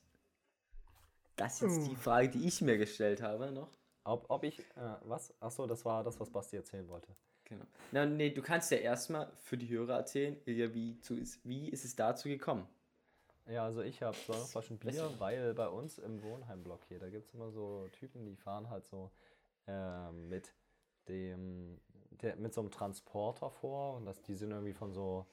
Das 1.44 1.62
ist 1.62 1.76
jetzt 1.76 1.88
die 1.88 1.96
Uh. 1.96 2.00
Frage, 2.00 2.30
die 2.30 2.48
ich 2.48 2.62
mir 2.62 2.78
gestellt 2.78 3.22
habe 3.22 3.52
noch. 3.52 3.70
Ob, 4.04 4.26
ob 4.30 4.44
ich, 4.44 4.60
äh, 4.60 4.96
was? 5.04 5.34
Achso, 5.42 5.68
das 5.68 5.84
war 5.86 6.04
das, 6.04 6.20
was 6.20 6.30
Basti 6.30 6.56
erzählen 6.56 6.88
wollte. 6.88 7.16
Genau. 7.46 7.66
Na, 7.92 8.06
nee, 8.06 8.30
du 8.30 8.42
kannst 8.42 8.72
ja 8.72 8.78
erstmal 8.78 9.32
für 9.38 9.58
die 9.58 9.68
Hörer 9.68 9.98
erzählen, 9.98 10.38
Ilja, 10.46 10.74
wie, 10.74 11.00
zu, 11.02 11.16
ist, 11.16 11.44
wie 11.44 11.70
ist 11.70 11.84
es 11.84 11.96
dazu 11.96 12.30
gekommen? 12.30 12.68
Ja, 13.48 13.66
also 13.66 13.82
ich 13.82 14.02
habe 14.02 14.16
200 14.16 14.50
Flaschen 14.50 14.78
Bier, 14.78 15.12
weil 15.18 15.54
bei 15.54 15.68
uns 15.68 15.98
im 15.98 16.22
Wohnheimblock 16.24 16.86
hier, 16.88 17.00
da 17.00 17.10
gibt 17.10 17.28
es 17.28 17.34
immer 17.34 17.52
so 17.52 17.88
Typen, 17.92 18.26
die 18.26 18.36
fahren 18.36 18.70
halt 18.70 18.86
so 18.86 19.12
ähm, 19.68 20.30
mit 20.30 20.54
dem, 21.08 21.82
der, 22.22 22.36
mit 22.38 22.54
so 22.54 22.62
einem 22.62 22.72
Transporter 22.72 23.50
vor 23.50 23.98
und 23.98 24.06
das, 24.06 24.22
die 24.22 24.36
sind 24.36 24.52
irgendwie 24.52 24.74
von 24.74 24.94
so 24.94 25.26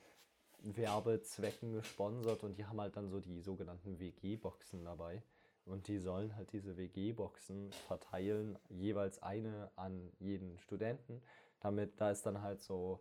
Werbezwecken 0.60 1.72
gesponsert 1.72 2.42
und 2.42 2.58
die 2.58 2.64
haben 2.64 2.80
halt 2.80 2.96
dann 2.96 3.08
so 3.10 3.20
die 3.20 3.40
sogenannten 3.40 4.00
WG-Boxen 4.00 4.84
dabei. 4.84 5.22
Und 5.68 5.86
die 5.88 5.98
sollen 5.98 6.34
halt 6.34 6.52
diese 6.52 6.76
WG-Boxen 6.76 7.72
verteilen, 7.86 8.58
jeweils 8.70 9.22
eine 9.22 9.70
an 9.76 10.10
jeden 10.18 10.58
Studenten. 10.58 11.22
Damit, 11.60 12.00
da 12.00 12.10
ist 12.10 12.24
dann 12.24 12.40
halt 12.40 12.62
so 12.62 13.00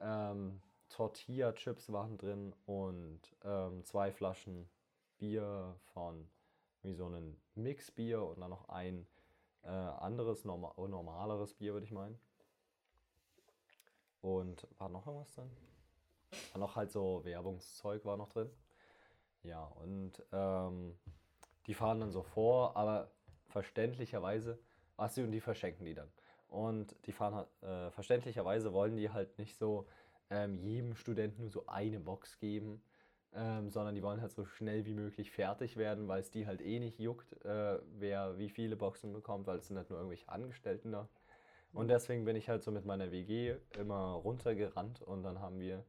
ähm, 0.00 0.60
Tortilla-Chips 0.88 1.92
waren 1.92 2.18
drin 2.18 2.54
und 2.66 3.20
ähm, 3.44 3.84
zwei 3.84 4.10
Flaschen 4.10 4.68
Bier 5.18 5.76
von 5.92 6.28
wie 6.82 6.94
so 6.94 7.08
ein 7.08 7.36
Mixbier 7.54 8.22
und 8.22 8.40
dann 8.40 8.50
noch 8.50 8.68
ein 8.68 9.06
äh, 9.62 9.68
anderes, 9.68 10.44
norma 10.44 10.72
normaleres 10.76 11.54
Bier, 11.54 11.72
würde 11.72 11.86
ich 11.86 11.92
meinen. 11.92 12.18
Und 14.20 14.66
war 14.78 14.88
noch 14.88 15.06
irgendwas 15.06 15.32
drin? 15.34 15.50
War 16.52 16.60
noch 16.60 16.76
halt 16.76 16.90
so 16.90 17.24
Werbungszeug 17.24 18.04
war 18.04 18.16
noch 18.16 18.28
drin. 18.28 18.50
Ja, 19.42 19.64
und 19.64 20.22
ähm, 20.32 20.98
die 21.68 21.74
fahren 21.74 22.00
dann 22.00 22.10
so 22.10 22.22
vor, 22.22 22.76
aber 22.76 23.10
verständlicherweise, 23.48 24.58
ach 24.96 25.10
sie 25.10 25.22
und 25.22 25.30
die 25.30 25.40
verschenken 25.40 25.84
die 25.84 25.94
dann. 25.94 26.08
Und 26.48 26.96
die 27.06 27.12
fahren 27.12 27.34
halt, 27.34 27.48
äh, 27.62 27.90
verständlicherweise 27.90 28.72
wollen 28.72 28.96
die 28.96 29.10
halt 29.10 29.38
nicht 29.38 29.56
so 29.56 29.86
ähm, 30.30 30.58
jedem 30.58 30.96
Studenten 30.96 31.42
nur 31.42 31.50
so 31.50 31.66
eine 31.66 32.00
Box 32.00 32.38
geben, 32.38 32.82
ähm, 33.34 33.68
sondern 33.68 33.94
die 33.94 34.02
wollen 34.02 34.22
halt 34.22 34.32
so 34.32 34.44
schnell 34.44 34.86
wie 34.86 34.94
möglich 34.94 35.30
fertig 35.30 35.76
werden, 35.76 36.08
weil 36.08 36.20
es 36.20 36.30
die 36.30 36.46
halt 36.46 36.62
eh 36.62 36.80
nicht 36.80 36.98
juckt, 36.98 37.32
äh, 37.44 37.78
wer 37.98 38.38
wie 38.38 38.48
viele 38.48 38.76
Boxen 38.76 39.12
bekommt, 39.12 39.46
weil 39.46 39.58
es 39.58 39.68
sind 39.68 39.76
halt 39.76 39.90
nur 39.90 39.98
irgendwelche 39.98 40.28
Angestellten 40.28 40.92
da. 40.92 41.08
Und 41.74 41.88
deswegen 41.88 42.24
bin 42.24 42.34
ich 42.34 42.48
halt 42.48 42.62
so 42.62 42.70
mit 42.70 42.86
meiner 42.86 43.12
WG 43.12 43.54
immer 43.78 44.12
runtergerannt 44.12 45.02
und 45.02 45.22
dann 45.22 45.38
haben 45.40 45.60
wir, 45.60 45.84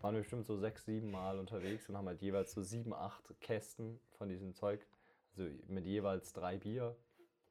waren 0.00 0.14
wir 0.14 0.20
bestimmt 0.20 0.46
so 0.46 0.56
sechs, 0.56 0.84
sieben 0.84 1.10
Mal 1.10 1.40
unterwegs 1.40 1.88
und 1.88 1.96
haben 1.96 2.06
halt 2.06 2.22
jeweils 2.22 2.52
so 2.52 2.62
sieben, 2.62 2.94
acht 2.94 3.24
Kästen 3.40 3.98
von 4.12 4.28
diesem 4.28 4.54
Zeug, 4.54 4.86
also 5.36 5.50
mit 5.68 5.86
jeweils 5.86 6.32
drei 6.32 6.56
Bier 6.56 6.96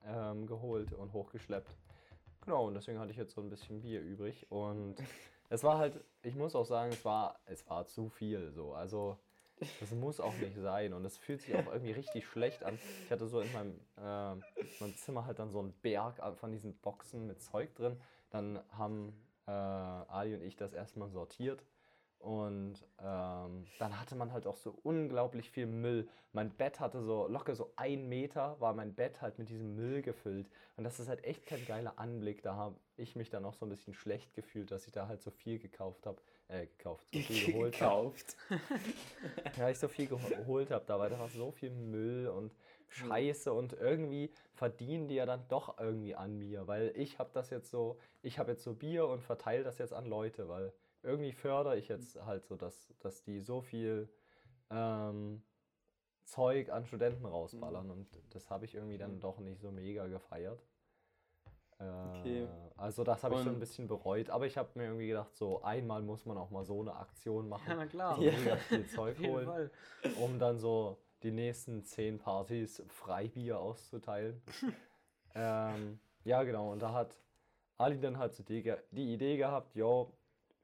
ähm, 0.05 0.47
geholt 0.47 0.93
und 0.93 1.13
hochgeschleppt. 1.13 1.75
Genau, 2.41 2.67
und 2.67 2.75
deswegen 2.75 2.99
hatte 2.99 3.11
ich 3.11 3.17
jetzt 3.17 3.33
so 3.33 3.41
ein 3.41 3.49
bisschen 3.49 3.81
Bier 3.81 4.01
übrig 4.01 4.45
und 4.51 4.95
es 5.49 5.63
war 5.63 5.77
halt, 5.77 6.03
ich 6.21 6.35
muss 6.35 6.55
auch 6.55 6.65
sagen, 6.65 6.91
es 6.91 7.03
war, 7.05 7.39
es 7.45 7.67
war 7.69 7.85
zu 7.85 8.09
viel 8.09 8.51
so. 8.51 8.73
Also 8.73 9.17
das 9.79 9.91
muss 9.91 10.19
auch 10.19 10.35
nicht 10.37 10.57
sein 10.57 10.93
und 10.93 11.05
es 11.05 11.17
fühlt 11.17 11.41
sich 11.41 11.55
auch 11.55 11.67
irgendwie 11.67 11.91
richtig 11.91 12.27
schlecht 12.27 12.63
an. 12.63 12.77
Ich 13.05 13.11
hatte 13.11 13.27
so 13.27 13.39
in 13.39 13.51
meinem, 13.53 13.79
äh, 13.97 14.35
meinem 14.81 14.95
Zimmer 14.95 15.25
halt 15.25 15.39
dann 15.39 15.49
so 15.49 15.59
einen 15.59 15.73
Berg 15.81 16.21
von 16.37 16.51
diesen 16.51 16.75
Boxen 16.79 17.25
mit 17.25 17.41
Zeug 17.41 17.73
drin. 17.75 17.99
Dann 18.29 18.59
haben 18.77 19.13
äh, 19.47 19.51
Ali 19.51 20.35
und 20.35 20.41
ich 20.41 20.55
das 20.57 20.73
erstmal 20.73 21.09
sortiert 21.09 21.63
und 22.25 22.73
ähm, 23.03 23.67
dann 23.77 23.99
hatte 24.01 24.15
man 24.15 24.33
halt 24.33 24.47
auch 24.47 24.57
so 24.57 24.75
unglaublich 24.81 25.51
viel 25.51 25.67
Müll. 25.67 26.07
Mein 26.33 26.49
Bett 26.49 26.79
hatte 26.79 27.03
so 27.03 27.27
locker 27.27 27.53
so 27.55 27.71
ein 27.75 28.09
Meter, 28.09 28.59
war 28.59 28.73
mein 28.73 28.95
Bett 28.95 29.21
halt 29.21 29.37
mit 29.37 29.47
diesem 29.49 29.75
Müll 29.75 30.01
gefüllt. 30.01 30.49
Und 30.75 30.85
das 30.85 30.99
ist 30.99 31.07
halt 31.07 31.23
echt 31.23 31.45
kein 31.45 31.63
geiler 31.67 31.99
Anblick. 31.99 32.41
Da 32.41 32.55
habe 32.55 32.75
ich 32.97 33.15
mich 33.15 33.29
dann 33.29 33.45
auch 33.45 33.53
so 33.53 33.67
ein 33.67 33.69
bisschen 33.69 33.93
schlecht 33.93 34.33
gefühlt, 34.33 34.71
dass 34.71 34.87
ich 34.87 34.91
da 34.91 35.07
halt 35.07 35.21
so 35.21 35.29
viel 35.29 35.59
gekauft 35.59 36.07
habe. 36.07 36.19
Äh, 36.47 36.65
gekauft, 36.65 37.05
so 37.13 37.19
viel 37.19 37.53
geholt. 37.53 37.73
Gekauft. 37.73 38.35
Ja, 39.57 39.69
ich 39.69 39.77
so 39.79 39.87
viel 39.87 40.07
geho- 40.07 40.35
geholt 40.35 40.71
habe 40.71 40.83
dabei. 40.87 41.09
Da 41.09 41.19
war 41.19 41.29
so 41.29 41.51
viel 41.51 41.69
Müll 41.69 42.27
und 42.27 42.51
Scheiße 42.89 43.53
und 43.53 43.73
irgendwie 43.73 44.31
verdienen 44.53 45.07
die 45.07 45.15
ja 45.15 45.25
dann 45.25 45.47
doch 45.47 45.77
irgendwie 45.79 46.15
an 46.15 46.37
mir, 46.37 46.65
weil 46.67 46.91
ich 46.95 47.19
habe 47.19 47.29
das 47.33 47.49
jetzt 47.49 47.69
so, 47.69 47.97
ich 48.21 48.39
habe 48.39 48.51
jetzt 48.51 48.63
so 48.63 48.73
Bier 48.73 49.07
und 49.07 49.21
verteile 49.23 49.63
das 49.63 49.77
jetzt 49.77 49.93
an 49.93 50.05
Leute, 50.05 50.47
weil 50.47 50.73
irgendwie 51.05 51.31
fördere 51.31 51.77
ich 51.77 51.87
jetzt 51.87 52.15
halt 52.25 52.45
so, 52.45 52.55
dass, 52.55 52.93
dass 52.99 53.23
die 53.23 53.39
so 53.39 53.61
viel 53.61 54.09
ähm, 54.69 55.41
Zeug 56.25 56.69
an 56.71 56.85
Studenten 56.85 57.25
rausballern 57.25 57.89
und 57.91 58.07
das 58.31 58.49
habe 58.49 58.65
ich 58.65 58.75
irgendwie 58.75 58.97
dann 58.97 59.19
doch 59.19 59.39
nicht 59.39 59.61
so 59.61 59.71
mega 59.71 60.07
gefeiert. 60.07 60.59
Äh, 61.79 61.83
Okay. 62.09 62.47
Also 62.77 63.03
das 63.03 63.23
habe 63.23 63.35
ich 63.35 63.41
so 63.41 63.49
ein 63.49 63.59
bisschen 63.59 63.87
bereut, 63.87 64.29
aber 64.29 64.45
ich 64.47 64.57
habe 64.57 64.69
mir 64.75 64.85
irgendwie 64.85 65.07
gedacht, 65.07 65.35
so 65.35 65.61
einmal 65.61 66.01
muss 66.01 66.25
man 66.25 66.37
auch 66.37 66.49
mal 66.49 66.65
so 66.65 66.81
eine 66.81 66.95
Aktion 66.95 67.47
machen 67.47 67.69
Ja, 67.69 67.75
na 67.75 67.85
klar. 67.85 68.17
und 68.17 68.25
mega 68.25 68.55
viel 68.57 68.85
Zeug 68.87 69.17
holen, 69.25 69.45
Fall. 69.45 69.71
um 70.19 70.39
dann 70.39 70.57
so 70.57 70.97
die 71.23 71.31
nächsten 71.31 71.83
zehn 71.83 72.17
Partys 72.17 72.81
Freibier 72.87 73.59
auszuteilen. 73.59 74.41
ähm, 75.35 75.99
ja, 76.23 76.43
genau. 76.43 76.71
Und 76.71 76.79
da 76.81 76.91
hat 76.93 77.15
Ali 77.77 77.99
dann 77.99 78.17
halt 78.17 78.33
so 78.33 78.43
die, 78.43 78.73
die 78.91 79.13
Idee 79.13 79.37
gehabt, 79.37 79.75
jo, 79.75 80.11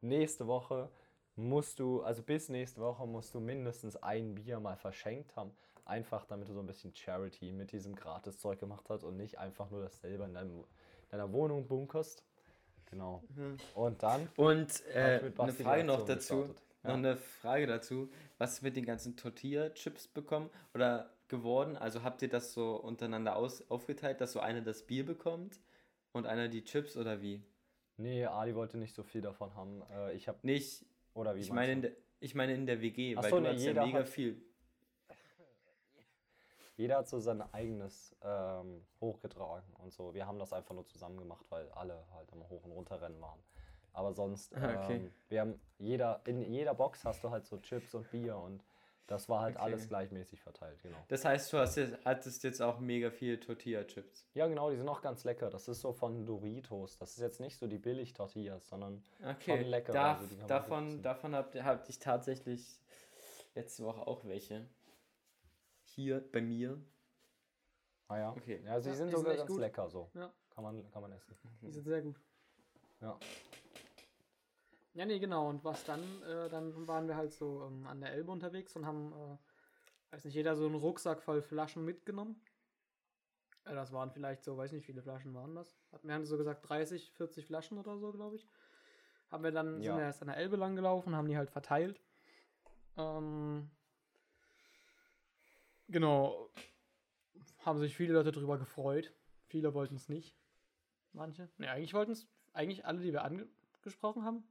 nächste 0.01 0.47
Woche 0.47 0.89
musst 1.35 1.79
du, 1.79 2.01
also 2.01 2.21
bis 2.23 2.49
nächste 2.49 2.81
Woche 2.81 3.05
musst 3.07 3.33
du 3.33 3.39
mindestens 3.39 3.95
ein 3.97 4.35
Bier 4.35 4.59
mal 4.59 4.75
verschenkt 4.75 5.35
haben. 5.35 5.51
Einfach 5.85 6.25
damit 6.25 6.47
du 6.49 6.53
so 6.53 6.59
ein 6.59 6.67
bisschen 6.67 6.93
Charity 6.95 7.51
mit 7.51 7.71
diesem 7.71 7.95
Gratis-Zeug 7.95 8.59
gemacht 8.59 8.85
hast 8.89 9.03
und 9.03 9.17
nicht 9.17 9.39
einfach 9.39 9.69
nur 9.71 9.81
das 9.81 9.99
selber 9.99 10.25
in 10.25 10.33
deinem, 10.33 10.63
deiner 11.09 11.31
Wohnung 11.33 11.67
bunkerst. 11.67 12.23
Genau. 12.85 13.23
Und 13.73 14.03
dann 14.03 14.27
Und 14.35 14.85
äh, 14.87 15.31
eine 15.37 15.53
Frage 15.53 15.83
noch 15.83 16.05
dazu. 16.05 16.47
gestartet. 16.47 16.61
Noch 16.83 16.89
Ja. 16.91 16.95
eine 16.95 17.17
Frage 17.17 17.67
dazu. 17.67 18.09
Was 18.37 18.53
ist 18.53 18.61
mit 18.63 18.75
den 18.75 18.85
ganzen 18.85 19.15
Tortilla-Chips 19.15 20.07
bekommen 20.09 20.49
oder 20.73 21.09
geworden? 21.27 21.77
Also 21.77 22.03
habt 22.03 22.21
ihr 22.21 22.29
das 22.29 22.53
so 22.53 22.75
untereinander 22.75 23.35
aus, 23.35 23.63
aufgeteilt, 23.69 24.19
dass 24.19 24.33
so 24.33 24.39
einer 24.39 24.61
das 24.61 24.83
Bier 24.83 25.05
bekommt 25.05 25.59
und 26.11 26.25
einer 26.25 26.47
die 26.49 26.63
Chips 26.63 26.97
oder 26.97 27.21
wie? 27.21 27.43
Nee, 28.01 28.25
Ali 28.25 28.55
wollte 28.55 28.77
nicht 28.77 28.95
so 28.95 29.03
viel 29.03 29.21
davon 29.21 29.53
haben. 29.55 29.81
Äh, 29.93 30.13
ich 30.13 30.27
habe 30.27 30.39
Nicht, 30.43 30.85
oder 31.13 31.35
wie 31.35 31.39
ich 31.41 31.51
meine, 31.51 31.71
in 31.73 31.81
der, 31.83 31.91
ich 32.19 32.33
meine 32.35 32.53
in 32.53 32.65
der 32.65 32.81
WG, 32.81 33.15
Ach 33.17 33.23
weil 33.23 33.29
so, 33.29 33.35
du 33.37 33.41
nee, 33.43 33.49
hast 33.49 33.61
ja 33.63 33.67
jeder 33.69 33.85
mega 33.85 33.99
hat- 33.99 34.07
viel. 34.07 34.41
Jeder 36.77 36.97
hat 36.97 37.07
so 37.07 37.19
sein 37.19 37.41
eigenes 37.53 38.15
ähm, 38.23 38.83
hochgetragen 38.99 39.71
und 39.83 39.93
so. 39.93 40.13
Wir 40.15 40.25
haben 40.25 40.39
das 40.39 40.51
einfach 40.51 40.73
nur 40.73 40.87
zusammen 40.87 41.17
gemacht, 41.17 41.45
weil 41.49 41.69
alle 41.73 42.03
halt 42.15 42.31
am 42.33 42.47
Hoch- 42.49 42.63
und 42.63 42.71
Runterrennen 42.71 43.21
waren. 43.21 43.39
Aber 43.93 44.13
sonst, 44.13 44.55
Ah, 44.55 44.81
okay. 44.83 44.95
ähm, 44.95 45.11
wir 45.29 45.41
haben 45.41 45.61
jeder, 45.77 46.21
in 46.25 46.41
jeder 46.41 46.73
Box 46.73 47.05
hast 47.05 47.23
du 47.23 47.29
halt 47.29 47.45
so 47.45 47.57
Chips 47.59 47.93
und 47.93 48.09
Bier 48.09 48.35
und 48.37 48.63
das 49.07 49.27
war 49.29 49.41
halt 49.41 49.55
Okay. 49.55 49.63
alles 49.65 49.87
gleichmäßig 49.87 50.41
verteilt, 50.41 50.81
genau. 50.81 50.97
Das 51.09 51.25
heißt, 51.25 51.51
du 51.51 51.57
hast 51.57 51.75
jetzt, 51.75 51.97
hattest 52.05 52.43
jetzt 52.43 52.61
auch 52.61 52.79
mega 52.79 53.11
viele 53.11 53.39
Tortilla-Chips. 53.39 54.27
Ja, 54.33 54.47
genau, 54.47 54.69
die 54.69 54.77
sind 54.77 54.87
auch 54.87 55.01
ganz 55.01 55.23
lecker. 55.23 55.49
Das 55.49 55.67
ist 55.67 55.81
so 55.81 55.91
von 55.93 56.25
Doritos. 56.25 56.97
Das 56.97 57.11
ist 57.11 57.19
jetzt 57.19 57.39
nicht 57.39 57.57
so 57.57 57.67
die 57.67 57.77
Billig-Tortillas, 57.77 58.67
sondern 58.69 59.03
Okay, 59.23 59.57
Schon 59.57 59.69
lecker, 59.69 59.91
da, 59.93 60.17
also 60.17 60.35
davon, 60.47 61.01
davon 61.01 61.35
habt, 61.35 61.55
hab 61.61 61.89
ich 61.89 61.99
tatsächlich 61.99 62.79
letzte 63.55 63.83
Woche 63.83 64.07
auch 64.07 64.23
welche. 64.25 64.65
Hier 65.83 66.23
bei 66.31 66.41
mir. 66.41 66.79
ah 68.07 68.17
ja. 68.17 68.31
Okay. 68.31 68.61
Ja, 68.63 68.79
sie 68.79 68.89
Ja, 68.89 68.95
sind 68.95 69.07
die 69.07 69.11
sind 69.11 69.19
sogar 69.19 69.35
ganz 69.35 69.47
gut. 69.49 69.59
lecker 69.59 69.89
so. 69.89 70.09
Ja. 70.13 70.31
Kann 70.51 70.63
man, 70.63 70.89
kann 70.91 71.01
man 71.01 71.11
essen. 71.11 71.35
Die 71.61 71.69
sind 71.71 71.83
sehr 71.83 72.01
gut. 72.01 72.19
Ja. 73.01 73.17
Ja, 74.93 75.05
nee, 75.05 75.19
genau. 75.19 75.47
Und 75.49 75.63
was 75.63 75.83
dann, 75.85 76.01
äh, 76.23 76.49
dann 76.49 76.87
waren 76.87 77.07
wir 77.07 77.15
halt 77.15 77.31
so 77.33 77.63
ähm, 77.65 77.87
an 77.87 78.01
der 78.01 78.11
Elbe 78.11 78.31
unterwegs 78.31 78.75
und 78.75 78.85
haben, 78.85 79.13
äh, 79.13 80.13
weiß 80.13 80.25
nicht, 80.25 80.33
jeder 80.33 80.55
so 80.55 80.65
einen 80.65 80.75
Rucksack 80.75 81.21
voll 81.21 81.41
Flaschen 81.41 81.85
mitgenommen. 81.85 82.41
Äh, 83.65 83.73
das 83.73 83.91
waren 83.93 84.11
vielleicht 84.11 84.43
so, 84.43 84.57
weiß 84.57 84.71
nicht, 84.73 84.81
wie 84.83 84.87
viele 84.87 85.01
Flaschen 85.01 85.33
waren 85.33 85.55
das? 85.55 85.77
Wir 86.03 86.13
haben 86.13 86.25
so 86.25 86.37
gesagt 86.37 86.67
30, 86.67 87.11
40 87.13 87.45
Flaschen 87.45 87.77
oder 87.77 87.97
so, 87.97 88.11
glaube 88.11 88.35
ich. 88.35 88.47
Haben 89.29 89.43
wir 89.45 89.51
dann, 89.51 89.81
Ja. 89.81 89.91
sind 89.93 89.97
wir 89.99 90.05
erst 90.05 90.21
an 90.21 90.27
der 90.27 90.37
Elbe 90.37 90.57
lang 90.57 90.75
gelaufen, 90.75 91.15
haben 91.15 91.27
die 91.27 91.37
halt 91.37 91.49
verteilt. 91.51 92.01
Ähm, 92.97 93.69
genau. 95.87 96.49
Haben 97.65 97.79
sich 97.79 97.95
viele 97.95 98.13
Leute 98.13 98.33
drüber 98.33 98.57
gefreut. 98.57 99.13
Viele 99.47 99.73
wollten 99.73 99.95
es 99.95 100.09
nicht. 100.09 100.35
Manche. 101.13 101.49
Ne, 101.57 101.69
eigentlich 101.69 101.93
wollten 101.93 102.11
es, 102.11 102.27
eigentlich 102.53 102.85
alle, 102.85 102.99
die 102.99 103.13
wir 103.13 103.23
angesprochen 103.23 104.23
haben. 104.25 104.43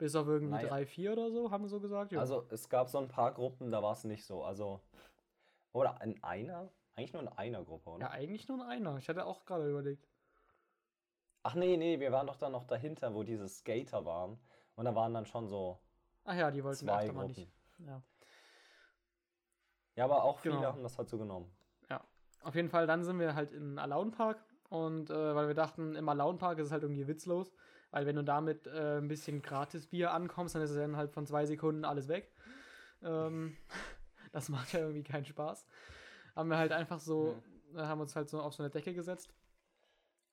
Bis 0.00 0.16
auf 0.16 0.26
irgendwie 0.26 0.54
Naja. 0.54 0.68
drei, 0.68 0.86
vier 0.86 1.12
oder 1.12 1.30
so, 1.30 1.50
haben 1.50 1.64
wir 1.64 1.68
so 1.68 1.78
gesagt. 1.78 2.10
Ja. 2.12 2.20
Also 2.20 2.46
es 2.50 2.70
gab 2.70 2.88
so 2.88 2.96
ein 2.98 3.08
paar 3.08 3.32
Gruppen, 3.34 3.70
da 3.70 3.82
war 3.82 3.92
es 3.92 4.04
nicht 4.04 4.24
so. 4.24 4.42
Also, 4.42 4.80
oder 5.72 5.98
in 6.02 6.22
einer? 6.24 6.70
Eigentlich 6.96 7.12
nur 7.12 7.20
in 7.22 7.28
einer 7.28 7.62
Gruppe, 7.62 7.90
oder? 7.90 8.06
ja, 8.06 8.10
eigentlich 8.10 8.48
nur 8.48 8.56
in 8.58 8.62
einer. 8.62 8.96
Ich 8.96 9.08
hatte 9.10 9.26
auch 9.26 9.44
gerade 9.44 9.68
überlegt. 9.68 10.08
Ach 11.42 11.54
nee, 11.54 11.76
nee, 11.76 12.00
wir 12.00 12.12
waren 12.12 12.26
doch 12.26 12.36
dann 12.36 12.52
noch 12.52 12.64
dahinter, 12.64 13.14
wo 13.14 13.22
diese 13.22 13.46
Skater 13.46 14.06
waren. 14.06 14.38
Und 14.74 14.86
da 14.86 14.94
waren 14.94 15.12
dann 15.12 15.26
schon 15.26 15.48
so 15.48 15.78
Ach 16.24 16.34
ja, 16.34 16.50
die 16.50 16.64
wollten 16.64 16.78
zwei 16.86 17.06
Gruppen. 17.08 17.26
nicht. 17.26 17.52
Ja. 17.78 18.02
Ja, 19.96 20.04
aber 20.04 20.24
auch 20.24 20.38
viele 20.38 20.54
Genau. 20.56 20.68
haben 20.68 20.82
das 20.82 20.96
halt 20.96 21.08
so 21.10 21.18
genommen. 21.18 21.50
Auf 22.42 22.54
jeden 22.54 22.70
Fall, 22.70 22.86
dann 22.86 23.04
sind 23.04 23.18
wir 23.18 23.34
halt 23.34 23.52
in 23.52 23.78
Alaun 23.78 24.12
Park 24.12 24.42
und 24.70 25.10
äh, 25.10 25.34
weil 25.34 25.48
wir 25.48 25.54
dachten, 25.54 25.94
im 25.94 26.08
Alaun 26.08 26.38
Park 26.38 26.58
ist 26.58 26.68
es 26.68 26.72
halt 26.72 26.82
irgendwie 26.84 27.06
witzlos, 27.06 27.52
weil 27.90 28.06
wenn 28.06 28.16
du 28.16 28.24
damit 28.24 28.66
äh, 28.66 28.98
ein 28.98 29.08
bisschen 29.08 29.42
Gratis-Bier 29.42 30.12
ankommst, 30.12 30.54
dann 30.54 30.62
ist 30.62 30.70
es 30.70 30.76
ja 30.76 30.84
innerhalb 30.84 31.12
von 31.12 31.26
zwei 31.26 31.46
Sekunden 31.46 31.84
alles 31.84 32.08
weg. 32.08 32.32
Ähm, 33.02 33.56
das 34.32 34.48
macht 34.48 34.72
ja 34.72 34.80
irgendwie 34.80 35.02
keinen 35.02 35.24
Spaß. 35.24 35.66
Haben 36.36 36.50
wir 36.50 36.58
halt 36.58 36.72
einfach 36.72 37.00
so, 37.00 37.42
äh, 37.74 37.78
haben 37.78 38.00
uns 38.00 38.14
halt 38.14 38.28
so 38.28 38.40
auf 38.40 38.54
so 38.54 38.62
eine 38.62 38.70
Decke 38.70 38.94
gesetzt. 38.94 39.34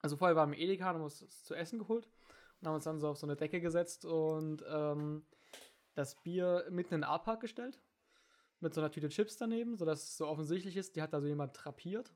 Also 0.01 0.17
vorher 0.17 0.35
waren 0.35 0.51
wir 0.51 0.57
im 0.57 0.63
Edeka, 0.63 0.85
haben 0.85 1.01
uns 1.01 1.43
zu 1.43 1.55
essen 1.55 1.79
geholt 1.79 2.07
und 2.61 2.67
haben 2.67 2.75
uns 2.75 2.83
dann 2.83 2.99
so 2.99 3.09
auf 3.09 3.17
so 3.17 3.25
eine 3.25 3.35
Decke 3.35 3.59
gesetzt 3.59 4.05
und 4.05 4.63
ähm, 4.69 5.25
das 5.95 6.15
Bier 6.21 6.65
mitten 6.69 6.93
in 6.93 7.01
den 7.01 7.09
A-Park 7.09 7.41
gestellt 7.41 7.81
mit 8.59 8.73
so 8.73 8.81
einer 8.81 8.91
Tüte 8.91 9.09
Chips 9.09 9.37
daneben, 9.37 9.77
sodass 9.77 10.03
es 10.03 10.17
so 10.17 10.27
offensichtlich 10.27 10.77
ist, 10.77 10.95
die 10.95 11.01
hat 11.01 11.13
da 11.13 11.21
so 11.21 11.27
jemand 11.27 11.55
trapiert. 11.55 12.13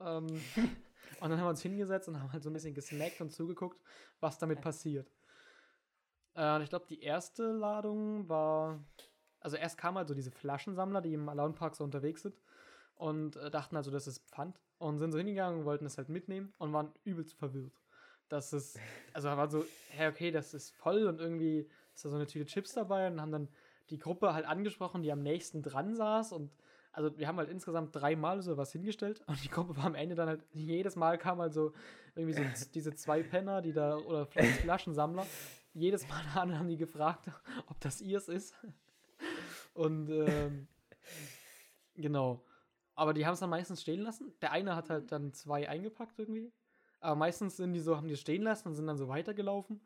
Ähm, 0.00 0.26
und 1.20 1.30
dann 1.30 1.38
haben 1.38 1.46
wir 1.46 1.50
uns 1.50 1.62
hingesetzt 1.62 2.08
und 2.08 2.20
haben 2.20 2.32
halt 2.32 2.42
so 2.42 2.50
ein 2.50 2.52
bisschen 2.52 2.74
gesnackt 2.74 3.20
und 3.20 3.30
zugeguckt, 3.30 3.80
was 4.20 4.38
damit 4.38 4.60
passiert. 4.60 5.10
Äh, 6.34 6.56
und 6.56 6.62
ich 6.62 6.68
glaube, 6.68 6.86
die 6.88 7.00
erste 7.02 7.52
Ladung 7.52 8.28
war. 8.28 8.84
Also 9.40 9.56
erst 9.56 9.76
kamen 9.76 9.98
halt 9.98 10.08
so 10.08 10.14
diese 10.14 10.30
Flaschensammler, 10.30 11.02
die 11.02 11.12
im 11.12 11.28
Alone 11.28 11.52
Park 11.52 11.76
so 11.76 11.84
unterwegs 11.84 12.22
sind 12.22 12.34
und 12.96 13.36
äh, 13.36 13.50
dachten 13.50 13.76
also, 13.76 13.90
das 13.90 14.06
ist 14.06 14.20
Pfand 14.30 14.58
und 14.78 14.98
sind 14.98 15.12
so 15.12 15.18
hingegangen 15.18 15.60
und 15.60 15.64
wollten 15.66 15.86
es 15.86 15.98
halt 15.98 16.08
mitnehmen 16.08 16.52
und 16.58 16.72
waren 16.72 16.92
übelst 17.04 17.34
verwirrt. 17.34 17.72
Das 18.28 18.52
ist, 18.52 18.78
also 19.12 19.28
war 19.28 19.50
so, 19.50 19.64
hey, 19.90 20.08
okay, 20.08 20.30
das 20.30 20.54
ist 20.54 20.74
voll 20.74 21.06
und 21.06 21.20
irgendwie 21.20 21.68
ist 21.94 22.04
da 22.04 22.08
so 22.08 22.16
eine 22.16 22.26
Tüte 22.26 22.46
Chips 22.46 22.72
dabei 22.72 23.06
und 23.08 23.20
haben 23.20 23.32
dann 23.32 23.48
die 23.90 23.98
Gruppe 23.98 24.32
halt 24.32 24.46
angesprochen, 24.46 25.02
die 25.02 25.12
am 25.12 25.22
nächsten 25.22 25.62
dran 25.62 25.94
saß 25.94 26.32
und 26.32 26.50
also 26.94 27.16
wir 27.18 27.26
haben 27.26 27.38
halt 27.38 27.50
insgesamt 27.50 27.94
dreimal 27.94 28.40
so 28.40 28.56
was 28.56 28.72
hingestellt 28.72 29.20
und 29.26 29.42
die 29.42 29.48
Gruppe 29.48 29.76
war 29.76 29.84
am 29.84 29.94
Ende 29.94 30.14
dann 30.14 30.28
halt, 30.28 30.46
jedes 30.52 30.96
Mal 30.96 31.18
kam 31.18 31.40
halt 31.40 31.52
so 31.52 31.72
irgendwie 32.14 32.34
so 32.34 32.42
diese 32.72 32.94
zwei 32.94 33.22
Penner, 33.22 33.60
die 33.60 33.72
da, 33.72 33.96
oder 33.96 34.26
Flaschensammler, 34.26 35.26
jedes 35.74 36.08
Mal 36.08 36.34
haben 36.34 36.68
die 36.68 36.76
gefragt, 36.76 37.28
ob 37.66 37.80
das 37.80 38.00
ihrs 38.00 38.28
ist. 38.28 38.54
Und 39.74 40.08
ähm, 40.08 40.68
genau. 41.96 42.44
Aber 42.94 43.12
die 43.12 43.26
haben 43.26 43.34
es 43.34 43.40
dann 43.40 43.50
meistens 43.50 43.82
stehen 43.82 44.00
lassen. 44.00 44.32
Der 44.40 44.52
eine 44.52 44.76
hat 44.76 44.88
halt 44.88 45.10
dann 45.10 45.32
zwei 45.32 45.68
eingepackt 45.68 46.18
irgendwie. 46.20 46.52
Aber 47.00 47.16
meistens 47.16 47.56
sind 47.56 47.72
die 47.72 47.80
so, 47.80 47.96
haben 47.96 48.06
die 48.06 48.16
stehen 48.16 48.42
lassen 48.42 48.68
und 48.68 48.74
sind 48.74 48.86
dann 48.86 48.96
so 48.96 49.08
weitergelaufen 49.08 49.80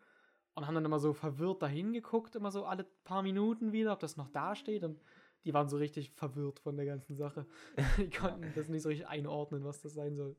und 0.55 0.67
haben 0.67 0.75
dann 0.75 0.85
immer 0.85 0.99
so 0.99 1.15
verwirrt 1.15 1.63
dahin 1.63 1.95
geguckt, 1.95 2.37
immer 2.37 2.51
so 2.51 2.67
alle 2.67 2.85
paar 3.05 3.23
Minuten 3.23 3.73
wieder, 3.73 3.95
ob 3.95 4.01
das 4.01 4.19
noch 4.19 4.29
da 4.29 4.55
steht. 4.55 4.85
Und 4.85 5.01
die 5.45 5.55
waren 5.55 5.69
so 5.69 5.77
richtig 5.77 6.11
verwirrt 6.13 6.59
von 6.61 6.77
der 6.77 6.87
ganzen 6.87 7.17
Sache. 7.17 7.47
Die 7.99 8.11
konnten 8.11 8.53
das 8.55 8.69
nicht 8.69 8.83
so 8.83 8.89
richtig 8.89 9.07
einordnen, 9.09 9.65
was 9.65 9.81
das 9.81 9.95
sein 9.95 10.17
soll. 10.17 10.37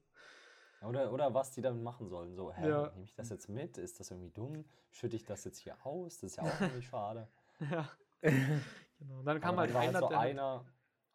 Oder, 0.81 1.11
oder 1.11 1.33
was 1.33 1.51
die 1.51 1.61
damit 1.61 1.83
machen 1.83 2.07
sollen. 2.07 2.35
So, 2.35 2.53
hä, 2.53 2.69
Ja. 2.69 2.89
nehme 2.91 3.03
ich 3.03 3.13
das 3.13 3.29
jetzt 3.29 3.49
mit? 3.49 3.77
Ist 3.77 3.99
das 3.99 4.11
irgendwie 4.11 4.29
dumm? 4.29 4.63
Schütte 4.91 5.15
ich 5.17 5.25
das 5.25 5.43
jetzt 5.43 5.59
hier 5.59 5.75
aus? 5.85 6.19
Das 6.21 6.31
ist 6.31 6.35
ja 6.37 6.43
auch 6.43 6.47
irgendwie 6.61 6.81
schade. 6.81 7.27
Ja. 7.59 7.89
genau. 8.21 9.21
Dann 9.23 9.41
kam 9.41 9.57
halt 9.57 9.73
war 9.73 9.81
einer, 9.81 9.99
halt 9.99 10.09
so 10.09 10.15
einer, 10.15 10.65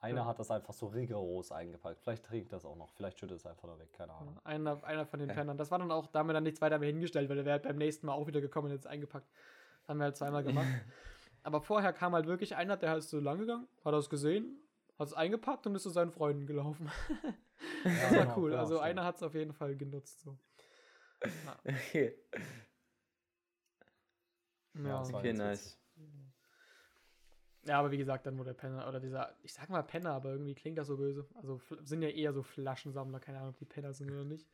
einer 0.01 0.21
Ja. 0.21 0.27
hat 0.27 0.39
das 0.39 0.51
einfach 0.51 0.75
so 0.75 0.89
rigoros 0.89 1.51
eingepackt. 1.51 1.99
Vielleicht 2.01 2.25
trinkt 2.27 2.53
das 2.53 2.65
auch 2.67 2.77
noch. 2.77 2.91
Vielleicht 2.93 3.19
schüttet 3.19 3.39
es 3.39 3.47
einfach 3.47 3.65
nur 3.69 3.79
weg. 3.79 3.93
Keine 3.95 4.13
Ahnung. 4.13 4.39
Einer, 4.45 4.85
einer 4.85 5.07
von 5.07 5.19
den 5.21 5.29
Ja. 5.31 5.35
Pennern. 5.35 5.57
Das 5.57 5.71
war 5.71 5.79
dann 5.79 5.91
auch, 5.91 6.09
da 6.09 6.19
haben 6.19 6.29
wir 6.29 6.35
dann 6.35 6.45
nichts 6.45 6.61
weiter 6.61 6.79
mehr 6.79 6.91
hingestellt, 6.91 7.29
weil 7.31 7.37
der 7.37 7.45
wäre 7.47 7.55
halt 7.55 7.63
beim 7.63 7.77
nächsten 7.77 8.07
Mal 8.07 8.13
auch 8.13 8.27
wieder 8.27 8.43
gekommen 8.43 8.67
und 8.67 8.73
jetzt 8.73 8.87
eingepackt. 8.87 9.31
Das 9.81 9.89
haben 9.89 9.99
wir 9.99 10.05
halt 10.05 10.17
zweimal 10.17 10.43
gemacht. 10.45 10.67
Aber 11.45 11.61
vorher 11.61 11.93
kam 11.93 12.15
halt 12.15 12.27
wirklich 12.27 12.57
einer, 12.57 12.77
der 12.77 12.91
halt 12.91 13.03
so 13.05 13.21
lang 13.21 13.39
gegangen, 13.39 13.69
hat 13.85 13.93
das 13.95 14.11
gesehen, 14.11 14.59
hat 14.99 15.07
es 15.09 15.15
eingepackt 15.15 15.67
und 15.67 15.75
ist 15.77 15.83
zu 15.85 15.91
seinen 15.91 16.11
Freunden 16.11 16.47
gelaufen. 16.47 16.91
Das 17.85 18.13
war 18.13 18.37
cool. 18.39 18.51
genau, 18.51 18.61
also 18.63 18.75
stimmt. 18.75 18.89
einer 18.91 19.05
hat 19.05 19.17
es 19.17 19.23
auf 19.23 19.35
jeden 19.35 19.53
Fall 19.53 19.77
genutzt. 19.77 20.21
So. 20.21 20.37
Okay, 21.65 22.15
Ja. 24.75 25.01
okay 25.03 25.33
nice. 25.33 25.79
witzig. 25.97 26.13
ja, 27.67 27.79
aber 27.79 27.91
wie 27.91 27.97
gesagt, 27.97 28.27
dann 28.27 28.37
wurde 28.39 28.51
der 28.51 28.55
Penner, 28.61 28.89
oder 28.89 29.01
dieser, 29.01 29.35
ich 29.43 29.53
sag 29.55 29.69
mal 29.71 29.83
Penner, 29.83 30.13
aber 30.13 30.31
irgendwie 30.33 30.55
klingt 30.55 30.79
das 30.79 30.89
so 30.89 30.97
böse. 30.97 31.27
Also 31.35 31.61
sind 31.85 32.03
ja 32.03 32.09
eher 32.09 32.33
so 32.33 32.43
Flaschensammler, 32.43 33.21
keine 33.21 33.39
Ahnung, 33.39 33.51
ob 33.51 33.57
die 33.59 33.65
Penner 33.65 33.93
sind 33.93 34.11
oder 34.11 34.25
nicht. 34.25 34.49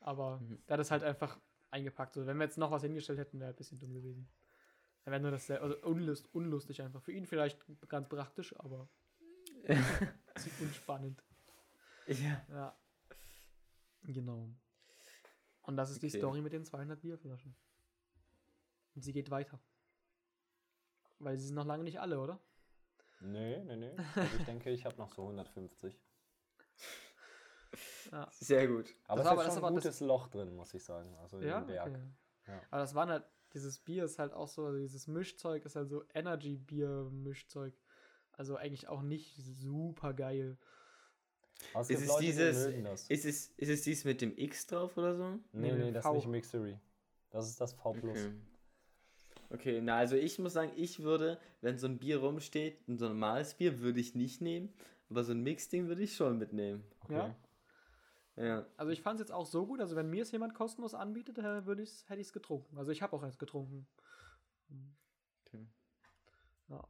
Aber 0.00 0.38
Mhm. 0.38 0.62
der 0.66 0.74
hat 0.74 0.80
es 0.80 0.90
halt 0.90 1.02
einfach 1.02 1.38
eingepackt. 1.70 2.14
So, 2.14 2.26
wenn 2.26 2.38
wir 2.38 2.44
jetzt 2.44 2.58
noch 2.58 2.70
was 2.70 2.82
hingestellt 2.82 3.18
hätten, 3.18 3.38
wäre 3.38 3.50
ein 3.50 3.56
bisschen 3.56 3.78
dumm 3.78 3.92
gewesen. 3.92 4.28
Dann 5.04 5.12
wäre 5.12 5.22
nur 5.22 5.30
das 5.30 5.46
sehr, 5.46 5.62
also 5.62 5.76
unlust, 5.82 6.28
unlustig 6.34 6.82
einfach. 6.82 7.02
Für 7.02 7.12
ihn 7.12 7.26
vielleicht 7.26 7.58
ganz 7.88 8.08
praktisch, 8.08 8.54
aber 8.60 8.88
unspannend. 10.60 11.22
Ja. 12.06 12.44
Ja. 12.50 12.76
Genau. 14.02 14.48
Und 15.62 15.76
das 15.76 15.90
ist 15.90 16.02
die 16.02 16.08
Okay. 16.08 16.18
Story 16.18 16.40
mit 16.40 16.52
den 16.52 16.64
200 16.64 17.00
Bierflaschen. 17.00 17.54
Und 18.94 19.02
sie 19.02 19.12
geht 19.12 19.30
weiter. 19.30 19.60
Weil 21.18 21.36
sie 21.36 21.46
sind 21.46 21.54
noch 21.54 21.66
lange 21.66 21.84
nicht 21.84 22.00
alle, 22.00 22.18
oder? 22.18 22.40
Nee, 23.20 23.62
nee, 23.64 23.76
nee. 23.76 23.94
Also 24.16 24.36
ich 24.38 24.44
denke, 24.44 24.70
ich 24.70 24.84
habe 24.86 24.96
noch 24.96 25.12
so 25.12 25.22
150. 25.22 25.98
Ja. 28.10 28.28
Sehr 28.32 28.66
gut. 28.66 28.86
Aber 29.06 29.22
Das 29.22 29.30
es 29.32 29.36
war 29.36 29.42
ist 29.42 29.46
das 29.46 29.54
schon 29.54 29.62
war 29.62 29.70
ein 29.70 29.74
das- 29.76 29.84
gutes 29.84 30.00
Loch 30.00 30.28
drin, 30.28 30.56
muss 30.56 30.74
ich 30.74 30.82
sagen. 30.82 31.14
Also 31.18 31.38
in 31.38 31.46
Ja, 31.46 31.60
dem 31.60 31.66
Berg. 31.66 31.88
okay. 31.88 32.02
Ja. 32.48 32.62
Aber 32.70 32.80
das 32.80 32.94
war 32.94 33.06
halt, 33.06 33.24
dieses 33.52 33.78
Bier 33.78 34.04
ist 34.04 34.18
halt 34.18 34.32
auch 34.32 34.48
so, 34.48 34.64
also 34.64 34.78
dieses 34.78 35.06
Mischzeug 35.06 35.64
ist 35.64 35.76
halt 35.76 35.88
so 35.88 36.04
Energy-Bier-Mischzeug. 36.14 37.74
Also 38.32 38.56
eigentlich 38.56 38.88
auch 38.88 39.02
nicht 39.02 39.34
super 39.36 40.14
geil. 40.14 40.56
Ist 41.78 41.90
es 41.90 42.06
Leute, 42.08 42.24
dieses- 42.24 42.68
die. 42.68 43.12
Ist 43.12 43.24
es, 43.26 43.48
ist 43.56 43.68
es 43.68 43.82
dies 43.82 44.04
mit 44.04 44.20
dem 44.22 44.36
X 44.36 44.66
drauf 44.66 44.96
oder 44.96 45.14
so? 45.14 45.30
Nee, 45.52 45.72
Nee, 45.72 45.84
nee, 45.84 45.92
das 45.92 46.06
ist 46.06 46.12
nicht 46.12 46.26
Mixery. 46.28 46.78
Das 47.30 47.48
ist 47.48 47.60
das 47.60 47.74
V+. 47.74 47.90
Okay. 47.90 48.32
Okay, 49.50 49.80
na 49.82 49.96
also 49.96 50.14
ich 50.16 50.38
muss 50.38 50.52
sagen, 50.52 50.70
ich 50.76 51.00
würde, 51.02 51.38
wenn 51.60 51.76
so 51.76 51.86
ein 51.88 51.98
Bier 51.98 52.18
rumsteht, 52.18 52.86
ein 52.88 52.98
so 52.98 53.08
normales 53.08 53.54
Bier 53.54 53.80
würde 53.80 53.98
ich 54.00 54.14
nicht 54.14 54.40
nehmen, 54.40 54.72
aber 55.10 55.24
so 55.24 55.32
ein 55.32 55.42
Mixding 55.42 55.88
würde 55.88 56.02
ich 56.02 56.14
schon 56.14 56.38
mitnehmen. 56.38 56.84
Okay. 57.02 57.14
Ja. 57.14 57.36
Ja. 58.40 58.66
Also 58.76 58.90
ich 58.90 59.02
fand 59.02 59.20
es 59.20 59.24
jetzt 59.26 59.32
auch 59.32 59.44
so 59.46 59.66
gut, 59.66 59.80
also 59.80 59.96
wenn 59.96 60.08
mir 60.08 60.22
es 60.22 60.30
jemand 60.32 60.54
kostenlos 60.54 60.94
anbietet, 60.94 61.38
äh, 61.38 61.66
würde 61.66 61.82
ich's, 61.82 62.08
hätte 62.08 62.20
ich 62.20 62.28
es 62.28 62.32
getrunken. 62.32 62.78
Also 62.78 62.90
ich 62.90 63.02
habe 63.02 63.14
auch 63.14 63.22
erst 63.22 63.38
getrunken. 63.38 63.86
Okay. 65.46 65.66
Ja. 66.68 66.84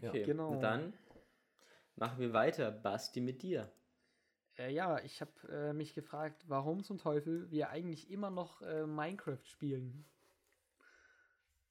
Ja. 0.00 0.08
Okay, 0.08 0.22
Genau. 0.22 0.52
und 0.52 0.60
dann 0.60 0.94
machen 1.96 2.18
wir 2.18 2.32
weiter. 2.32 2.70
Basti 2.70 3.20
mit 3.20 3.42
dir. 3.42 3.70
Äh, 4.58 4.72
ja, 4.72 4.98
ich 5.00 5.20
habe 5.20 5.32
äh, 5.50 5.72
mich 5.72 5.94
gefragt, 5.94 6.44
warum 6.48 6.82
zum 6.82 6.98
Teufel 6.98 7.50
wir 7.50 7.68
eigentlich 7.70 8.10
immer 8.10 8.30
noch 8.30 8.62
äh, 8.62 8.86
Minecraft 8.86 9.44
spielen. 9.44 10.04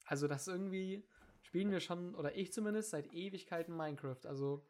Also 0.06 0.28
das 0.28 0.46
irgendwie 0.48 1.04
spielen 1.42 1.70
wir 1.70 1.80
schon, 1.80 2.14
oder 2.14 2.36
ich 2.36 2.52
zumindest, 2.52 2.90
seit 2.90 3.12
Ewigkeiten 3.12 3.76
Minecraft. 3.76 4.24
Also 4.26 4.64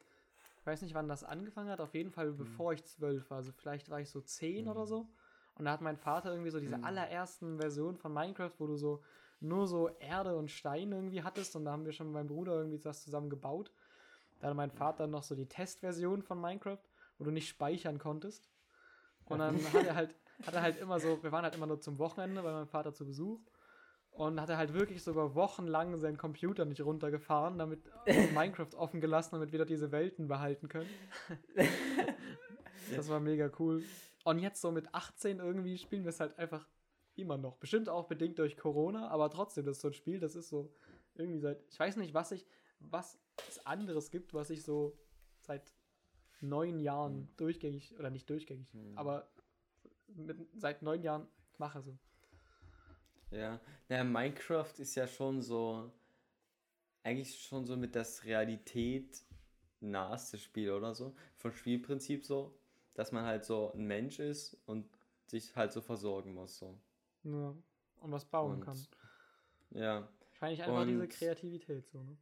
ich 0.62 0.66
weiß 0.66 0.82
nicht, 0.82 0.94
wann 0.94 1.08
das 1.08 1.24
angefangen 1.24 1.70
hat, 1.70 1.80
auf 1.80 1.92
jeden 1.92 2.12
Fall 2.12 2.30
bevor 2.32 2.72
ich 2.72 2.84
zwölf 2.84 3.28
war. 3.30 3.38
Also 3.38 3.50
vielleicht 3.50 3.90
war 3.90 4.00
ich 4.00 4.08
so 4.08 4.20
zehn 4.20 4.68
oder 4.68 4.86
so. 4.86 5.08
Und 5.56 5.64
da 5.64 5.72
hat 5.72 5.80
mein 5.80 5.96
Vater 5.96 6.30
irgendwie 6.30 6.50
so 6.50 6.60
diese 6.60 6.78
Mhm. 6.78 6.84
allerersten 6.84 7.58
Versionen 7.58 7.96
von 7.98 8.12
Minecraft, 8.14 8.52
wo 8.58 8.68
du 8.68 8.76
so 8.76 9.02
nur 9.40 9.66
so 9.66 9.88
Erde 9.98 10.36
und 10.36 10.52
Stein 10.52 10.92
irgendwie 10.92 11.24
hattest. 11.24 11.56
Und 11.56 11.64
da 11.64 11.72
haben 11.72 11.84
wir 11.84 11.90
schon 11.92 12.06
mit 12.06 12.14
meinem 12.14 12.28
Bruder 12.28 12.54
irgendwie 12.58 12.78
das 12.78 13.02
zusammen 13.02 13.28
gebaut. 13.28 13.72
Da 14.38 14.46
hatte 14.46 14.56
mein 14.56 14.70
Vater 14.70 15.08
noch 15.08 15.24
so 15.24 15.34
die 15.34 15.48
Testversion 15.48 16.22
von 16.22 16.40
Minecraft, 16.40 16.78
wo 17.18 17.24
du 17.24 17.32
nicht 17.32 17.48
speichern 17.48 17.98
konntest. 17.98 18.48
Und 19.24 19.40
dann 19.40 19.72
hat 19.72 19.84
er 19.84 19.94
halt, 19.96 20.14
hat 20.46 20.54
er 20.54 20.62
halt 20.62 20.78
immer 20.78 21.00
so, 21.00 21.22
wir 21.24 21.32
waren 21.32 21.44
halt 21.44 21.56
immer 21.56 21.66
nur 21.66 21.80
zum 21.80 21.98
Wochenende 21.98 22.42
bei 22.42 22.52
meinem 22.52 22.68
Vater 22.68 22.94
zu 22.94 23.04
Besuch. 23.06 23.40
Und 24.12 24.40
hat 24.40 24.50
er 24.50 24.58
halt 24.58 24.74
wirklich 24.74 25.02
sogar 25.02 25.34
wochenlang 25.34 25.96
seinen 25.98 26.18
Computer 26.18 26.64
nicht 26.66 26.82
runtergefahren, 26.82 27.56
damit 27.58 27.80
Minecraft 28.34 28.74
offen 28.76 29.00
gelassen, 29.00 29.30
damit 29.32 29.52
wir 29.52 29.58
da 29.58 29.64
diese 29.64 29.90
Welten 29.90 30.28
behalten 30.28 30.68
können. 30.68 30.88
das 32.94 33.08
war 33.08 33.20
mega 33.20 33.50
cool. 33.58 33.82
Und 34.24 34.38
jetzt 34.38 34.60
so 34.60 34.70
mit 34.70 34.94
18 34.94 35.38
irgendwie 35.38 35.78
spielen 35.78 36.04
wir 36.04 36.10
es 36.10 36.20
halt 36.20 36.38
einfach 36.38 36.68
immer 37.16 37.38
noch. 37.38 37.56
Bestimmt 37.56 37.88
auch 37.88 38.06
bedingt 38.06 38.38
durch 38.38 38.56
Corona, 38.56 39.08
aber 39.08 39.30
trotzdem, 39.30 39.64
das 39.64 39.76
ist 39.76 39.82
so 39.82 39.88
ein 39.88 39.94
Spiel, 39.94 40.20
das 40.20 40.36
ist 40.36 40.48
so 40.48 40.72
irgendwie 41.14 41.40
seit, 41.40 41.62
ich 41.70 41.78
weiß 41.78 41.96
nicht, 41.96 42.14
was 42.14 42.32
ich, 42.32 42.46
was 42.80 43.18
es 43.48 43.64
anderes 43.66 44.10
gibt, 44.10 44.34
was 44.34 44.50
ich 44.50 44.62
so 44.62 44.96
seit 45.40 45.74
neun 46.40 46.78
Jahren 46.80 47.28
durchgängig, 47.36 47.98
oder 47.98 48.10
nicht 48.10 48.28
durchgängig, 48.28 48.72
Hm. 48.72 48.96
aber 48.96 49.28
mit, 50.08 50.36
seit 50.54 50.82
neun 50.82 51.02
Jahren 51.02 51.26
mache 51.58 51.80
so. 51.82 51.96
Ja. 53.32 53.60
Naja, 53.88 54.04
Minecraft 54.04 54.72
ist 54.78 54.94
ja 54.94 55.06
schon 55.06 55.42
so, 55.42 55.90
eigentlich 57.02 57.42
schon 57.42 57.66
so 57.66 57.76
mit 57.76 57.94
das 57.96 58.24
Realität 58.24 59.22
naheste 59.80 60.38
Spiel 60.38 60.70
oder 60.70 60.94
so. 60.94 61.14
Vom 61.36 61.52
Spielprinzip 61.52 62.24
so, 62.24 62.56
dass 62.94 63.10
man 63.12 63.24
halt 63.24 63.44
so 63.44 63.72
ein 63.72 63.84
Mensch 63.86 64.18
ist 64.20 64.56
und 64.66 64.88
sich 65.26 65.56
halt 65.56 65.72
so 65.72 65.80
versorgen 65.80 66.34
muss. 66.34 66.58
So. 66.58 66.78
Ja. 67.24 67.54
Und 68.00 68.12
was 68.12 68.24
bauen 68.24 68.54
Und- 68.54 68.60
kann. 68.64 68.78
Ja. 69.70 70.08
Wahrscheinlich 70.28 70.62
einfach 70.62 70.84
diese 70.86 71.00
und- 71.02 71.10
Kreativität 71.10 71.88
so, 71.88 72.02
ne? 72.02 72.16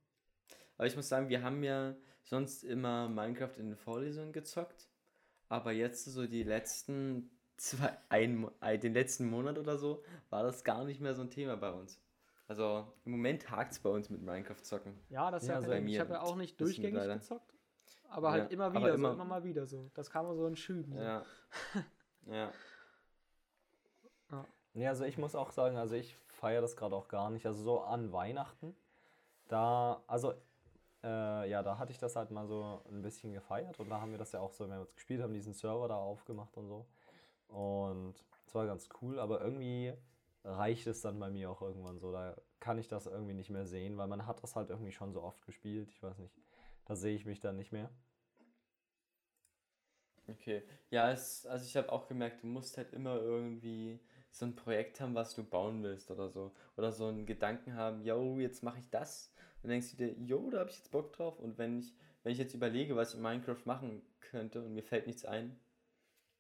Aber 0.76 0.86
ich 0.86 0.96
muss 0.96 1.08
sagen, 1.08 1.28
wir 1.28 1.42
haben 1.42 1.62
ja 1.62 1.94
sonst 2.24 2.64
immer 2.64 3.08
Minecraft 3.08 3.56
in 3.58 3.66
den 3.70 3.76
Vorlesungen 3.76 4.32
gezockt. 4.32 4.88
Aber 5.48 5.72
jetzt 5.72 6.04
so 6.04 6.26
die 6.26 6.42
letzten 6.44 7.30
zwei, 7.60 7.96
ein, 8.08 8.50
ein, 8.60 8.80
den 8.80 8.94
letzten 8.94 9.28
Monat 9.28 9.58
oder 9.58 9.76
so, 9.76 10.02
war 10.30 10.42
das 10.42 10.64
gar 10.64 10.84
nicht 10.84 11.00
mehr 11.00 11.14
so 11.14 11.22
ein 11.22 11.30
Thema 11.30 11.56
bei 11.56 11.70
uns. 11.70 12.00
Also 12.48 12.86
im 13.04 13.12
Moment 13.12 13.50
hakt 13.50 13.72
es 13.72 13.78
bei 13.78 13.90
uns 13.90 14.08
mit 14.08 14.22
Minecraft 14.22 14.62
zocken. 14.62 14.98
Ja, 15.10 15.30
das 15.30 15.42
ist 15.42 15.48
Ja, 15.48 15.52
ja, 15.54 15.56
also 15.58 15.68
bei 15.68 15.74
bei 15.74 15.78
Ich 15.80 15.84
mir 15.84 16.00
habe 16.00 16.12
ja 16.14 16.22
auch 16.22 16.36
nicht 16.36 16.60
durchgängig 16.60 16.94
leider. 16.94 17.14
gezockt, 17.16 17.54
aber 18.08 18.30
halt 18.32 18.44
Ja, 18.44 18.50
immer 18.50 18.72
wieder, 18.72 18.94
immer- 18.94 19.08
so 19.08 19.14
immer 19.14 19.24
mal 19.24 19.44
wieder 19.44 19.66
so. 19.66 19.90
Das 19.94 20.10
kam 20.10 20.34
so 20.34 20.46
in 20.46 20.56
Schüben. 20.56 20.94
So. 20.94 21.00
Ja. 21.00 21.22
ja. 22.26 22.52
Nee, 24.72 24.86
also 24.88 25.04
ich 25.04 25.18
muss 25.18 25.34
auch 25.34 25.50
sagen, 25.50 25.76
also 25.76 25.96
ich 25.96 26.16
feiere 26.28 26.60
das 26.62 26.76
gerade 26.76 26.94
auch 26.96 27.08
gar 27.08 27.28
nicht. 27.30 27.44
Also 27.44 27.62
so 27.62 27.80
an 27.80 28.12
Weihnachten, 28.12 28.74
da, 29.48 30.02
also 30.06 30.32
äh, 31.02 31.50
ja, 31.50 31.62
da 31.62 31.76
hatte 31.78 31.92
ich 31.92 31.98
das 31.98 32.14
halt 32.16 32.30
mal 32.30 32.46
so 32.46 32.80
ein 32.88 33.02
bisschen 33.02 33.32
gefeiert 33.32 33.78
und 33.80 33.88
da 33.90 34.00
haben 34.00 34.12
wir 34.12 34.18
das 34.18 34.32
ja 34.32 34.40
auch 34.40 34.52
so, 34.52 34.64
wenn 34.64 34.70
wir 34.70 34.80
uns 34.80 34.94
gespielt 34.94 35.22
haben, 35.22 35.34
diesen 35.34 35.54
Server 35.54 35.88
da 35.88 35.96
aufgemacht 35.96 36.56
und 36.56 36.68
so. 36.68 36.86
Und 37.50 38.14
es 38.46 38.54
war 38.54 38.66
ganz 38.66 38.88
cool, 39.00 39.18
aber 39.18 39.40
irgendwie 39.40 39.92
reicht 40.44 40.86
es 40.86 41.02
dann 41.02 41.18
bei 41.18 41.30
mir 41.30 41.50
auch 41.50 41.62
irgendwann 41.62 41.98
so. 41.98 42.12
Da 42.12 42.36
kann 42.60 42.78
ich 42.78 42.88
das 42.88 43.06
irgendwie 43.06 43.34
nicht 43.34 43.50
mehr 43.50 43.66
sehen, 43.66 43.96
weil 43.96 44.08
man 44.08 44.26
hat 44.26 44.42
das 44.42 44.56
halt 44.56 44.70
irgendwie 44.70 44.92
schon 44.92 45.12
so 45.12 45.22
oft 45.22 45.44
gespielt. 45.46 45.90
Ich 45.90 46.02
weiß 46.02 46.18
nicht, 46.18 46.34
da 46.84 46.96
sehe 46.96 47.14
ich 47.14 47.26
mich 47.26 47.40
dann 47.40 47.56
nicht 47.56 47.72
mehr. 47.72 47.90
Okay. 50.28 50.62
Ja, 50.90 51.10
es, 51.10 51.46
also 51.46 51.64
ich 51.64 51.76
habe 51.76 51.90
auch 51.90 52.06
gemerkt, 52.06 52.42
du 52.42 52.46
musst 52.46 52.76
halt 52.76 52.92
immer 52.92 53.16
irgendwie 53.16 53.98
so 54.30 54.46
ein 54.46 54.54
Projekt 54.54 55.00
haben, 55.00 55.14
was 55.14 55.34
du 55.34 55.42
bauen 55.42 55.82
willst 55.82 56.10
oder 56.10 56.28
so. 56.28 56.52
Oder 56.76 56.92
so 56.92 57.06
einen 57.06 57.26
Gedanken 57.26 57.74
haben, 57.74 58.02
yo, 58.02 58.38
jetzt 58.38 58.62
mache 58.62 58.78
ich 58.78 58.88
das. 58.90 59.32
Und 59.56 59.64
dann 59.64 59.70
denkst 59.72 59.90
du 59.92 59.96
dir, 59.96 60.12
yo, 60.20 60.48
da 60.50 60.60
habe 60.60 60.70
ich 60.70 60.76
jetzt 60.76 60.92
Bock 60.92 61.12
drauf. 61.12 61.38
Und 61.40 61.58
wenn 61.58 61.80
ich, 61.80 61.92
wenn 62.22 62.32
ich 62.32 62.38
jetzt 62.38 62.54
überlege, 62.54 62.96
was 62.96 63.10
ich 63.10 63.16
in 63.16 63.22
Minecraft 63.22 63.64
machen 63.64 64.02
könnte 64.20 64.62
und 64.62 64.74
mir 64.74 64.82
fällt 64.82 65.06
nichts 65.06 65.24
ein, 65.24 65.58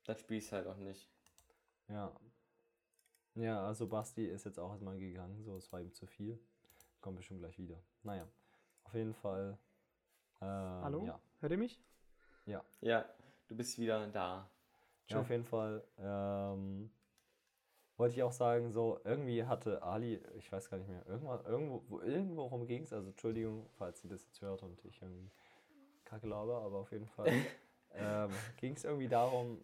dann 0.04 0.16
spiele 0.16 0.38
ich 0.38 0.46
es 0.46 0.52
halt 0.52 0.66
auch 0.66 0.76
nicht. 0.76 1.08
Ja. 1.88 2.12
Ja, 3.34 3.66
also 3.66 3.86
Basti 3.86 4.26
ist 4.26 4.44
jetzt 4.44 4.58
auch 4.58 4.72
erstmal 4.72 4.98
gegangen, 4.98 5.42
so 5.42 5.56
es 5.56 5.72
war 5.72 5.80
ihm 5.80 5.92
zu 5.92 6.06
viel. 6.06 6.38
Kommt 7.00 7.16
bestimmt 7.16 7.40
gleich 7.40 7.58
wieder. 7.58 7.82
Naja, 8.02 8.26
auf 8.84 8.94
jeden 8.94 9.14
Fall. 9.14 9.58
Ähm, 10.40 10.48
Hallo? 10.48 11.06
Ja. 11.06 11.20
Hört 11.40 11.52
ihr 11.52 11.58
mich? 11.58 11.80
Ja, 12.80 13.04
du 13.48 13.56
bist 13.56 13.78
wieder 13.78 14.06
da. 14.08 14.50
Ja, 15.08 15.20
auf 15.20 15.30
jeden 15.30 15.44
Fall. 15.44 15.84
Ähm, 15.98 16.90
wollte 17.96 18.14
ich 18.14 18.22
auch 18.22 18.32
sagen, 18.32 18.70
so 18.72 18.98
irgendwie 19.04 19.44
hatte 19.44 19.82
Ali, 19.82 20.22
ich 20.38 20.50
weiß 20.50 20.70
gar 20.70 20.78
nicht 20.78 20.88
mehr, 20.88 21.04
irgendwann, 21.06 21.44
irgendwo, 21.44 21.84
wo, 21.88 22.00
irgendwo 22.00 22.44
rum 22.44 22.66
ging 22.66 22.82
es, 22.82 22.92
also 22.92 23.08
Entschuldigung, 23.08 23.68
falls 23.76 24.00
sie 24.00 24.08
das 24.08 24.24
jetzt 24.24 24.40
hört 24.40 24.62
und 24.62 24.82
ich 24.86 25.02
irgendwie 25.02 25.30
kacke 26.04 26.26
laber, 26.26 26.62
aber 26.62 26.78
auf 26.78 26.90
jeden 26.92 27.06
Fall 27.06 27.26
ähm, 27.92 28.30
ging 28.56 28.74
es 28.74 28.84
irgendwie 28.84 29.08
darum, 29.08 29.62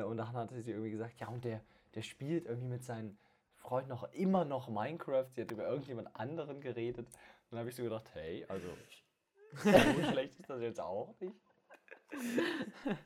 und 0.00 0.16
dann 0.16 0.32
hatte 0.32 0.62
sie 0.62 0.70
irgendwie 0.70 0.90
gesagt, 0.90 1.20
ja, 1.20 1.28
und 1.28 1.44
der, 1.44 1.60
der 1.94 2.02
spielt 2.02 2.46
irgendwie 2.46 2.68
mit 2.68 2.84
seinen 2.84 3.18
Freunden 3.56 3.90
noch 3.90 4.04
immer 4.12 4.44
noch 4.44 4.68
Minecraft, 4.68 5.26
sie 5.30 5.42
hat 5.42 5.50
über 5.50 5.68
irgendjemand 5.68 6.14
anderen 6.16 6.60
geredet. 6.60 7.06
Und 7.06 7.16
dann 7.50 7.60
habe 7.60 7.70
ich 7.70 7.76
so 7.76 7.82
gedacht, 7.82 8.10
hey, 8.14 8.44
also 8.48 8.66
so 9.62 9.70
schlecht 10.12 10.38
ist 10.40 10.48
das 10.48 10.60
jetzt 10.60 10.80
auch 10.80 11.14
nicht. 11.20 11.36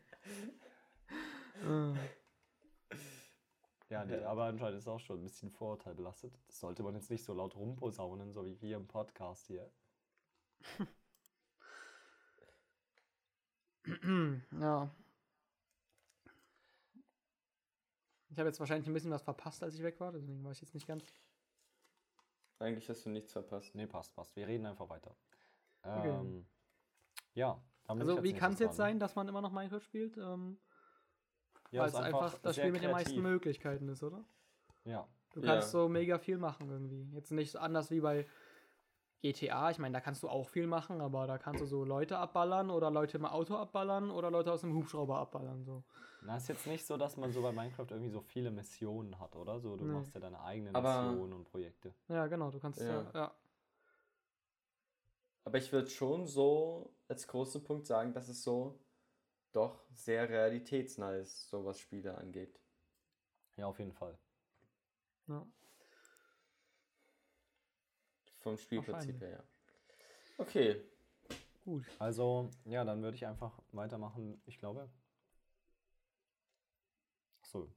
Ja, 3.89 4.05
nee, 4.05 4.17
aber 4.25 4.47
anscheinend 4.47 4.79
ist 4.79 4.85
es 4.85 4.89
auch 4.89 4.99
schon 4.99 5.21
ein 5.21 5.23
bisschen 5.23 5.51
vorurteilbelastet. 5.51 6.37
Das 6.49 6.59
sollte 6.59 6.83
man 6.83 6.97
jetzt 6.97 7.09
nicht 7.11 7.23
so 7.23 7.33
laut 7.35 7.55
rumposaunen, 7.55 8.33
so 8.33 8.45
wie 8.45 8.61
wir 8.61 8.77
im 8.77 8.89
Podcast 8.89 9.47
hier. 9.47 9.71
ja. 14.61 14.91
Ich 18.37 18.39
habe 18.39 18.51
jetzt 18.51 18.61
wahrscheinlich 18.61 18.87
ein 18.87 18.93
bisschen 18.93 19.11
was 19.11 19.23
verpasst, 19.23 19.63
als 19.63 19.77
ich 19.77 19.83
weg 19.83 19.99
war, 19.99 20.13
deswegen 20.13 20.45
war 20.45 20.53
ich 20.53 20.61
jetzt 20.61 20.75
nicht 20.75 20.87
ganz. 20.87 21.03
Eigentlich 22.59 22.87
hast 22.91 23.07
du 23.07 23.09
nichts 23.09 23.33
verpasst. 23.33 23.75
Nee, 23.75 23.87
passt, 23.87 24.15
passt. 24.15 24.37
Wir 24.37 24.47
reden 24.47 24.67
einfach 24.67 24.91
weiter. 24.91 25.17
Okay. 25.83 26.11
Ähm, 26.11 26.47
ja. 27.33 27.59
Also, 27.87 28.23
wie 28.23 28.35
kann 28.35 28.53
es 28.53 28.59
jetzt 28.59 28.77
sein, 28.77 28.99
dass 28.99 29.15
man 29.15 29.27
immer 29.27 29.41
noch 29.41 29.53
Minecraft 29.53 29.81
spielt? 29.81 30.19
Ähm, 30.19 30.59
Ja, 31.71 31.81
weil 31.81 31.89
es 31.89 31.95
einfach 31.95 32.39
das 32.41 32.57
Spiel 32.57 32.73
mit 32.73 32.83
den 32.83 32.91
meisten. 32.91 33.23
Möglichkeiten 33.23 33.89
ist, 33.89 34.03
oder? 34.03 34.23
Ja, 34.85 35.09
Du 35.33 35.41
Ja. 35.41 35.55
kannst 35.55 35.71
so 35.71 35.89
mega 35.89 36.19
viel 36.19 36.37
machen 36.37 36.69
irgendwie. 36.69 37.09
Jetzt 37.15 37.31
nicht 37.31 37.57
anders 37.57 37.91
wie 37.91 38.01
bei 38.01 38.27
GTA. 39.33 39.71
Ich 39.71 39.79
meine, 39.79 39.93
da 39.95 40.01
kannst 40.01 40.23
du 40.23 40.29
auch 40.29 40.49
viel 40.49 40.67
machen, 40.67 41.01
aber 41.01 41.27
da 41.27 41.39
kannst 41.39 41.61
du 41.63 41.67
so 41.67 41.85
Leute 41.85 42.19
abballern 42.19 42.71
oder 42.71 42.91
Leute 42.91 43.17
im 43.19 43.25
Auto 43.27 43.57
abballern 43.57 44.11
oder 44.11 44.31
Leute 44.31 44.53
aus 44.53 44.61
dem 44.61 44.75
Hubschrauber 44.75 45.19
abballern. 45.19 45.65
So. 45.65 45.83
Na, 46.23 46.37
ist 46.37 46.49
jetzt 46.49 46.67
nicht 46.67 46.85
so, 46.87 46.97
dass 46.97 47.17
man 47.17 47.33
so 47.33 47.43
bei 47.43 47.53
Minecraft 47.53 47.87
irgendwie 47.91 48.11
so 48.11 48.21
viele 48.21 48.51
Missionen 48.51 49.19
hat, 49.19 49.37
oder? 49.37 49.61
So, 49.61 49.77
du 49.77 49.85
Nee. 49.85 49.93
machst 49.95 50.15
ja 50.15 50.21
deine 50.21 50.41
eigenen 50.41 50.75
Aber- 50.75 51.03
Missionen 51.11 51.33
und 51.33 51.45
Projekte. 51.45 51.95
Ja, 52.09 52.27
genau, 52.27 52.51
du 52.51 52.59
kannst 52.59 52.81
ja. 52.81 53.03
Ja. 53.03 53.11
ja. 53.15 53.35
Aber 55.45 55.59
ich 55.59 55.73
würde 55.73 55.89
schon 55.89 56.27
so 56.27 56.93
als 57.09 57.27
großen 57.29 57.63
Punkt 57.63 57.87
sagen, 57.87 58.13
dass 58.13 58.29
es 58.29 58.43
so 58.43 58.81
doch 59.53 59.85
sehr 59.93 60.29
realitätsnah 60.29 61.15
ist, 61.17 61.49
so 61.49 61.65
was 61.65 61.79
Spiele 61.79 62.17
angeht. 62.19 62.59
Ja, 63.57 63.67
auf 63.67 63.79
jeden 63.79 63.93
Fall. 63.93 64.19
ja. 65.29 65.47
Vom 68.47 68.59
Spielprinzip 68.59 69.21
her, 69.21 69.31
ja. 69.31 69.45
Okay. 70.39 70.81
Gut. 71.65 71.85
Also, 71.99 72.49
ja, 72.65 72.85
dann 72.85 73.03
würde 73.03 73.17
ich 73.17 73.27
einfach 73.27 73.61
weitermachen. 73.73 74.41
Ich 74.47 74.59
glaube. 74.59 74.89
Achso. 77.43 77.69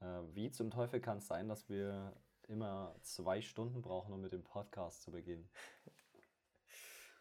Äh, 0.00 0.22
wie 0.32 0.50
zum 0.50 0.72
Teufel 0.72 1.00
kann 1.00 1.18
es 1.18 1.28
sein, 1.28 1.48
dass 1.48 1.68
wir 1.68 2.16
immer 2.48 2.96
zwei 3.02 3.40
Stunden 3.40 3.80
brauchen, 3.80 4.12
um 4.12 4.20
mit 4.20 4.32
dem 4.32 4.42
Podcast 4.42 5.02
zu 5.02 5.12
beginnen? 5.12 5.48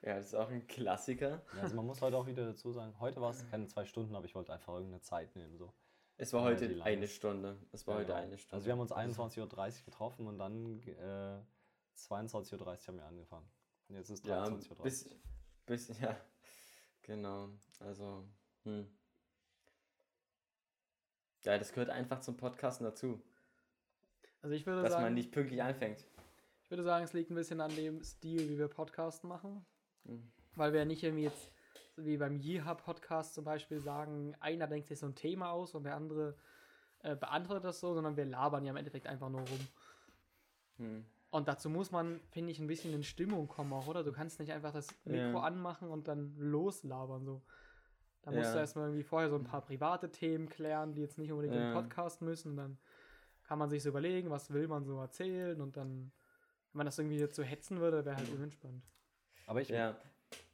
Ja, 0.01 0.15
das 0.15 0.27
ist 0.27 0.33
auch 0.35 0.47
ein 0.49 0.65
Klassiker. 0.65 1.43
Ja, 1.53 1.61
also 1.63 1.75
man 1.75 1.85
muss 1.85 2.01
heute 2.01 2.15
auch 2.15 2.25
wieder 2.25 2.45
dazu 2.45 2.71
sagen, 2.71 2.97
heute 3.01 3.19
war 3.19 3.31
es 3.31 3.45
keine 3.51 3.67
zwei 3.67 3.83
Stunden, 3.83 4.15
aber 4.15 4.23
ich 4.23 4.33
wollte 4.33 4.53
einfach 4.53 4.75
irgendeine 4.75 5.01
Zeit 5.01 5.35
nehmen. 5.35 5.57
So. 5.57 5.73
Es 6.15 6.31
war 6.31 6.43
die 6.55 6.63
heute 6.63 6.83
eine 6.83 7.05
Stunde. 7.09 7.57
Es 7.73 7.85
war 7.85 7.95
Ja, 7.95 7.99
heute 7.99 8.13
genau. 8.13 8.23
eine 8.23 8.37
Stunde. 8.37 8.55
Also 8.55 8.65
wir 8.65 8.71
haben 8.71 8.79
uns 8.79 8.93
21.30 8.93 9.39
Uhr 9.41 9.85
getroffen 9.85 10.27
und 10.27 10.37
dann 10.37 10.81
äh, 10.83 11.41
22.30 12.07 12.53
Uhr 12.59 12.67
haben 12.87 12.97
wir 12.97 13.05
angefangen. 13.05 13.49
Und 13.87 13.95
jetzt 13.95 14.09
ist 14.09 14.25
Ja, 14.25 14.45
23.30 14.45 14.69
Uhr. 14.77 14.83
bis, 14.83 15.09
bis, 15.65 15.87
ja, 15.99 16.15
genau. 17.01 17.49
Also, 17.79 18.25
hm. 18.63 18.87
Ja, 21.43 21.57
das 21.57 21.71
gehört 21.71 21.89
einfach 21.89 22.19
zum 22.21 22.35
Podcasten 22.37 22.83
dazu, 22.85 23.21
Also 24.41 24.55
ich 24.55 24.65
würde 24.65 24.81
dass 24.81 24.91
sagen, 24.91 25.03
man 25.03 25.13
nicht 25.13 25.31
pünktlich 25.31 25.61
anfängt. 25.63 26.05
ich 26.63 26.69
würde 26.69 26.83
sagen, 26.83 27.03
es 27.05 27.13
liegt 27.13 27.31
ein 27.31 27.35
bisschen 27.35 27.61
an 27.61 27.73
dem 27.75 28.03
Stil, 28.03 28.49
wie 28.49 28.57
wir 28.57 28.67
Podcasten 28.67 29.29
machen. 29.29 29.65
Mhm. 30.03 30.31
Weil 30.55 30.73
wir 30.73 30.83
nicht 30.85 31.01
irgendwie 31.03 31.23
jetzt, 31.23 31.49
so 31.95 32.05
wie 32.05 32.17
beim 32.17 32.37
Yeeha-Podcast 32.37 33.33
zum 33.33 33.45
Beispiel, 33.45 33.79
sagen, 33.79 34.35
einer 34.41 34.67
denkt 34.67 34.87
sich 34.89 34.99
so 34.99 35.05
ein 35.05 35.15
Thema 35.15 35.51
aus 35.51 35.73
und 35.75 35.83
der 35.83 35.95
andere 35.95 36.35
äh, 36.99 37.15
beantwortet 37.15 37.63
das 37.63 37.79
so, 37.79 37.93
sondern 37.93 38.17
wir 38.17 38.25
labern 38.25 38.65
ja 38.65 38.71
im 38.71 38.77
Endeffekt 38.77 39.07
einfach 39.07 39.29
nur 39.29 39.41
rum. 39.41 39.67
Hm. 40.77 41.05
Und 41.31 41.47
dazu 41.47 41.69
muss 41.69 41.91
man, 41.91 42.19
finde 42.31 42.51
ich, 42.51 42.59
ein 42.59 42.67
bisschen 42.67 42.93
in 42.93 43.03
Stimmung 43.03 43.47
kommen 43.47 43.71
auch, 43.73 43.87
oder? 43.87 44.03
Du 44.03 44.11
kannst 44.11 44.39
nicht 44.39 44.51
einfach 44.51 44.71
das 44.73 44.87
Mikro 45.05 45.37
Ja. 45.37 45.43
anmachen 45.43 45.89
und 45.89 46.07
dann 46.07 46.35
loslabern 46.37 47.23
so. 47.23 47.41
Da 48.23 48.31
musst 48.31 48.47
Ja. 48.49 48.53
du 48.53 48.59
erstmal 48.59 48.85
irgendwie 48.87 49.03
vorher 49.03 49.29
so 49.29 49.35
ein 49.35 49.43
paar 49.43 49.61
private 49.61 50.11
Themen 50.11 50.49
klären, 50.49 50.93
die 50.93 51.01
jetzt 51.01 51.17
nicht 51.17 51.31
unbedingt 51.31 51.55
im 51.55 51.61
Ja. 51.61 51.73
Podcast 51.73 52.21
müssen. 52.21 52.55
Dann 52.57 52.77
kann 53.43 53.59
man 53.59 53.69
sich 53.69 53.83
so 53.83 53.89
überlegen, 53.89 54.29
was 54.29 54.51
will 54.51 54.67
man 54.67 54.85
so 54.85 54.99
erzählen 54.99 55.61
und 55.61 55.77
dann, 55.77 56.11
wenn 56.71 56.79
man 56.79 56.85
das 56.85 56.97
irgendwie 56.97 57.17
jetzt 57.17 57.35
so 57.35 57.43
hetzen 57.43 57.79
würde, 57.79 58.05
wäre 58.05 58.15
halt 58.17 58.29
unentspannt. 58.29 58.83
Aber 59.47 59.61
ich, 59.61 59.69
Ja. 59.69 59.95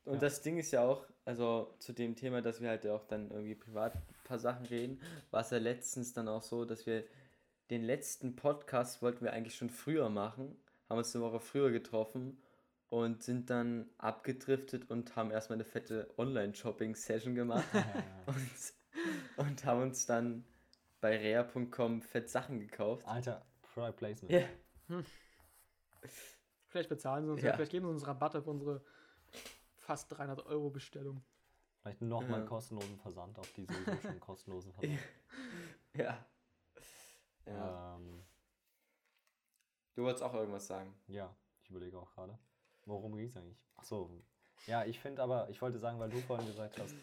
Und 0.05 0.13
Ja. 0.15 0.19
das 0.19 0.41
Ding 0.43 0.57
ist 0.59 0.71
ja 0.71 0.85
auch, 0.85 1.03
also 1.25 1.73
zu 1.79 1.91
dem 1.91 2.15
Thema, 2.15 2.41
dass 2.41 2.61
wir 2.61 2.69
halt 2.69 2.85
auch 2.85 3.05
dann 3.05 3.31
irgendwie 3.31 3.55
privat 3.55 3.95
ein 3.95 4.01
paar 4.23 4.37
Sachen 4.37 4.65
reden, 4.67 5.01
war 5.31 5.41
es 5.41 5.49
ja 5.49 5.57
letztens 5.57 6.13
dann 6.13 6.27
auch 6.27 6.43
so, 6.43 6.63
dass 6.63 6.85
wir 6.85 7.03
den 7.71 7.83
letzten 7.83 8.35
Podcast 8.35 9.01
wollten 9.01 9.25
wir 9.25 9.33
eigentlich 9.33 9.55
schon 9.55 9.71
früher 9.71 10.09
machen, 10.09 10.55
haben 10.89 10.97
uns 10.97 11.15
eine 11.15 11.23
Woche 11.25 11.39
früher 11.39 11.71
getroffen 11.71 12.41
und 12.89 13.23
sind 13.23 13.49
dann 13.49 13.89
abgedriftet 13.97 14.89
und 14.89 15.15
haben 15.15 15.31
erstmal 15.31 15.57
eine 15.57 15.65
fette 15.65 16.13
Online-Shopping-Session 16.17 17.35
gemacht 17.35 17.65
und, 18.27 19.47
und 19.47 19.65
haben 19.65 19.81
uns 19.81 20.05
dann 20.05 20.45
bei 21.01 21.17
rea.com 21.17 22.01
fett 22.01 22.29
Sachen 22.29 22.59
gekauft. 22.59 23.05
Alter, 23.07 23.45
Product 23.73 23.93
Placement. 23.97 24.31
Ja. 24.31 25.03
Vielleicht 26.67 26.89
bezahlen 26.89 27.25
sie 27.25 27.31
uns, 27.31 27.41
Ja. 27.41 27.49
ja. 27.49 27.55
vielleicht 27.55 27.71
geben 27.71 27.85
sie 27.87 27.91
uns 27.93 28.07
Rabatt 28.07 28.35
auf 28.35 28.47
unsere 28.47 28.83
fast 29.77 30.11
300 30.11 30.45
Euro 30.45 30.69
Bestellung. 30.69 31.23
Vielleicht 31.81 32.01
nochmal 32.01 32.41
Ja. 32.41 32.45
kostenlosen 32.47 32.97
Versand 32.97 33.37
auf 33.37 33.51
die 33.53 33.65
sowieso 33.65 34.01
schon 34.01 34.19
kostenlosen 34.19 34.73
Versand. 34.73 34.99
Ja. 35.95 36.25
Ja. 37.45 37.84
Ähm, 37.84 37.84
Du 39.95 40.03
wolltest 40.03 40.23
auch 40.23 40.33
irgendwas 40.33 40.67
sagen. 40.67 40.93
ja, 41.07 41.33
ich 41.63 41.69
überlege 41.69 41.97
auch 41.97 42.11
gerade. 42.11 42.37
Worum 42.85 43.15
ging 43.15 43.27
es 43.27 43.37
eigentlich? 43.37 43.65
Achso. 43.75 44.09
Ja, 44.67 44.85
ich 44.85 44.99
finde 44.99 45.23
aber, 45.23 45.49
ich 45.49 45.61
wollte 45.61 45.79
sagen, 45.79 45.99
weil 45.99 46.09
du 46.09 46.19
vorhin 46.19 46.45
gesagt 46.45 46.79
hast, 46.79 46.95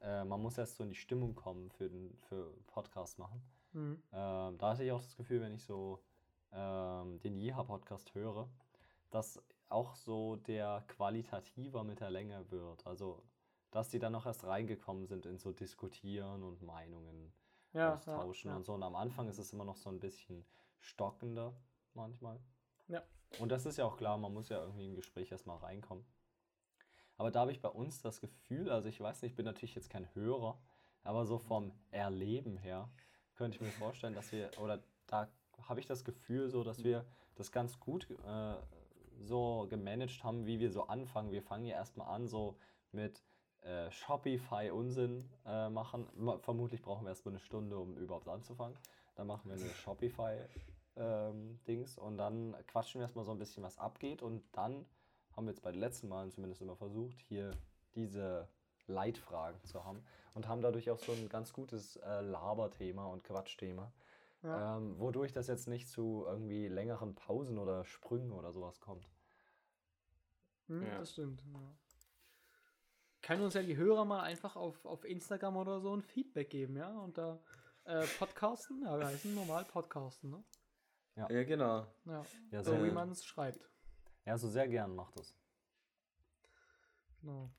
äh, 0.00 0.24
man 0.24 0.40
muss 0.42 0.58
erst 0.58 0.76
so 0.76 0.82
in 0.82 0.90
die 0.90 0.96
Stimmung 0.96 1.34
kommen 1.34 1.70
für 1.70 1.88
den 1.88 2.16
für 2.28 2.52
Podcast 2.66 3.18
machen. 3.18 3.42
Mhm. 3.72 4.02
Ähm, 4.12 4.58
da 4.58 4.70
hatte 4.70 4.84
ich 4.84 4.92
auch 4.92 5.00
das 5.02 5.16
Gefühl, 5.16 5.40
wenn 5.40 5.52
ich 5.54 5.62
so 5.62 6.02
ähm, 6.52 7.20
den 7.20 7.36
Jeha-Podcast 7.36 8.14
höre, 8.14 8.48
dass 9.10 9.42
auch 9.68 9.94
so 9.94 10.36
der 10.36 10.84
qualitativer 10.88 11.84
mit 11.84 12.00
der 12.00 12.10
Länge 12.10 12.50
wird. 12.50 12.86
Also, 12.86 13.22
dass 13.70 13.90
die 13.90 13.98
dann 13.98 14.12
noch 14.12 14.26
erst 14.26 14.44
reingekommen 14.44 15.06
sind 15.06 15.26
in 15.26 15.38
so 15.38 15.52
Diskutieren 15.52 16.42
und 16.42 16.62
Meinungen 16.62 17.32
Ja, 17.74 17.94
austauschen 17.94 18.50
ja, 18.50 18.56
und 18.56 18.64
so. 18.64 18.74
Und 18.74 18.82
am 18.82 18.96
Anfang 18.96 19.28
ist 19.28 19.38
es 19.38 19.52
immer 19.52 19.64
noch 19.64 19.76
so 19.76 19.90
ein 19.90 20.00
bisschen 20.00 20.44
stockender 20.80 21.54
manchmal. 21.98 22.40
Ja. 22.86 23.02
Und 23.38 23.50
das 23.52 23.66
ist 23.66 23.76
ja 23.76 23.84
auch 23.84 23.96
klar, 23.96 24.16
man 24.16 24.32
muss 24.32 24.48
ja 24.48 24.60
irgendwie 24.62 24.86
im 24.86 24.94
Gespräch 24.96 25.30
erstmal 25.30 25.58
reinkommen. 25.58 26.04
Aber 27.16 27.30
da 27.30 27.40
habe 27.40 27.52
ich 27.52 27.60
bei 27.60 27.68
uns 27.68 28.00
das 28.00 28.20
Gefühl, 28.20 28.70
also 28.70 28.88
ich 28.88 29.00
weiß 29.00 29.22
nicht, 29.22 29.32
ich 29.32 29.36
bin 29.36 29.44
natürlich 29.44 29.74
jetzt 29.74 29.90
kein 29.90 30.12
Hörer, 30.14 30.58
aber 31.02 31.26
so 31.26 31.38
vom 31.38 31.72
Erleben 31.90 32.56
her 32.56 32.88
könnte 33.34 33.56
ich 33.56 33.60
mir 33.60 33.72
vorstellen, 33.72 34.14
dass 34.14 34.32
wir, 34.32 34.50
oder 34.60 34.82
da 35.06 35.28
habe 35.68 35.80
ich 35.80 35.86
das 35.86 36.04
Gefühl 36.04 36.48
so, 36.48 36.64
dass 36.64 36.84
wir 36.84 37.04
das 37.34 37.52
ganz 37.52 37.78
gut 37.80 38.08
äh, 38.26 38.54
so 39.20 39.66
gemanagt 39.68 40.22
haben, 40.22 40.46
wie 40.46 40.60
wir 40.60 40.70
so 40.70 40.84
anfangen. 40.84 41.32
Wir 41.32 41.42
fangen 41.42 41.66
ja 41.66 41.74
erstmal 41.76 42.08
an 42.08 42.28
so 42.28 42.56
mit 42.92 43.22
äh, 43.62 43.90
Shopify 43.90 44.70
Unsinn 44.70 45.28
äh, 45.44 45.68
machen. 45.68 46.06
Ma- 46.14 46.38
Vermutlich 46.38 46.82
brauchen 46.82 47.04
wir 47.04 47.10
erstmal 47.10 47.34
eine 47.34 47.40
Stunde, 47.40 47.78
um 47.78 47.96
überhaupt 47.96 48.28
anzufangen. 48.28 48.78
Dann 49.16 49.26
machen 49.26 49.50
wir 49.50 49.56
eine 49.56 49.68
Shopify 49.74 50.36
ähm, 50.98 51.58
Dings 51.66 51.96
und 51.98 52.16
dann 52.18 52.54
quatschen 52.66 52.98
wir 53.00 53.02
erstmal 53.04 53.24
so 53.24 53.30
ein 53.32 53.38
bisschen, 53.38 53.62
was 53.62 53.78
abgeht 53.78 54.22
und 54.22 54.42
dann 54.52 54.84
haben 55.34 55.46
wir 55.46 55.52
jetzt 55.52 55.62
bei 55.62 55.70
den 55.72 55.80
letzten 55.80 56.08
Malen 56.08 56.30
zumindest 56.30 56.60
immer 56.62 56.76
versucht, 56.76 57.18
hier 57.20 57.52
diese 57.94 58.48
Leitfragen 58.86 59.62
zu 59.64 59.84
haben 59.84 60.02
und 60.34 60.48
haben 60.48 60.62
dadurch 60.62 60.90
auch 60.90 60.98
so 60.98 61.12
ein 61.12 61.28
ganz 61.28 61.52
gutes 61.52 61.96
äh, 61.96 62.20
Laberthema 62.22 63.06
und 63.06 63.22
Quatschthema, 63.24 63.92
Ja. 64.42 64.76
ähm, 64.76 64.98
wodurch 64.98 65.32
das 65.32 65.46
jetzt 65.46 65.68
nicht 65.68 65.88
zu 65.88 66.24
irgendwie 66.26 66.68
längeren 66.68 67.14
Pausen 67.14 67.58
oder 67.58 67.84
Sprüngen 67.84 68.32
oder 68.32 68.52
sowas 68.52 68.80
kommt. 68.80 69.08
Hm, 70.68 70.82
Ja. 70.86 70.98
Das 70.98 71.12
stimmt. 71.12 71.42
Ja. 71.52 71.60
Können 73.22 73.42
uns 73.42 73.54
ja 73.54 73.62
die 73.62 73.76
Hörer 73.76 74.04
mal 74.04 74.22
einfach 74.22 74.56
auf, 74.56 74.84
auf 74.84 75.04
Instagram 75.04 75.56
oder 75.56 75.80
so 75.80 75.94
ein 75.94 76.02
Feedback 76.02 76.50
geben, 76.50 76.76
ja? 76.76 76.98
Und 76.98 77.18
da 77.18 77.38
Äh, 77.84 78.06
Podcasten? 78.18 78.82
Ja, 78.82 78.98
wir 78.98 79.06
heißen 79.06 79.34
normal 79.34 79.64
Podcasten, 79.64 80.30
ne? 80.30 80.44
Ja, 81.28 81.42
genau. 81.44 81.86
Ja. 82.04 82.24
Ja, 82.52 82.62
So 82.62 82.82
wie 82.84 82.90
man 82.90 83.10
es 83.10 83.24
schreibt. 83.24 83.60
ja, 84.24 84.38
so 84.38 84.48
sehr 84.48 84.68
gern 84.68 84.94
macht 84.94 85.18
das. 85.18 85.34
Genau. 87.20 87.50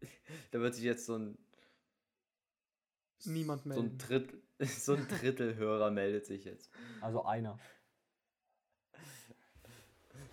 Da 0.52 0.60
wird 0.60 0.74
sich 0.74 0.84
jetzt 0.84 1.06
so 1.06 1.16
ein 1.16 1.38
Niemand 3.24 3.62
so 3.64 3.70
ein 3.70 3.76
melden. 3.76 3.98
Drittel, 3.98 4.42
so 4.60 4.94
ein 4.94 5.08
Drittelhörer 5.08 5.90
meldet 5.90 6.26
sich 6.26 6.44
jetzt. 6.44 6.70
Also 7.00 7.24
einer. 7.24 7.58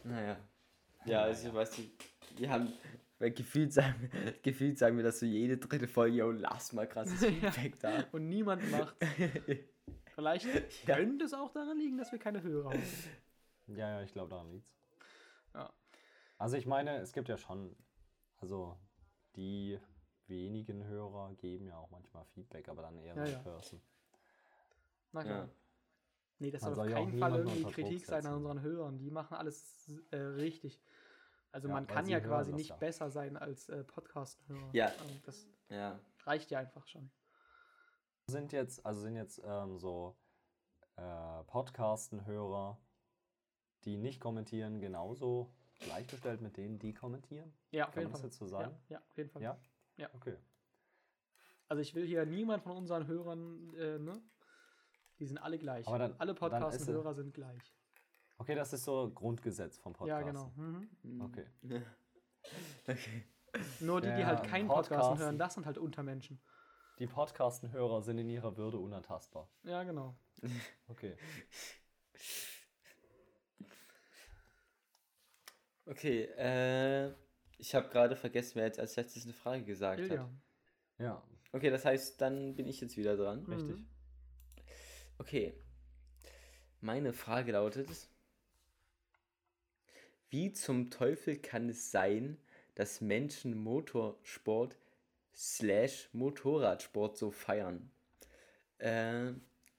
Naja. 0.03 0.38
Ja, 1.05 1.21
also 1.23 1.47
ich 1.47 1.53
weiß 1.53 1.78
nicht, 1.80 1.91
wir 2.38 2.49
haben, 2.49 2.71
weil 3.19 3.32
gefühlt 3.32 3.73
sagen, 3.73 4.09
gefühlt 4.43 4.78
sagen 4.78 4.97
wir 4.97 5.03
das 5.03 5.19
so 5.19 5.26
jede 5.26 5.57
dritte 5.57 5.88
Folge, 5.88 6.17
yo, 6.17 6.32
lass 6.32 6.73
mal 6.73 6.88
krasses 6.88 7.21
Ja. 7.21 7.51
Feedback 7.51 7.80
da. 7.80 8.03
Und 8.11 8.28
niemand 8.30 8.69
macht. 8.71 8.95
Vielleicht 10.16 10.45
Ja. 10.88 10.95
könnte 10.95 11.26
es 11.26 11.34
auch 11.34 11.51
daran 11.51 11.78
liegen, 11.78 11.97
dass 11.97 12.11
wir 12.11 12.20
keine 12.20 12.41
Hörer 12.41 12.70
haben. 12.72 12.84
Ja, 13.68 13.89
ja, 13.89 14.01
ich 14.03 14.13
glaube, 14.13 14.30
daran 14.30 14.51
liegt's. 14.51 14.72
Ja. 15.55 15.74
Also 16.38 16.55
ich 16.55 16.68
meine, 16.68 16.97
es 16.97 17.13
gibt 17.13 17.28
ja 17.30 17.36
schon, 17.38 17.76
also 18.38 18.78
die 19.36 19.80
wenigen 20.28 20.84
Hörer 20.86 21.34
geben 21.34 21.66
ja 21.66 21.76
auch 21.78 21.89
manchmal 21.89 22.26
Feedback, 22.26 22.70
aber 22.70 22.84
dann 22.84 22.95
eher 22.99 23.16
Ja, 23.16 23.26
ja. 23.26 23.38
in 23.38 23.43
person. 23.43 23.82
Na 25.13 25.24
klar. 25.24 25.45
Ja. 25.45 25.49
Nee, 26.38 26.51
das 26.51 26.61
Man 26.61 26.76
soll 26.76 26.88
auf 26.89 26.93
keinen 26.93 27.18
Fall 27.18 27.36
irgendwie 27.39 27.63
Kritik 27.72 28.05
sein 28.05 28.24
an 28.28 28.36
unseren 28.36 28.61
Hörern. 28.61 28.99
Die 28.99 29.09
machen 29.09 29.36
alles 29.36 29.89
äh, 30.11 30.18
richtig. 30.18 30.80
Also 31.51 31.70
Ja, 31.70 31.74
man 31.74 31.88
kann 31.88 32.07
ja 32.07 32.20
quasi 32.20 32.53
nicht 32.53 32.70
ja. 32.70 32.76
besser 32.76 33.09
sein 33.09 33.38
als 33.38 33.70
äh, 33.70 33.84
Podcast-Hörer. 33.84 34.70
Ja. 34.74 34.89
Ähm, 34.89 35.22
Das 35.26 35.47
Ja. 35.70 35.99
reicht 36.26 36.51
ja 36.51 36.59
einfach 36.59 36.86
schon. 36.86 37.09
Sind 38.28 38.51
jetzt, 38.53 38.84
also 38.86 39.01
sind 39.01 39.15
jetzt 39.15 39.39
ähm, 39.45 39.78
so 39.78 40.15
äh, 40.97 41.43
Podcasten-Hörer, 41.45 42.78
die 43.84 43.97
nicht 43.97 44.19
kommentieren, 44.19 44.80
genauso 44.82 45.53
gleichgestellt 45.80 46.41
mit 46.41 46.57
denen, 46.57 46.80
die 46.80 46.93
kommentieren? 46.93 47.53
Ja, 47.69 47.86
auf 47.88 47.91
Kann 47.93 48.01
jeden 48.01 48.11
man 48.13 48.13
das 48.13 48.21
Fall. 48.21 48.28
jetzt 48.30 48.38
so 48.39 48.45
Ja, 48.45 48.49
sagen? 48.49 48.78
ja, 48.89 48.97
auf 48.97 49.17
jeden 49.17 49.30
Fall. 49.30 49.41
Ja? 49.43 49.57
Ja. 49.97 50.09
Okay. 50.15 50.36
Also 51.67 51.82
ich 51.82 51.93
will 51.93 52.05
hier 52.07 52.26
niemand 52.26 52.63
von 52.63 52.71
unseren 52.76 53.05
Hörern, 53.05 53.73
äh, 53.76 53.99
ne? 53.99 54.19
Die 55.19 55.26
sind 55.28 55.38
alle 55.38 55.59
gleich. 55.59 55.88
Aber 55.88 55.99
dann- 55.99 56.15
alle 56.17 56.34
Podcast-Hörer 56.34 57.13
sind 57.13 57.32
gleich. 57.34 57.76
Okay, 58.38 58.55
das 58.55 58.73
ist 58.73 58.84
so 58.86 59.11
Grundgesetz 59.13 59.78
vom 59.78 59.93
Podcast. 59.93 60.09
Ja, 60.09 60.21
genau. 60.23 60.51
Mhm. 60.55 61.21
Okay. 61.21 61.45
Okay. 62.88 63.23
Nur 63.80 64.01
die, 64.01 64.13
die 64.13 64.26
halt 64.26 64.43
keinen 64.43 64.67
Podcast 64.67 64.89
Podcasten- 64.89 65.19
hören, 65.19 65.38
das 65.38 65.53
sind 65.53 65.65
halt 65.65 65.78
Untermenschen. 65.78 66.41
Die 67.00 67.08
Podcasten-Hörer 67.08 68.02
sind 68.02 68.18
in 68.20 68.30
ihrer 68.30 68.56
Würde 68.58 68.78
unantastbar. 68.78 69.50
Ja, 69.64 69.84
genau. 69.84 70.16
Okay. 70.88 71.16
Okay, 75.88 76.24
äh, 76.38 77.12
ich 77.58 77.76
habe 77.76 77.89
gerade 77.89 78.16
vergessen, 78.16 78.54
wer 78.56 78.66
jetzt 78.66 78.80
als 78.80 78.96
letztes 78.96 79.24
eine 79.26 79.34
Frage 79.34 79.64
gesagt 79.64 80.00
Ilja. 80.02 80.24
hat. 80.24 80.30
Ja, 80.98 81.24
Okay, 81.52 81.70
das 81.70 81.86
heißt, 81.86 82.20
dann 82.20 82.56
bin 82.56 82.68
ich 82.68 82.82
jetzt 82.82 82.98
wieder 82.98 83.16
dran. 83.16 83.46
richtig. 83.46 83.78
Mhm. 83.78 83.86
Okay. 85.18 85.54
Meine 86.82 87.14
Frage 87.14 87.54
lautet: 87.54 87.88
Wie 90.30 90.52
zum 90.52 90.89
Teufel 90.89 91.38
kann 91.38 91.70
es 91.70 91.91
sein, 91.91 92.38
dass 92.76 93.00
Menschen 93.02 93.56
Motorsport 93.58 94.78
slash 95.36 96.10
Motorradsport 96.14 97.18
so 97.18 97.32
feiern? 97.32 97.92
Äh, 98.78 99.34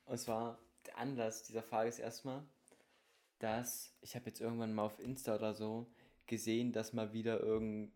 und 0.04 0.18
zwar, 0.18 0.58
der 0.86 0.98
Anlass 0.98 1.42
dieser 1.44 1.62
Frage 1.62 1.88
ist 1.88 1.98
erstmal, 1.98 2.42
dass 3.38 3.94
ich 4.00 4.14
habe 4.14 4.26
jetzt 4.26 4.40
irgendwann 4.40 4.74
mal 4.74 4.84
auf 4.84 4.98
Insta 4.98 5.34
oder 5.34 5.54
so 5.54 5.86
gesehen, 6.26 6.72
dass 6.72 6.92
mal 6.92 7.12
wieder 7.12 7.40
irgend, 7.40 7.92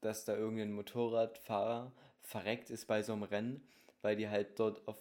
dass 0.00 0.24
da 0.24 0.36
irgendein 0.36 0.72
Motorradfahrer 0.72 1.92
verreckt 2.20 2.70
ist 2.70 2.86
bei 2.86 3.02
so 3.02 3.12
einem 3.12 3.22
Rennen, 3.22 3.66
weil 4.02 4.16
die 4.16 4.28
halt 4.28 4.58
dort 4.58 4.86
auf 4.86 4.98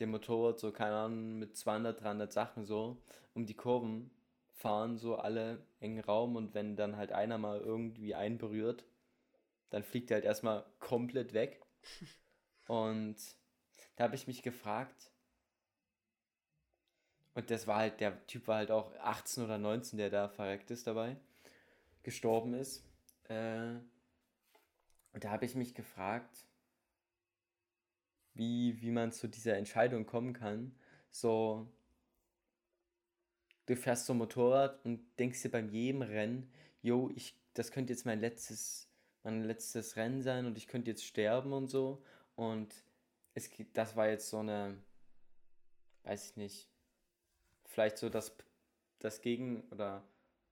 dem 0.00 0.10
Motorrad 0.10 0.58
so, 0.58 0.72
keine 0.72 0.96
Ahnung, 0.96 1.38
mit 1.38 1.56
200, 1.56 2.02
300 2.02 2.32
Sachen 2.32 2.64
so 2.64 3.02
um 3.34 3.46
die 3.46 3.54
Kurven 3.54 4.10
fahren, 4.52 4.98
so 4.98 5.16
alle 5.16 5.64
engen 5.80 6.02
Raum 6.02 6.36
und 6.36 6.54
wenn 6.54 6.76
dann 6.76 6.96
halt 6.96 7.12
einer 7.12 7.38
mal 7.38 7.60
irgendwie 7.60 8.14
einen 8.14 8.38
berührt, 8.38 8.84
dann 9.74 9.82
fliegt 9.82 10.10
er 10.10 10.16
halt 10.16 10.24
erstmal 10.24 10.64
komplett 10.78 11.32
weg. 11.32 11.60
Und 12.68 13.16
da 13.96 14.04
habe 14.04 14.14
ich 14.14 14.28
mich 14.28 14.42
gefragt, 14.42 15.10
und 17.34 17.50
das 17.50 17.66
war 17.66 17.78
halt, 17.78 17.98
der 17.98 18.24
Typ 18.28 18.46
war 18.46 18.58
halt 18.58 18.70
auch 18.70 18.94
18 19.00 19.42
oder 19.42 19.58
19, 19.58 19.98
der 19.98 20.10
da 20.10 20.28
verreckt 20.28 20.70
ist 20.70 20.86
dabei, 20.86 21.16
gestorben 22.04 22.54
ist. 22.54 22.84
Äh, 23.24 23.74
und 25.12 25.24
da 25.24 25.30
habe 25.30 25.44
ich 25.44 25.56
mich 25.56 25.74
gefragt, 25.74 26.46
wie, 28.34 28.80
wie 28.80 28.92
man 28.92 29.10
zu 29.10 29.26
dieser 29.28 29.56
Entscheidung 29.56 30.06
kommen 30.06 30.34
kann. 30.34 30.78
So, 31.10 31.66
du 33.66 33.74
fährst 33.74 34.06
so 34.06 34.12
ein 34.12 34.18
Motorrad 34.18 34.84
und 34.84 35.04
denkst 35.18 35.42
dir 35.42 35.50
beim 35.50 35.68
jedem 35.68 36.02
Rennen, 36.02 36.48
jo, 36.80 37.10
ich, 37.16 37.36
das 37.54 37.72
könnte 37.72 37.92
jetzt 37.92 38.06
mein 38.06 38.20
letztes, 38.20 38.88
mein 39.24 39.42
letztes 39.42 39.96
Rennen 39.96 40.22
sein 40.22 40.46
und 40.46 40.56
ich 40.56 40.68
könnte 40.68 40.90
jetzt 40.90 41.04
sterben 41.04 41.52
und 41.52 41.68
so. 41.68 42.02
Und 42.36 42.72
es, 43.34 43.50
das 43.72 43.96
war 43.96 44.08
jetzt 44.08 44.28
so 44.28 44.38
eine, 44.38 44.78
weiß 46.04 46.30
ich 46.30 46.36
nicht, 46.36 46.68
vielleicht 47.64 47.98
so 47.98 48.08
das, 48.08 48.36
das 49.00 49.20
Gegen, 49.22 49.62
oder 49.70 50.06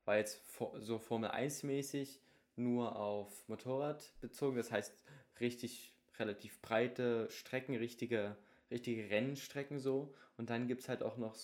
war 0.04 0.16
jetzt 0.16 0.42
so 0.78 0.98
Formel 0.98 1.30
1 1.30 1.62
mäßig, 1.62 2.20
nur 2.56 2.96
auf 2.96 3.48
Motorrad 3.48 4.12
bezogen. 4.20 4.56
Das 4.56 4.72
heißt, 4.72 4.96
richtig 5.40 5.94
relativ 6.18 6.60
breite 6.60 7.30
Strecken, 7.30 7.76
richtige, 7.76 8.36
richtige 8.70 9.10
Rennstrecken 9.10 9.78
so. 9.78 10.14
Und 10.36 10.50
dann 10.50 10.66
gibt 10.66 10.82
es 10.82 10.88
halt 10.88 11.02
auch 11.02 11.16
noch, 11.16 11.36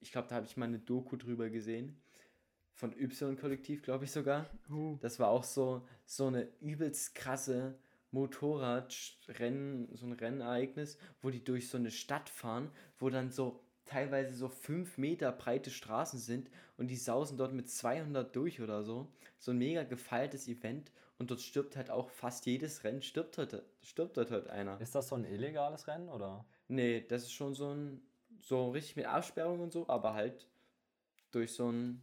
ich 0.00 0.12
glaube, 0.12 0.28
da 0.28 0.36
habe 0.36 0.46
ich 0.46 0.56
mal 0.56 0.66
eine 0.66 0.78
Doku 0.78 1.16
drüber 1.16 1.50
gesehen. 1.50 2.00
Von 2.76 2.92
Y-Kollektiv, 2.92 3.82
glaube 3.82 4.04
ich 4.04 4.12
sogar. 4.12 4.46
Uh, 4.70 4.96
Das 5.00 5.18
war 5.18 5.28
auch 5.28 5.44
so, 5.44 5.82
so 6.04 6.26
eine 6.26 6.46
übelst 6.60 7.14
krasse 7.14 7.74
Motorradrennen, 8.10 9.88
so 9.94 10.06
ein 10.06 10.12
Rennereignis, 10.12 10.98
wo 11.22 11.30
die 11.30 11.42
durch 11.42 11.68
so 11.68 11.78
eine 11.78 11.90
Stadt 11.90 12.28
fahren, 12.28 12.70
wo 12.98 13.08
dann 13.10 13.30
so 13.30 13.60
teilweise 13.86 14.34
so 14.34 14.48
5 14.48 14.98
Meter 14.98 15.32
breite 15.32 15.70
Straßen 15.70 16.18
sind 16.18 16.50
und 16.76 16.88
die 16.88 16.96
sausen 16.96 17.38
dort 17.38 17.54
mit 17.54 17.70
200 17.70 18.36
durch 18.36 18.60
oder 18.60 18.84
so. 18.84 19.10
So 19.38 19.52
ein 19.52 19.58
mega 19.58 19.84
gefeiertes 19.84 20.46
Event 20.46 20.92
und 21.18 21.30
dort 21.30 21.40
stirbt 21.40 21.76
halt 21.76 21.90
auch 21.90 22.10
fast 22.10 22.44
jedes 22.44 22.84
Rennen, 22.84 23.00
stirbt, 23.00 23.38
dort, 23.38 23.62
stirbt 23.80 24.18
dort 24.18 24.30
halt 24.30 24.48
einer. 24.48 24.78
Ist 24.80 24.94
das 24.94 25.08
so 25.08 25.14
ein 25.14 25.24
illegales 25.24 25.86
Rennen 25.88 26.10
oder? 26.10 26.44
Nee, 26.68 27.06
das 27.08 27.22
ist 27.22 27.32
schon 27.32 27.54
so 27.54 27.70
ein, 27.72 28.02
so 28.38 28.70
richtig 28.70 28.96
mit 28.96 29.06
Absperrung 29.06 29.60
und 29.60 29.72
so, 29.72 29.88
aber 29.88 30.12
halt 30.12 30.46
durch 31.30 31.52
so 31.52 31.70
ein, 31.70 32.02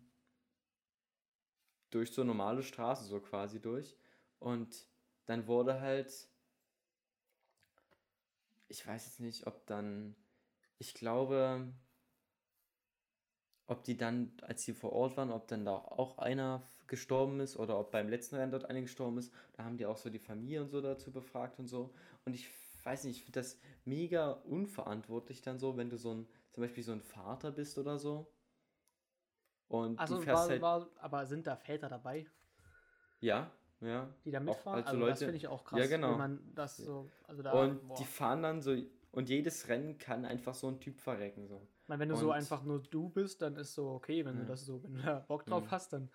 durch 1.94 2.12
so 2.12 2.24
normale 2.24 2.64
Straße 2.64 3.06
so 3.06 3.20
quasi 3.20 3.60
durch. 3.60 3.96
Und 4.40 4.88
dann 5.26 5.48
wurde 5.48 5.80
halt, 5.82 6.28
ich 8.68 8.86
weiß 8.86 9.06
jetzt 9.06 9.20
nicht, 9.20 9.48
ob 9.48 9.66
dann, 9.68 10.16
ich 10.80 10.94
glaube, 10.94 11.74
ob 13.68 13.84
die 13.84 13.98
dann, 13.98 14.34
als 14.42 14.64
sie 14.64 14.74
vor 14.74 14.94
Ort 14.94 15.18
waren, 15.18 15.32
ob 15.32 15.48
dann 15.48 15.66
da 15.66 15.76
auch 15.76 16.18
einer 16.18 16.68
gestorben 16.88 17.40
ist 17.40 17.58
oder 17.58 17.80
ob 17.80 17.92
beim 17.92 18.10
letzten 18.10 18.36
Rennen 18.36 18.52
dort 18.52 18.66
einer 18.66 18.82
gestorben 18.82 19.18
ist. 19.18 19.34
Da 19.54 19.64
haben 19.64 19.78
die 19.78 19.86
auch 19.86 19.98
so 19.98 20.10
die 20.10 20.20
Familie 20.20 20.62
und 20.62 20.70
so 20.70 20.82
dazu 20.82 21.12
befragt 21.12 21.60
und 21.60 21.68
so. 21.68 21.94
Und 22.26 22.34
ich 22.36 22.50
weiß 22.84 23.06
nicht, 23.06 23.18
ich 23.18 23.24
finde 23.24 23.40
das 23.40 23.58
mega 23.86 24.32
unverantwortlich 24.32 25.42
dann 25.42 25.60
so, 25.60 25.78
wenn 25.78 25.90
du 25.90 25.98
so 25.98 26.14
ein, 26.14 26.28
zum 26.52 26.62
Beispiel 26.64 26.84
so 26.84 26.92
ein 26.92 27.02
Vater 27.02 27.52
bist 27.52 27.78
oder 27.78 27.98
so. 27.98 28.28
Und 29.74 29.98
also 30.00 30.18
du 30.18 30.22
fährst 30.22 30.44
war, 30.44 30.50
halt, 30.50 30.62
war, 30.62 30.88
aber 31.00 31.26
sind 31.26 31.48
da 31.48 31.56
Väter 31.56 31.90
dabei, 31.90 32.28
ja, 33.22 33.50
ja. 33.82 34.08
die 34.24 34.30
da 34.30 34.40
mitfahren? 34.40 34.84
so 34.84 34.88
also 34.90 35.00
das 35.00 35.10
Leute- 35.10 35.26
finde 35.26 35.38
ich 35.38 35.48
auch 35.48 35.64
krass, 35.64 35.80
Ja, 35.80 35.88
genau. 35.88 36.12
wenn 36.12 36.18
man 36.20 36.52
das 36.54 36.78
so, 36.78 37.10
also 37.28 37.42
da, 37.42 37.54
Und 37.54 37.88
boah. 37.88 37.96
die 37.98 38.06
fahren 38.06 38.44
dann 38.44 38.62
so, 38.62 38.76
und 39.12 39.30
jedes 39.30 39.68
Rennen 39.70 39.98
kann 39.98 40.26
einfach 40.26 40.54
so 40.54 40.68
ein 40.68 40.80
Typ 40.80 41.00
verrecken, 41.00 41.48
so. 41.48 41.68
Ich 41.82 41.88
meine, 41.90 42.02
wenn 42.02 42.10
du 42.10 42.16
so 42.16 42.28
und- 42.30 42.36
einfach 42.36 42.62
nur 42.64 42.84
du 42.84 43.10
bist, 43.10 43.42
dann 43.42 43.56
ist 43.56 43.74
so 43.74 43.90
okay, 43.94 44.24
wenn 44.26 44.36
du 44.36 44.42
Ja. 44.44 44.48
das 44.50 44.64
so, 44.64 44.84
wenn 44.84 44.94
du 44.94 45.02
da 45.02 45.20
Bock 45.22 45.44
drauf 45.48 45.64
Mhm. 45.64 45.72
hast, 45.72 45.92
dann 45.94 46.12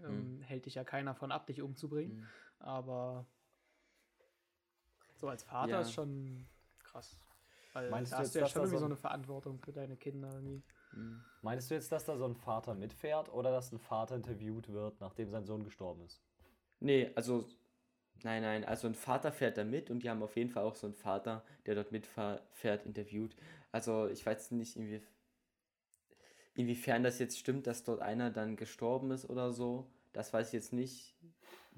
ähm, 0.00 0.42
hält 0.42 0.66
dich 0.66 0.74
ja 0.74 0.84
keiner 0.84 1.14
von 1.14 1.32
ab, 1.32 1.46
dich 1.46 1.62
umzubringen. 1.62 2.18
Mhm. 2.18 2.26
Aber 2.58 3.26
so 5.16 5.28
als 5.28 5.42
Vater 5.44 5.70
Ja. 5.70 5.80
ist 5.80 5.92
schon 5.92 6.46
krass. 6.84 7.16
Weil 7.72 7.90
Meinst 7.90 8.12
da 8.12 8.16
du 8.18 8.20
hast 8.20 8.26
jetzt, 8.28 8.34
du 8.36 8.40
ja 8.40 8.46
schon 8.48 8.62
irgendwie 8.62 8.76
so 8.76 8.78
so 8.80 8.84
ein- 8.84 8.92
eine 8.92 8.96
Verantwortung 8.96 9.58
für 9.60 9.72
deine 9.72 9.96
Kinder 9.96 10.32
irgendwie. 10.34 10.62
Meinst 11.42 11.70
du 11.70 11.74
jetzt, 11.74 11.92
dass 11.92 12.04
da 12.04 12.16
so 12.16 12.24
ein 12.24 12.34
Vater 12.34 12.74
mitfährt 12.74 13.32
oder 13.32 13.50
dass 13.50 13.72
ein 13.72 13.78
Vater 13.78 14.16
interviewt 14.16 14.68
wird, 14.72 15.00
nachdem 15.00 15.30
sein 15.30 15.44
Sohn 15.44 15.64
gestorben 15.64 16.02
ist? 16.04 16.20
Nee, 16.80 17.10
also, 17.14 17.48
nein, 18.22 18.42
nein, 18.42 18.64
also 18.64 18.88
ein 18.88 18.94
Vater 18.94 19.32
fährt 19.32 19.56
da 19.56 19.64
mit 19.64 19.90
und 19.90 20.02
die 20.02 20.10
haben 20.10 20.22
auf 20.22 20.36
jeden 20.36 20.50
Fall 20.50 20.64
auch 20.64 20.74
so 20.74 20.86
einen 20.86 20.94
Vater, 20.94 21.44
der 21.66 21.74
dort 21.74 21.92
mitfährt, 21.92 22.86
interviewt. 22.86 23.36
Also 23.72 24.08
ich 24.08 24.24
weiß 24.24 24.50
nicht, 24.52 24.76
inwie, 24.76 25.00
inwiefern 26.54 27.02
das 27.02 27.18
jetzt 27.18 27.38
stimmt, 27.38 27.66
dass 27.66 27.84
dort 27.84 28.00
einer 28.00 28.30
dann 28.30 28.56
gestorben 28.56 29.10
ist 29.10 29.28
oder 29.28 29.52
so. 29.52 29.90
Das 30.12 30.32
weiß 30.32 30.48
ich 30.48 30.54
jetzt 30.54 30.72
nicht 30.72 31.16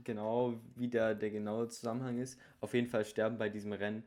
genau, 0.02 0.54
wie 0.76 0.88
der, 0.88 1.14
der 1.14 1.30
genaue 1.30 1.68
Zusammenhang 1.68 2.18
ist. 2.18 2.40
Auf 2.60 2.74
jeden 2.74 2.88
Fall 2.88 3.04
sterben 3.04 3.38
bei 3.38 3.48
diesem 3.50 3.72
Rennen 3.72 4.04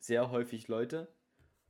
sehr 0.00 0.30
häufig 0.30 0.66
Leute. 0.68 1.08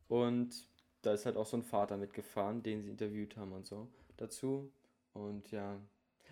Und 0.08 0.68
da 1.06 1.12
ist 1.12 1.26
halt 1.26 1.36
auch 1.36 1.46
so 1.46 1.56
ein 1.56 1.62
Vater 1.62 1.96
mitgefahren, 1.96 2.62
den 2.62 2.82
sie 2.82 2.90
interviewt 2.90 3.36
haben 3.36 3.52
und 3.52 3.66
so 3.66 3.88
dazu. 4.16 4.70
Und 5.14 5.50
ja. 5.52 5.80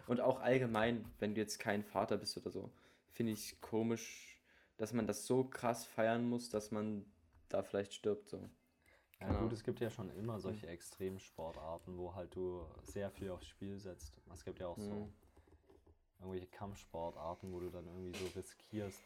Und 0.06 0.20
auch 0.20 0.40
allgemein, 0.40 1.04
wenn 1.18 1.34
du 1.34 1.40
jetzt 1.40 1.58
kein 1.58 1.82
Vater 1.82 2.16
bist 2.18 2.36
oder 2.36 2.50
so, 2.50 2.70
finde 3.12 3.32
ich 3.32 3.60
komisch, 3.60 4.38
dass 4.76 4.92
man 4.92 5.06
das 5.06 5.26
so 5.26 5.44
krass 5.44 5.86
feiern 5.86 6.28
muss, 6.28 6.50
dass 6.50 6.70
man 6.70 7.04
da 7.48 7.62
vielleicht 7.62 7.94
stirbt. 7.94 8.28
So. 8.28 8.38
Ja, 9.20 9.28
Genau. 9.28 9.40
gut, 9.40 9.52
es 9.52 9.64
gibt 9.64 9.80
ja 9.80 9.90
schon 9.90 10.10
immer 10.10 10.40
solche 10.40 10.66
Extremsportarten, 10.66 11.96
wo 11.96 12.14
halt 12.14 12.34
du 12.34 12.66
sehr 12.82 13.10
viel 13.10 13.30
aufs 13.30 13.46
Spiel 13.46 13.78
setzt. 13.78 14.12
Es 14.32 14.44
gibt 14.44 14.60
ja 14.60 14.66
auch 14.68 14.78
so 14.78 14.92
Mhm. 14.92 15.12
irgendwelche 16.20 16.46
Kampfsportarten, 16.48 17.52
wo 17.52 17.60
du 17.60 17.70
dann 17.70 17.86
irgendwie 17.86 18.12
so 18.18 18.26
riskierst, 18.28 19.02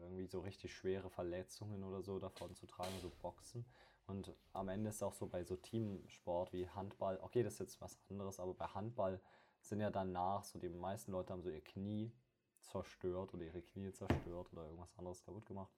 irgendwie 0.00 0.26
so 0.26 0.40
richtig 0.40 0.74
schwere 0.74 1.10
Verletzungen 1.10 1.82
oder 1.84 2.02
so 2.02 2.18
davon 2.18 2.54
zu 2.54 2.66
tragen, 2.66 3.00
so 3.00 3.10
Boxen. 3.22 3.64
Und 4.06 4.34
am 4.52 4.68
Ende 4.68 4.90
ist 4.90 5.02
auch 5.02 5.14
so 5.14 5.26
bei 5.26 5.44
so 5.44 5.56
Teamsport 5.56 6.52
wie 6.52 6.68
Handball, 6.68 7.18
okay, 7.22 7.42
das 7.42 7.54
ist 7.54 7.58
jetzt 7.60 7.80
was 7.80 7.98
anderes, 8.10 8.40
aber 8.40 8.54
bei 8.54 8.66
Handball 8.66 9.20
sind 9.60 9.80
ja 9.80 9.90
danach 9.90 10.44
so, 10.44 10.58
die 10.58 10.68
meisten 10.68 11.12
Leute 11.12 11.32
haben 11.32 11.42
so 11.42 11.48
ihr 11.50 11.62
Knie 11.62 12.12
zerstört 12.60 13.32
oder 13.32 13.44
ihre 13.44 13.62
Knie 13.62 13.92
zerstört 13.92 14.52
oder 14.52 14.64
irgendwas 14.64 14.96
anderes 14.98 15.22
kaputt 15.22 15.46
gemacht, 15.46 15.72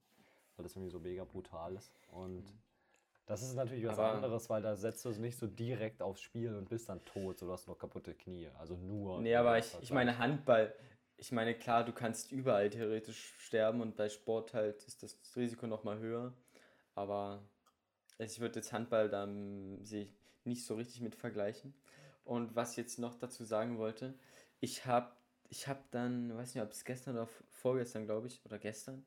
weil 0.57 0.63
das 0.65 0.75
irgendwie 0.75 0.91
so 0.91 1.01
mega 1.01 1.25
brutal 1.25 1.77
ist. 1.77 1.93
Und 2.09 2.45
das 3.27 3.43
ist 3.43 3.55
natürlich 3.55 3.87
was 3.87 3.97
Mhm. 3.97 4.03
Aber- 4.05 4.13
anderes, 4.15 4.51
weil 4.51 4.63
da 4.63 4.75
setzt 4.77 5.05
du 5.05 5.11
es 5.11 5.19
nicht 5.19 5.39
so 5.39 5.47
direkt 5.47 6.03
aufs 6.03 6.21
Spiel 6.21 6.55
und 6.57 6.69
bist 6.69 6.89
dann 6.89 7.05
tot, 7.05 7.39
so 7.39 7.47
du 7.47 7.53
hast 7.53 7.67
nur 7.67 7.79
kaputte 7.79 8.15
Knie. 8.15 8.49
Also 8.59 8.77
nur. 8.77 9.21
Nee, 9.21 9.35
aber 9.37 9.59
ich, 9.59 9.77
ich 9.81 9.91
meine 9.93 10.19
Handball. 10.19 10.75
Ich 11.17 11.31
meine, 11.31 11.55
klar, 11.55 11.85
du 11.85 11.93
kannst 11.93 12.33
überall 12.33 12.69
theoretisch 12.71 13.35
sterben 13.39 13.81
und 13.81 13.97
bei 13.97 14.09
Sport 14.09 14.53
halt 14.53 14.83
ist 14.85 15.03
das 15.03 15.17
Risiko 15.37 15.67
nochmal 15.67 15.99
höher. 16.01 16.35
Aber 16.97 17.43
ich 18.19 18.41
würde 18.41 18.57
jetzt 18.57 18.73
Handball 18.73 19.09
da 19.09 19.27
mm, 19.27 19.85
sehe 19.85 20.05
ich 20.05 20.15
nicht 20.45 20.65
so 20.65 20.75
richtig 20.75 21.01
mit 21.01 21.15
vergleichen. 21.15 21.75
Und 22.25 22.55
was 22.55 22.73
ich 22.73 22.77
jetzt 22.79 22.99
noch 22.99 23.15
dazu 23.15 23.45
sagen 23.45 23.79
wollte, 23.79 24.15
ich 24.61 24.87
habe 24.87 25.15
ich 25.51 25.69
hab 25.69 25.91
dann, 25.91 26.35
weiß 26.35 26.55
nicht, 26.55 26.65
ob 26.65 26.73
es 26.73 26.85
gestern 26.85 27.17
oder 27.17 27.29
vorgestern, 27.51 28.07
glaube 28.07 28.27
ich, 28.27 28.45
oder 28.45 28.59
gestern. 28.59 29.05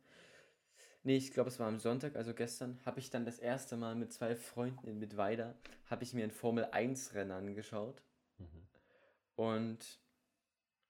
Nee, 1.03 1.17
ich 1.17 1.31
glaube, 1.31 1.49
es 1.49 1.59
war 1.59 1.67
am 1.67 1.79
Sonntag, 1.79 2.15
also 2.15 2.33
gestern, 2.33 2.79
habe 2.85 2.99
ich 2.99 3.09
dann 3.09 3.25
das 3.25 3.39
erste 3.39 3.75
Mal 3.77 3.95
mit 3.95 4.13
zwei 4.13 4.35
Freunden 4.35 4.87
in 4.87 4.99
Mittweida, 4.99 5.55
habe 5.85 6.03
ich 6.03 6.13
mir 6.13 6.23
ein 6.23 6.31
Formel 6.31 6.65
1 6.65 7.13
Rennen 7.13 7.31
angeschaut. 7.31 8.01
Mhm. 8.37 8.67
Und 9.35 9.99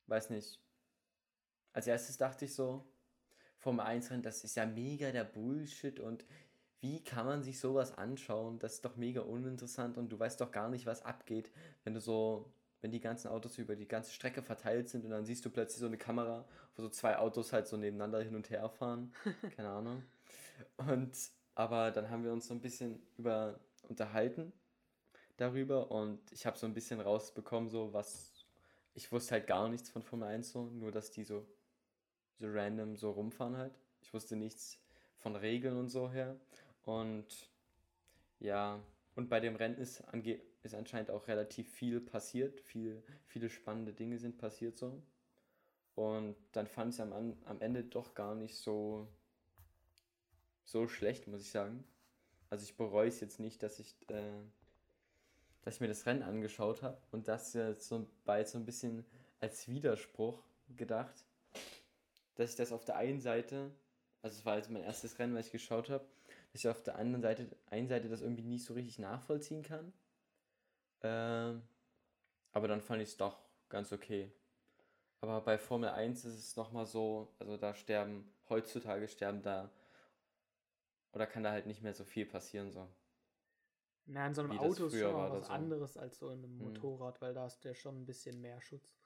weiß 0.07 0.29
nicht. 0.31 0.59
Als 1.73 1.87
erstes 1.87 2.17
dachte 2.17 2.45
ich 2.45 2.55
so, 2.55 2.85
Formel 3.57 3.85
1 3.85 4.11
Rennen, 4.11 4.23
das 4.23 4.43
ist 4.43 4.55
ja 4.55 4.65
mega 4.65 5.11
der 5.11 5.23
Bullshit 5.23 5.99
und 5.99 6.25
wie 6.79 7.03
kann 7.03 7.25
man 7.25 7.43
sich 7.43 7.59
sowas 7.59 7.97
anschauen? 7.97 8.59
Das 8.59 8.75
ist 8.75 8.85
doch 8.85 8.95
mega 8.95 9.21
uninteressant 9.21 9.97
und 9.97 10.09
du 10.09 10.19
weißt 10.19 10.39
doch 10.41 10.51
gar 10.51 10.69
nicht, 10.69 10.85
was 10.85 11.03
abgeht, 11.03 11.51
wenn 11.83 11.93
du 11.93 11.99
so, 11.99 12.51
wenn 12.81 12.91
die 12.91 12.99
ganzen 12.99 13.29
Autos 13.29 13.57
über 13.57 13.75
die 13.75 13.87
ganze 13.87 14.11
Strecke 14.11 14.43
verteilt 14.43 14.89
sind 14.89 15.03
und 15.05 15.11
dann 15.11 15.25
siehst 15.25 15.43
du 15.45 15.49
plötzlich 15.49 15.79
so 15.79 15.87
eine 15.87 15.97
Kamera, 15.97 16.45
wo 16.75 16.83
so 16.83 16.89
zwei 16.89 17.17
Autos 17.17 17.51
halt 17.53 17.67
so 17.67 17.77
nebeneinander 17.77 18.21
hin 18.21 18.35
und 18.35 18.49
her 18.49 18.69
fahren. 18.69 19.13
Keine 19.55 19.69
Ahnung. 19.69 20.03
Und 20.77 21.15
aber 21.55 21.89
dann 21.89 22.11
haben 22.11 22.23
wir 22.23 22.31
uns 22.31 22.47
so 22.47 22.53
ein 22.53 22.61
bisschen 22.61 23.01
über 23.17 23.59
unterhalten 23.89 24.53
darüber 25.37 25.89
und 25.89 26.19
ich 26.31 26.45
habe 26.45 26.57
so 26.57 26.67
ein 26.67 26.73
bisschen 26.73 27.01
rausbekommen, 27.01 27.69
so 27.69 27.93
was. 27.93 28.45
Ich 28.93 29.11
wusste 29.11 29.33
halt 29.33 29.47
gar 29.47 29.69
nichts 29.69 29.89
von 29.89 30.03
Formel 30.03 30.27
1 30.27 30.51
so, 30.51 30.65
nur 30.65 30.91
dass 30.91 31.11
die 31.11 31.23
so, 31.23 31.45
so 32.39 32.47
random 32.47 32.95
so 32.95 33.11
rumfahren 33.11 33.57
halt. 33.57 33.73
Ich 34.01 34.13
wusste 34.13 34.35
nichts 34.35 34.79
von 35.17 35.35
Regeln 35.35 35.77
und 35.77 35.89
so 35.89 36.09
her. 36.09 36.35
Und 36.87 37.27
ja, 38.39 38.81
und 39.15 39.27
bei 39.27 39.41
dem 39.41 39.57
Rennen 39.57 39.77
ist, 39.77 40.01
ange 40.13 40.39
ist 40.63 40.73
anscheinend 40.73 41.11
auch 41.11 41.27
relativ 41.27 41.69
viel 41.69 41.99
passiert. 41.99 42.61
Viel, 42.61 43.03
viele 43.25 43.49
spannende 43.49 43.91
Dinge 43.91 44.17
sind 44.19 44.37
passiert 44.37 44.77
so. 44.77 45.03
Und 45.95 46.37
dann 46.53 46.65
fand 46.65 46.93
ich 46.93 46.99
es 46.99 47.01
am, 47.01 47.35
am 47.43 47.59
Ende 47.59 47.83
doch 47.83 48.13
gar 48.13 48.35
nicht 48.35 48.55
so, 48.55 49.05
so 50.63 50.87
schlecht, 50.87 51.27
muss 51.27 51.41
ich 51.41 51.51
sagen. 51.51 51.83
Also 52.49 52.63
ich 52.63 52.77
bereue 52.77 53.09
es 53.09 53.19
jetzt 53.19 53.41
nicht, 53.41 53.61
dass 53.63 53.79
ich, 53.79 53.93
äh, 54.09 54.39
dass 55.63 55.75
ich 55.75 55.81
mir 55.81 55.89
das 55.89 56.05
Rennen 56.05 56.23
angeschaut 56.23 56.83
habe 56.83 57.01
und 57.11 57.27
das 57.27 57.51
jetzt 57.53 57.89
so 57.89 58.07
bei 58.23 58.45
so 58.45 58.57
ein 58.57 58.65
bisschen 58.65 59.05
als 59.41 59.67
Widerspruch 59.67 60.41
gedacht, 60.77 61.25
dass 62.35 62.51
ich 62.51 62.55
das 62.55 62.71
auf 62.71 62.85
der 62.85 62.95
einen 62.95 63.19
Seite, 63.19 63.71
also 64.21 64.37
es 64.37 64.45
war 64.45 64.55
jetzt 64.55 64.69
mein 64.69 64.83
erstes 64.83 65.19
Rennen, 65.19 65.35
was 65.35 65.47
ich 65.47 65.51
geschaut 65.51 65.89
habe, 65.89 66.05
dass 66.57 66.63
ich 66.63 66.69
auf 66.71 66.81
der 66.81 66.95
anderen 66.97 67.21
Seite, 67.21 67.47
einen 67.67 67.87
Seite 67.87 68.09
das 68.09 68.21
irgendwie 68.21 68.41
nicht 68.41 68.65
so 68.65 68.73
richtig 68.73 68.97
nachvollziehen 68.97 69.61
kann. 69.61 69.93
Ähm, 71.01 71.61
aber 72.51 72.67
dann 72.67 72.81
fand 72.81 73.03
ich 73.03 73.09
es 73.09 73.17
doch 73.17 73.37
ganz 73.69 73.93
okay. 73.93 74.31
Aber 75.21 75.41
bei 75.41 75.59
Formel 75.59 75.89
1 75.89 76.25
ist 76.25 76.33
es 76.35 76.55
nochmal 76.55 76.87
so, 76.87 77.31
also 77.37 77.57
da 77.57 77.75
sterben, 77.75 78.27
heutzutage 78.49 79.07
sterben 79.07 79.43
da, 79.43 79.69
oder 81.13 81.27
kann 81.27 81.43
da 81.43 81.51
halt 81.51 81.67
nicht 81.67 81.83
mehr 81.83 81.93
so 81.93 82.03
viel 82.03 82.25
passieren, 82.25 82.71
so. 82.71 82.87
Na, 84.07 84.25
in 84.25 84.33
so 84.33 84.41
einem 84.41 84.57
Auto 84.57 84.87
ist 84.87 84.97
schon 84.97 85.13
mal 85.13 85.31
was 85.31 85.47
so. 85.47 85.53
anderes 85.53 85.95
als 85.97 86.17
so 86.17 86.29
in 86.31 86.43
einem 86.43 86.59
Hm. 86.59 86.65
Motorrad, 86.65 87.21
weil 87.21 87.33
da 87.35 87.43
hast 87.43 87.63
du 87.63 87.67
ja 87.69 87.75
schon 87.75 88.01
ein 88.01 88.05
bisschen 88.05 88.41
mehr 88.41 88.61
Schutz. 88.61 88.97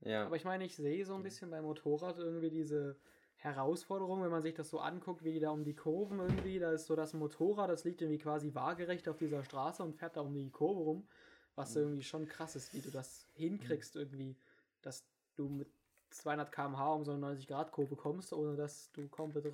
Ja. 0.00 0.26
Aber 0.26 0.36
ich 0.36 0.44
meine, 0.44 0.64
ich 0.64 0.76
sehe 0.76 1.04
so 1.04 1.14
ein 1.14 1.22
bisschen 1.22 1.50
beim 1.50 1.64
Motorrad 1.64 2.18
irgendwie 2.18 2.50
diese 2.50 2.96
Herausforderung, 3.40 4.22
wenn 4.22 4.30
man 4.30 4.42
sich 4.42 4.54
das 4.54 4.68
so 4.68 4.80
anguckt, 4.80 5.24
wie 5.24 5.32
die 5.32 5.40
da 5.40 5.50
um 5.50 5.64
die 5.64 5.74
Kurven 5.74 6.18
irgendwie, 6.20 6.58
da 6.58 6.72
ist 6.72 6.86
so 6.86 6.94
das 6.94 7.14
Motorrad, 7.14 7.70
das 7.70 7.84
liegt 7.84 8.02
irgendwie 8.02 8.18
quasi 8.18 8.54
waagerecht 8.54 9.08
auf 9.08 9.16
dieser 9.16 9.42
Straße 9.44 9.82
und 9.82 9.96
fährt 9.96 10.16
da 10.16 10.20
um 10.20 10.34
die 10.34 10.50
Kurve 10.50 10.80
rum, 10.80 11.08
was 11.54 11.74
Mhm. 11.74 11.80
irgendwie 11.82 12.02
schon 12.02 12.26
krass 12.26 12.54
ist, 12.54 12.74
wie 12.74 12.82
du 12.82 12.90
das 12.90 13.26
hinkriegst 13.34 13.96
irgendwie, 13.96 14.36
dass 14.82 15.04
du 15.36 15.48
mit 15.48 15.68
200 16.10 16.52
km/h 16.52 16.92
um 16.92 17.04
so 17.04 17.12
eine 17.12 17.20
90-Grad-Kurve 17.20 17.96
kommst, 17.96 18.32
ohne 18.34 18.56
dass 18.56 18.90
du 18.92 19.08
komplett 19.08 19.46
Hm. 19.46 19.52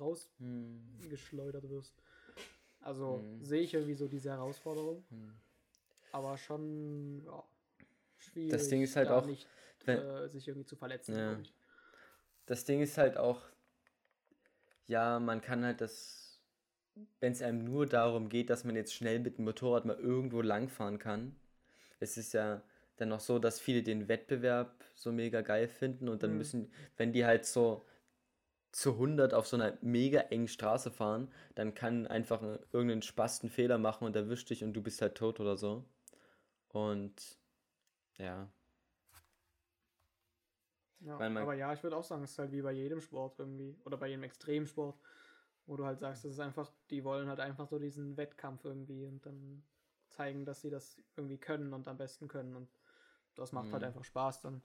rausgeschleudert 0.99 1.69
wirst. 1.69 1.93
Also 2.81 3.19
Mhm. 3.19 3.43
sehe 3.45 3.61
ich 3.61 3.73
irgendwie 3.73 3.95
so 3.95 4.07
diese 4.07 4.31
Herausforderung, 4.31 5.05
Hm. 5.09 5.33
aber 6.11 6.37
schon 6.37 7.23
ja, 7.25 7.43
schwierig, 8.17 8.67
Ding 8.69 8.81
ist 8.81 8.95
halt 8.97 9.09
auch, 9.09 9.25
nicht 9.25 9.47
wenn- 9.85 9.99
äh, 9.99 10.27
sich 10.27 10.47
irgendwie 10.47 10.65
zu 10.65 10.75
verletzen. 10.75 11.15
Ja. 11.15 11.39
Das 12.47 12.65
Ding 12.65 12.81
ist 12.81 12.97
halt 12.97 13.17
auch, 13.17 13.41
ja, 14.87 15.19
man 15.19 15.41
kann 15.41 15.65
halt 15.65 15.81
das, 15.81 16.41
wenn 17.19 17.33
es 17.33 17.41
einem 17.41 17.63
nur 17.65 17.85
darum 17.87 18.29
geht, 18.29 18.49
dass 18.49 18.63
man 18.63 18.75
jetzt 18.75 18.93
schnell 18.93 19.19
mit 19.19 19.37
dem 19.37 19.45
Motorrad 19.45 19.85
mal 19.85 19.97
irgendwo 19.99 20.41
langfahren 20.41 20.99
kann, 20.99 21.35
es 21.99 22.17
ist 22.17 22.33
ja 22.33 22.63
dann 22.97 23.09
noch 23.09 23.19
so, 23.21 23.39
dass 23.39 23.59
viele 23.59 23.83
den 23.83 24.07
Wettbewerb 24.09 24.83
so 24.95 25.11
mega 25.11 25.41
geil 25.41 25.67
finden 25.67 26.09
und 26.09 26.23
dann 26.23 26.33
Mhm. 26.33 26.37
müssen, 26.37 26.71
wenn 26.97 27.13
die 27.13 27.25
halt 27.25 27.45
so 27.45 27.85
zu 28.71 28.97
100 28.97 29.33
auf 29.33 29.47
so 29.47 29.57
einer 29.57 29.77
mega 29.81 30.21
engen 30.21 30.47
Straße 30.49 30.91
fahren, 30.91 31.29
dann 31.55 31.75
kann 31.75 32.07
einfach 32.07 32.41
ein- 32.43 32.59
irgendein 32.73 33.01
Spasten 33.03 33.49
Fehler 33.49 33.77
machen 33.79 34.05
und 34.05 34.15
erwischt 34.15 34.49
dich 34.51 34.63
und 34.63 34.73
du 34.73 34.81
bist 34.83 35.01
halt 35.01 35.15
tot 35.15 35.39
oder 35.39 35.57
so. 35.57 35.85
Und 36.69 37.39
ja, 38.17 38.49
Ja, 41.01 41.17
man- 41.17 41.37
aber 41.37 41.53
ja, 41.53 41.73
ich 41.73 41.83
würde 41.83 41.95
auch 41.95 42.03
sagen, 42.03 42.23
es 42.23 42.31
ist 42.31 42.39
halt 42.39 42.51
wie 42.51 42.61
bei 42.61 42.71
jedem 42.71 43.01
Sport 43.01 43.39
irgendwie. 43.39 43.77
Oder 43.85 43.97
bei 43.97 44.07
jedem 44.07 44.23
Extremsport, 44.23 44.99
wo 45.67 45.75
du 45.77 45.85
halt 45.85 45.99
sagst, 45.99 46.25
das 46.25 46.33
ist 46.33 46.39
einfach, 46.39 46.71
die 46.89 47.03
wollen 47.03 47.29
halt 47.29 47.39
einfach 47.39 47.67
so 47.67 47.79
diesen 47.79 48.17
Wettkampf 48.17 48.65
irgendwie 48.65 49.05
und 49.05 49.25
dann 49.25 49.63
zeigen, 50.09 50.45
dass 50.45 50.61
sie 50.61 50.69
das 50.69 50.97
irgendwie 51.15 51.37
können 51.37 51.73
und 51.73 51.87
am 51.87 51.97
besten 51.97 52.27
können. 52.27 52.55
Und 52.55 52.69
das 53.35 53.51
macht 53.51 53.73
halt 53.73 53.83
Mhm. 53.83 53.87
einfach 53.87 54.03
Spaß 54.03 54.41
dann. 54.41 54.63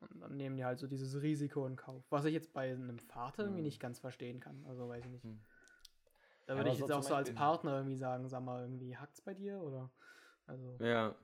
Und 0.00 0.20
dann 0.20 0.36
nehmen 0.36 0.56
die 0.56 0.64
halt 0.64 0.78
so 0.78 0.86
dieses 0.86 1.22
Risiko 1.22 1.66
in 1.66 1.76
Kauf. 1.76 2.04
Was 2.10 2.24
ich 2.24 2.34
jetzt 2.34 2.52
bei 2.52 2.72
einem 2.72 2.98
Vater 2.98 3.44
irgendwie 3.44 3.62
Mhm. 3.62 3.66
nicht 3.66 3.80
ganz 3.80 3.98
verstehen 4.00 4.40
kann. 4.40 4.64
Also 4.66 4.88
weiß 4.88 5.04
ich 5.04 5.10
nicht. 5.10 5.24
Mhm. 5.24 5.40
Da 6.46 6.54
Ja, 6.54 6.60
würde 6.60 6.68
aber 6.68 6.72
ich 6.74 6.78
jetzt 6.78 6.92
auch 6.92 7.02
so 7.02 7.14
als 7.14 7.32
Partner 7.34 7.76
irgendwie 7.78 7.96
sagen, 7.96 8.28
sag 8.28 8.42
mal, 8.42 8.62
irgendwie 8.62 8.96
hackt's 8.96 9.20
bei 9.20 9.34
dir? 9.34 9.58
Oder 9.60 9.90
also. 10.46 10.78
ja, 10.78 11.14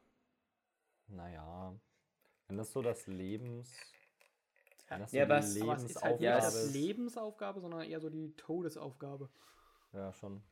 Naja, 1.09 1.75
wenn 2.49 2.57
das 2.59 2.73
so 2.73 2.83
das 2.83 3.07
Lebens. 3.07 3.71
Das 4.89 5.13
Ja, 5.13 5.25
Aber 5.25 5.39
es 5.39 5.55
ist 5.57 6.03
halt 6.03 6.15
nicht 6.21 6.23
Ja, 6.23 6.39
ist- 6.39 6.73
Lebensaufgabe, 6.73 7.61
sondern 7.61 7.83
eher 7.83 8.01
so 8.01 8.09
die 8.09 8.35
Todesaufgabe. 8.37 9.29
Ja, 9.93 10.13
schon. 10.13 10.43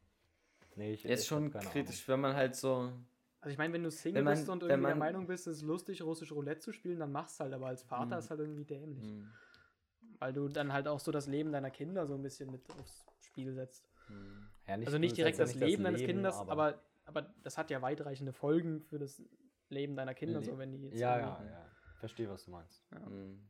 Nee, 0.74 0.92
ich, 0.92 1.04
ist 1.06 1.22
ich 1.22 1.26
schon 1.26 1.50
kritisch, 1.50 2.06
wenn 2.08 2.20
man 2.20 2.34
halt 2.36 2.54
so 2.54 2.92
Also 3.40 3.52
ich 3.52 3.58
meine, 3.58 3.72
wenn 3.72 3.82
du 3.82 3.90
Single 3.90 4.18
Wenn 4.18 4.24
man- 4.24 4.34
bist 4.34 4.48
und 4.48 4.62
irgendwie 4.62 4.66
der 4.66 4.78
man- 4.78 4.98
Meinung 4.98 5.26
bist, 5.26 5.46
es 5.46 5.58
ist 5.58 5.62
lustig, 5.62 6.02
russisch 6.02 6.32
Roulette 6.32 6.60
zu 6.60 6.72
spielen, 6.72 6.98
dann 6.98 7.12
machst 7.12 7.40
halt. 7.40 7.52
Aber 7.54 7.66
als 7.68 7.82
Vater 7.82 8.16
Mhm. 8.16 8.18
ist 8.18 8.30
halt 8.30 8.40
irgendwie 8.40 8.64
dämlich. 8.64 9.04
Hm. 9.08 9.30
Weil 10.18 10.32
du 10.32 10.48
dann 10.48 10.72
halt 10.72 10.88
auch 10.88 11.00
so 11.00 11.12
das 11.12 11.26
Leben 11.28 11.52
deiner 11.52 11.70
Kinder 11.70 12.06
so 12.06 12.14
ein 12.14 12.22
bisschen 12.22 12.50
mit 12.50 12.68
aufs 12.78 13.04
Spiel 13.20 13.52
setzt. 13.54 13.88
Hm. 14.08 14.48
Ja, 14.66 14.74
also 14.74 14.98
nicht 14.98 15.16
direkt 15.16 15.38
das 15.38 15.54
Leben 15.54 15.84
deines 15.84 16.02
Kindes, 16.02 16.34
aber, 16.36 16.80
aber 17.04 17.22
das 17.42 17.56
hat 17.56 17.70
ja 17.70 17.80
weitreichende 17.82 18.32
Folgen 18.32 18.82
für 18.82 18.98
das 18.98 19.22
Leben 19.68 19.96
deiner 19.96 20.14
Kinder, 20.14 20.40
Le- 20.40 20.44
so 20.46 20.58
wenn 20.58 20.72
die 20.72 20.82
jetzt 20.82 20.98
Ja, 20.98 21.18
ja, 21.18 21.42
ja. 21.44 21.66
Verstehe, 22.00 22.28
was 22.28 22.44
du 22.44 22.50
meinst. 22.50 22.82
Hm. 22.90 23.40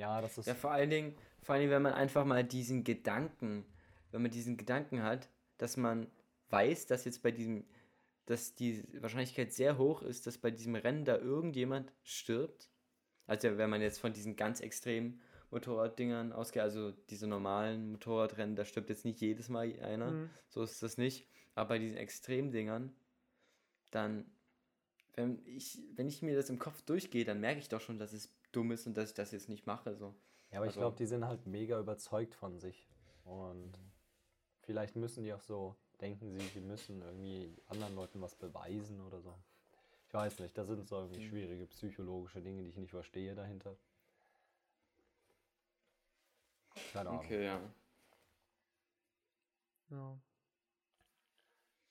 Ja, 0.00 0.20
das 0.20 0.38
ist. 0.38 0.46
Ja, 0.46 0.54
vor 0.54 0.70
allen 0.70 0.88
Dingen, 0.90 1.14
vor 1.42 1.54
allen 1.54 1.60
Dingen, 1.62 1.72
wenn 1.72 1.82
man 1.82 1.92
einfach 1.92 2.24
mal 2.24 2.42
diesen 2.42 2.84
Gedanken, 2.84 3.64
wenn 4.10 4.22
man 4.22 4.30
diesen 4.30 4.56
Gedanken 4.56 5.02
hat, 5.02 5.28
dass 5.58 5.76
man 5.76 6.06
weiß, 6.48 6.86
dass 6.86 7.04
jetzt 7.04 7.22
bei 7.22 7.30
diesem, 7.30 7.64
dass 8.24 8.54
die 8.54 8.82
Wahrscheinlichkeit 9.02 9.52
sehr 9.52 9.76
hoch 9.76 10.02
ist, 10.02 10.26
dass 10.26 10.38
bei 10.38 10.50
diesem 10.50 10.74
Rennen 10.74 11.04
da 11.04 11.16
irgendjemand 11.18 11.92
stirbt. 12.02 12.70
Also 13.26 13.58
wenn 13.58 13.68
man 13.70 13.82
jetzt 13.82 14.00
von 14.00 14.12
diesen 14.12 14.36
ganz 14.36 14.60
extremen 14.60 15.20
Motorraddingern 15.50 16.32
ausgeht, 16.32 16.62
also 16.62 16.92
diese 17.10 17.26
normalen 17.26 17.92
Motorradrennen, 17.92 18.56
da 18.56 18.64
stirbt 18.64 18.88
jetzt 18.88 19.04
nicht 19.04 19.20
jedes 19.20 19.48
Mal 19.48 19.78
einer, 19.82 20.12
Mhm. 20.12 20.30
so 20.48 20.62
ist 20.62 20.82
das 20.82 20.96
nicht. 20.96 21.28
Aber 21.54 21.70
bei 21.70 21.78
diesen 21.78 21.96
Extremdingern, 21.96 22.94
dann, 23.90 24.24
wenn 25.14 25.44
ich, 25.44 25.78
wenn 25.96 26.08
ich 26.08 26.22
mir 26.22 26.36
das 26.36 26.48
im 26.50 26.58
Kopf 26.58 26.82
durchgehe, 26.82 27.24
dann 27.24 27.40
merke 27.40 27.60
ich 27.60 27.68
doch 27.68 27.80
schon, 27.80 27.98
dass 27.98 28.12
es 28.12 28.32
dumm 28.52 28.72
ist 28.72 28.86
und 28.86 28.96
dass 28.96 29.10
ich 29.10 29.14
das 29.14 29.30
jetzt 29.32 29.48
nicht 29.48 29.66
mache. 29.66 29.94
So. 29.96 30.14
Ja, 30.50 30.58
aber 30.58 30.66
ich 30.66 30.70
Also- 30.70 30.80
glaube, 30.80 30.96
die 30.96 31.06
sind 31.06 31.24
halt 31.24 31.46
mega 31.46 31.78
überzeugt 31.78 32.34
von 32.34 32.58
sich. 32.58 32.88
Und 33.24 33.72
vielleicht 34.62 34.96
müssen 34.96 35.22
die 35.24 35.32
auch 35.32 35.42
so, 35.42 35.76
denken 36.00 36.30
sie, 36.32 36.46
sie 36.48 36.60
müssen 36.60 37.02
irgendwie 37.02 37.54
anderen 37.68 37.94
Leuten 37.94 38.20
was 38.20 38.34
beweisen 38.34 39.00
oder 39.00 39.20
so. 39.20 39.34
Ich 40.08 40.14
weiß 40.14 40.40
nicht, 40.40 40.56
das 40.58 40.66
sind 40.66 40.88
so 40.88 40.96
irgendwie 40.96 41.20
Mhm. 41.24 41.28
schwierige 41.28 41.66
psychologische 41.66 42.40
Dinge, 42.42 42.62
die 42.62 42.70
ich 42.70 42.76
nicht 42.76 42.90
verstehe 42.90 43.34
dahinter. 43.34 43.76
Keine 46.92 47.10
Ahnung. 47.10 47.24
Okay, 47.24 47.44
ja. 47.44 47.60
Ja. 49.90 50.18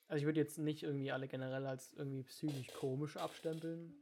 Also 0.07 0.19
ich 0.21 0.25
würde 0.25 0.39
jetzt 0.39 0.57
nicht 0.57 0.83
irgendwie 0.83 1.11
alle 1.11 1.27
generell 1.27 1.65
als 1.67 1.93
irgendwie 1.93 2.23
psychisch 2.23 2.67
komisch 2.73 3.15
abstempeln. 3.17 3.93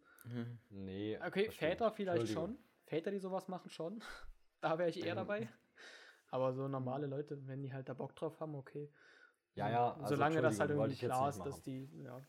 Nee. 0.69 1.19
Okay. 1.25 1.49
Väter 1.51 1.91
vielleicht 1.91 2.29
schon. 2.29 2.57
Väter, 2.85 3.11
die 3.11 3.19
sowas 3.19 3.47
machen, 3.47 3.69
schon. 3.69 4.01
da 4.61 4.77
wäre 4.77 4.89
ich 4.89 4.99
eher 4.99 5.11
Ähm. 5.11 5.15
dabei. 5.17 5.49
Aber 6.29 6.53
so 6.53 6.67
normale 6.67 7.07
Leute, 7.07 7.45
wenn 7.47 7.61
die 7.61 7.73
halt 7.73 7.87
da 7.89 7.93
Bock 7.93 8.15
drauf 8.15 8.39
haben, 8.39 8.55
okay. 8.55 8.91
Ja, 9.55 9.69
ja, 9.69 9.93
also 9.93 10.15
Solange 10.15 10.41
das 10.41 10.59
halt 10.59 10.69
irgendwie 10.71 10.95
klar 10.95 11.29
ist, 11.29 11.39
dass 11.39 11.61
die, 11.63 11.89
ja. 12.03 12.21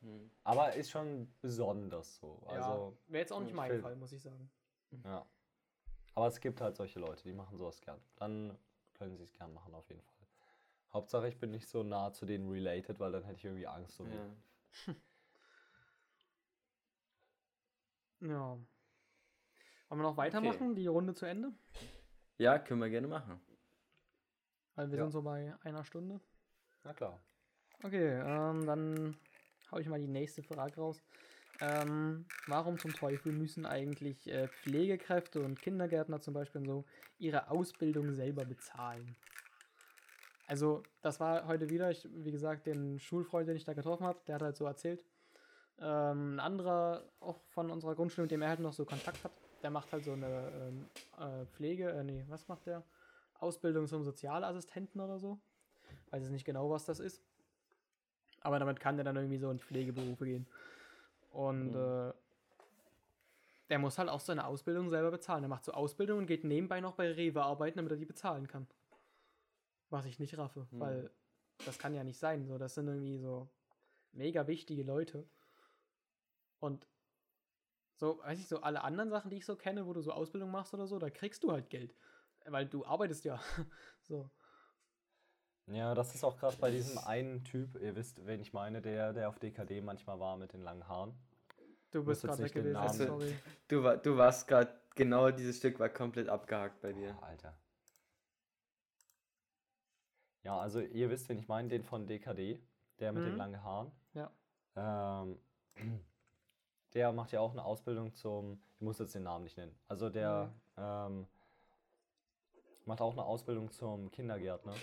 Hm. 0.00 0.30
Aber 0.44 0.74
ist 0.74 0.90
schon 0.90 1.32
besonders 1.40 2.16
so. 2.16 2.42
ja 2.46 2.56
Also, 2.56 2.98
wäre 3.06 3.20
jetzt 3.20 3.32
auch 3.32 3.40
nicht 3.40 3.50
ich 3.50 3.54
mein 3.56 3.80
Fall, 3.80 3.96
muss 3.96 4.12
ich 4.12 4.22
sagen. 4.22 4.50
ja. 5.04 5.24
Aber 6.14 6.26
es 6.28 6.40
gibt 6.40 6.60
halt 6.60 6.76
solche 6.76 6.98
Leute, 6.98 7.22
die 7.24 7.32
machen 7.32 7.58
sowas 7.58 7.80
gern. 7.80 8.00
Dann 8.16 8.56
können 8.94 9.16
sie 9.16 9.24
es 9.24 9.32
gern 9.32 9.52
machen, 9.52 9.74
auf 9.74 9.88
jeden 9.88 10.02
Fall. 10.02 10.26
Hauptsache, 10.92 11.28
ich 11.28 11.38
bin 11.38 11.50
nicht 11.50 11.68
so 11.68 11.82
nah 11.82 12.12
zu 12.12 12.24
denen 12.24 12.50
related, 12.50 12.98
weil 13.00 13.12
dann 13.12 13.22
hätte 13.24 13.36
ich 13.36 13.44
irgendwie 13.44 13.66
Angst 13.66 14.00
um 14.00 14.10
Ja. 14.10 14.26
Ja. 18.20 18.58
Wollen 19.88 20.00
wir 20.00 20.08
noch 20.08 20.16
weitermachen, 20.16 20.74
die 20.74 20.86
Runde 20.86 21.14
zu 21.14 21.26
Ende? 21.26 21.52
ja, 22.38 22.58
können 22.58 22.80
wir 22.80 22.90
gerne 22.90 23.08
machen. 23.08 23.40
Weil 24.74 24.90
wir 24.90 24.98
Ja. 24.98 25.04
sind 25.04 25.12
so 25.12 25.22
bei 25.22 25.54
einer 25.62 25.84
Stunde. 25.84 26.20
Na 26.84 26.92
klar. 26.92 27.20
Okay, 27.82 28.20
ähm, 28.20 28.66
dann 28.66 29.16
hau 29.70 29.78
ich 29.78 29.88
mal 29.88 30.00
die 30.00 30.08
nächste 30.08 30.42
Frage 30.42 30.76
raus. 30.80 31.02
Ähm, 31.60 32.26
warum 32.46 32.78
zum 32.78 32.92
Teufel 32.92 33.32
müssen 33.32 33.64
eigentlich 33.64 34.26
äh, 34.28 34.48
Pflegekräfte 34.48 35.40
und 35.42 35.60
Kindergärtner 35.62 36.20
zum 36.20 36.34
Beispiel 36.34 36.60
und 36.60 36.66
so 36.66 36.84
ihre 37.18 37.50
Ausbildung 37.50 38.12
selber 38.12 38.44
bezahlen? 38.44 39.16
Also, 40.46 40.82
das 41.02 41.18
war 41.18 41.46
heute 41.46 41.70
wieder, 41.70 41.90
ich, 41.90 42.06
wie 42.12 42.30
gesagt, 42.30 42.66
den 42.66 42.98
Schulfreund, 42.98 43.48
den 43.48 43.56
ich 43.56 43.64
da 43.64 43.74
getroffen 43.74 44.04
habe, 44.06 44.20
der 44.26 44.36
hat 44.36 44.42
halt 44.42 44.56
so 44.56 44.64
erzählt. 44.64 45.04
Ähm, 45.78 46.36
ein 46.36 46.40
anderer, 46.40 47.02
auch 47.20 47.38
von 47.50 47.70
unserer 47.70 47.94
Grundschule, 47.94 48.24
mit 48.24 48.30
dem 48.30 48.42
er 48.42 48.48
halt 48.48 48.60
noch 48.60 48.72
so 48.72 48.84
Kontakt 48.84 49.22
hat, 49.24 49.32
der 49.62 49.70
macht 49.70 49.92
halt 49.92 50.04
so 50.04 50.12
eine 50.12 50.50
ähm, 50.54 50.86
äh, 51.18 51.44
Pflege, 51.46 51.90
äh, 51.90 52.02
nee, 52.02 52.24
was 52.28 52.48
macht 52.48 52.66
der? 52.66 52.82
Ausbildung 53.38 53.86
zum 53.86 54.02
Sozialassistenten 54.02 55.00
oder 55.00 55.18
so. 55.18 55.38
Weiß 56.10 56.22
jetzt 56.22 56.32
nicht 56.32 56.46
genau, 56.46 56.70
was 56.70 56.86
das 56.86 57.00
ist. 57.00 57.22
Aber 58.40 58.58
damit 58.58 58.80
kann 58.80 58.96
der 58.96 59.04
dann 59.04 59.16
irgendwie 59.16 59.38
so 59.38 59.50
in 59.50 59.58
Pflegeberufe 59.58 60.24
gehen. 60.24 60.46
Und 61.30 61.72
Mhm. 61.72 61.76
äh, 61.76 62.12
der 63.68 63.78
muss 63.78 63.98
halt 63.98 64.08
auch 64.08 64.20
seine 64.20 64.46
Ausbildung 64.46 64.88
selber 64.88 65.10
bezahlen. 65.10 65.42
Der 65.42 65.48
macht 65.48 65.64
so 65.64 65.72
Ausbildung 65.72 66.18
und 66.20 66.26
geht 66.26 66.44
nebenbei 66.44 66.80
noch 66.80 66.94
bei 66.94 67.10
Rewe 67.12 67.42
arbeiten, 67.42 67.76
damit 67.76 67.92
er 67.92 67.98
die 67.98 68.04
bezahlen 68.06 68.46
kann. 68.46 68.66
Was 69.90 70.06
ich 70.06 70.18
nicht 70.18 70.38
raffe, 70.38 70.66
Mhm. 70.70 70.80
weil 70.80 71.10
das 71.64 71.78
kann 71.78 71.92
ja 71.94 72.04
nicht 72.04 72.18
sein. 72.18 72.46
So, 72.46 72.56
das 72.56 72.74
sind 72.74 72.86
irgendwie 72.86 73.18
so 73.18 73.48
mega 74.12 74.46
wichtige 74.46 74.82
Leute. 74.82 75.26
Und 76.60 76.86
so, 77.96 78.18
weiß 78.18 78.38
ich, 78.38 78.48
so 78.48 78.60
alle 78.60 78.82
anderen 78.84 79.10
Sachen, 79.10 79.30
die 79.30 79.36
ich 79.38 79.46
so 79.46 79.56
kenne, 79.56 79.86
wo 79.86 79.92
du 79.92 80.02
so 80.02 80.12
Ausbildung 80.12 80.50
machst 80.50 80.74
oder 80.74 80.86
so, 80.86 80.98
da 80.98 81.10
kriegst 81.10 81.42
du 81.44 81.52
halt 81.52 81.70
Geld. 81.70 81.94
Weil 82.44 82.66
du 82.66 82.84
arbeitest 82.84 83.24
ja. 83.24 83.40
so. 84.02 84.30
Ja, 85.68 85.94
das 85.94 86.14
ist 86.14 86.22
auch 86.22 86.36
krass 86.38 86.56
bei 86.56 86.70
diesem 86.70 86.98
einen 86.98 87.42
Typ, 87.42 87.74
ihr 87.80 87.96
wisst, 87.96 88.24
wen 88.24 88.40
ich 88.40 88.52
meine, 88.52 88.80
der, 88.80 89.12
der 89.12 89.28
auf 89.28 89.38
DKD 89.40 89.80
manchmal 89.80 90.20
war 90.20 90.36
mit 90.36 90.52
den 90.52 90.62
langen 90.62 90.86
Haaren. 90.86 91.12
Du 91.90 92.04
bist 92.04 92.22
jetzt 92.22 92.30
gerade 92.30 92.42
weg 92.44 92.54
nicht 92.54 92.54
den 92.54 92.72
gewesen, 92.74 92.98
Namen- 92.98 93.06
sorry. 93.20 93.34
Du, 93.68 93.82
war, 93.82 93.96
du 93.96 94.16
warst 94.16 94.46
gerade, 94.46 94.72
genau 94.94 95.30
dieses 95.32 95.56
Stück 95.56 95.80
war 95.80 95.88
komplett 95.88 96.28
abgehakt 96.28 96.80
bei 96.82 96.92
dir. 96.92 97.12
Boah, 97.14 97.26
Alter. 97.26 97.58
Ja, 100.44 100.58
also 100.60 100.80
ihr 100.80 101.10
wisst, 101.10 101.28
wen 101.28 101.38
ich 101.38 101.48
meine, 101.48 101.68
den 101.68 101.82
von 101.82 102.06
DKD, 102.06 102.60
der 103.00 103.12
mit 103.12 103.24
den 103.24 103.32
Mhm. 103.32 103.38
langen 103.38 103.62
Haaren. 103.64 103.90
Ja. 104.14 104.30
Ähm, 104.76 105.38
der 106.94 107.12
macht 107.12 107.32
ja 107.32 107.40
auch 107.40 107.52
eine 107.52 107.64
Ausbildung 107.64 108.14
zum, 108.14 108.60
ich 108.76 108.80
muss 108.80 108.98
jetzt 108.98 109.14
den 109.14 109.22
Namen 109.24 109.44
nicht 109.44 109.56
nennen, 109.56 109.74
also 109.88 110.08
der 110.10 110.52
ähm, 110.76 111.26
macht 112.84 113.00
auch 113.00 113.12
eine 113.12 113.24
Ausbildung 113.24 113.70
zum 113.72 114.10
Kindergärtner 114.10 114.74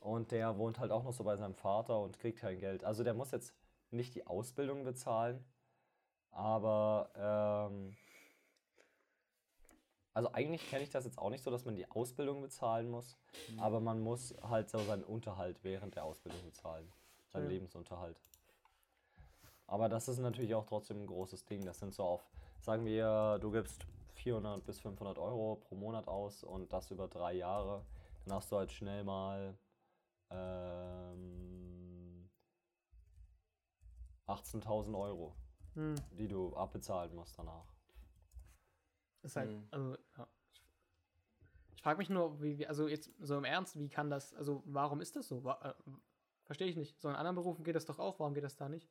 und 0.00 0.30
der 0.30 0.56
wohnt 0.58 0.78
halt 0.78 0.92
auch 0.92 1.02
noch 1.02 1.12
so 1.12 1.24
bei 1.24 1.36
seinem 1.36 1.54
Vater 1.54 2.00
und 2.00 2.18
kriegt 2.18 2.38
kein 2.38 2.58
Geld. 2.58 2.84
Also 2.84 3.02
der 3.04 3.14
muss 3.14 3.32
jetzt 3.32 3.54
nicht 3.90 4.14
die 4.14 4.26
Ausbildung 4.26 4.84
bezahlen, 4.84 5.44
aber 6.30 7.10
ähm, 7.70 7.96
also 10.14 10.32
eigentlich 10.32 10.68
kenne 10.68 10.84
ich 10.84 10.90
das 10.90 11.04
jetzt 11.04 11.18
auch 11.18 11.30
nicht 11.30 11.42
so, 11.42 11.50
dass 11.50 11.64
man 11.64 11.76
die 11.76 11.90
Ausbildung 11.90 12.40
bezahlen 12.40 12.88
muss, 12.90 13.16
aber 13.58 13.80
man 13.80 14.00
muss 14.00 14.34
halt 14.42 14.70
so 14.70 14.78
seinen 14.78 15.04
Unterhalt 15.04 15.62
während 15.62 15.94
der 15.96 16.04
Ausbildung 16.04 16.40
bezahlen, 16.44 16.90
seinen 17.28 17.44
Ja. 17.44 17.50
Lebensunterhalt. 17.50 18.20
Aber 19.70 19.88
das 19.88 20.08
ist 20.08 20.18
natürlich 20.18 20.52
auch 20.56 20.66
trotzdem 20.66 21.00
ein 21.02 21.06
großes 21.06 21.44
Ding. 21.44 21.64
Das 21.64 21.78
sind 21.78 21.94
so 21.94 22.02
auf, 22.02 22.28
sagen 22.60 22.84
wir, 22.84 23.38
du 23.40 23.52
gibst 23.52 23.86
400 24.14 24.66
bis 24.66 24.80
500 24.80 25.16
Euro 25.16 25.54
pro 25.62 25.76
Monat 25.76 26.08
aus 26.08 26.42
und 26.42 26.72
das 26.72 26.90
über 26.90 27.06
drei 27.06 27.34
Jahre. 27.34 27.84
Dann 28.24 28.34
hast 28.34 28.50
du 28.50 28.56
halt 28.56 28.72
schnell 28.72 29.04
mal 29.04 29.56
ähm, 30.30 32.28
18.000 34.26 34.98
Euro, 34.98 35.36
Hm. 35.74 35.94
die 36.18 36.26
du 36.26 36.52
abbezahlen 36.56 37.14
musst 37.14 37.38
danach. 37.38 37.72
Ist 39.22 39.36
halt, 39.36 39.50
Mhm. 39.52 39.68
also, 39.70 39.96
ja. 40.18 40.26
Ich 41.76 41.82
frage 41.82 41.98
mich 41.98 42.10
nur, 42.10 42.42
wie, 42.42 42.58
wie, 42.58 42.66
also 42.66 42.88
jetzt 42.88 43.08
so 43.20 43.38
im 43.38 43.44
Ernst, 43.44 43.78
wie 43.78 43.88
kann 43.88 44.10
das, 44.10 44.34
also 44.34 44.64
warum 44.66 45.00
ist 45.00 45.14
das 45.14 45.28
so? 45.28 45.48
Äh, 45.48 45.74
Verstehe 46.44 46.66
ich 46.66 46.76
nicht. 46.76 47.00
So 47.00 47.08
in 47.08 47.14
anderen 47.14 47.36
Berufen 47.36 47.62
geht 47.62 47.76
das 47.76 47.84
doch 47.84 48.00
auch, 48.00 48.18
warum 48.18 48.34
geht 48.34 48.42
das 48.42 48.56
da 48.56 48.68
nicht? 48.68 48.90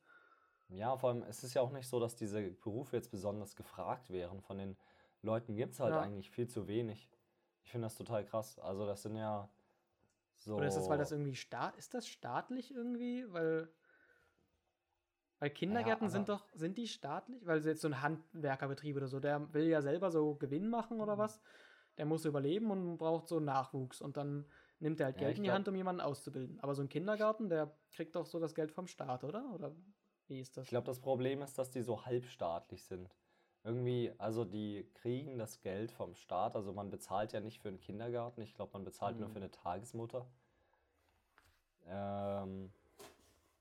Ja, 0.70 0.96
vor 0.96 1.10
allem, 1.10 1.22
es 1.24 1.42
ist 1.44 1.54
ja 1.54 1.62
auch 1.62 1.72
nicht 1.72 1.88
so, 1.88 1.98
dass 2.00 2.14
diese 2.16 2.40
Berufe 2.52 2.96
jetzt 2.96 3.10
besonders 3.10 3.56
gefragt 3.56 4.10
wären. 4.10 4.40
Von 4.40 4.58
den 4.58 4.76
Leuten 5.22 5.54
gibt 5.56 5.74
es 5.74 5.80
halt 5.80 5.94
Ja. 5.94 6.00
eigentlich 6.00 6.30
viel 6.30 6.48
zu 6.48 6.66
wenig. 6.68 7.10
Ich 7.62 7.70
finde 7.72 7.86
das 7.86 7.96
total 7.96 8.24
krass. 8.24 8.58
Also 8.58 8.86
das 8.86 9.02
sind 9.02 9.16
ja 9.16 9.48
so... 10.36 10.56
Oder 10.56 10.68
ist 10.68 10.76
das, 10.76 10.88
weil 10.88 10.98
das 10.98 11.12
irgendwie 11.12 11.34
staat, 11.34 11.76
ist 11.76 11.92
das 11.94 12.06
staatlich 12.08 12.72
irgendwie? 12.72 13.26
Weil, 13.32 13.68
weil 15.40 15.50
Kindergärten 15.50 16.08
sind 16.08 16.30
aber- 16.30 16.38
doch, 16.38 16.48
sind 16.54 16.78
die 16.78 16.86
staatlich? 16.86 17.44
Weil 17.46 17.64
jetzt 17.66 17.82
so 17.82 17.88
ein 17.88 18.00
Handwerkerbetrieb 18.00 18.96
oder 18.96 19.08
so, 19.08 19.20
der 19.20 19.52
will 19.52 19.66
ja 19.66 19.82
selber 19.82 20.10
so 20.10 20.34
Gewinn 20.36 20.68
machen 20.68 20.96
Mhm. 20.98 21.02
oder 21.02 21.18
was? 21.18 21.40
Der 21.98 22.06
muss 22.06 22.24
überleben 22.24 22.70
und 22.70 22.96
braucht 22.96 23.28
so 23.28 23.40
Nachwuchs 23.40 24.00
und 24.00 24.16
dann 24.16 24.46
nimmt 24.78 25.00
er 25.00 25.06
halt 25.06 25.16
Ja, 25.16 25.20
Geld 25.22 25.32
ich 25.32 25.38
in 25.38 25.42
die 25.42 25.48
glaub- 25.48 25.56
Hand, 25.56 25.68
um 25.68 25.74
jemanden 25.74 26.00
auszubilden. 26.00 26.60
Aber 26.60 26.74
so 26.74 26.80
ein 26.82 26.88
Kindergarten, 26.88 27.48
der 27.48 27.74
kriegt 27.90 28.14
doch 28.14 28.24
so 28.24 28.38
das 28.38 28.54
Geld 28.54 28.72
vom 28.72 28.86
Staat, 28.86 29.24
oder? 29.24 29.52
Oder 29.52 29.72
wie 30.30 30.40
ist 30.40 30.56
das? 30.56 30.64
Ich 30.64 30.70
glaube, 30.70 30.86
das 30.86 31.00
Problem 31.00 31.42
ist, 31.42 31.58
dass 31.58 31.70
die 31.70 31.82
so 31.82 32.06
halbstaatlich 32.06 32.84
sind. 32.84 33.10
Irgendwie, 33.64 34.12
also 34.18 34.44
die 34.44 34.88
kriegen 34.94 35.38
das 35.38 35.60
Geld 35.60 35.90
vom 35.92 36.14
Staat, 36.14 36.56
also 36.56 36.72
man 36.72 36.90
bezahlt 36.90 37.32
ja 37.32 37.40
nicht 37.40 37.60
für 37.60 37.68
einen 37.68 37.80
Kindergarten, 37.80 38.40
ich 38.40 38.54
glaube, 38.54 38.72
man 38.72 38.84
bezahlt 38.84 39.20
nur 39.20 39.28
Mhm. 39.28 39.28
für 39.28 39.38
eine 39.38 39.50
Tagesmutter. 39.50 40.26
Ähm, 41.86 42.72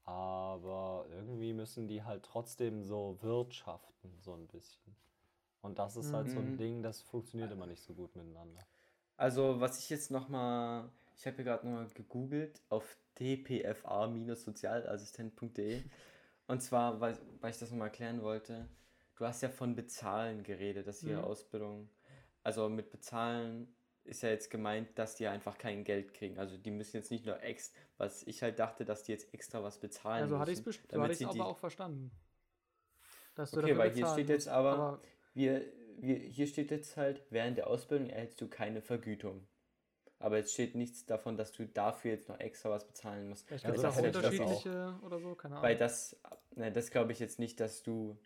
aber 0.06 1.06
irgendwie 1.12 1.54
müssen 1.54 1.88
die 1.88 2.04
halt 2.04 2.24
trotzdem 2.24 2.84
so 2.84 3.18
wirtschaften, 3.22 4.12
so 4.22 4.34
ein 4.34 4.48
bisschen. 4.48 4.96
Und 5.62 5.80
das 5.80 5.96
ist 5.98 6.14
halt 6.14 6.30
so 6.30 6.42
ein 6.42 6.48
Mhm. 6.48 6.58
Ding, 6.58 6.84
das 6.84 7.02
funktioniert 7.02 7.52
immer 7.52 7.68
nicht 7.68 7.84
so 7.84 7.94
gut 7.94 8.16
miteinander. 8.16 8.62
Also, 9.18 9.60
was 9.60 9.80
ich 9.80 9.90
jetzt 9.90 10.12
nochmal, 10.12 10.90
ich 11.16 11.26
habe 11.28 11.36
hier 11.38 11.46
gerade 11.46 11.68
nochmal 11.68 11.88
gegoogelt 11.94 12.62
auf 12.70 12.98
dpfa-sozialassistent.de. 13.20 15.84
Und 16.50 16.62
zwar, 16.62 17.00
weil, 17.00 17.18
weil 17.42 17.52
ich 17.52 17.60
das 17.60 17.70
nochmal 17.70 17.90
erklären 17.90 18.24
wollte, 18.24 18.68
du 19.16 19.26
hast 19.26 19.42
ja 19.44 19.50
von 19.50 19.76
bezahlen 19.76 20.44
geredet, 20.44 20.88
dass 20.88 21.04
ihre 21.04 21.20
Mhm. 21.20 21.26
Ausbildung, 21.26 21.90
also 22.44 22.68
mit 22.70 22.90
bezahlen 22.90 23.74
ist 24.04 24.24
ja 24.24 24.30
jetzt 24.30 24.50
gemeint, 24.50 24.98
dass 24.98 25.14
die 25.16 25.28
einfach 25.28 25.60
kein 25.60 25.84
Geld 25.84 26.16
kriegen. 26.16 26.40
Also 26.40 26.58
die 26.58 26.72
müssen 26.72 26.98
jetzt 26.98 27.12
nicht 27.12 27.26
nur 27.28 27.40
extra, 27.44 27.78
was 27.98 28.24
ich 28.24 28.42
halt 28.42 28.58
dachte, 28.58 28.84
dass 28.84 29.04
die 29.04 29.12
jetzt 29.12 29.32
extra 29.32 29.62
was 29.62 29.78
bezahlen 29.78 30.24
Also 30.24 30.40
hatte 30.40 30.52
ich 30.52 30.66
müssen. 30.66 30.70
es 30.82 30.92
so 30.92 31.02
hatte 31.02 31.12
ich's 31.12 31.20
sie 31.20 31.26
aber 31.26 31.46
auch 31.46 31.58
verstanden. 31.60 32.12
Dass 33.36 33.52
du 33.52 33.60
Okay, 33.60 33.78
weil 33.78 33.92
hier 33.92 34.08
steht 34.08 34.30
jetzt 34.30 34.48
musst, 34.48 34.56
aber- 34.58 35.02
Wir, 35.36 35.62
wir, 36.00 36.16
hier 36.18 36.48
steht 36.48 36.72
jetzt 36.72 36.98
halt, 36.98 37.22
während 37.30 37.58
der 37.58 37.68
Ausbildung 37.68 38.10
erhältst 38.10 38.42
du 38.42 38.48
keine 38.48 38.82
Vergütung. 38.82 39.48
Aber 40.22 40.38
jetzt 40.38 40.52
steht 40.54 40.76
nichts 40.76 41.06
davon, 41.06 41.38
dass 41.38 41.54
du 41.54 41.66
dafür 41.66 42.12
jetzt 42.12 42.28
noch 42.28 42.40
extra 42.40 42.70
was 42.70 42.86
bezahlen 42.86 43.30
musst. 43.30 43.48
Vielleicht 43.48 43.64
Ja, 43.64 43.72
gibt 43.72 43.82
so 43.82 43.88
es 43.88 43.94
auch 43.98 44.04
ich 44.06 44.12
das 44.12 44.26
auch. 44.26 44.30
unterschiedliche 44.32 45.00
oder 45.06 45.20
so, 45.20 45.34
keine 45.36 45.56
Ahnung. 45.56 45.64
Weil 45.64 45.78
das, 45.78 46.20
ne, 46.56 46.72
das 46.72 46.92
glaube 46.92 47.14
ich 47.14 47.20
jetzt 47.20 47.40
nicht, 47.40 47.60
dass 47.62 47.84
du 47.84 48.18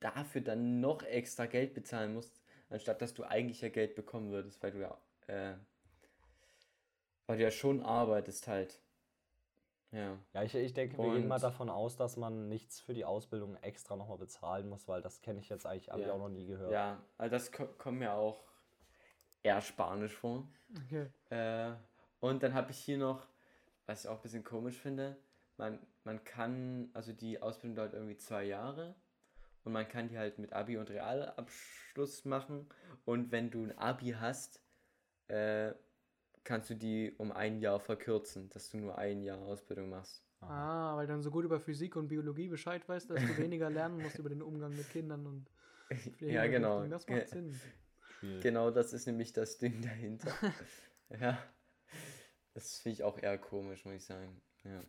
dafür 0.00 0.40
dann 0.40 0.80
noch 0.80 1.02
extra 1.02 1.46
Geld 1.46 1.72
bezahlen 1.74 2.14
musst, 2.14 2.42
anstatt 2.68 3.00
dass 3.00 3.14
du 3.14 3.22
eigentlich 3.24 3.60
ja 3.60 3.68
Geld 3.68 3.94
bekommen 3.94 4.30
würdest, 4.30 4.60
weil 4.62 4.72
du 4.72 4.78
ja, 4.80 4.98
äh, 5.28 5.54
weil 7.26 7.38
du 7.38 7.44
ja 7.44 7.50
schon 7.50 7.82
arbeitest 7.82 8.48
halt. 8.48 8.80
Ja. 9.92 10.18
Ja, 10.34 10.42
ich, 10.42 10.54
ich 10.54 10.74
denke, 10.74 10.98
wir 10.98 11.12
gehen 11.12 11.28
mal 11.28 11.36
Und- 11.36 11.42
davon 11.42 11.70
aus, 11.70 11.96
dass 11.96 12.16
man 12.16 12.48
nichts 12.48 12.80
für 12.80 12.92
die 12.92 13.04
Ausbildung 13.04 13.54
extra 13.62 13.96
nochmal 13.96 14.18
bezahlen 14.18 14.68
muss, 14.68 14.88
weil 14.88 15.00
das 15.00 15.22
kenne 15.22 15.38
ich 15.40 15.48
jetzt 15.48 15.64
eigentlich, 15.64 15.90
habe 15.90 16.00
ich 16.02 16.08
Ja. 16.08 16.12
auch 16.12 16.18
noch 16.18 16.28
nie 16.28 16.46
gehört. 16.46 16.72
Ja, 16.72 17.00
also 17.16 17.30
das 17.30 17.52
ko 17.52 17.66
kommt 17.78 18.00
mir 18.00 18.12
auch 18.12 18.42
eher 19.46 19.60
spanisch 19.60 20.12
vor. 20.12 20.46
okay. 20.84 21.06
Äh, 21.30 21.74
und 22.20 22.42
dann 22.42 22.54
habe 22.54 22.72
ich 22.72 22.78
hier 22.78 22.98
noch, 22.98 23.26
was 23.86 24.04
ich 24.04 24.10
auch 24.10 24.16
ein 24.16 24.22
bisschen 24.22 24.44
komisch 24.44 24.76
finde, 24.76 25.16
man, 25.56 25.78
man 26.04 26.22
kann, 26.24 26.90
also 26.92 27.12
die 27.12 27.40
Ausbildung 27.40 27.76
dauert 27.76 27.94
irgendwie 27.94 28.16
zwei 28.16 28.44
Jahre 28.44 28.94
und 29.64 29.72
man 29.72 29.88
kann 29.88 30.08
die 30.08 30.18
halt 30.18 30.38
mit 30.38 30.52
Abi 30.52 30.76
und 30.76 30.90
Realabschluss 30.90 32.24
machen 32.24 32.68
und 33.04 33.30
wenn 33.30 33.50
du 33.50 33.62
ein 33.62 33.78
Abi 33.78 34.16
hast, 34.18 34.60
äh, 35.28 35.72
kannst 36.44 36.70
du 36.70 36.74
die 36.74 37.14
um 37.16 37.32
ein 37.32 37.58
Jahr 37.60 37.80
verkürzen, 37.80 38.50
dass 38.50 38.70
du 38.70 38.78
nur 38.78 38.98
ein 38.98 39.22
Jahr 39.22 39.38
Ausbildung 39.38 39.88
machst. 39.90 40.22
Ah, 40.40 40.96
weil 40.96 41.06
du 41.06 41.12
dann 41.12 41.22
so 41.22 41.30
gut 41.30 41.44
über 41.44 41.58
Physik 41.58 41.96
und 41.96 42.08
Biologie 42.08 42.48
Bescheid 42.48 42.86
weißt, 42.88 43.10
dass 43.10 43.20
du 43.20 43.36
weniger 43.38 43.70
lernen 43.70 43.98
musst 44.02 44.18
über 44.18 44.28
den 44.28 44.42
Umgang 44.42 44.76
mit 44.76 44.88
Kindern 44.90 45.26
und 45.26 45.46
Ja, 46.20 46.46
genau. 46.46 46.86
Das 46.86 47.08
macht 47.08 47.28
Sinn. 47.28 47.58
Schwierig. 48.18 48.42
Genau 48.42 48.70
das 48.70 48.92
ist 48.92 49.06
nämlich 49.06 49.32
das 49.32 49.58
Ding 49.58 49.80
dahinter. 49.82 50.32
ja. 51.20 51.38
Das 52.54 52.78
finde 52.78 52.94
ich 52.94 53.02
auch 53.04 53.18
eher 53.18 53.36
komisch, 53.38 53.84
muss 53.84 53.94
ich 53.94 54.04
sagen. 54.04 54.40
Ja. 54.64 54.82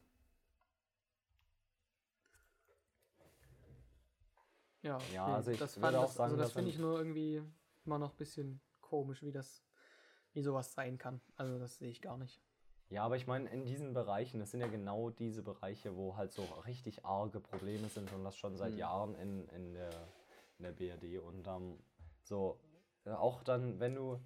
Ja, 4.84 4.98
Ja, 5.14 5.26
also 5.36 5.52
ich 5.52 5.60
das 5.60 5.76
würde 5.78 5.88
fand 5.88 5.98
auch 5.98 6.08
das, 6.08 6.20
also 6.20 6.36
sagen, 6.36 6.38
das 6.38 6.52
finde 6.54 6.70
ich 6.70 6.78
nur 6.80 6.98
irgendwie 6.98 7.42
immer 7.86 8.00
noch 8.00 8.12
ein 8.12 8.18
bisschen 8.18 8.62
komisch, 8.80 9.22
wie 9.24 9.32
das, 9.32 9.64
wie 10.34 10.42
sowas 10.42 10.74
sein 10.74 10.98
kann. 10.98 11.20
Also 11.36 11.60
das 11.60 11.78
sehe 11.78 11.90
ich 11.90 12.02
gar 12.02 12.18
nicht. 12.18 12.40
Ja, 12.90 13.04
aber 13.04 13.18
ich 13.18 13.28
meine, 13.28 13.50
in 13.50 13.66
diesen 13.66 13.94
Bereichen, 13.94 14.40
das 14.40 14.52
sind 14.52 14.62
ja 14.62 14.68
genau 14.68 15.10
diese 15.10 15.42
Bereiche, 15.42 15.98
wo 15.98 16.16
halt 16.16 16.32
so 16.32 16.44
richtig 16.66 17.04
arge 17.04 17.42
Probleme 17.42 17.90
sind 17.90 18.14
und 18.14 18.24
das 18.24 18.38
schon 18.38 18.56
seit 18.56 18.74
Mhm. 18.74 18.80
Jahren 18.80 19.16
in, 19.16 19.50
in, 19.50 19.74
der, 19.74 19.90
in 20.58 20.64
der 20.64 20.72
BRD. 20.72 21.20
Und 21.20 21.46
ähm, 21.48 21.78
so, 22.24 22.58
auch 23.16 23.44
dann, 23.44 23.80
wenn 23.80 23.96
du 23.96 24.20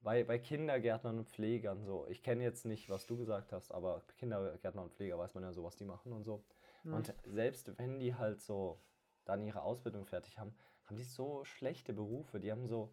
bei, 0.00 0.22
bei 0.24 0.38
Kindergärtnern 0.38 1.18
und 1.18 1.28
Pflegern, 1.28 1.84
so, 1.84 2.06
ich 2.08 2.22
kenne 2.22 2.42
jetzt 2.42 2.66
nicht, 2.66 2.90
was 2.90 3.06
du 3.06 3.16
gesagt 3.16 3.52
hast, 3.52 3.72
aber 3.72 4.02
Kindergärtner 4.18 4.82
und 4.82 4.92
Pfleger 4.92 5.18
weiß 5.18 5.34
man 5.34 5.44
ja 5.44 5.52
so, 5.52 5.64
was 5.64 5.76
die 5.76 5.84
machen 5.84 6.12
und 6.12 6.24
so. 6.24 6.44
Mhm. 6.84 6.94
Und 6.94 7.14
selbst 7.24 7.76
wenn 7.78 7.98
die 7.98 8.14
halt 8.14 8.42
so 8.42 8.80
dann 9.24 9.42
ihre 9.42 9.62
Ausbildung 9.62 10.04
fertig 10.04 10.38
haben, 10.38 10.54
haben 10.84 10.96
die 10.96 11.04
so 11.04 11.44
schlechte 11.44 11.92
Berufe. 11.92 12.40
Die 12.40 12.52
haben 12.52 12.66
so 12.66 12.92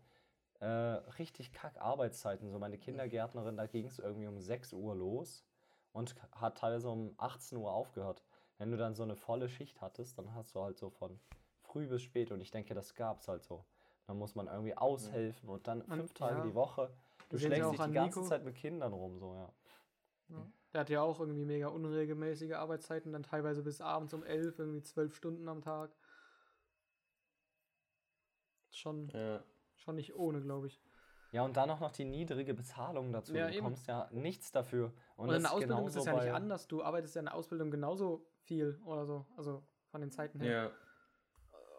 äh, 0.59 0.65
richtig 0.65 1.51
kack 1.51 1.79
Arbeitszeiten. 1.79 2.49
So 2.49 2.59
meine 2.59 2.77
Kindergärtnerin, 2.77 3.57
da 3.57 3.65
ging 3.65 3.87
es 3.87 3.99
irgendwie 3.99 4.27
um 4.27 4.39
6 4.39 4.73
Uhr 4.73 4.95
los 4.95 5.45
und 5.91 6.15
hat 6.31 6.59
teilweise 6.59 6.89
um 6.89 7.13
18 7.17 7.57
Uhr 7.57 7.73
aufgehört. 7.73 8.23
Wenn 8.57 8.71
du 8.71 8.77
dann 8.77 8.95
so 8.95 9.03
eine 9.03 9.15
volle 9.15 9.49
Schicht 9.49 9.81
hattest, 9.81 10.17
dann 10.17 10.33
hast 10.33 10.55
du 10.55 10.61
halt 10.61 10.77
so 10.77 10.89
von 10.89 11.19
früh 11.59 11.87
bis 11.87 12.01
spät 12.01 12.31
und 12.31 12.41
ich 12.41 12.51
denke, 12.51 12.73
das 12.73 12.95
gab 12.95 13.19
es 13.19 13.27
halt 13.27 13.43
so. 13.43 13.65
Dann 14.07 14.17
muss 14.17 14.35
man 14.35 14.47
irgendwie 14.47 14.75
aushelfen 14.75 15.49
und 15.49 15.67
dann 15.67 15.81
Und, 15.81 15.95
fünf 15.95 16.13
Tage 16.13 16.39
ja, 16.39 16.45
die 16.45 16.55
Woche. 16.55 16.91
Du 17.29 17.37
sehen 17.37 17.51
schlägst 17.51 17.71
dich 17.71 17.79
die 17.79 17.91
ganze 17.93 18.19
Nico. 18.19 18.29
Zeit 18.29 18.43
mit 18.43 18.55
Kindern 18.55 18.93
rum, 18.93 19.17
so, 19.19 19.33
ja. 19.35 19.53
Ja. 20.29 20.47
Der 20.73 20.81
hat 20.81 20.89
ja 20.89 21.01
auch 21.01 21.19
irgendwie 21.19 21.45
mega 21.45 21.67
unregelmäßige 21.67 22.53
Arbeitszeiten, 22.53 23.11
dann 23.11 23.23
teilweise 23.23 23.61
bis 23.61 23.81
abends 23.81 24.13
um 24.13 24.23
elf, 24.23 24.57
irgendwie 24.59 24.81
zwölf 24.81 25.15
Stunden 25.15 25.47
am 25.47 25.61
Tag. 25.61 25.91
Schon, 28.71 29.09
Ja. 29.09 29.43
schon 29.75 29.95
nicht 29.95 30.15
ohne, 30.15 30.41
glaube 30.41 30.67
ich. 30.67 30.81
Ja, 31.31 31.43
und 31.43 31.55
dann 31.55 31.69
auch 31.69 31.79
noch 31.79 31.91
die 31.91 32.03
niedrige 32.05 32.53
Bezahlung 32.53 33.11
dazu. 33.13 33.33
Ja, 33.33 33.47
du 33.47 33.55
bekommst 33.55 33.87
ja 33.87 34.09
nichts 34.11 34.51
dafür. 34.51 34.93
Und, 35.15 35.29
das 35.29 35.37
in 35.37 35.43
der 35.43 35.51
Ausbildung 35.53 35.87
ist 35.87 35.95
es 35.95 36.05
ja 36.05 36.13
nicht 36.13 36.33
anders. 36.33 36.67
Du 36.67 36.83
arbeitest 36.83 37.15
ja 37.15 37.19
in 37.19 37.25
der 37.25 37.35
Ausbildung 37.35 37.71
genauso 37.71 38.25
viel 38.43 38.79
oder 38.85 39.05
so. 39.05 39.25
Also 39.37 39.63
von 39.87 40.01
den 40.01 40.11
Zeiten 40.11 40.39
her. 40.41 40.51
Ja. 40.63 40.71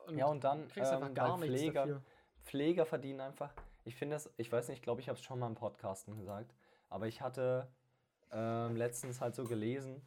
Und 0.06 0.18
Ja, 0.18 0.26
und 0.26 0.42
dann 0.42 0.68
kriegst 0.68 0.90
einfach 0.90 1.08
ähm, 1.08 1.14
gar 1.14 1.38
bei 1.38 1.48
dafür. 1.48 2.02
Pfleger 2.44 2.86
verdienen 2.86 3.20
einfach. 3.20 3.52
Ich 3.84 3.96
finde 3.96 4.16
das, 4.16 4.30
ich 4.36 4.50
weiß 4.50 4.68
nicht, 4.68 4.78
ich 4.78 4.82
glaube, 4.82 5.00
ich 5.00 5.08
habe 5.08 5.18
es 5.18 5.24
schon 5.24 5.38
mal 5.38 5.46
im 5.48 5.54
Podcasten 5.54 6.16
gesagt, 6.16 6.54
aber 6.88 7.06
ich 7.08 7.20
hatte 7.20 7.68
ähm, 8.30 8.76
letztens 8.76 9.20
halt 9.20 9.34
so 9.34 9.44
gelesen, 9.44 10.02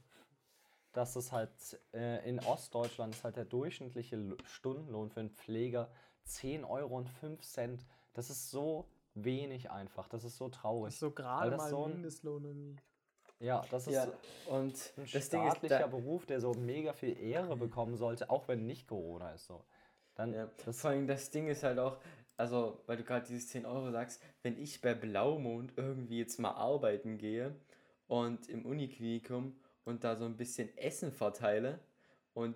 dass 0.93 1.15
es 1.15 1.31
halt 1.31 1.51
äh, 1.93 2.27
in 2.27 2.39
Ostdeutschland 2.39 3.13
ist 3.13 3.23
halt 3.23 3.35
der 3.35 3.45
durchschnittliche 3.45 4.37
Stundenlohn 4.45 5.09
für 5.09 5.19
einen 5.19 5.31
Pfleger 5.31 5.89
10 6.23 6.63
Euro 6.63 6.95
und 6.97 7.09
5 7.09 7.41
Cent. 7.41 7.85
Das 8.13 8.29
ist 8.29 8.49
so 8.49 8.87
wenig 9.13 9.69
einfach. 9.71 10.07
Das 10.07 10.23
ist 10.23 10.37
so 10.37 10.47
Das 10.47 10.59
traurig. 10.61 10.93
ist 10.93 10.99
so 10.99 11.11
gerade 11.11 11.51
das 11.51 11.57
mal 11.57 11.69
so 11.69 11.85
ein 11.85 11.91
Mindestlohn 11.93 12.45
irgendwie. 12.45 12.77
ja, 13.39 13.63
das 13.69 13.87
ist 13.87 13.93
ja. 13.93 14.07
Und 14.47 14.93
ein 14.97 15.07
das 15.11 15.29
Ding 15.29 15.45
ist, 15.47 15.57
staatlicher 15.57 15.79
da, 15.79 15.87
Beruf, 15.87 16.25
der 16.25 16.39
so 16.39 16.53
mega 16.53 16.93
viel 16.93 17.17
Ehre 17.19 17.57
bekommen 17.57 17.97
sollte, 17.97 18.29
auch 18.29 18.47
wenn 18.47 18.65
nicht 18.65 18.87
Corona 18.87 19.31
ist 19.33 19.45
so. 19.45 19.65
Dann 20.15 20.33
ja, 20.33 20.49
das, 20.65 20.79
vor 20.79 20.91
allem 20.91 21.07
das 21.07 21.29
Ding 21.29 21.47
ist 21.49 21.63
halt 21.63 21.77
auch, 21.77 21.97
also, 22.37 22.83
weil 22.85 22.97
du 22.97 23.03
gerade 23.03 23.25
dieses 23.25 23.47
10 23.49 23.65
Euro 23.65 23.91
sagst, 23.91 24.21
wenn 24.43 24.57
ich 24.57 24.81
bei 24.81 24.93
Blaumond 24.93 25.73
irgendwie 25.77 26.19
jetzt 26.19 26.39
mal 26.39 26.51
arbeiten 26.51 27.17
gehe 27.17 27.55
und 28.07 28.49
im 28.49 28.65
Uniklinikum 28.65 29.55
und 29.85 30.03
da 30.03 30.15
so 30.15 30.25
ein 30.25 30.37
bisschen 30.37 30.75
Essen 30.77 31.11
verteile 31.11 31.79
und 32.33 32.55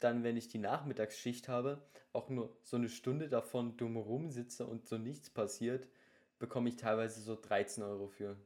dann, 0.00 0.24
wenn 0.24 0.36
ich 0.36 0.48
die 0.48 0.58
Nachmittagsschicht 0.58 1.48
habe, 1.48 1.82
auch 2.12 2.28
nur 2.28 2.56
so 2.62 2.76
eine 2.76 2.88
Stunde 2.88 3.28
davon 3.28 3.76
dumm 3.76 3.96
rumsitze 3.96 4.66
und 4.66 4.86
so 4.86 4.98
nichts 4.98 5.30
passiert, 5.30 5.88
bekomme 6.38 6.68
ich 6.68 6.76
teilweise 6.76 7.20
so 7.20 7.36
13 7.40 7.84
Euro 7.84 8.08
für 8.08 8.36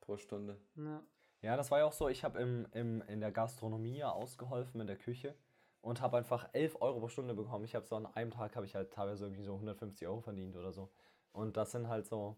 pro 0.00 0.16
Stunde. 0.16 0.58
Ja. 0.76 1.02
Ja, 1.42 1.56
das 1.56 1.72
war 1.72 1.80
ja 1.80 1.84
auch 1.86 1.92
so, 1.92 2.08
ich 2.08 2.22
habe 2.22 2.38
im, 2.38 2.68
im, 2.72 3.02
in 3.08 3.20
der 3.20 3.32
Gastronomie 3.32 3.98
ja 3.98 4.10
ausgeholfen 4.12 4.80
in 4.80 4.86
der 4.86 4.96
Küche 4.96 5.34
und 5.82 6.00
habe 6.00 6.16
einfach 6.16 6.48
11 6.52 6.80
Euro 6.80 7.00
pro 7.00 7.08
Stunde 7.08 7.34
bekommen. 7.34 7.64
Ich 7.64 7.74
habe 7.74 7.86
so 7.86 7.96
an 7.96 8.06
einem 8.06 8.30
Tag 8.30 8.56
habe 8.56 8.64
ich 8.66 8.74
halt 8.74 8.92
teilweise 8.92 9.24
irgendwie 9.26 9.42
so 9.42 9.52
150 9.54 10.06
Euro 10.08 10.20
verdient 10.20 10.56
oder 10.56 10.72
so. 10.72 10.90
Und 11.32 11.56
das 11.56 11.72
sind 11.72 11.88
halt 11.88 12.06
so, 12.06 12.36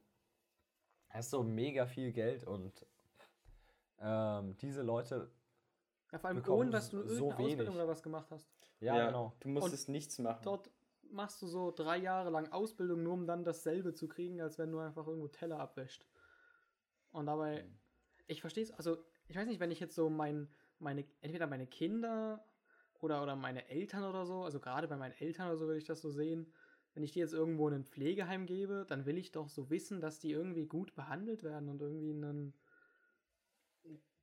das 1.12 1.26
ist 1.26 1.30
so 1.30 1.42
mega 1.42 1.86
viel 1.86 2.12
Geld 2.12 2.44
und 2.44 2.86
ähm, 4.00 4.56
diese 4.58 4.82
Leute, 4.82 5.30
ja 6.10 6.18
vor 6.18 6.28
allem 6.28 6.36
bekommen 6.38 6.60
ohne, 6.60 6.70
dass 6.70 6.90
du 6.90 7.02
so 7.02 7.30
irgendeine 7.30 7.34
Ausbildung 7.34 7.58
wenig. 7.66 7.74
oder 7.76 7.88
was 7.88 8.02
gemacht 8.02 8.30
hast. 8.30 8.48
ja, 8.80 9.06
genau. 9.06 9.32
Du 9.40 9.48
musstest 9.48 9.88
nichts 9.88 10.18
machen. 10.18 10.42
Dort 10.42 10.70
machst 11.10 11.40
du 11.42 11.46
so 11.46 11.70
drei 11.70 11.98
Jahre 11.98 12.30
lang 12.30 12.50
Ausbildung, 12.50 13.02
nur 13.02 13.12
um 13.14 13.26
dann 13.26 13.44
dasselbe 13.44 13.94
zu 13.94 14.08
kriegen, 14.08 14.40
als 14.40 14.58
wenn 14.58 14.72
du 14.72 14.78
einfach 14.78 15.06
irgendwo 15.06 15.28
Teller 15.28 15.60
abwäscht. 15.60 16.06
Und 17.12 17.26
dabei, 17.26 17.62
Mhm. 17.62 17.78
ich 18.26 18.40
verstehe 18.40 18.64
es, 18.64 18.72
also 18.72 18.96
ich 19.28 19.36
weiß 19.36 19.46
nicht, 19.46 19.60
wenn 19.60 19.70
ich 19.70 19.80
jetzt 19.80 19.94
so 19.94 20.10
mein, 20.10 20.48
meine, 20.78 21.04
entweder 21.20 21.46
meine 21.46 21.66
Kinder 21.66 22.44
oder, 23.04 23.22
oder 23.22 23.36
meine 23.36 23.68
Eltern 23.68 24.04
oder 24.04 24.26
so, 24.26 24.42
also 24.42 24.60
gerade 24.60 24.88
bei 24.88 24.96
meinen 24.96 25.14
Eltern 25.18 25.48
oder 25.48 25.56
so 25.56 25.66
würde 25.66 25.78
ich 25.78 25.84
das 25.84 26.00
so 26.00 26.10
sehen, 26.10 26.52
wenn 26.94 27.02
ich 27.02 27.12
die 27.12 27.18
jetzt 27.18 27.34
irgendwo 27.34 27.68
in 27.68 27.74
ein 27.74 27.84
Pflegeheim 27.84 28.46
gebe, 28.46 28.86
dann 28.88 29.04
will 29.04 29.18
ich 29.18 29.32
doch 29.32 29.48
so 29.48 29.70
wissen, 29.70 30.00
dass 30.00 30.20
die 30.20 30.30
irgendwie 30.30 30.66
gut 30.66 30.94
behandelt 30.94 31.42
werden 31.42 31.68
und 31.68 31.82
irgendwie 31.82 32.10
einen, 32.10 32.54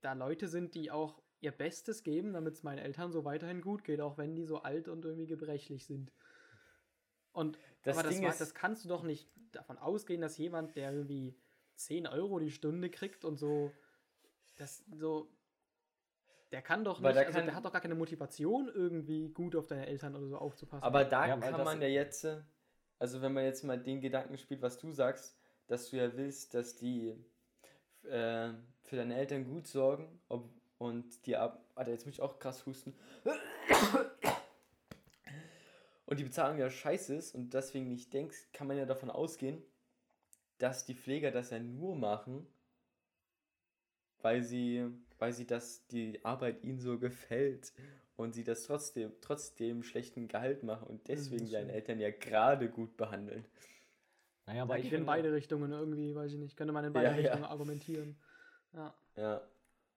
da 0.01 0.13
Leute 0.13 0.47
sind, 0.47 0.73
die 0.73 0.89
auch 0.89 1.21
ihr 1.41 1.51
Bestes 1.51 2.03
geben, 2.03 2.33
damit 2.33 2.53
es 2.53 2.63
meinen 2.63 2.77
Eltern 2.77 3.11
so 3.11 3.25
weiterhin 3.25 3.61
gut 3.61 3.83
geht, 3.83 3.99
auch 3.99 4.17
wenn 4.17 4.35
die 4.35 4.45
so 4.45 4.61
alt 4.61 4.87
und 4.87 5.03
irgendwie 5.05 5.27
gebrechlich 5.27 5.85
sind. 5.85 6.11
Und 7.33 7.57
Das 7.83 7.97
aber 7.97 8.07
das, 8.07 8.21
war, 8.21 8.33
das 8.33 8.53
kannst 8.53 8.85
du 8.85 8.89
doch 8.89 9.03
nicht 9.03 9.29
davon 9.51 9.77
ausgehen, 9.77 10.21
dass 10.21 10.37
jemand, 10.37 10.75
der 10.75 10.93
irgendwie 10.93 11.35
10 11.75 12.07
Euro 12.07 12.39
die 12.39 12.51
Stunde 12.51 12.89
kriegt 12.89 13.25
und 13.25 13.37
so, 13.37 13.71
das 14.57 14.83
so, 14.93 15.29
der 16.51 16.61
kann 16.61 16.83
doch 16.83 16.99
Aber 16.99 17.09
nicht, 17.09 17.19
also 17.19 17.31
kann- 17.37 17.45
der 17.45 17.55
hat 17.55 17.65
doch 17.65 17.71
gar 17.71 17.81
keine 17.81 17.95
Motivation, 17.95 18.69
irgendwie 18.73 19.29
gut 19.29 19.55
auf 19.55 19.67
deine 19.67 19.87
Eltern 19.87 20.15
oder 20.15 20.27
so 20.27 20.37
aufzupassen. 20.37 20.83
Aber 20.83 21.05
da 21.05 21.27
Ja, 21.27 21.37
kann 21.37 21.63
man 21.63 21.81
ja 21.81 21.87
jetzt, 21.87 22.25
äh, 22.25 22.41
also 22.99 23.21
wenn 23.21 23.33
man 23.33 23.43
jetzt 23.45 23.63
mal 23.63 23.79
den 23.79 24.01
Gedanken 24.01 24.37
spielt, 24.37 24.61
was 24.61 24.77
du 24.77 24.91
sagst, 24.91 25.37
dass 25.67 25.89
du 25.89 25.97
ja 25.97 26.15
willst, 26.15 26.53
dass 26.53 26.75
die 26.75 27.15
äh, 28.03 28.49
für 28.83 28.95
deine 28.95 29.15
Eltern 29.15 29.45
gut 29.45 29.67
sorgen 29.67 30.19
ob, 30.27 30.49
und 30.77 31.25
die 31.25 31.37
ab. 31.37 31.63
Alter, 31.75 31.91
jetzt 31.91 32.05
muss 32.05 32.15
ich 32.15 32.21
auch 32.21 32.39
krass 32.39 32.65
husten. 32.65 32.95
Und 36.05 36.19
die 36.19 36.23
Bezahlung 36.25 36.57
ja 36.59 36.69
scheiße 36.69 37.15
ist 37.15 37.33
und 37.35 37.53
deswegen 37.53 37.87
nicht 37.87 38.13
denkst, 38.13 38.49
kann 38.53 38.67
man 38.67 38.77
ja 38.77 38.85
davon 38.85 39.09
ausgehen, 39.09 39.63
dass 40.59 40.85
die 40.85 40.95
Pfleger 40.95 41.31
das 41.31 41.51
ja 41.51 41.59
nur 41.59 41.95
machen, 41.95 42.47
weil 44.21 44.43
sie, 44.43 44.85
weil 45.21 45.33
sie 45.33 45.47
das, 45.47 45.87
die 45.87 46.25
Arbeit 46.25 46.63
ihnen 46.65 46.79
so 46.81 46.99
gefällt 46.99 47.73
und 48.17 48.33
sie 48.35 48.43
das 48.45 48.65
trotzdem, 48.65 49.13
trotzdem 49.21 49.83
schlechten 49.83 50.27
Gehalt 50.29 50.63
machen 50.63 50.87
und 50.87 51.07
deswegen 51.09 51.47
stimmt. 51.47 51.71
Eltern 51.71 51.99
ja 52.01 52.11
gerade 52.11 52.69
gut 52.69 52.97
behandeln. 52.97 53.45
Naja, 54.45 54.63
Aber 54.63 54.79
ich 54.79 54.85
ich 54.85 54.93
in 54.93 54.93
finde, 54.95 55.05
beide 55.05 55.33
Richtungen 55.33 55.71
irgendwie, 55.71 56.15
weiß 56.15 56.33
ich 56.33 56.39
nicht. 56.39 56.57
Könnte 56.57 56.73
man 56.73 56.85
in 56.85 56.93
beide 56.93 57.11
Ja, 57.11 57.15
ja. 57.17 57.33
Richtungen 57.33 57.45
argumentieren. 57.45 58.15
Ja. 58.73 58.93
Ja. 59.15 59.41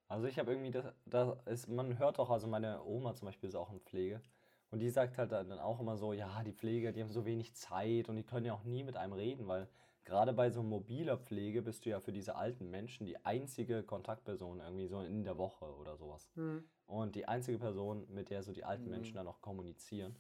Also 0.09 0.27
ich 0.27 0.39
habe 0.39 0.53
irgendwie, 0.53 0.71
das, 0.71 0.87
das 1.07 1.37
ist, 1.47 1.69
man 1.69 1.99
hört 1.99 2.19
doch, 2.19 2.31
also 2.31 2.47
meine 2.47 2.85
Oma 2.85 3.15
zum 3.15 3.27
Beispiel 3.27 3.49
ist 3.49 3.55
auch 3.57 3.73
in 3.73 3.81
Pflege. 3.81 4.23
Und 4.71 4.81
die 4.81 4.91
sagt 4.91 5.19
halt 5.19 5.33
dann 5.33 5.53
auch 5.61 5.81
immer 5.81 5.97
so, 5.97 6.13
ja, 6.13 6.43
die 6.45 6.53
Pfleger, 6.53 6.93
die 6.93 7.03
haben 7.03 7.11
so 7.13 7.25
wenig 7.27 7.55
Zeit 7.55 8.09
und 8.09 8.17
die 8.17 8.25
können 8.25 8.47
ja 8.47 8.55
auch 8.55 8.65
nie 8.65 8.85
mit 8.85 8.97
einem 8.97 9.13
reden, 9.15 9.49
weil 9.49 9.69
gerade 10.05 10.33
bei 10.33 10.51
so 10.51 10.63
mobiler 10.63 11.17
Pflege 11.19 11.63
bist 11.63 11.85
du 11.85 11.91
ja 11.91 12.01
für 12.01 12.13
diese 12.13 12.37
alten 12.37 12.71
Menschen 12.71 13.07
die 13.07 13.25
einzige 13.25 13.83
Kontaktperson 13.83 14.61
irgendwie 14.61 14.87
so 14.87 15.01
in 15.01 15.25
der 15.25 15.39
Woche 15.39 15.65
oder 15.77 15.97
sowas. 15.97 16.31
Hm. 16.35 16.65
Und 16.87 17.15
die 17.17 17.27
einzige 17.27 17.59
Person, 17.59 18.07
mit 18.11 18.31
der 18.31 18.43
so 18.43 18.53
die 18.53 18.65
alten 18.65 18.85
Mhm. 18.85 18.91
Menschen 18.91 19.15
dann 19.15 19.27
auch 19.29 19.41
kommunizieren. 19.41 20.17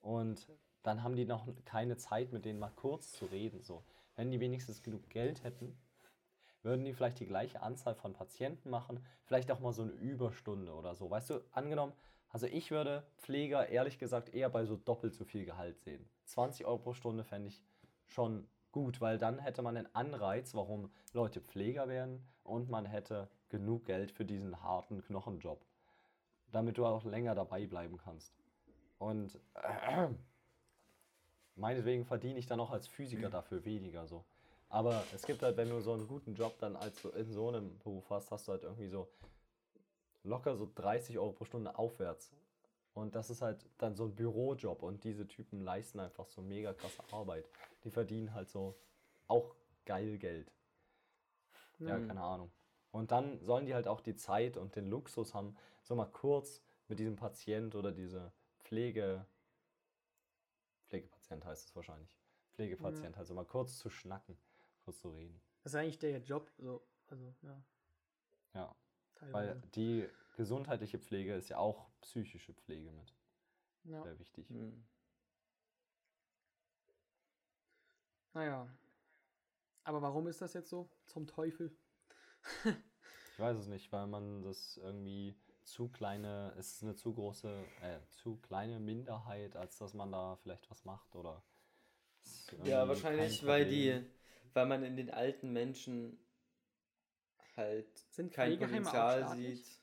Und 0.00 0.48
dann 0.82 1.04
haben 1.04 1.14
die 1.14 1.24
noch 1.24 1.46
keine 1.64 1.96
Zeit, 1.96 2.32
mit 2.32 2.44
denen 2.44 2.58
mal 2.58 2.72
kurz 2.74 3.12
zu 3.12 3.26
reden. 3.26 3.62
So. 3.62 3.84
Wenn 4.16 4.30
die 4.30 4.40
wenigstens 4.40 4.82
genug 4.82 5.08
Geld 5.10 5.44
hätten, 5.44 5.76
würden 6.62 6.84
die 6.84 6.92
vielleicht 6.92 7.20
die 7.20 7.26
gleiche 7.26 7.62
Anzahl 7.62 7.94
von 7.94 8.12
Patienten 8.12 8.70
machen, 8.70 9.04
vielleicht 9.24 9.50
auch 9.50 9.60
mal 9.60 9.72
so 9.72 9.82
eine 9.82 9.92
Überstunde 9.92 10.72
oder 10.72 10.94
so. 10.94 11.10
Weißt 11.10 11.30
du, 11.30 11.40
angenommen, 11.52 11.92
also 12.28 12.46
ich 12.46 12.70
würde 12.70 13.04
Pfleger 13.18 13.68
ehrlich 13.68 13.98
gesagt 13.98 14.34
eher 14.34 14.48
bei 14.48 14.64
so 14.64 14.76
doppelt 14.76 15.14
so 15.14 15.24
viel 15.24 15.44
Gehalt 15.44 15.78
sehen. 15.80 16.08
20 16.24 16.66
Euro 16.66 16.78
pro 16.78 16.94
Stunde 16.94 17.24
fände 17.24 17.48
ich 17.48 17.62
schon 18.08 18.48
gut, 18.72 19.00
weil 19.00 19.18
dann 19.18 19.38
hätte 19.38 19.62
man 19.62 19.76
einen 19.76 19.94
Anreiz, 19.94 20.54
warum 20.54 20.90
Leute 21.12 21.40
Pfleger 21.40 21.88
werden 21.88 22.26
und 22.42 22.68
man 22.68 22.86
hätte 22.86 23.28
genug 23.48 23.84
Geld 23.84 24.10
für 24.10 24.24
diesen 24.24 24.62
harten 24.62 25.02
Knochenjob, 25.02 25.64
damit 26.50 26.78
du 26.78 26.86
auch 26.86 27.04
länger 27.04 27.34
dabei 27.34 27.66
bleiben 27.66 27.98
kannst. 27.98 28.34
Und 28.98 29.38
äh, 29.54 30.08
meinetwegen 31.54 32.04
verdiene 32.04 32.38
ich 32.38 32.46
dann 32.46 32.60
auch 32.60 32.70
als 32.70 32.86
Physiker 32.86 33.30
dafür 33.30 33.64
weniger 33.64 34.06
so. 34.06 34.24
Aber 34.68 35.04
es 35.14 35.26
gibt 35.26 35.42
halt, 35.42 35.58
wenn 35.58 35.68
du 35.68 35.80
so 35.80 35.92
einen 35.92 36.08
guten 36.08 36.34
Job 36.34 36.58
dann 36.58 36.76
als 36.76 37.04
in 37.04 37.30
so 37.30 37.48
einem 37.48 37.78
Beruf 37.78 38.08
hast, 38.08 38.30
hast 38.30 38.48
du 38.48 38.52
halt 38.52 38.62
irgendwie 38.62 38.88
so 38.88 39.08
locker 40.24 40.56
so 40.56 40.70
30 40.74 41.18
Euro 41.18 41.32
pro 41.32 41.44
Stunde 41.44 41.76
aufwärts. 41.76 42.32
Und 42.94 43.14
das 43.14 43.30
ist 43.30 43.40
halt 43.40 43.64
dann 43.78 43.94
so 43.96 44.04
ein 44.04 44.14
Bürojob 44.14 44.82
und 44.82 45.02
diese 45.04 45.26
Typen 45.26 45.62
leisten 45.62 45.98
einfach 46.00 46.28
so 46.28 46.42
mega 46.42 46.74
krasse 46.74 47.02
Arbeit. 47.12 47.48
Die 47.84 47.90
verdienen 47.90 48.34
halt 48.34 48.50
so 48.50 48.76
auch 49.28 49.54
geil 49.86 50.18
Geld. 50.18 50.52
Ja, 51.78 51.98
Mhm. 51.98 52.06
keine 52.08 52.22
Ahnung. 52.22 52.52
Und 52.90 53.10
dann 53.10 53.40
sollen 53.42 53.64
die 53.64 53.74
halt 53.74 53.88
auch 53.88 54.00
die 54.02 54.14
Zeit 54.14 54.58
und 54.58 54.76
den 54.76 54.86
Luxus 54.86 55.32
haben, 55.32 55.56
so 55.82 55.94
mal 55.94 56.04
kurz 56.06 56.62
mit 56.88 56.98
diesem 56.98 57.16
Patient 57.16 57.74
oder 57.74 57.90
diese 57.92 58.30
Pflege, 58.58 59.24
Pflegepatient 60.88 61.44
heißt 61.44 61.68
es 61.68 61.76
wahrscheinlich, 61.76 62.18
Pflegepatient, 62.52 63.16
halt 63.16 63.26
so 63.26 63.32
mal 63.34 63.46
kurz 63.46 63.78
zu 63.78 63.88
schnacken, 63.88 64.36
kurz 64.84 65.00
zu 65.00 65.10
reden. 65.10 65.40
Das 65.62 65.72
ist 65.72 65.78
eigentlich 65.78 65.98
der 65.98 66.18
Job. 66.18 66.50
So. 66.58 66.82
Also, 67.08 67.34
ja. 67.42 67.62
Ja, 68.54 68.76
Teilweise. 69.14 69.32
weil 69.32 69.62
die 69.74 70.08
gesundheitliche 70.32 70.98
Pflege 70.98 71.34
ist 71.34 71.48
ja 71.48 71.58
auch 71.58 71.90
psychische 72.00 72.54
Pflege 72.54 72.90
mit. 72.92 73.14
ja. 73.84 74.02
Sehr 74.02 74.18
wichtig. 74.18 74.48
Hm. 74.48 74.84
Naja. 78.34 78.66
Aber 79.84 80.00
warum 80.00 80.26
ist 80.26 80.40
das 80.40 80.54
jetzt 80.54 80.70
so? 80.70 80.88
Zum 81.06 81.26
Teufel. 81.26 81.76
Ich 83.32 83.38
weiß 83.38 83.58
es 83.58 83.66
nicht, 83.66 83.90
weil 83.92 84.06
man 84.06 84.42
das 84.42 84.76
irgendwie 84.76 85.34
zu 85.64 85.88
kleine, 85.88 86.54
es 86.58 86.74
ist 86.74 86.82
eine 86.82 86.94
zu 86.94 87.14
große, 87.14 87.64
äh, 87.82 87.98
zu 88.08 88.36
kleine 88.36 88.80
Minderheit, 88.80 89.56
als 89.56 89.78
dass 89.78 89.94
man 89.94 90.12
da 90.12 90.36
vielleicht 90.36 90.70
was 90.70 90.84
macht 90.84 91.14
oder. 91.14 91.42
Ja, 92.64 92.86
wahrscheinlich, 92.86 93.44
weil 93.46 93.68
die, 93.68 94.04
weil 94.52 94.66
man 94.66 94.84
in 94.84 94.96
den 94.96 95.10
alten 95.10 95.52
Menschen 95.52 96.18
halt 97.56 97.98
Sind 98.10 98.32
kein 98.32 98.58
Potenzial 98.58 99.28
sieht. 99.36 99.81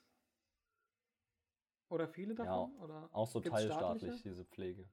Oder 1.89 2.07
viele 2.07 2.35
davon? 2.35 2.75
Oder 2.77 3.09
Auch 3.11 3.27
so 3.27 3.39
teilstaatlich, 3.39 3.73
staatliche? 3.73 4.23
diese 4.23 4.45
Pflege. 4.45 4.87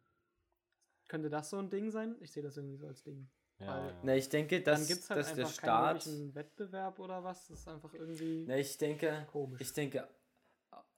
Könnte 1.09 1.31
das 1.31 1.51
so 1.51 1.59
ein 1.59 1.71
Ding 1.71 1.91
sein? 1.91 2.17
Ich 2.21 2.33
sehe 2.33 2.43
das 2.43 2.57
irgendwie 2.57 2.77
so 2.77 2.87
als 2.87 3.03
Ding. 3.03 3.29
Ja, 3.59 3.87
ja. 3.87 4.01
Na, 4.03 4.17
ich 4.17 4.29
denke, 4.29 4.61
dass, 4.63 4.89
halt 5.09 5.19
dass 5.19 5.35
der 5.35 5.47
Staat. 5.47 6.07
Wettbewerb 6.35 6.99
oder 6.99 7.23
was. 7.23 7.47
Das 7.49 7.61
ist 7.61 7.69
einfach 7.69 7.93
irgendwie 7.95 8.45
Na, 8.47 8.57
ich 8.59 8.77
denke, 8.77 9.27
komisch. 9.31 9.61
ich 9.61 9.73
denke, 9.73 10.09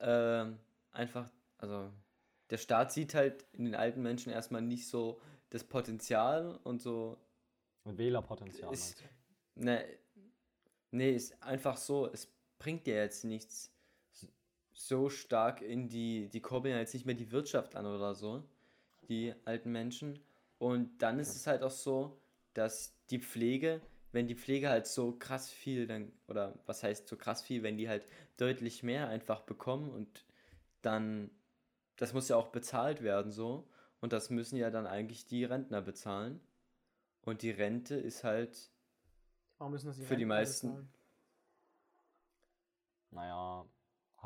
ähm, 0.01 0.59
einfach, 0.91 1.31
also 1.59 1.93
der 2.51 2.59
Staat 2.59 2.93
sieht 2.93 3.15
halt 3.15 3.45
in 3.53 3.65
den 3.65 3.75
alten 3.75 4.03
Menschen 4.03 4.33
erstmal 4.33 4.63
nicht 4.63 4.89
so 4.89 5.21
das 5.51 5.65
Potenzial 5.65 6.59
und 6.65 6.81
so. 6.81 7.19
Und 7.85 7.99
Wählerpotenzial. 7.99 8.73
Ist-? 8.73 9.05
Ne, 9.55 9.85
nee, 10.91 11.15
ist 11.15 11.41
einfach 11.43 11.77
so, 11.77 12.07
es 12.13 12.29
bringt 12.59 12.87
dir 12.87 12.97
jetzt 12.97 13.25
nichts 13.25 13.73
so 14.79 15.09
stark 15.11 15.61
in 15.61 15.89
die, 15.89 16.29
die 16.29 16.41
kurbeln 16.41 16.73
ja 16.75 16.81
jetzt 16.81 16.95
nicht 16.95 17.05
mehr 17.05 17.17
die 17.17 17.33
Wirtschaft 17.33 17.75
an 17.75 17.85
oder 17.85 18.15
so, 18.15 18.45
die 19.09 19.35
alten 19.45 19.73
Menschen. 19.73 20.21
Und 20.59 21.03
dann 21.03 21.19
ist 21.19 21.35
es 21.35 21.49
halt 21.49 21.63
auch 21.65 21.73
so, 21.73 22.17
dass 22.55 22.95
die 23.11 23.19
Pflege, 23.19 23.81
wenn 24.13 24.29
die 24.29 24.37
Pflege 24.37 24.69
halt 24.69 24.87
so 24.87 25.13
krass 25.19 25.51
viel, 25.51 25.89
dann, 25.89 26.13
oder 26.29 26.55
was 26.65 26.85
heißt 26.85 27.09
so 27.09 27.17
krass 27.17 27.43
viel, 27.43 27.65
wenn 27.65 27.77
die 27.77 27.89
halt 27.89 28.05
deutlich 28.37 28.85
mehr 28.85 29.09
einfach 29.09 29.41
bekommen 29.41 29.91
und 29.91 30.25
dann, 30.83 31.29
das 31.97 32.13
muss 32.13 32.29
ja 32.29 32.37
auch 32.37 32.49
bezahlt 32.49 33.03
werden 33.03 33.33
so. 33.33 33.69
Und 34.01 34.13
das 34.13 34.31
müssen 34.31 34.57
ja 34.57 34.71
dann 34.71 34.87
eigentlich 34.87 35.27
die 35.27 35.45
Rentner 35.45 35.83
bezahlen. 35.83 36.41
Und 37.23 37.43
die 37.43 37.51
Rente 37.51 37.97
ist 37.97 38.23
halt 38.23 38.71
Warum 39.59 39.73
müssen 39.73 39.89
das 39.89 39.97
die 39.97 40.05
für 40.05 40.17
die 40.17 40.23
Rentner 40.23 40.37
meisten- 40.37 40.69
bezahlen? 40.69 40.89
Naja, 43.11 43.67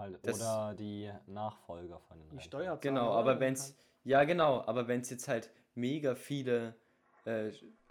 halt. 0.03 0.19
Das- 0.27 0.41
oder 0.41 0.75
die 0.79 1.11
Nachfolger 1.27 1.99
von 2.01 2.19
den 2.21 2.37
Die. 2.39 2.45
Steuerzahler. 2.45 2.81
Genau, 2.81 3.13
aber 3.13 3.41
wenn's, 3.41 3.75
ja 4.05 4.25
genau, 4.25 4.63
aber 4.67 4.87
wenn 4.89 5.01
es 5.01 5.11
jetzt 5.11 5.29
halt 5.29 5.51
mega 5.75 6.15
viele 6.15 6.75
äh, 7.25 7.51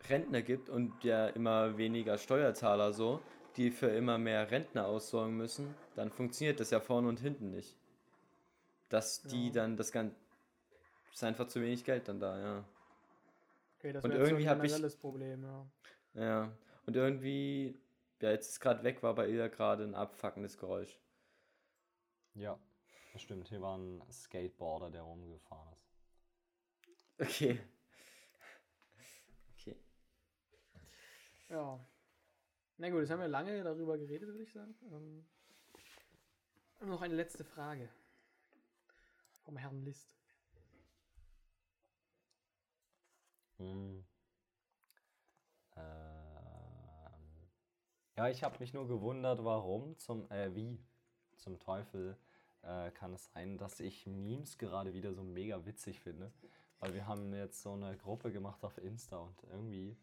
Rentner 0.10 0.42
gibt 0.42 0.70
und 0.70 1.04
ja 1.04 1.28
immer 1.28 1.78
weniger 1.78 2.18
Steuerzahler 2.18 2.92
so, 2.94 3.22
die 3.56 3.72
für 3.72 3.88
immer 3.88 4.18
mehr 4.18 4.52
Rentner 4.52 4.86
aussorgen 4.88 5.36
müssen, 5.38 5.74
dann 5.96 6.12
funktioniert 6.12 6.60
das 6.60 6.70
ja 6.70 6.80
vorne 6.80 7.08
und 7.08 7.20
hinten 7.20 7.50
nicht. 7.52 7.76
Dass 8.90 9.22
die 9.24 9.48
Ja. 9.48 9.54
dann 9.54 9.78
das 9.78 9.92
Ganze, 9.92 10.16
ist 11.14 11.24
einfach 11.24 11.48
zu 11.48 11.62
wenig 11.62 11.84
Geld 11.86 12.08
dann 12.08 12.20
da, 12.20 12.38
ja. 12.40 12.64
Okay, 13.80 13.94
das 13.94 14.04
und 14.04 14.12
so 14.12 14.18
irgendwie 14.18 14.44
ein 14.44 14.50
hab 14.50 14.64
ich- 14.64 14.72
generelles 14.72 14.96
Problem, 14.98 15.44
ja. 15.44 15.66
Ja, 16.14 16.52
und 16.86 16.96
irgendwie, 16.96 17.78
ja, 18.22 18.32
jetzt 18.32 18.50
ist 18.50 18.60
gerade 18.60 18.84
weg, 18.84 19.02
war 19.02 19.16
bei 19.16 19.28
ihr 19.30 19.48
gerade 19.50 19.84
ein 19.86 19.96
abfuckendes 19.96 20.58
Geräusch. 20.58 21.00
Ja, 22.34 22.60
das 23.14 23.22
stimmt. 23.22 23.48
Hier 23.50 23.62
war 23.62 23.78
ein 23.78 24.02
Skateboarder, 24.12 24.90
der 24.90 25.02
rumgefahren 25.02 25.74
ist. 25.74 25.92
Okay. 27.20 27.60
Okay. 29.54 29.76
Ja. 31.50 31.80
Na 32.78 32.90
gut, 32.90 33.02
jetzt 33.02 33.12
haben 33.12 33.20
wir 33.20 33.28
lange 33.28 33.64
darüber 33.64 33.98
geredet, 33.98 34.30
würde 34.30 34.44
ich 34.44 34.52
sagen. 34.52 34.76
Ähm, 34.92 35.28
noch 36.88 37.02
eine 37.02 37.14
letzte 37.14 37.44
Frage. 37.44 37.90
Vom 39.44 39.58
Herrn 39.58 39.84
List. 39.84 40.18
Hm. 43.58 44.04
Ähm. 45.76 46.22
Ja, 48.18 48.30
ich 48.30 48.44
habe 48.44 48.58
mich 48.60 48.74
nur 48.74 48.88
gewundert, 48.88 49.44
warum 49.44 49.98
zum, 49.98 50.30
äh, 50.32 50.56
wie 50.56 50.80
zum 51.42 51.60
Teufel 51.60 52.18
äh, 52.62 52.92
kann 52.92 53.14
es 53.14 53.32
sein, 53.34 53.58
dass 53.58 53.80
ich 53.80 54.06
Memes 54.08 54.58
gerade 54.58 54.94
wieder 54.94 55.14
so 55.14 55.24
mega 55.24 55.66
witzig 55.66 56.00
finde. 56.00 56.32
Weil 56.80 56.94
wir 56.94 57.06
haben 57.06 57.34
jetzt 57.34 57.62
so 57.62 57.74
eine 57.74 57.96
Gruppe 57.98 58.32
gemacht 58.32 58.64
auf 58.64 58.78
Insta 58.80 59.18
und 59.18 59.44
irgendwie 59.52 59.96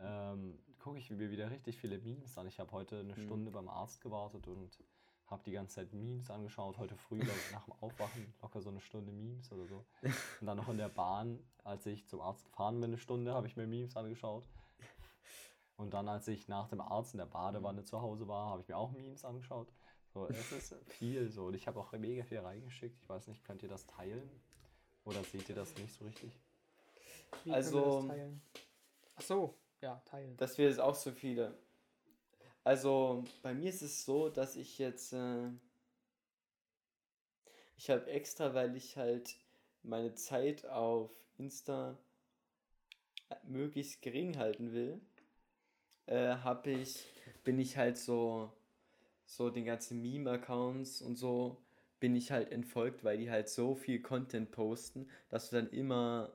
ähm, 0.00 0.58
gucke 0.78 0.98
ich 0.98 1.10
mir 1.10 1.30
wieder 1.30 1.50
richtig 1.50 1.78
viele 1.78 1.98
Memes 1.98 2.36
an. 2.36 2.46
Ich 2.46 2.60
habe 2.60 2.70
heute 2.72 3.00
eine 3.00 3.14
Mhm. 3.14 3.22
Stunde 3.24 3.50
beim 3.50 3.68
Arzt 3.68 4.00
gewartet 4.00 4.46
und 4.46 4.78
habe 5.26 5.42
die 5.44 5.52
ganze 5.52 5.76
Zeit 5.76 5.92
Memes 5.92 6.30
angeschaut. 6.30 6.78
Heute 6.78 6.96
früh 6.96 7.18
nach 7.18 7.64
dem 7.64 7.72
Aufwachen 7.80 8.34
locker 8.42 8.60
so 8.60 8.70
eine 8.70 8.80
Stunde 8.80 9.12
Memes 9.12 9.50
oder 9.52 9.66
so. 9.66 9.84
Und 10.40 10.46
dann 10.46 10.56
noch 10.58 10.68
in 10.68 10.78
der 10.78 10.88
Bahn, 10.88 11.38
als 11.64 11.84
ich 11.86 12.06
zum 12.06 12.20
Arzt 12.20 12.44
gefahren 12.46 12.80
bin, 12.80 12.90
eine 12.90 12.98
Stunde, 12.98 13.34
habe 13.34 13.46
ich 13.46 13.56
mir 13.56 13.66
Memes 13.66 13.96
angeschaut. 13.96 14.44
Und 15.76 15.94
dann, 15.94 16.08
als 16.08 16.26
ich 16.28 16.48
nach 16.48 16.68
dem 16.68 16.80
Arzt 16.80 17.14
in 17.14 17.18
der 17.18 17.26
Badewanne 17.26 17.84
zu 17.84 18.00
Hause 18.02 18.26
war, 18.26 18.50
habe 18.50 18.62
ich 18.62 18.68
mir 18.68 18.76
auch 18.76 18.90
Memes 18.92 19.24
angeschaut. 19.24 19.68
So, 20.18 20.26
es 20.30 20.52
ist 20.52 20.74
viel 20.88 21.28
so. 21.30 21.46
Und 21.46 21.54
ich 21.54 21.66
habe 21.66 21.78
auch 21.78 21.92
mega 21.92 22.24
viel 22.24 22.38
reingeschickt. 22.38 22.98
Ich 23.00 23.08
weiß 23.08 23.28
nicht, 23.28 23.44
könnt 23.44 23.62
ihr 23.62 23.68
das 23.68 23.86
teilen? 23.86 24.28
Oder 25.04 25.22
seht 25.24 25.48
ihr 25.48 25.54
das 25.54 25.74
nicht 25.76 25.94
so 25.94 26.04
richtig? 26.04 26.32
Wie 27.44 27.52
Also- 27.52 27.80
können 27.80 27.84
wir 27.92 27.96
das 28.00 28.06
teilen? 28.08 28.42
Ach 29.16 29.22
so, 29.22 29.58
ja, 29.80 30.02
teilen. 30.04 30.36
Das 30.36 30.58
wäre 30.58 30.70
jetzt 30.70 30.80
auch 30.80 30.94
so 30.94 31.12
viele. 31.12 31.56
Also 32.64 33.24
bei 33.42 33.54
mir 33.54 33.70
ist 33.70 33.82
es 33.82 34.04
so, 34.04 34.28
dass 34.28 34.56
ich 34.56 34.78
jetzt. 34.78 35.12
Äh, 35.12 35.50
ich 37.76 37.90
habe 37.90 38.06
extra, 38.10 38.54
weil 38.54 38.76
ich 38.76 38.96
halt 38.96 39.36
meine 39.82 40.14
Zeit 40.14 40.66
auf 40.66 41.10
Insta 41.36 41.96
möglichst 43.44 44.02
gering 44.02 44.36
halten 44.36 44.72
will, 44.72 45.00
äh, 46.06 46.36
habe 46.36 46.70
ich, 46.70 47.04
bin 47.44 47.58
ich 47.58 47.76
halt 47.76 47.96
so, 47.96 48.52
so 49.28 49.50
den 49.50 49.66
ganzen 49.66 50.00
Meme-Accounts 50.00 51.02
und 51.02 51.16
so 51.16 51.62
bin 52.00 52.16
ich 52.16 52.32
halt 52.32 52.50
entfolgt, 52.50 53.04
weil 53.04 53.18
die 53.18 53.30
halt 53.30 53.48
so 53.48 53.74
viel 53.74 54.00
Content 54.00 54.50
posten, 54.50 55.08
dass 55.28 55.50
du 55.50 55.56
dann 55.56 55.68
immer 55.70 56.32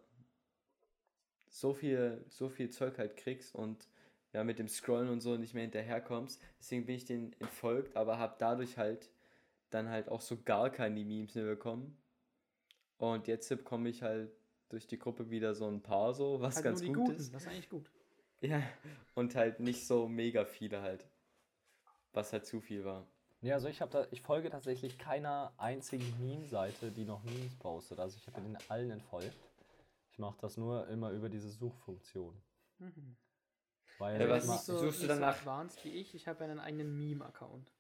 so 1.50 1.74
viel, 1.74 2.24
so 2.30 2.50
viel 2.50 2.70
Zeug 2.70 3.00
halt 3.00 3.18
kriegst 3.18 3.56
und 3.56 3.88
ja, 4.32 4.44
mit 4.44 4.60
dem 4.60 4.68
Scrollen 4.68 5.10
und 5.10 5.22
so 5.22 5.38
nicht 5.38 5.54
mehr 5.54 5.64
hinterherkommst. 5.64 6.42
Deswegen 6.60 6.86
bin 6.86 6.96
ich 6.96 7.06
denen 7.06 7.34
entfolgt, 7.40 7.96
aber 7.96 8.20
habe 8.20 8.36
dadurch 8.38 8.78
halt 8.78 9.10
dann 9.72 9.90
halt 9.90 10.10
auch 10.10 10.22
so 10.22 10.38
gar 10.44 10.70
keine 10.70 11.04
Memes 11.04 11.34
mehr 11.34 11.46
bekommen. 11.46 11.98
Und 12.98 13.28
jetzt 13.28 13.50
bekomme 13.50 13.90
ich 13.90 14.04
halt 14.04 14.32
durch 14.70 14.86
die 14.86 15.00
Gruppe 15.00 15.32
wieder 15.32 15.56
so 15.56 15.68
ein 15.68 15.82
paar 15.82 16.14
so, 16.14 16.42
was 16.42 16.56
halt 16.56 16.66
ganz 16.66 16.86
gut 16.86 16.96
Guten, 16.96 17.16
ist. 17.16 17.34
das 17.34 17.44
ist 17.44 17.48
eigentlich 17.48 17.70
gut. 17.70 17.90
Ja, 18.42 18.62
und 19.16 19.36
halt 19.36 19.60
nicht 19.60 19.88
so 19.88 20.08
mega 20.08 20.46
viele 20.46 20.82
halt. 20.82 21.08
Was 22.14 22.32
halt 22.34 22.46
zu 22.46 22.62
viel 22.62 22.86
war. 22.86 23.06
Ja, 23.42 23.56
also 23.56 23.68
ich 23.68 23.82
habe 23.82 23.92
da, 23.92 24.08
ich 24.12 24.22
folge 24.22 24.50
tatsächlich 24.50 24.98
keiner 24.98 25.52
einzigen 25.58 26.06
Meme-Seite, 26.20 26.92
die 26.92 27.04
noch 27.06 27.24
Memes 27.24 27.56
postet. 27.58 28.00
Also 28.00 28.18
ich 28.18 28.26
habe 28.28 28.40
den 28.42 28.58
allen 28.70 28.90
entfolgt. 28.92 29.36
Ich 30.12 30.20
mache 30.20 30.38
das 30.40 30.56
nur 30.58 30.88
immer 30.88 31.12
über 31.12 31.28
diese 31.28 31.50
Suchfunktion. 31.50 32.40
Mhm. 32.80 33.16
Weil 33.98 34.20
Ja, 34.22 34.38
ich 34.38 34.48
was 34.48 34.70
ist- 34.70 34.80
suchst 34.80 35.04
du 35.04 35.08
danach? 35.08 35.34
So 35.36 35.40
advanced 35.42 35.84
wie 35.84 35.90
ich, 35.90 36.16
ich 36.16 36.28
habe 36.28 36.44
einen 36.44 36.60
eigenen 36.60 36.98
Meme-Account, 36.98 37.72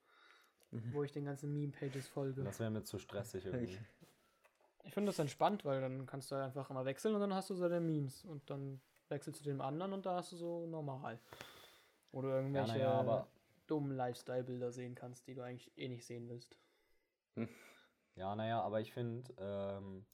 wo 0.91 1.03
ich 1.03 1.11
den 1.11 1.25
ganzen 1.25 1.53
Meme-Pages 1.53 2.07
folge. 2.07 2.43
das 2.43 2.59
wäre 2.59 2.71
mir 2.71 2.83
zu 2.83 2.97
stressig 2.99 3.45
irgendwie. 3.45 3.77
Ich 4.85 4.93
finde 4.93 5.09
das 5.11 5.19
entspannt, 5.19 5.63
weil 5.63 5.79
dann 5.79 6.05
kannst 6.05 6.29
du 6.31 6.35
einfach 6.35 6.69
immer 6.69 6.83
wechseln 6.83 7.15
und 7.15 7.21
dann 7.21 7.33
hast 7.33 7.49
du 7.49 7.55
so 7.55 7.69
deine 7.69 7.79
Memes 7.79 8.25
und 8.25 8.49
dann 8.49 8.81
wechselst 9.07 9.39
du 9.39 9.43
zu 9.43 9.49
dem 9.49 9.61
anderen 9.61 9.93
und 9.93 10.05
da 10.05 10.15
hast 10.17 10.33
du 10.33 10.35
so 10.35 10.65
normal. 10.65 11.19
Du 12.11 12.21
irgendwelche 12.23 12.73
naja, 12.73 12.91
aber- 12.91 13.27
dummen 13.67 13.95
Lifestyle-Bilder 13.95 14.71
sehen 14.71 14.95
kannst, 14.95 15.27
die 15.27 15.33
du 15.35 15.41
eigentlich 15.43 15.71
eh 15.77 15.87
nicht 15.87 16.05
sehen 16.05 16.27
willst. 16.29 16.57
Ja, 18.15 18.35
naja, 18.35 18.61
aber 18.61 18.79
ich 18.79 18.93
finde 18.93 19.33
ähm, 19.39 20.05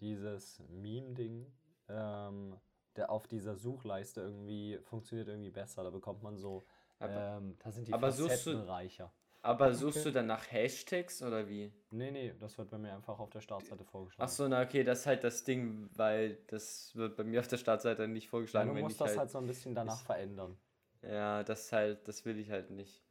dieses 0.00 0.60
Meme-Ding, 0.70 1.52
ähm, 1.90 2.56
der 2.96 3.10
auf 3.10 3.26
dieser 3.28 3.54
Suchleiste 3.54 4.22
irgendwie 4.22 4.78
funktioniert 4.84 5.28
irgendwie 5.28 5.50
besser. 5.50 5.84
Da 5.84 5.90
bekommt 5.90 6.22
man 6.22 6.38
so, 6.38 6.64
Aber, 6.98 7.36
ähm, 7.38 7.56
da 7.58 7.70
sind 7.70 7.86
die 7.86 7.92
aber 7.92 8.12
suchst 8.12 8.46
du- 8.46 8.52
Facetten 8.52 8.62
reicher. 8.68 9.12
aber 9.42 9.74
suchst 9.74 10.06
du 10.06 10.10
dann 10.12 10.26
nach 10.26 10.50
Hashtags 10.50 11.22
oder 11.22 11.46
wie? 11.48 11.70
Nee, 11.90 12.10
nee, 12.12 12.32
das 12.40 12.56
wird 12.56 12.70
bei 12.70 12.78
mir 12.78 12.94
einfach 12.94 13.18
auf 13.18 13.28
der 13.28 13.42
Startseite 13.42 13.84
vorgeschlagen. 13.84 14.26
Ach 14.26 14.34
so, 14.34 14.48
na 14.48 14.62
okay, 14.62 14.82
das 14.82 15.00
ist 15.00 15.06
halt 15.06 15.22
das 15.22 15.44
Ding, 15.44 15.90
weil 15.96 16.36
das 16.46 16.94
wird 16.96 17.14
bei 17.16 17.24
mir 17.24 17.40
auf 17.40 17.48
der 17.48 17.58
Startseite 17.58 18.08
nicht 18.08 18.24
Ja, 18.24 18.30
vorgeschlagen, 18.30 18.68
du 18.70 18.74
wenn 18.74 18.82
musst 18.84 18.94
ich 18.94 18.98
das 19.00 19.08
halt, 19.10 19.18
halt 19.18 19.30
so 19.30 19.38
ein 19.38 19.46
bisschen 19.46 19.74
danach 19.74 19.94
ist- 20.00 20.06
verändern. 20.06 20.56
Ja, 21.02 21.44
das 21.44 21.66
ist 21.66 21.72
halt, 21.72 22.08
das 22.08 22.24
will 22.24 22.38
ich 22.38 22.50
halt 22.50 22.70
nicht. 22.70 23.02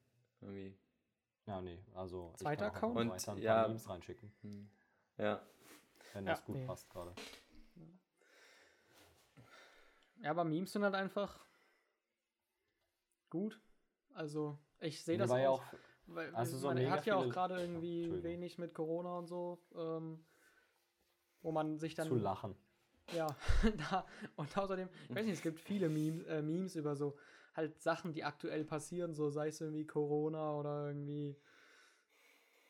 Irgendwie. 0.42 0.78
Ja, 1.46 1.62
nee, 1.62 1.80
also. 1.96 2.32
ich 2.34 2.40
Zweiter 2.42 2.70
kann 2.70 2.70
auch 2.70 2.76
einfach 2.76 2.90
Account? 2.90 3.12
weiter 3.12 3.32
ein 3.32 3.38
Und, 3.38 3.44
paar 3.46 3.62
ja. 3.62 3.68
Memes 3.68 3.90
reinschicken, 3.90 4.32
Hm. 4.42 4.70
Ja. 5.18 5.42
wenn 6.14 6.26
Ja, 6.26 6.34
das 6.34 6.44
gut 6.46 6.56
nee. 6.56 6.66
passt 6.66 6.90
gerade. 6.90 7.14
Ja, 10.22 10.32
aber 10.32 10.44
Memes 10.44 10.72
sind 10.72 10.84
halt 10.84 10.96
einfach 10.96 11.46
gut. 13.30 13.60
Also, 14.14 14.58
ich 14.80 15.04
sehe 15.04 15.18
das 15.18 15.32
Nee, 15.32 15.48
auch. 15.48 15.64
Weil 16.08 16.34
Also 16.36 16.54
man 16.54 16.62
so 16.62 16.72
mega 16.74 16.92
hat 16.92 17.06
ja 17.06 17.16
auch 17.16 17.30
gerade 17.30 17.60
irgendwie 17.60 18.24
wenig 18.24 18.58
mit 18.58 18.74
Corona 18.74 19.18
und 19.18 19.28
so, 19.28 19.60
ähm, 19.76 20.24
wo 21.42 21.52
man 21.52 21.78
sich 21.78 21.96
dann 21.96 22.08
zu 22.08 22.16
lachen. 22.16 22.56
Ja, 23.14 23.28
da, 23.92 24.06
und 24.36 24.58
außerdem, 24.58 24.90
ich 25.10 25.16
weiß 25.16 25.26
nicht, 25.26 25.36
es 25.36 25.42
gibt 25.42 25.60
viele 25.60 25.88
Memes, 25.90 26.26
äh, 26.28 26.42
Memes 26.42 26.76
über 26.76 26.96
so 26.96 27.18
halt 27.58 27.82
Sachen, 27.82 28.14
die 28.14 28.24
aktuell 28.24 28.64
passieren, 28.64 29.14
so 29.14 29.30
sei 29.30 29.48
es 29.50 29.60
irgendwie 29.60 29.86
Corona 29.86 30.56
oder 30.56 30.88
irgendwie 30.88 31.36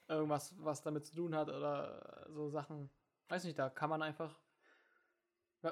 irgendwas, 0.07 0.55
was 0.59 0.81
damit 0.81 1.05
zu 1.05 1.15
tun 1.15 1.35
hat 1.35 1.49
oder 1.49 2.27
so 2.29 2.49
Sachen. 2.49 2.89
Weiß 3.27 3.43
nicht, 3.43 3.59
da 3.59 3.69
kann 3.69 3.89
man 3.89 4.01
einfach. 4.01 4.39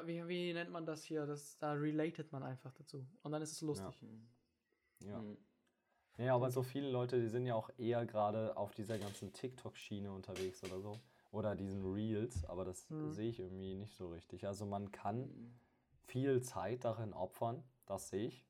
Wie, 0.03 0.27
wie 0.27 0.53
nennt 0.53 0.71
man 0.71 0.85
das 0.85 1.03
hier? 1.03 1.25
Das, 1.25 1.57
da 1.57 1.71
relatet 1.73 2.31
man 2.31 2.43
einfach 2.43 2.73
dazu. 2.73 3.07
Und 3.23 3.31
dann 3.31 3.41
ist 3.41 3.53
es 3.53 3.61
lustig. 3.61 4.01
Ja. 5.01 5.19
Hm. 5.19 5.37
Ja, 6.17 6.35
aber 6.35 6.49
so 6.49 6.63
viele 6.63 6.89
Leute, 6.89 7.19
die 7.19 7.27
sind 7.27 7.45
ja 7.45 7.55
auch 7.55 7.69
eher 7.77 8.05
gerade 8.05 8.55
auf 8.57 8.73
dieser 8.73 8.97
ganzen 8.97 9.31
TikTok-Schiene 9.33 10.11
unterwegs 10.11 10.63
oder 10.63 10.79
so. 10.79 10.99
Oder 11.31 11.55
diesen 11.55 11.83
Reels, 11.85 12.45
aber 12.45 12.63
das 12.63 12.87
Mhm. 12.89 13.11
sehe 13.11 13.29
ich 13.29 13.39
irgendwie 13.39 13.75
nicht 13.75 13.95
so 13.95 14.09
richtig. 14.09 14.47
Also 14.47 14.65
man 14.65 14.91
kann 14.91 15.29
viel 16.07 16.41
Zeit 16.41 16.85
darin 16.85 17.13
opfern, 17.13 17.63
das 17.85 18.09
sehe 18.09 18.27
ich. 18.27 18.45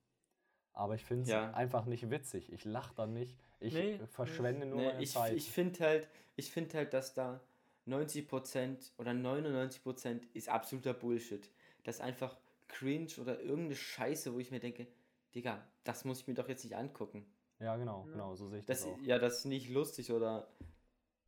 Aber 0.76 0.94
ich 0.96 1.04
finde 1.06 1.24
es 1.24 1.30
Ja. 1.30 1.52
einfach 1.54 1.86
nicht 1.86 2.10
witzig. 2.12 2.52
Ich 2.52 2.66
lache 2.66 2.94
dann 2.96 3.14
nicht. 3.14 3.36
Ich 3.62 3.74
Nee, 3.74 3.98
verschwende 4.12 4.66
nur 4.66 4.78
Nee, 4.82 4.88
meine 4.88 5.02
ich 5.04 5.12
Zeit. 5.14 5.34
ich 5.34 5.50
finde 5.50 5.80
halt, 5.80 6.08
ich 6.36 6.52
finde 6.52 6.78
halt, 6.78 6.94
dass 6.94 7.14
da 7.14 7.40
90% 7.88 8.92
oder 8.98 9.14
99% 9.14 10.28
ist 10.34 10.50
absoluter 10.50 10.94
Bullshit. 10.94 11.50
Das 11.84 11.96
ist 11.96 12.02
einfach 12.02 12.38
cringe 12.68 13.08
oder 13.22 13.40
irgendeine 13.40 13.76
Scheiße, 13.76 14.34
wo 14.34 14.40
ich 14.40 14.52
mir 14.52 14.60
denke, 14.60 14.88
Digga, 15.34 15.66
das 15.84 16.04
muss 16.06 16.20
ich 16.22 16.28
mir 16.28 16.34
doch 16.34 16.48
jetzt 16.50 16.64
nicht 16.64 16.76
angucken. 16.76 17.26
ja, 17.60 17.78
genau, 17.78 18.04
Ja. 18.08 18.12
genau, 18.12 18.36
so 18.36 18.50
sehe 18.50 18.60
ich 18.60 18.66
das, 18.66 18.82
Das, 18.84 18.88
auch. 18.90 19.00
ja, 19.02 19.18
das 19.18 19.40
ist 19.40 19.46
nicht 19.46 19.70
lustig 19.70 20.12
oder 20.12 20.48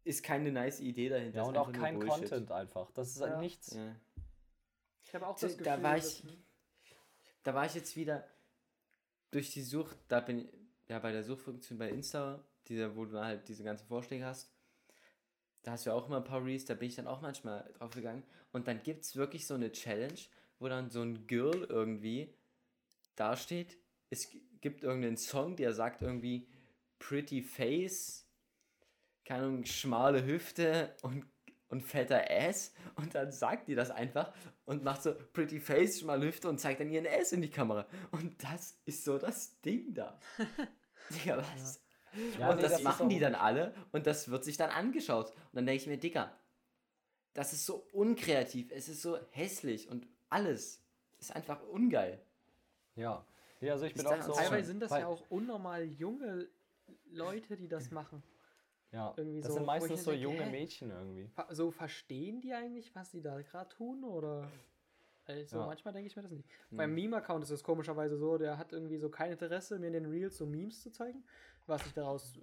ist 0.04 0.24
keine 0.24 0.52
nice 0.52 0.80
Idee 0.82 1.08
dahinter. 1.10 1.38
Ja, 1.38 1.44
ist 1.44 1.48
und 1.50 1.58
auch 1.58 1.72
kein 1.72 2.00
Bullshit. 2.00 2.10
Content 2.30 2.52
einfach. 2.52 2.92
Das 2.92 3.10
ist 3.10 3.20
Ja. 3.22 3.28
halt 3.30 3.40
nichts. 3.40 3.74
Ja. 3.76 3.96
Ich 5.04 5.14
habe 5.16 5.26
auch 5.28 5.40
Da- 5.40 5.48
das 5.48 5.58
da 5.58 5.64
Gefühl, 5.76 5.84
war 5.84 5.96
dass- 5.96 6.20
ich- 6.20 6.24
Da 7.44 7.54
war 7.54 7.66
ich 7.66 7.76
jetzt 7.76 7.96
wieder 7.96 8.26
durch 9.32 9.52
die 9.52 9.62
Such, 9.62 9.94
da 10.08 10.20
bin 10.20 10.40
ich, 10.40 10.48
ja, 10.88 11.00
bei 11.00 11.12
der 11.12 11.24
Suchfunktion 11.24 11.78
bei 11.78 11.90
Insta, 11.90 12.44
dieser, 12.68 12.96
wo 12.96 13.06
du 13.06 13.20
halt 13.20 13.48
diese 13.48 13.64
ganzen 13.64 13.88
Vorschläge 13.88 14.26
hast, 14.26 14.50
da 15.64 15.72
hast 15.72 15.86
du 15.86 15.90
ja 15.90 15.96
auch 15.96 16.08
immer 16.08 16.18
ein 16.18 16.24
paar 16.24 16.44
Reels, 16.44 16.66
da 16.66 16.76
bin 16.76 16.88
ich 16.88 16.96
dann 16.96 17.08
auch 17.08 17.22
manchmal 17.22 17.70
drauf 17.78 17.92
gegangen. 17.92 18.24
Und 18.54 18.68
dann 18.68 18.82
gibt 18.84 19.04
es 19.04 19.16
wirklich 19.16 19.46
so 19.46 19.56
eine 19.56 19.72
Challenge, 19.72 20.20
wo 20.60 20.70
dann 20.70 20.90
so 20.90 21.02
ein 21.02 21.28
Girl 21.28 21.66
irgendwie 21.66 22.34
dasteht. 23.16 23.78
Es 24.10 24.30
gibt 24.62 24.84
irgendeinen 24.84 25.18
Song, 25.18 25.58
der 25.58 25.74
sagt 25.74 26.02
irgendwie 26.02 26.48
Pretty 27.00 27.42
Face, 27.42 28.26
keine 29.26 29.44
Ahnung, 29.44 29.66
schmale 29.66 30.26
Hüfte 30.26 30.96
und, 31.02 31.26
und 31.70 31.82
fetter 31.82 32.24
Ass. 32.30 32.74
Und 32.96 33.16
dann 33.16 33.32
sagt 33.32 33.68
die 33.68 33.76
das 33.76 33.92
einfach 33.92 34.34
und 34.66 34.84
macht 34.84 35.04
so 35.04 35.14
Pretty 35.34 35.60
Face, 35.60 36.00
schmale 36.00 36.26
Hüfte 36.26 36.50
und 36.50 36.60
zeigt 36.60 36.80
dann 36.80 36.90
ihren 36.90 37.08
Ass 37.08 37.32
in 37.32 37.42
die 37.42 37.50
Kamera. 37.50 37.88
Und 38.12 38.44
das 38.44 38.78
ist 38.86 39.04
so 39.04 39.18
das 39.18 39.60
Ding 39.62 39.94
da. 39.94 40.20
Digga, 41.10 41.38
was? 41.38 41.82
Ja, 42.40 42.50
und 42.50 42.56
nee, 42.58 42.62
das, 42.64 42.74
das 42.74 42.84
machen 42.84 43.10
die 43.10 43.20
dann 43.20 43.36
alle 43.36 43.74
und 43.92 44.08
das 44.08 44.30
wird 44.30 44.44
sich 44.44 44.58
dann 44.58 44.70
angeschaut. 44.70 45.32
Und 45.32 45.56
dann 45.56 45.66
denke 45.66 45.82
ich 45.82 45.88
mir, 45.88 45.98
Digga, 45.98 46.32
das 47.34 47.54
ist 47.54 47.66
so 47.66 47.88
unkreativ, 47.92 48.72
es 48.72 48.90
ist 48.90 49.02
so 49.02 49.18
hässlich 49.32 49.90
und 49.90 50.08
alles 50.30 50.84
ist 51.20 51.36
einfach 51.36 51.62
ungeil. 51.68 52.20
Ja. 52.96 53.26
Ja, 53.60 53.74
also 53.74 53.86
ich 53.86 53.94
bin 53.94 54.04
Ist 54.04 54.12
da 54.12 54.18
auch 54.18 54.22
so. 54.22 54.34
Teilweise 54.34 54.68
sind 54.68 54.82
das 54.82 54.92
ja 54.92 55.08
auch 55.08 55.24
unnormal 55.30 55.84
junge 55.84 56.48
Leute, 57.12 57.56
die 57.58 57.68
das 57.68 57.92
machen. 57.92 58.24
Ja, 58.92 59.14
irgendwie 59.18 59.42
das 59.42 59.50
so, 59.50 59.56
sind 59.56 59.66
meistens 59.66 60.04
so 60.04 60.12
denke, 60.12 60.24
junge 60.24 60.44
hä? 60.44 60.50
Mädchen 60.52 60.92
irgendwie. 60.92 61.30
So 61.50 61.72
verstehen 61.72 62.40
die 62.42 62.54
eigentlich, 62.54 62.96
was 62.96 63.12
sie 63.12 63.22
da 63.22 63.42
gerade 63.42 63.70
tun? 63.70 64.04
Oder. 64.04 64.50
Also 65.26 65.58
Ja. 65.60 65.66
manchmal 65.66 65.94
denke 65.94 66.08
ich 66.08 66.16
mir 66.16 66.22
das 66.22 66.32
nicht. 66.32 66.48
Hm. 66.70 66.78
Beim 66.78 66.96
Meme-Account 66.96 67.44
ist 67.44 67.50
es 67.50 67.62
komischerweise 67.64 68.16
so, 68.18 68.38
der 68.38 68.58
hat 68.58 68.72
irgendwie 68.72 68.98
so 68.98 69.10
kein 69.10 69.34
Interesse, 69.34 69.78
mir 69.78 69.88
in 69.88 69.94
den 69.94 70.06
Reels 70.06 70.38
so 70.38 70.46
Memes 70.46 70.82
zu 70.82 70.90
zeigen. 70.90 71.26
Was 71.66 71.86
ich 71.86 71.94
daraus 71.94 72.40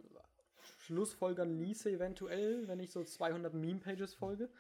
schlussfolgern 0.81 1.59
ließe, 1.59 1.91
eventuell, 1.91 2.69
wenn 2.69 2.81
ich 2.81 2.91
so 2.91 3.03
200 3.03 3.55
Meme-Pages 3.55 4.15
folge. 4.15 4.51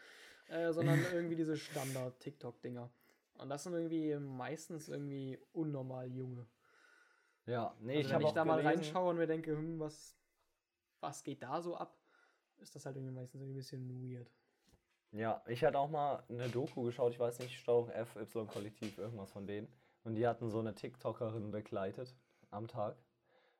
Äh, 0.48 0.72
sondern 0.72 0.98
irgendwie 1.14 1.36
diese 1.36 1.56
Standard-TikTok-Dinger. 1.56 2.90
Und 3.38 3.48
das 3.48 3.64
sind 3.64 3.74
irgendwie 3.74 4.14
meistens 4.16 4.88
irgendwie 4.88 5.38
unnormal 5.52 6.10
junge. 6.10 6.46
Ja, 7.46 7.74
nee, 7.80 7.96
Also 7.96 8.08
ich 8.08 8.14
wenn 8.14 8.24
habe 8.24 8.34
da 8.34 8.44
mal 8.44 8.62
gelesen- 8.62 8.82
reinschaue 8.84 9.10
und 9.10 9.16
mir 9.18 9.26
denke, 9.26 9.52
hm, 9.52 9.78
was, 9.80 10.16
was 11.04 11.22
geht 11.22 11.42
da 11.42 11.60
so 11.60 11.76
ab, 11.76 11.96
ist 12.58 12.74
das 12.74 12.86
halt 12.86 12.96
irgendwie 12.96 13.14
meistens 13.14 13.42
ein 13.42 13.54
bisschen 13.54 13.88
weird. 14.02 14.30
Ja, 15.12 15.42
ich 15.46 15.62
hatte 15.62 15.78
auch 15.78 15.90
mal 15.90 16.24
eine 16.28 16.48
Doku 16.48 16.82
geschaut, 16.82 17.12
ich 17.12 17.20
weiß 17.20 17.38
nicht, 17.38 17.56
Steuerung 17.56 17.90
F, 17.90 18.16
Y-Kollektiv, 18.16 18.98
irgendwas 18.98 19.30
von 19.30 19.46
denen. 19.46 19.68
Und 20.02 20.16
die 20.16 20.26
hatten 20.26 20.50
so 20.50 20.58
eine 20.58 20.74
TikTokerin 20.74 21.50
begleitet. 21.50 22.16
am 22.50 22.66
Tag. 22.68 22.96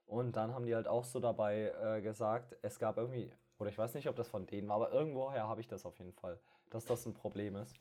Und 0.07 0.37
dann 0.37 0.53
haben 0.55 0.67
die 0.67 0.75
halt 0.75 0.89
auch 0.89 1.05
so 1.05 1.21
dabei 1.21 1.73
äh, 1.83 2.03
gesagt, 2.03 2.57
es 2.63 2.79
gab 2.79 2.97
irgendwie, 2.97 3.33
oder 3.59 3.71
ich 3.71 3.79
weiß 3.79 3.95
nicht, 3.95 4.09
ob 4.09 4.17
das 4.17 4.29
von 4.29 4.47
denen 4.47 4.69
war, 4.69 4.77
aber 4.77 4.93
irgendwoher 4.93 5.49
habe 5.49 5.61
ich 5.61 5.69
das 5.69 5.87
auf 5.87 5.99
jeden 5.99 6.13
Fall, 6.13 6.39
dass 6.71 6.85
das 6.85 7.07
ein 7.07 7.15
Problem 7.15 7.57
ist. 7.57 7.75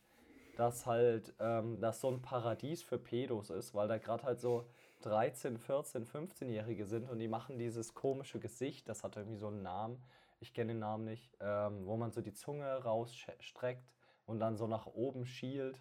Dass 0.55 0.85
halt 0.85 1.33
ähm, 1.39 1.79
das 1.79 1.99
so 1.99 2.09
ein 2.09 2.21
Paradies 2.21 2.81
für 2.83 2.97
Pedos 2.99 3.49
ist, 3.49 3.73
weil 3.73 3.87
da 3.87 3.97
gerade 3.97 4.23
halt 4.23 4.39
so 4.39 4.67
13, 5.05 5.57
14, 5.57 6.05
15-Jährige 6.05 6.85
sind 6.85 7.09
und 7.09 7.19
die 7.19 7.27
machen 7.27 7.57
dieses 7.57 7.93
komische 7.93 8.39
Gesicht, 8.39 8.87
das 8.89 9.03
hat 9.03 9.15
irgendwie 9.17 9.37
so 9.39 9.47
einen 9.47 9.61
Namen, 9.61 10.01
ich 10.39 10.53
kenne 10.53 10.73
den 10.73 10.79
Namen 10.79 11.05
nicht, 11.05 11.35
ähm, 11.39 11.85
wo 11.85 11.95
man 11.97 12.11
so 12.11 12.21
die 12.21 12.33
Zunge 12.33 12.65
rausstreckt 12.83 13.83
und 14.25 14.39
dann 14.39 14.57
so 14.57 14.67
nach 14.67 14.85
oben 14.87 15.25
schielt. 15.25 15.79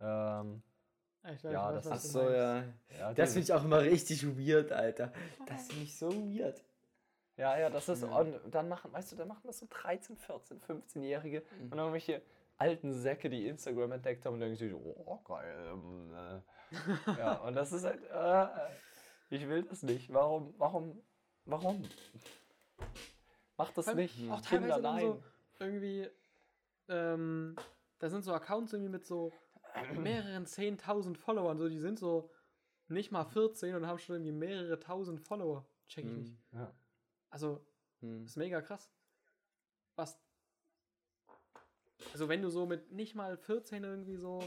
Ähm, 0.00 0.62
Ich 1.24 1.40
glaub, 1.40 1.52
ich 1.52 1.52
Ja, 1.52 1.74
weiß, 1.74 1.84
das 1.84 2.02
du 2.04 2.08
so, 2.08 2.30
ja. 2.30 2.64
ja, 2.98 3.12
Das 3.14 3.32
finde 3.32 3.44
ich 3.44 3.52
auch 3.52 3.64
immer 3.64 3.80
richtig 3.80 4.24
weird, 4.38 4.72
Alter. 4.72 5.12
Das 5.46 5.66
finde 5.68 5.84
ich 5.84 5.96
so 5.98 6.10
weird. 6.12 6.62
Ja, 7.36 7.56
ja, 7.58 7.70
das 7.70 7.88
ist. 7.88 8.02
Ja. 8.02 8.08
Und 8.18 8.34
dann 8.50 8.68
machen, 8.68 8.92
weißt 8.92 9.12
du, 9.12 9.16
dann 9.16 9.28
machen 9.28 9.42
das 9.46 9.58
so 9.60 9.66
13, 9.70 10.16
14, 10.16 10.60
15-Jährige 10.60 11.42
Mhm. 11.60 11.72
und 11.72 11.78
irgendwelche 11.78 12.22
alten 12.56 12.92
Säcke, 12.92 13.28
die 13.30 13.46
Instagram 13.46 13.92
entdeckt 13.92 14.24
haben 14.26 14.34
und 14.34 14.40
denken 14.40 14.56
sich, 14.56 14.74
oh, 14.74 15.20
geil. 15.24 15.54
Ähm, 15.72 16.12
äh. 16.14 16.40
Ja, 17.06 17.34
und 17.34 17.54
das 17.54 17.72
ist 17.72 17.84
halt. 17.84 18.02
Äh, 18.10 18.44
äh, 18.44 18.70
ich 19.30 19.48
will 19.48 19.62
das 19.62 19.82
nicht. 19.82 20.12
Warum, 20.12 20.54
warum, 20.58 21.02
warum? 21.44 21.88
Mach 23.56 23.70
das 23.72 23.88
allem 23.88 23.98
nicht. 23.98 24.30
Auch 24.30 24.42
Kinder, 24.42 24.68
teilweise 24.68 24.82
nein. 24.82 25.00
so 25.02 25.22
irgendwie, 25.60 26.08
ähm, 26.88 27.56
da 27.98 28.08
sind 28.08 28.24
so 28.24 28.32
Accounts 28.32 28.72
irgendwie 28.72 28.90
mit 28.90 29.04
so 29.04 29.32
mehreren 29.96 30.46
10.000 30.46 31.16
Followern, 31.16 31.58
so 31.58 31.68
die 31.68 31.78
sind 31.78 31.98
so 31.98 32.30
nicht 32.88 33.10
mal 33.10 33.24
14 33.24 33.74
und 33.74 33.86
haben 33.86 33.98
schon 33.98 34.16
irgendwie 34.16 34.32
mehrere 34.32 34.78
tausend 34.80 35.20
Follower. 35.20 35.66
Check 35.88 36.04
ich 36.06 36.12
nicht. 36.12 36.36
Hm, 36.50 36.58
Ja. 36.60 36.74
Also, 37.30 37.64
das 38.00 38.30
ist 38.30 38.36
mega 38.36 38.62
krass. 38.62 38.90
Was. 39.96 40.18
Also, 42.12 42.28
wenn 42.28 42.40
du 42.40 42.48
so 42.48 42.64
mit 42.64 42.92
nicht 42.92 43.14
mal 43.14 43.36
14 43.36 43.84
irgendwie 43.84 44.16
so. 44.16 44.42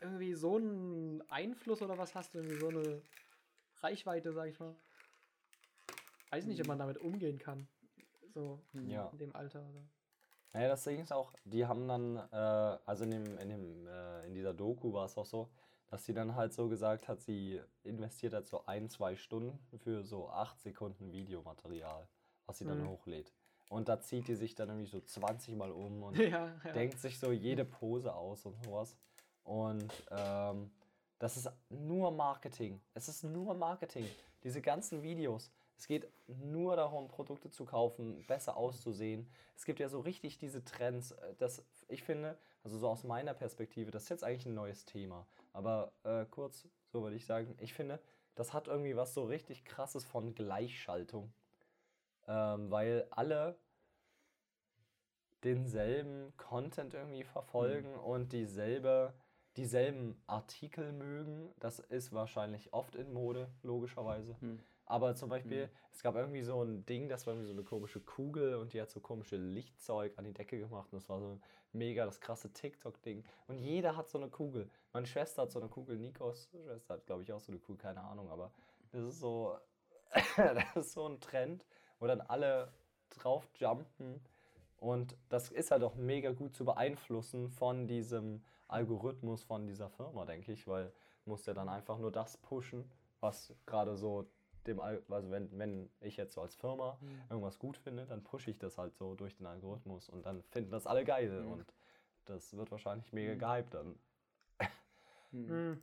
Irgendwie 0.00 0.34
so 0.34 0.56
einen 0.56 1.22
Einfluss 1.30 1.82
oder 1.82 1.98
was 1.98 2.14
hast, 2.14 2.34
irgendwie 2.34 2.56
so 2.56 2.68
eine 2.68 3.02
Reichweite, 3.82 4.32
sag 4.32 4.48
ich 4.48 4.58
mal. 4.58 4.74
Weiß 6.30 6.46
nicht, 6.46 6.60
ob 6.60 6.66
man 6.68 6.78
damit 6.78 6.98
umgehen 6.98 7.38
kann. 7.38 7.66
So 8.32 8.60
Ja. 8.72 9.08
in 9.12 9.18
dem 9.18 9.34
Alter. 9.36 9.60
Oder? 9.60 9.82
Naja, 10.52 10.68
das 10.68 10.84
Ding 10.84 11.00
ist 11.00 11.12
auch, 11.12 11.32
die 11.44 11.66
haben 11.66 11.86
dann, 11.86 12.16
äh, 12.16 12.78
also 12.86 13.04
in, 13.04 13.10
dem, 13.10 13.38
in, 13.38 13.48
dem, 13.48 13.86
äh, 13.86 14.26
in 14.26 14.34
dieser 14.34 14.54
Doku 14.54 14.92
war 14.92 15.04
es 15.06 15.16
auch 15.16 15.26
so, 15.26 15.48
dass 15.88 16.04
sie 16.04 16.14
dann 16.14 16.34
halt 16.34 16.52
so 16.52 16.68
gesagt 16.68 17.08
hat, 17.08 17.20
sie 17.20 17.60
investiert 17.82 18.32
halt 18.32 18.46
so 18.46 18.64
ein, 18.66 18.88
zwei 18.88 19.16
Stunden 19.16 19.58
für 19.78 20.02
so 20.04 20.28
acht 20.30 20.60
Sekunden 20.60 21.12
Videomaterial, 21.12 22.08
was 22.46 22.58
sie 22.58 22.64
dann 22.64 22.80
Mhm. 22.82 22.88
hochlädt. 22.88 23.32
Und 23.68 23.88
da 23.88 24.00
zieht 24.00 24.26
die 24.28 24.34
sich 24.34 24.54
dann 24.54 24.68
irgendwie 24.68 24.90
so 24.90 25.00
20 25.00 25.54
Mal 25.56 25.70
um 25.70 26.02
und 26.02 26.14
ja, 26.18 26.60
ja. 26.64 26.72
denkt 26.72 26.98
sich 27.00 27.18
so 27.18 27.30
jede 27.32 27.64
Pose 27.64 28.12
aus 28.14 28.44
und 28.46 28.56
sowas. 28.64 28.96
Und 29.44 29.92
ähm, 30.10 30.70
das 31.18 31.36
ist 31.36 31.50
nur 31.68 32.10
Marketing. 32.10 32.80
Es 32.94 33.08
ist 33.08 33.24
nur 33.24 33.54
Marketing. 33.54 34.08
Diese 34.42 34.60
ganzen 34.62 35.02
Videos. 35.02 35.50
Es 35.76 35.86
geht 35.86 36.06
nur 36.26 36.76
darum, 36.76 37.08
Produkte 37.08 37.50
zu 37.50 37.64
kaufen, 37.64 38.22
besser 38.26 38.56
auszusehen. 38.56 39.30
Es 39.56 39.64
gibt 39.64 39.80
ja 39.80 39.88
so 39.88 40.00
richtig 40.00 40.38
diese 40.38 40.64
Trends. 40.64 41.12
äh, 41.12 41.34
Das, 41.38 41.64
ich 41.88 42.02
finde, 42.02 42.36
also 42.62 42.78
so 42.78 42.88
aus 42.88 43.04
meiner 43.04 43.34
Perspektive, 43.34 43.90
das 43.90 44.04
ist 44.04 44.08
jetzt 44.10 44.24
eigentlich 44.24 44.46
ein 44.46 44.54
neues 44.54 44.84
Thema. 44.84 45.26
Aber 45.52 45.92
äh, 46.04 46.26
kurz, 46.26 46.68
so 46.92 47.02
würde 47.02 47.16
ich 47.16 47.26
sagen, 47.26 47.56
ich 47.60 47.74
finde, 47.74 47.98
das 48.34 48.52
hat 48.52 48.68
irgendwie 48.68 48.96
was 48.96 49.14
so 49.14 49.24
richtig 49.24 49.64
krasses 49.64 50.04
von 50.04 50.34
Gleichschaltung. 50.34 51.32
Ähm, 52.28 52.70
weil 52.70 53.06
alle 53.10 53.58
denselben 55.42 56.36
Content 56.36 56.94
irgendwie 56.94 57.24
verfolgen 57.24 57.94
und 57.94 58.32
dieselbe, 58.32 59.14
dieselben 59.56 60.20
Artikel 60.26 60.92
mögen. 60.92 61.52
Das 61.58 61.78
ist 61.78 62.12
wahrscheinlich 62.12 62.72
oft 62.72 62.94
in 62.94 63.12
Mode, 63.12 63.48
logischerweise. 63.62 64.36
Hm. 64.40 64.60
Aber 64.86 65.14
zum 65.14 65.28
Beispiel, 65.28 65.70
es 65.92 66.02
gab 66.02 66.16
irgendwie 66.16 66.42
so 66.42 66.62
ein 66.62 66.84
Ding, 66.84 67.08
das 67.08 67.24
war 67.24 67.34
irgendwie 67.34 67.46
so 67.46 67.52
eine 67.52 67.62
komische 67.62 68.00
Kugel 68.00 68.56
und 68.56 68.72
die 68.72 68.80
hat 68.80 68.90
so 68.90 68.98
komische 68.98 69.36
Lichtzeug 69.36 70.18
an 70.18 70.24
die 70.24 70.32
Decke 70.32 70.58
gemacht 70.58 70.92
und 70.92 71.00
das 71.00 71.08
war 71.08 71.20
so 71.20 71.38
mega 71.72 72.04
das 72.04 72.20
krasse 72.20 72.52
TikTok-Ding. 72.52 73.24
Und 73.46 73.58
jeder 73.58 73.96
hat 73.96 74.10
so 74.10 74.18
eine 74.18 74.28
Kugel. 74.28 74.68
Meine 74.92 75.06
Schwester 75.06 75.42
hat 75.42 75.52
so 75.52 75.60
eine 75.60 75.68
Kugel, 75.68 75.96
Nikos 75.96 76.48
Schwester 76.50 76.94
hat, 76.94 77.06
glaube 77.06 77.22
ich, 77.22 77.32
auch 77.32 77.40
so 77.40 77.52
eine 77.52 77.60
Kugel, 77.60 77.80
keine 77.80 78.02
Ahnung, 78.02 78.28
aber 78.30 78.50
das 78.90 79.04
ist 79.04 79.20
so, 79.20 79.56
das 80.36 80.76
ist 80.76 80.92
so 80.92 81.06
ein 81.06 81.20
Trend, 81.20 81.64
wo 82.00 82.08
dann 82.08 82.20
alle 82.20 82.72
drauf 83.10 83.48
jumpen 83.58 84.20
und 84.78 85.16
das 85.28 85.50
ist 85.50 85.70
halt 85.70 85.84
auch 85.84 85.94
mega 85.94 86.32
gut 86.32 86.56
zu 86.56 86.64
beeinflussen 86.64 87.48
von 87.48 87.86
diesem 87.86 88.42
Algorithmus 88.72 89.42
von 89.42 89.66
dieser 89.66 89.90
Firma, 89.90 90.24
denke 90.24 90.52
ich, 90.52 90.66
weil 90.66 90.92
musst 91.24 91.46
ja 91.46 91.54
dann 91.54 91.68
einfach 91.68 91.98
nur 91.98 92.10
das 92.10 92.36
pushen, 92.38 92.90
was 93.20 93.54
gerade 93.66 93.96
so 93.96 94.26
dem, 94.66 94.80
Al 94.80 95.02
also 95.08 95.30
wenn, 95.30 95.56
wenn 95.58 95.90
ich 96.00 96.16
jetzt 96.16 96.34
so 96.34 96.42
als 96.42 96.54
Firma 96.54 96.98
Mhm. 97.00 97.22
irgendwas 97.30 97.58
gut 97.58 97.76
finde, 97.76 98.06
dann 98.06 98.22
pushe 98.22 98.50
ich 98.50 98.58
das 98.58 98.78
halt 98.78 98.94
so 98.96 99.14
durch 99.14 99.36
den 99.36 99.46
Algorithmus 99.46 100.08
und 100.08 100.24
dann 100.26 100.42
finden 100.44 100.70
das 100.70 100.86
alle 100.86 101.04
geil 101.04 101.40
Mhm. 101.40 101.52
und 101.52 101.66
das 102.26 102.56
wird 102.56 102.70
wahrscheinlich 102.70 103.12
mega 103.12 103.34
Mhm. 103.34 103.38
gehypt 103.38 103.74
dann. 103.74 103.98
Hm. 105.32 105.46
Hm. 105.46 105.82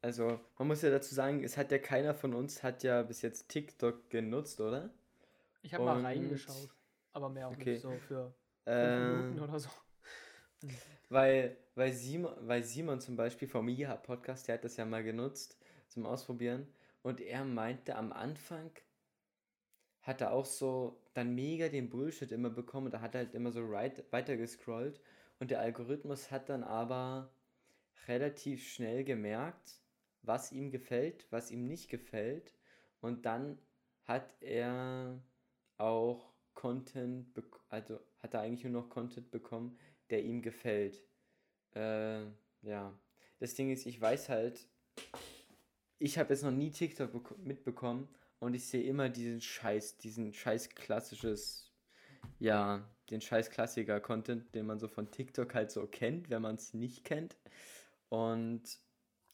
Also, 0.00 0.38
man 0.58 0.68
muss 0.68 0.82
ja 0.82 0.90
dazu 0.90 1.12
sagen, 1.12 1.42
es 1.42 1.56
hat 1.56 1.72
ja 1.72 1.78
keiner 1.78 2.14
von 2.14 2.34
uns 2.34 2.62
hat 2.62 2.84
ja 2.84 3.02
bis 3.02 3.22
jetzt 3.22 3.48
TikTok 3.48 4.10
genutzt, 4.10 4.60
oder? 4.60 4.90
Ich 5.62 5.74
habe 5.74 5.84
mal 5.84 6.00
reingeschaut. 6.02 6.70
Aber 7.14 7.28
mehr 7.30 7.48
auch 7.48 7.52
Okay. 7.52 7.72
nicht 7.72 7.82
so 7.82 7.98
für 8.06 8.32
Ähm, 8.66 9.10
Minuten 9.10 9.40
oder 9.40 9.58
so. 9.58 9.70
Weil, 11.14 11.56
weil, 11.76 11.92
Simon, 11.92 12.32
weil 12.40 12.64
Simon 12.64 13.00
zum 13.00 13.14
Beispiel 13.14 13.46
vom 13.46 13.68
IHA 13.68 13.94
Podcast, 13.98 14.48
der 14.48 14.56
hat 14.56 14.64
das 14.64 14.76
ja 14.76 14.84
mal 14.84 15.04
genutzt 15.04 15.56
zum 15.86 16.06
Ausprobieren. 16.06 16.66
Und 17.02 17.20
er 17.20 17.44
meinte, 17.44 17.94
am 17.94 18.12
Anfang 18.12 18.72
hat 20.02 20.22
er 20.22 20.32
auch 20.32 20.44
so 20.44 21.00
dann 21.12 21.36
mega 21.36 21.68
den 21.68 21.88
Bullshit 21.88 22.32
immer 22.32 22.50
bekommen. 22.50 22.90
Da 22.90 23.00
hat 23.00 23.14
er 23.14 23.20
halt 23.20 23.34
immer 23.36 23.52
so 23.52 23.64
right, 23.64 24.02
weiter 24.10 24.36
gescrollt. 24.36 25.00
Und 25.38 25.52
der 25.52 25.60
Algorithmus 25.60 26.32
hat 26.32 26.48
dann 26.48 26.64
aber 26.64 27.32
relativ 28.08 28.66
schnell 28.66 29.04
gemerkt, 29.04 29.80
was 30.22 30.50
ihm 30.50 30.72
gefällt, 30.72 31.28
was 31.30 31.52
ihm 31.52 31.68
nicht 31.68 31.90
gefällt. 31.90 32.52
Und 33.00 33.24
dann 33.24 33.60
hat 34.02 34.34
er 34.40 35.22
auch 35.76 36.32
Content, 36.54 37.28
also 37.68 38.00
hat 38.18 38.34
er 38.34 38.40
eigentlich 38.40 38.64
nur 38.64 38.82
noch 38.82 38.90
Content 38.90 39.30
bekommen, 39.30 39.78
der 40.10 40.22
ihm 40.24 40.42
gefällt. 40.42 41.02
Äh, 41.74 42.24
ja. 42.62 42.98
Das 43.38 43.54
Ding 43.54 43.70
ist, 43.70 43.86
ich 43.86 44.00
weiß 44.00 44.28
halt, 44.28 44.68
ich 45.98 46.18
habe 46.18 46.32
jetzt 46.32 46.42
noch 46.42 46.50
nie 46.50 46.70
TikTok 46.70 47.14
beko- 47.14 47.38
mitbekommen 47.38 48.08
und 48.38 48.54
ich 48.54 48.66
sehe 48.66 48.82
immer 48.84 49.08
diesen 49.08 49.40
Scheiß, 49.40 49.98
diesen 49.98 50.32
Scheiß 50.32 50.70
klassisches, 50.70 51.72
ja, 52.38 52.88
den 53.10 53.20
Scheiß 53.20 53.50
Klassiker-Content, 53.50 54.54
den 54.54 54.66
man 54.66 54.78
so 54.78 54.88
von 54.88 55.10
TikTok 55.10 55.54
halt 55.54 55.70
so 55.70 55.86
kennt, 55.86 56.30
wenn 56.30 56.42
man 56.42 56.56
es 56.56 56.74
nicht 56.74 57.04
kennt. 57.04 57.36
Und 58.08 58.62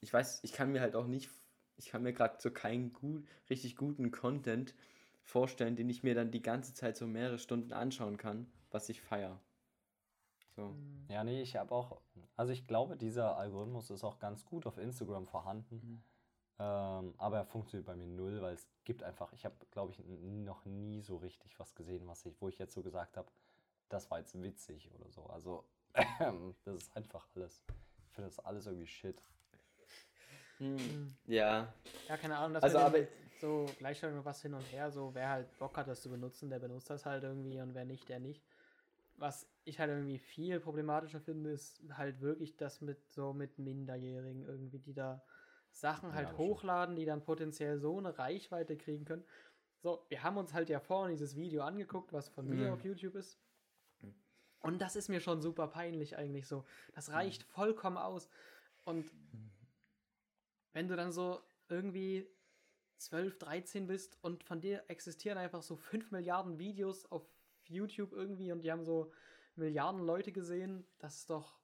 ich 0.01 0.12
weiß, 0.12 0.40
ich 0.42 0.52
kann 0.52 0.72
mir 0.72 0.80
halt 0.80 0.97
auch 0.97 1.06
nicht, 1.06 1.30
ich 1.76 1.88
kann 1.90 2.02
mir 2.02 2.12
gerade 2.12 2.36
so 2.40 2.51
keinen 2.51 2.92
gut, 2.92 3.26
richtig 3.48 3.76
guten 3.76 4.10
Content 4.10 4.74
vorstellen, 5.22 5.76
den 5.76 5.88
ich 5.90 6.02
mir 6.02 6.14
dann 6.14 6.30
die 6.30 6.42
ganze 6.42 6.74
Zeit 6.74 6.97
so 6.97 7.06
mehrere 7.06 7.38
Stunden 7.38 7.72
anschauen 7.72 8.16
kann, 8.16 8.51
was 8.70 8.88
ich 8.88 9.01
feier. 9.02 9.40
So. 10.56 10.68
Hm. 10.68 11.06
Ja, 11.09 11.24
nee, 11.24 11.43
ich 11.43 11.56
habe 11.56 11.74
auch, 11.74 12.01
also 12.36 12.52
ich 12.52 12.66
glaube, 12.66 12.97
dieser 12.97 13.36
Algorithmus 13.36 13.90
ist 13.90 14.05
auch 14.05 14.18
ganz 14.18 14.44
gut 14.44 14.66
auf 14.66 14.78
Instagram 14.78 15.27
vorhanden. 15.27 15.77
Mhm. 15.77 16.02
Ähm, 16.60 17.14
aber 17.16 17.39
er 17.39 17.47
funktioniert 17.47 17.86
bei 17.86 17.97
mir 17.97 18.06
null, 18.06 18.43
weil 18.43 18.55
es 18.55 18.68
gibt 18.85 19.02
einfach, 19.02 19.32
ich 19.32 19.44
habe, 19.44 19.55
glaube 19.70 19.93
ich, 19.93 19.98
noch 20.05 20.64
nie 20.66 21.01
so 21.01 21.16
richtig 21.16 21.59
was 21.59 21.74
gesehen, 21.74 22.06
was 22.06 22.27
ich, 22.27 22.40
wo 22.40 22.48
ich 22.48 22.59
jetzt 22.59 22.74
so 22.74 22.82
gesagt 22.82 23.16
habe, 23.16 23.31
das 23.89 24.10
war 24.10 24.18
jetzt 24.18 24.40
witzig 24.40 24.90
oder 24.94 25.10
so. 25.10 25.24
Also, 25.27 25.64
das 26.64 26.74
ist 26.77 26.97
einfach 26.97 27.27
alles. 27.35 27.62
Ich 28.05 28.12
finde 28.12 28.28
das 28.28 28.39
alles 28.40 28.66
irgendwie 28.66 28.86
shit. 28.86 29.22
Hm. 30.59 30.78
Hm. 30.78 31.16
Ja. 31.27 31.72
Ja, 32.09 32.16
keine 32.18 32.36
Ahnung, 32.36 32.55
das 32.55 32.64
Also, 32.64 32.78
aber 32.78 32.98
dem 32.98 33.09
so 33.40 33.66
Gleichstellung 33.78 34.18
und 34.18 34.24
was 34.27 34.43
hin 34.43 34.52
und 34.52 34.70
her, 34.70 34.90
so 34.90 35.14
wer 35.14 35.31
halt 35.31 35.59
Bock 35.59 35.77
hat, 35.78 35.89
das 35.89 36.02
zu 36.02 36.10
benutzen, 36.10 36.51
der 36.51 36.59
benutzt 36.59 36.90
das 36.90 37.06
halt 37.06 37.24
irgendwie 37.24 37.59
und 37.60 37.74
wer 37.74 37.86
nicht, 37.86 38.09
der 38.09 38.20
nicht. 38.20 38.43
Was 39.20 39.47
ich 39.64 39.78
halt 39.78 39.90
irgendwie 39.90 40.18
viel 40.18 40.60
problematischer 40.60 41.20
finde, 41.20 41.51
ist 41.51 41.82
halt 41.92 42.20
wirklich 42.20 42.56
das 42.56 42.80
mit 42.80 43.10
so 43.10 43.32
mit 43.34 43.59
Minderjährigen 43.59 44.44
irgendwie, 44.47 44.78
die 44.78 44.94
da 44.94 45.22
Sachen 45.70 46.09
Ja, 46.10 46.14
halt 46.16 46.28
stimmt. 46.28 46.38
hochladen, 46.38 46.97
die 46.97 47.05
dann 47.05 47.22
potenziell 47.22 47.78
so 47.78 47.98
eine 47.98 48.18
Reichweite 48.18 48.76
kriegen 48.76 49.05
können. 49.05 49.24
So, 49.82 50.06
wir 50.09 50.22
haben 50.22 50.38
uns 50.38 50.55
halt 50.55 50.70
ja 50.70 50.80
vorhin 50.80 51.12
dieses 51.12 51.36
Video 51.36 51.62
angeguckt, 51.62 52.12
was 52.12 52.28
von 52.30 52.48
mir 52.48 52.68
Mhm. 52.68 52.74
auf 52.74 52.84
YouTube 52.84 53.14
ist. 53.14 53.38
Mhm. 54.02 54.14
Und 54.60 54.78
das 54.80 54.97
ist 54.97 55.09
mir 55.09 55.20
schon 55.20 55.40
super 55.40 55.68
peinlich 55.68 56.16
eigentlich 56.16 56.47
so. 56.48 56.64
Das 56.94 57.10
reicht 57.12 57.42
vollkommen 57.44 57.98
aus. 57.98 58.28
Und 58.84 59.10
wenn 60.72 60.88
du 60.88 60.97
dann 60.97 61.12
so 61.12 61.40
irgendwie 61.68 62.26
12, 62.98 63.38
13 63.38 63.86
bist 63.86 64.18
und 64.22 64.44
von 64.44 64.60
dir 64.60 64.84
existieren 64.88 65.38
einfach 65.38 65.62
so 65.62 65.76
5 65.76 66.10
Milliarden 66.10 66.59
Videos 66.59 67.06
auf 67.06 67.28
YouTube 67.70 68.12
irgendwie 68.12 68.52
und 68.52 68.62
die 68.62 68.70
haben 68.70 68.84
so 68.84 69.12
Milliarden 69.56 70.01
Leute 70.01 70.32
gesehen, 70.32 70.86
das 70.98 71.16
ist 71.18 71.30
doch. 71.30 71.59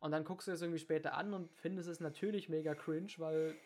Und 0.00 0.10
dann 0.10 0.24
guckst 0.24 0.48
du 0.48 0.52
es 0.52 0.60
irgendwie 0.60 0.78
später 0.78 1.14
an 1.14 1.32
und 1.32 1.50
findest 1.56 1.88
es 1.88 2.00
natürlich 2.00 2.48
mega 2.48 2.74
cringe, 2.74 3.12
weil 3.18 3.56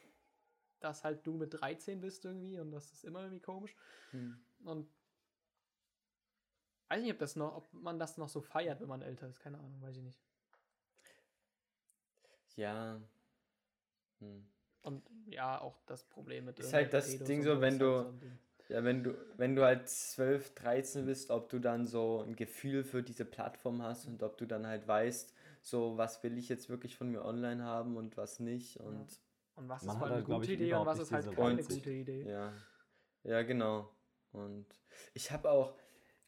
das 0.81 1.03
halt 1.03 1.27
du 1.27 1.35
mit 1.35 1.55
13 1.61 2.01
bist 2.01 2.24
irgendwie 2.24 2.59
und 2.61 2.70
das 2.70 2.93
ist 2.93 3.05
immer 3.05 3.23
irgendwie 3.23 3.40
komisch. 3.40 3.74
Hm. 4.12 4.39
Und 4.65 4.89
weiß 6.89 7.03
nicht, 7.03 7.12
ob 7.12 7.19
das 7.19 7.36
noch, 7.36 7.57
ob 7.57 7.73
man 7.73 7.99
das 7.99 8.16
noch 8.19 8.28
so 8.28 8.40
feiert, 8.40 8.81
wenn 8.81 8.89
man 8.89 9.03
älter 9.03 9.28
ist, 9.28 9.40
keine 9.40 9.59
Ahnung, 9.59 9.81
weiß 9.81 9.97
ich 9.97 10.03
nicht. 10.03 10.20
Ja. 12.57 13.01
Hm. 14.20 14.47
Und 14.82 15.03
ja, 15.27 15.61
auch 15.61 15.81
das 15.86 16.05
Problem 16.05 16.47
mit 16.47 16.59
Ist 16.59 16.73
halt 16.73 16.93
das 16.93 17.19
Ding 17.24 17.43
so, 17.43 17.61
wenn 17.61 17.81
halt 17.81 17.82
du- 17.82 18.19
Ding. 18.19 18.39
Ja, 18.69 18.85
wenn 18.85 19.03
du, 19.03 19.15
wenn 19.36 19.57
du 19.57 19.65
halt 19.65 19.89
12, 19.89 20.55
13 20.55 21.07
bist, 21.07 21.31
ob 21.31 21.49
du 21.49 21.59
dann 21.59 21.86
so 21.86 22.23
ein 22.27 22.36
Gefühl 22.36 22.85
für 22.85 23.03
diese 23.03 23.24
Plattform 23.24 23.82
hast 23.82 24.07
und 24.07 24.23
ob 24.23 24.36
du 24.36 24.47
dann 24.47 24.66
halt 24.66 24.86
weißt, 24.86 25.35
so 25.62 25.97
was 25.97 26.23
will 26.23 26.36
ich 26.36 26.49
jetzt 26.49 26.69
wirklich 26.69 26.97
von 26.97 27.11
mir 27.11 27.24
online 27.24 27.65
haben 27.65 27.97
und 27.97 28.16
was 28.16 28.40
nicht 28.40 28.78
und 28.78 29.07
Und 29.57 29.69
was 29.69 29.82
ist 29.82 29.89
hat 29.89 29.99
voll 29.99 30.07
eine 30.09 30.16
halt, 30.16 30.27
glaub 30.27 30.40
gute 30.40 30.53
Idee 30.53 30.74
und 30.74 30.86
was 30.86 30.99
ist 30.99 31.12
halt 31.12 31.35
keine 31.35 31.62
gute 31.62 31.90
Idee. 31.90 32.28
ja. 32.28 32.53
Ja, 33.24 33.43
genau. 33.43 33.90
Und 34.32 34.66
ich 35.15 35.31
habe 35.31 35.51
auch, 35.51 35.74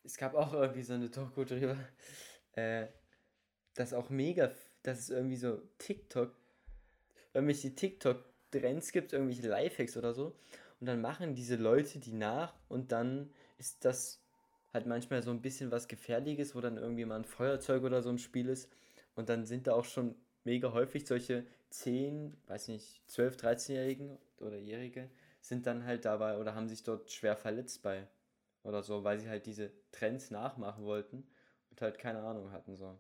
es 0.03 0.17
gab 0.17 0.35
auch 0.35 0.53
irgendwie 0.53 0.83
so 0.83 0.95
eine 0.95 1.09
Doku 1.09 1.45
drüber, 1.45 1.77
äh, 2.53 2.89
dass 3.75 3.93
auch 3.95 4.11
mega, 4.11 4.51
dass 4.83 4.99
es 4.99 5.11
irgendwie 5.11 5.37
so 5.37 5.63
TikTok, 5.79 6.35
irgendwelche 7.33 7.75
TikTok-Trends 7.75 8.93
gibt, 8.93 9.13
irgendwelche 9.13 9.49
Lifehacks 9.49 9.97
oder 9.97 10.13
so. 10.13 10.37
Und 10.81 10.87
dann 10.87 11.01
machen 11.01 11.35
diese 11.35 11.57
Leute 11.57 11.99
die 11.99 12.13
nach 12.13 12.55
und 12.69 12.91
dann 12.91 13.31
ist 13.59 13.85
das 13.85 14.23
halt 14.73 14.87
manchmal 14.87 15.23
so 15.23 15.31
ein 15.31 15.43
bisschen 15.43 15.71
was 15.71 15.89
Gefährliches, 15.89 16.55
wo 16.55 16.61
dann 16.61 16.79
irgendwie 16.79 17.05
mal 17.05 17.17
ein 17.17 17.25
Feuerzeug 17.25 17.83
oder 17.83 18.03
so 18.03 18.11
im 18.11 18.19
Spiel 18.19 18.49
ist. 18.49 18.71
Und 19.15 19.29
dann 19.29 19.45
sind 19.45 19.67
da 19.67 19.75
auch 19.75 19.85
schon 19.85 20.15
mega 20.45 20.73
häufig 20.73 21.07
solche 21.07 21.47
10, 21.71 22.37
weiß 22.47 22.69
nicht, 22.69 23.03
12, 23.09 23.37
13-Jährigen 23.37 24.19
oder 24.39 24.57
Jährige 24.57 25.11
sind 25.41 25.67
dann 25.67 25.85
halt 25.85 26.05
dabei 26.05 26.39
oder 26.39 26.55
haben 26.55 26.69
sich 26.69 26.83
dort 26.83 27.11
schwer 27.11 27.37
verletzt 27.37 27.83
bei 27.83 28.07
oder 28.63 28.83
so, 28.83 29.05
weil 29.05 29.19
sie 29.19 29.29
halt 29.29 29.47
diese 29.47 29.73
Trends 29.91 30.31
nachmachen 30.31 30.85
wollten 30.85 31.27
und 31.71 31.81
halt 31.81 31.99
keine 31.99 32.21
Ahnung 32.21 32.53
hatten 32.53 32.77
so. 32.77 32.99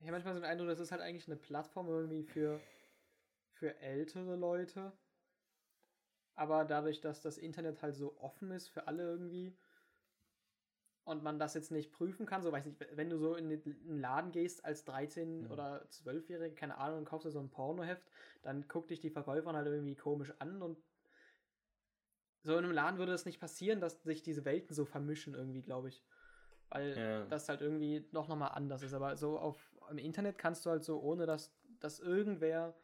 Ich 0.00 0.06
habe 0.06 0.12
manchmal 0.12 0.34
so 0.34 0.40
den 0.40 0.48
Eindruck, 0.48 0.68
das 0.68 0.80
ist 0.80 0.92
halt 0.92 1.00
eigentlich 1.00 1.26
eine 1.26 1.36
Plattform 1.36 1.88
irgendwie 1.88 2.24
für, 2.24 2.60
für 3.64 3.80
ältere 3.80 4.36
Leute. 4.36 4.92
Aber 6.34 6.66
dadurch, 6.66 7.00
dass 7.00 7.22
das 7.22 7.38
Internet 7.38 7.80
halt 7.80 7.94
so 7.96 8.18
offen 8.18 8.50
ist 8.50 8.68
für 8.68 8.86
alle 8.88 9.04
irgendwie 9.04 9.56
und 11.04 11.22
man 11.22 11.38
das 11.38 11.54
jetzt 11.54 11.70
nicht 11.70 11.90
prüfen 11.90 12.26
kann, 12.26 12.42
so 12.42 12.52
weiß 12.52 12.66
nicht, 12.66 12.78
wenn 12.94 13.08
du 13.08 13.16
so 13.16 13.36
in 13.36 13.48
den 13.48 14.00
Laden 14.00 14.32
gehst 14.32 14.66
als 14.66 14.86
13- 14.86 15.44
Ja. 15.44 15.50
oder 15.50 15.86
12-Jährige, 15.88 16.54
keine 16.54 16.76
Ahnung, 16.76 16.98
und 16.98 17.04
kaufst 17.06 17.26
dir 17.26 17.30
so 17.30 17.40
ein 17.40 17.48
Pornoheft, 17.48 18.06
dann 18.42 18.68
guckt 18.68 18.90
dich 18.90 19.00
die 19.00 19.08
Verkäuferin 19.08 19.56
halt 19.56 19.66
irgendwie 19.66 19.96
komisch 19.96 20.34
an 20.40 20.60
und 20.60 20.76
so 22.42 22.58
in 22.58 22.64
einem 22.64 22.74
Laden 22.74 22.98
würde 22.98 23.14
es 23.14 23.24
nicht 23.24 23.40
passieren, 23.40 23.80
dass 23.80 24.02
sich 24.02 24.22
diese 24.22 24.44
Welten 24.44 24.74
so 24.74 24.84
vermischen 24.84 25.32
irgendwie, 25.32 25.62
glaube 25.62 25.88
ich. 25.88 26.04
Weil 26.68 26.98
Ja. 26.98 27.24
das 27.26 27.48
halt 27.48 27.62
irgendwie 27.62 28.06
noch 28.12 28.28
nochmal 28.28 28.50
anders 28.52 28.82
ist. 28.82 28.92
Aber 28.92 29.16
so 29.16 29.38
auf 29.38 29.74
im 29.90 29.96
Internet 29.96 30.36
kannst 30.36 30.66
du 30.66 30.70
halt 30.70 30.84
so, 30.84 31.00
ohne 31.00 31.24
dass, 31.24 31.54
dass 31.80 32.00
irgendwer 32.00 32.74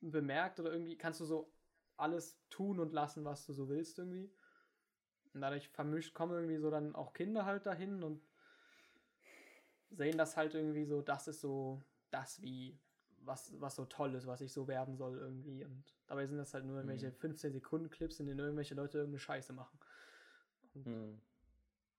bemerkt 0.00 0.60
oder 0.60 0.72
irgendwie, 0.72 0.96
kannst 0.96 1.20
du 1.20 1.24
so 1.24 1.52
alles 1.96 2.40
tun 2.50 2.80
und 2.80 2.92
lassen, 2.92 3.24
was 3.24 3.46
du 3.46 3.52
so 3.52 3.68
willst 3.68 3.98
irgendwie. 3.98 4.30
Und 5.34 5.40
dadurch 5.42 5.68
vermischt 5.68 6.14
kommen 6.14 6.32
irgendwie 6.34 6.58
so 6.58 6.70
dann 6.70 6.94
auch 6.94 7.12
Kinder 7.12 7.44
halt 7.44 7.66
dahin 7.66 8.02
und 8.02 8.22
sehen 9.90 10.18
das 10.18 10.36
halt 10.36 10.54
irgendwie 10.54 10.84
so, 10.84 11.02
das 11.02 11.28
ist 11.28 11.40
so 11.40 11.82
das 12.10 12.40
wie, 12.42 12.78
was, 13.22 13.52
was 13.60 13.76
so 13.76 13.84
toll 13.84 14.14
ist, 14.14 14.26
was 14.26 14.40
ich 14.40 14.52
so 14.52 14.68
werden 14.68 14.96
soll 14.96 15.18
irgendwie. 15.18 15.64
Und 15.64 15.84
dabei 16.06 16.26
sind 16.26 16.38
das 16.38 16.54
halt 16.54 16.64
nur 16.64 16.76
irgendwelche 16.76 17.12
Mhm. 17.12 17.12
15 17.12 17.52
Sekunden 17.52 17.90
Clips, 17.90 18.20
in 18.20 18.26
denen 18.26 18.40
irgendwelche 18.40 18.74
Leute 18.74 18.98
irgendeine 18.98 19.20
Scheiße 19.20 19.52
machen. 19.52 19.78
Und 20.74 20.86
Hm. 20.86 21.20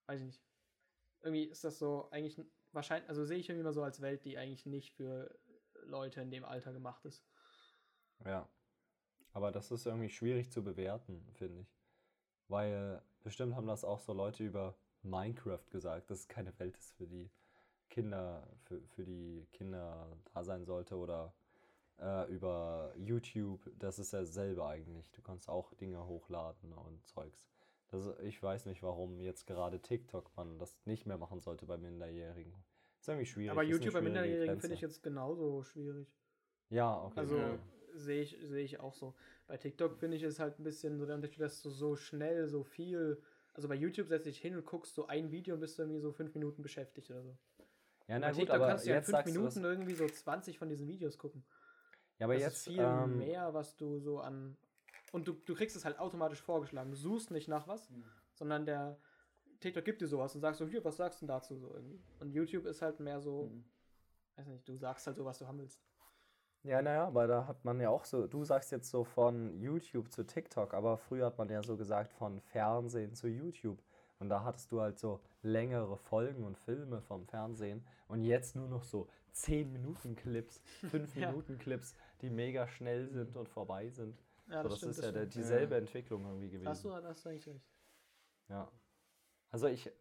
weiß 0.08 0.20
ich 0.22 0.28
nicht. 0.28 0.44
Irgendwie 1.22 1.46
ist 1.46 1.64
das 1.64 1.80
so 1.80 2.10
eigentlich 2.12 2.42
wahrscheinlich, 2.72 3.10
also 3.10 3.26
sehe 3.26 3.38
ich 3.40 3.50
irgendwie 3.50 3.66
mal 3.66 3.74
so 3.74 3.84
als 3.84 4.02
Welt, 4.02 4.26
die 4.26 4.38
eigentlich 4.38 4.66
nicht 4.66 4.94
für 4.94 5.38
Leute 5.84 6.22
in 6.22 6.32
dem 6.32 6.46
Alter 6.46 6.74
gemacht 6.74 7.06
ist. 7.06 7.24
Ja. 8.26 8.48
Aber 9.34 9.52
das 9.52 9.72
ist 9.72 9.86
irgendwie 9.86 10.10
schwierig 10.10 10.52
zu 10.52 10.64
bewerten, 10.64 11.26
finde 11.34 11.62
ich. 11.62 11.74
Weil 12.48 13.02
bestimmt 13.24 13.56
haben 13.56 13.68
das 13.68 13.84
auch 13.86 14.00
so 14.00 14.14
Leute 14.14 14.44
über 14.44 14.76
Minecraft 15.04 15.70
gesagt, 15.70 16.10
dass 16.10 16.20
es 16.20 16.28
keine 16.28 16.58
Welt 16.60 16.78
ist 16.78 16.92
für 16.94 17.08
die 17.08 17.30
Kinder, 17.90 18.48
für, 18.64 18.82
für 18.88 19.04
die 19.04 19.48
Kinder 19.54 20.08
da 20.34 20.44
sein 20.44 20.66
sollte 20.66 20.98
oder 20.98 21.34
äh, 22.00 22.32
über 22.32 22.94
YouTube, 22.98 23.72
das 23.80 24.00
ist 24.00 24.14
ja 24.14 24.26
selber 24.26 24.68
eigentlich. 24.68 25.12
Du 25.12 25.22
kannst 25.22 25.50
auch 25.50 25.74
Dinge 25.76 26.06
hochladen 26.06 26.74
und 26.74 27.06
Zeugs. 27.08 27.48
Das, 27.90 28.08
ich 28.24 28.42
weiß 28.42 28.66
nicht, 28.66 28.84
warum 28.84 29.20
jetzt 29.20 29.46
gerade 29.46 29.80
TikTok 29.80 30.32
man 30.36 30.58
das 30.58 30.78
nicht 30.86 31.06
mehr 31.06 31.18
machen 31.18 31.42
sollte 31.42 31.66
bei 31.66 31.78
Minderjährigen. 31.78 32.54
Ist 33.00 33.10
irgendwie 33.10 33.26
schwierig. 33.26 33.52
Aber 33.52 33.64
YouTube 33.64 33.94
bei 33.94 34.02
Minderjährigen 34.02 34.60
finde 34.60 34.76
ich 34.76 34.82
jetzt 34.82 35.04
genauso 35.04 35.64
schwierig. 35.64 36.08
Ja, 36.70 37.04
okay. 37.04 37.20
Also 37.20 37.38
Ja. 37.38 37.60
Sehe 37.94 38.22
ich, 38.24 38.38
sehe 38.44 38.64
ich 38.64 38.80
auch 38.80 38.94
so. 38.94 39.16
Bei 39.48 39.58
TikTok 39.58 39.98
finde 39.98 40.18
ich 40.18 40.24
es 40.24 40.40
halt 40.40 40.60
ein 40.60 40.64
bisschen 40.64 40.98
so 40.98 41.06
der 41.06 41.16
Unterschied, 41.16 41.42
dass 41.42 41.62
du 41.62 41.70
so 41.70 41.96
schnell, 41.96 42.48
so 42.48 42.64
viel. 42.64 43.22
Also 43.54 43.68
bei 43.68 43.76
YouTube 43.76 44.08
setzt 44.08 44.26
dich 44.26 44.40
hin 44.40 44.56
und 44.56 44.66
guckst 44.66 44.96
so 44.96 45.08
ein 45.08 45.32
Video 45.32 45.56
und 45.56 45.62
bist 45.62 45.78
irgendwie 45.78 46.00
so 46.00 46.12
fünf 46.12 46.34
Minuten 46.34 46.62
beschäftigt 46.62 47.10
oder 47.12 47.22
so. 47.24 47.38
ja, 48.08 48.16
bei 48.16 48.20
na 48.20 48.28
gut, 48.30 48.36
TikTok 48.38 48.56
aber 48.56 48.68
kannst 48.68 48.86
du 48.86 48.90
ja 48.90 48.96
in 48.96 49.02
jetzt 49.02 49.10
fünf 49.12 49.26
Minuten 49.26 49.64
irgendwie 49.64 49.94
so 49.96 50.08
20 50.08 50.58
von 50.58 50.70
diesen 50.70 50.88
Videos 50.88 51.18
gucken. 51.18 51.44
Ja, 52.20 52.26
aber 52.28 52.36
das 52.36 52.44
jetzt 52.44 52.58
ist 52.58 52.64
viel 52.74 52.80
ähm, 52.84 53.18
mehr, 53.18 53.54
was 53.54 53.76
du 53.76 54.00
so 54.00 54.20
an. 54.20 54.58
Und 55.12 55.28
du, 55.28 55.34
du 55.34 55.56
kriegst 55.56 55.76
es 55.76 55.84
halt 55.84 56.00
automatisch 56.00 56.42
vorgeschlagen. 56.42 56.92
Du 56.92 56.96
suchst 56.98 57.32
nicht 57.32 57.48
nach 57.50 57.68
was, 57.68 57.92
sondern 58.36 58.66
der 58.66 58.98
TikTok 59.60 59.84
gibt 59.84 60.02
dir 60.02 60.08
sowas 60.08 60.34
und 60.34 60.42
sagst 60.42 60.60
so, 60.60 60.68
hier, 60.68 60.84
was 60.86 60.98
sagst 60.98 61.22
du 61.22 61.26
denn 61.26 61.36
dazu 61.36 61.58
so 61.58 61.74
irgendwie? 61.74 62.02
Und 62.20 62.32
YouTube 62.32 62.66
ist 62.66 62.82
halt 62.82 63.00
mehr 63.00 63.20
so, 63.20 63.48
Mhm. 63.48 63.66
weiß 64.38 64.48
nicht, 64.48 64.68
du 64.70 64.76
sagst 64.78 65.06
halt 65.08 65.18
so, 65.18 65.26
was 65.26 65.40
du 65.40 65.48
haben 65.48 65.60
willst. 65.60 65.84
Ja, 66.64 66.82
naja, 66.82 67.08
aber 67.08 67.26
da 67.28 67.48
hat 67.48 67.66
man 67.66 67.80
ja 67.80 67.90
auch 67.90 68.06
so, 68.06 68.28
du 68.28 68.44
sagst 68.44 68.72
jetzt 68.72 68.90
so 68.92 69.04
von 69.04 69.60
YouTube 69.60 70.12
zu 70.12 70.24
TikTok, 70.26 70.74
aber 70.76 70.98
früher 70.98 71.26
hat 71.26 71.38
man 71.38 71.50
ja 71.50 71.64
so 71.64 71.76
gesagt 71.76 72.14
von 72.14 72.40
Fernsehen 72.40 73.16
zu 73.16 73.28
YouTube. 73.28 73.82
Und 74.20 74.30
da 74.30 74.44
hattest 74.44 74.72
du 74.72 74.80
halt 74.82 75.00
so 75.00 75.20
längere 75.42 75.98
Folgen 75.98 76.44
und 76.44 76.56
Filme 76.60 77.02
vom 77.02 77.26
Fernsehen 77.26 77.84
und 78.08 78.24
jetzt 78.24 78.56
nur 78.56 78.68
noch 78.68 78.84
so 78.84 79.08
10 79.32 79.72
Minuten 79.74 80.16
Clips, 80.16 80.62
5 80.92 81.16
Ja. 81.16 81.30
Minuten 81.32 81.58
Clips, 81.58 81.96
die 82.22 82.30
mega 82.30 82.68
schnell 82.68 83.10
sind 83.10 83.36
und 83.36 83.50
vorbei 83.50 83.90
sind. 83.90 84.16
Ja, 84.48 84.62
so, 84.62 84.70
das 84.70 84.84
ist 84.84 85.02
ja 85.04 85.12
der, 85.12 85.22
stimmt. 85.22 85.34
dieselbe 85.36 85.74
Ja. 85.74 85.80
Entwicklung 85.80 86.24
irgendwie 86.26 86.50
gewesen. 86.50 86.68
Hast 86.68 86.86
du, 86.86 86.94
hast 86.94 87.26
du 87.26 87.30
eigentlich 87.30 87.48
recht. 87.48 87.66
Ja. 88.50 88.72
Also 89.52 89.68
ich 89.68 89.88
äh, 89.88 89.92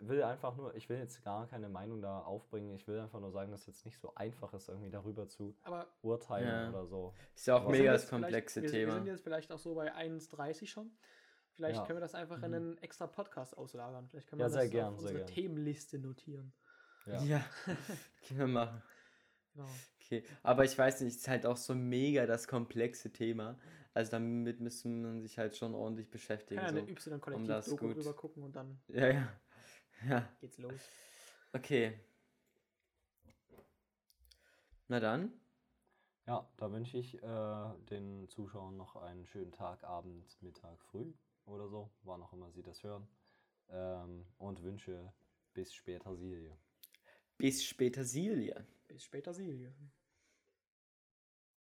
will 0.00 0.22
einfach 0.22 0.56
nur, 0.56 0.74
ich 0.74 0.88
will 0.88 0.98
jetzt 0.98 1.22
gar 1.22 1.46
keine 1.46 1.68
Meinung 1.68 2.02
da 2.02 2.20
aufbringen, 2.22 2.74
ich 2.74 2.86
will 2.88 2.98
einfach 2.98 3.20
nur 3.20 3.30
sagen, 3.30 3.52
dass 3.52 3.60
es 3.62 3.66
jetzt 3.68 3.84
nicht 3.86 3.98
so 4.00 4.12
einfach 4.16 4.52
ist, 4.52 4.68
irgendwie 4.68 4.90
darüber 4.90 5.28
zu 5.28 5.54
Aber 5.62 5.86
urteilen 6.02 6.48
Ja. 6.48 6.68
oder 6.70 6.86
so. 6.86 7.14
Ist 7.34 7.46
ja 7.46 7.54
auch 7.56 7.62
Aber- 7.62 7.70
mega 7.70 7.84
wir 7.84 7.92
das 7.92 8.08
komplexe 8.10 8.60
vielleicht, 8.60 8.72
wir, 8.74 8.80
Wir 8.80 8.86
Thema. 8.86 8.94
sind 8.98 9.06
jetzt 9.06 9.22
vielleicht 9.22 9.52
auch 9.52 9.58
so 9.60 9.74
bei 9.76 9.94
1,30 9.94 10.66
schon. 10.70 10.90
Vielleicht 11.52 11.78
Ja. 11.78 11.86
können 11.86 11.98
wir 11.98 12.00
das 12.02 12.14
einfach 12.14 12.42
in 12.42 12.48
Mhm. 12.50 12.54
einen 12.54 12.78
extra 12.78 13.06
Podcast 13.06 13.56
auslagern. 13.56 14.08
Vielleicht 14.08 14.28
können 14.28 14.40
wir 14.40 14.46
Ja, 14.46 14.48
das 14.52 14.60
sehr 14.60 14.68
gern, 14.70 14.86
auf 14.94 15.00
sehr 15.00 15.08
unsere 15.10 15.24
gern. 15.24 15.34
Themenliste 15.34 15.98
notieren. 15.98 16.52
Ja. 17.06 17.22
Ja, 17.22 17.44
können 18.28 18.40
wir 18.40 18.46
machen. 18.48 18.82
Genau. 19.54 19.68
Okay, 20.02 20.24
aber 20.42 20.64
ich 20.64 20.76
weiß 20.76 21.00
nicht, 21.00 21.12
es 21.14 21.18
ist 21.22 21.28
halt 21.28 21.46
auch 21.46 21.56
so 21.56 21.74
mega 21.74 22.26
das 22.26 22.46
komplexe 22.48 23.10
Thema. 23.12 23.56
Also 23.96 24.10
damit 24.10 24.60
müsste 24.60 24.88
man 24.88 25.22
sich 25.22 25.38
halt 25.38 25.56
schon 25.56 25.74
ordentlich 25.74 26.10
beschäftigen. 26.10 26.60
Ja 26.60 26.66
eine 26.66 26.80
so. 26.80 26.86
das 26.86 27.06
Y-Kollektiv-Doku 27.06 27.86
gut- 27.86 27.96
drüber 27.96 28.12
gucken 28.14 28.42
und 28.42 28.54
dann 28.54 28.78
Ja, 28.88 29.08
ja. 29.08 29.40
Ja, 30.06 30.28
geht's 30.38 30.58
los. 30.58 30.78
okay. 31.54 31.98
Na 34.88 35.00
dann, 35.00 35.32
Ja, 36.26 36.46
da 36.58 36.70
wünsche 36.70 36.98
ich 36.98 37.22
äh, 37.22 37.68
den 37.90 38.28
Zuschauern 38.28 38.76
noch 38.76 38.96
einen 38.96 39.24
schönen 39.26 39.52
Tag, 39.52 39.82
Abend, 39.84 40.36
Mittag, 40.42 40.78
früh 40.82 41.10
oder 41.46 41.66
so, 41.70 41.90
wann 42.02 42.22
auch 42.22 42.34
immer 42.34 42.50
sie 42.50 42.62
das 42.62 42.82
hören. 42.82 43.08
Ähm, 43.70 44.26
und 44.36 44.62
wünsche 44.62 45.10
bis 45.54 45.72
später 45.74 46.14
Silje. 46.16 46.54
bis 47.38 47.64
später 47.64 48.04
Silje. 48.04 48.66
Bis 48.88 49.04
später, 49.04 49.32
Silje. 49.32 49.72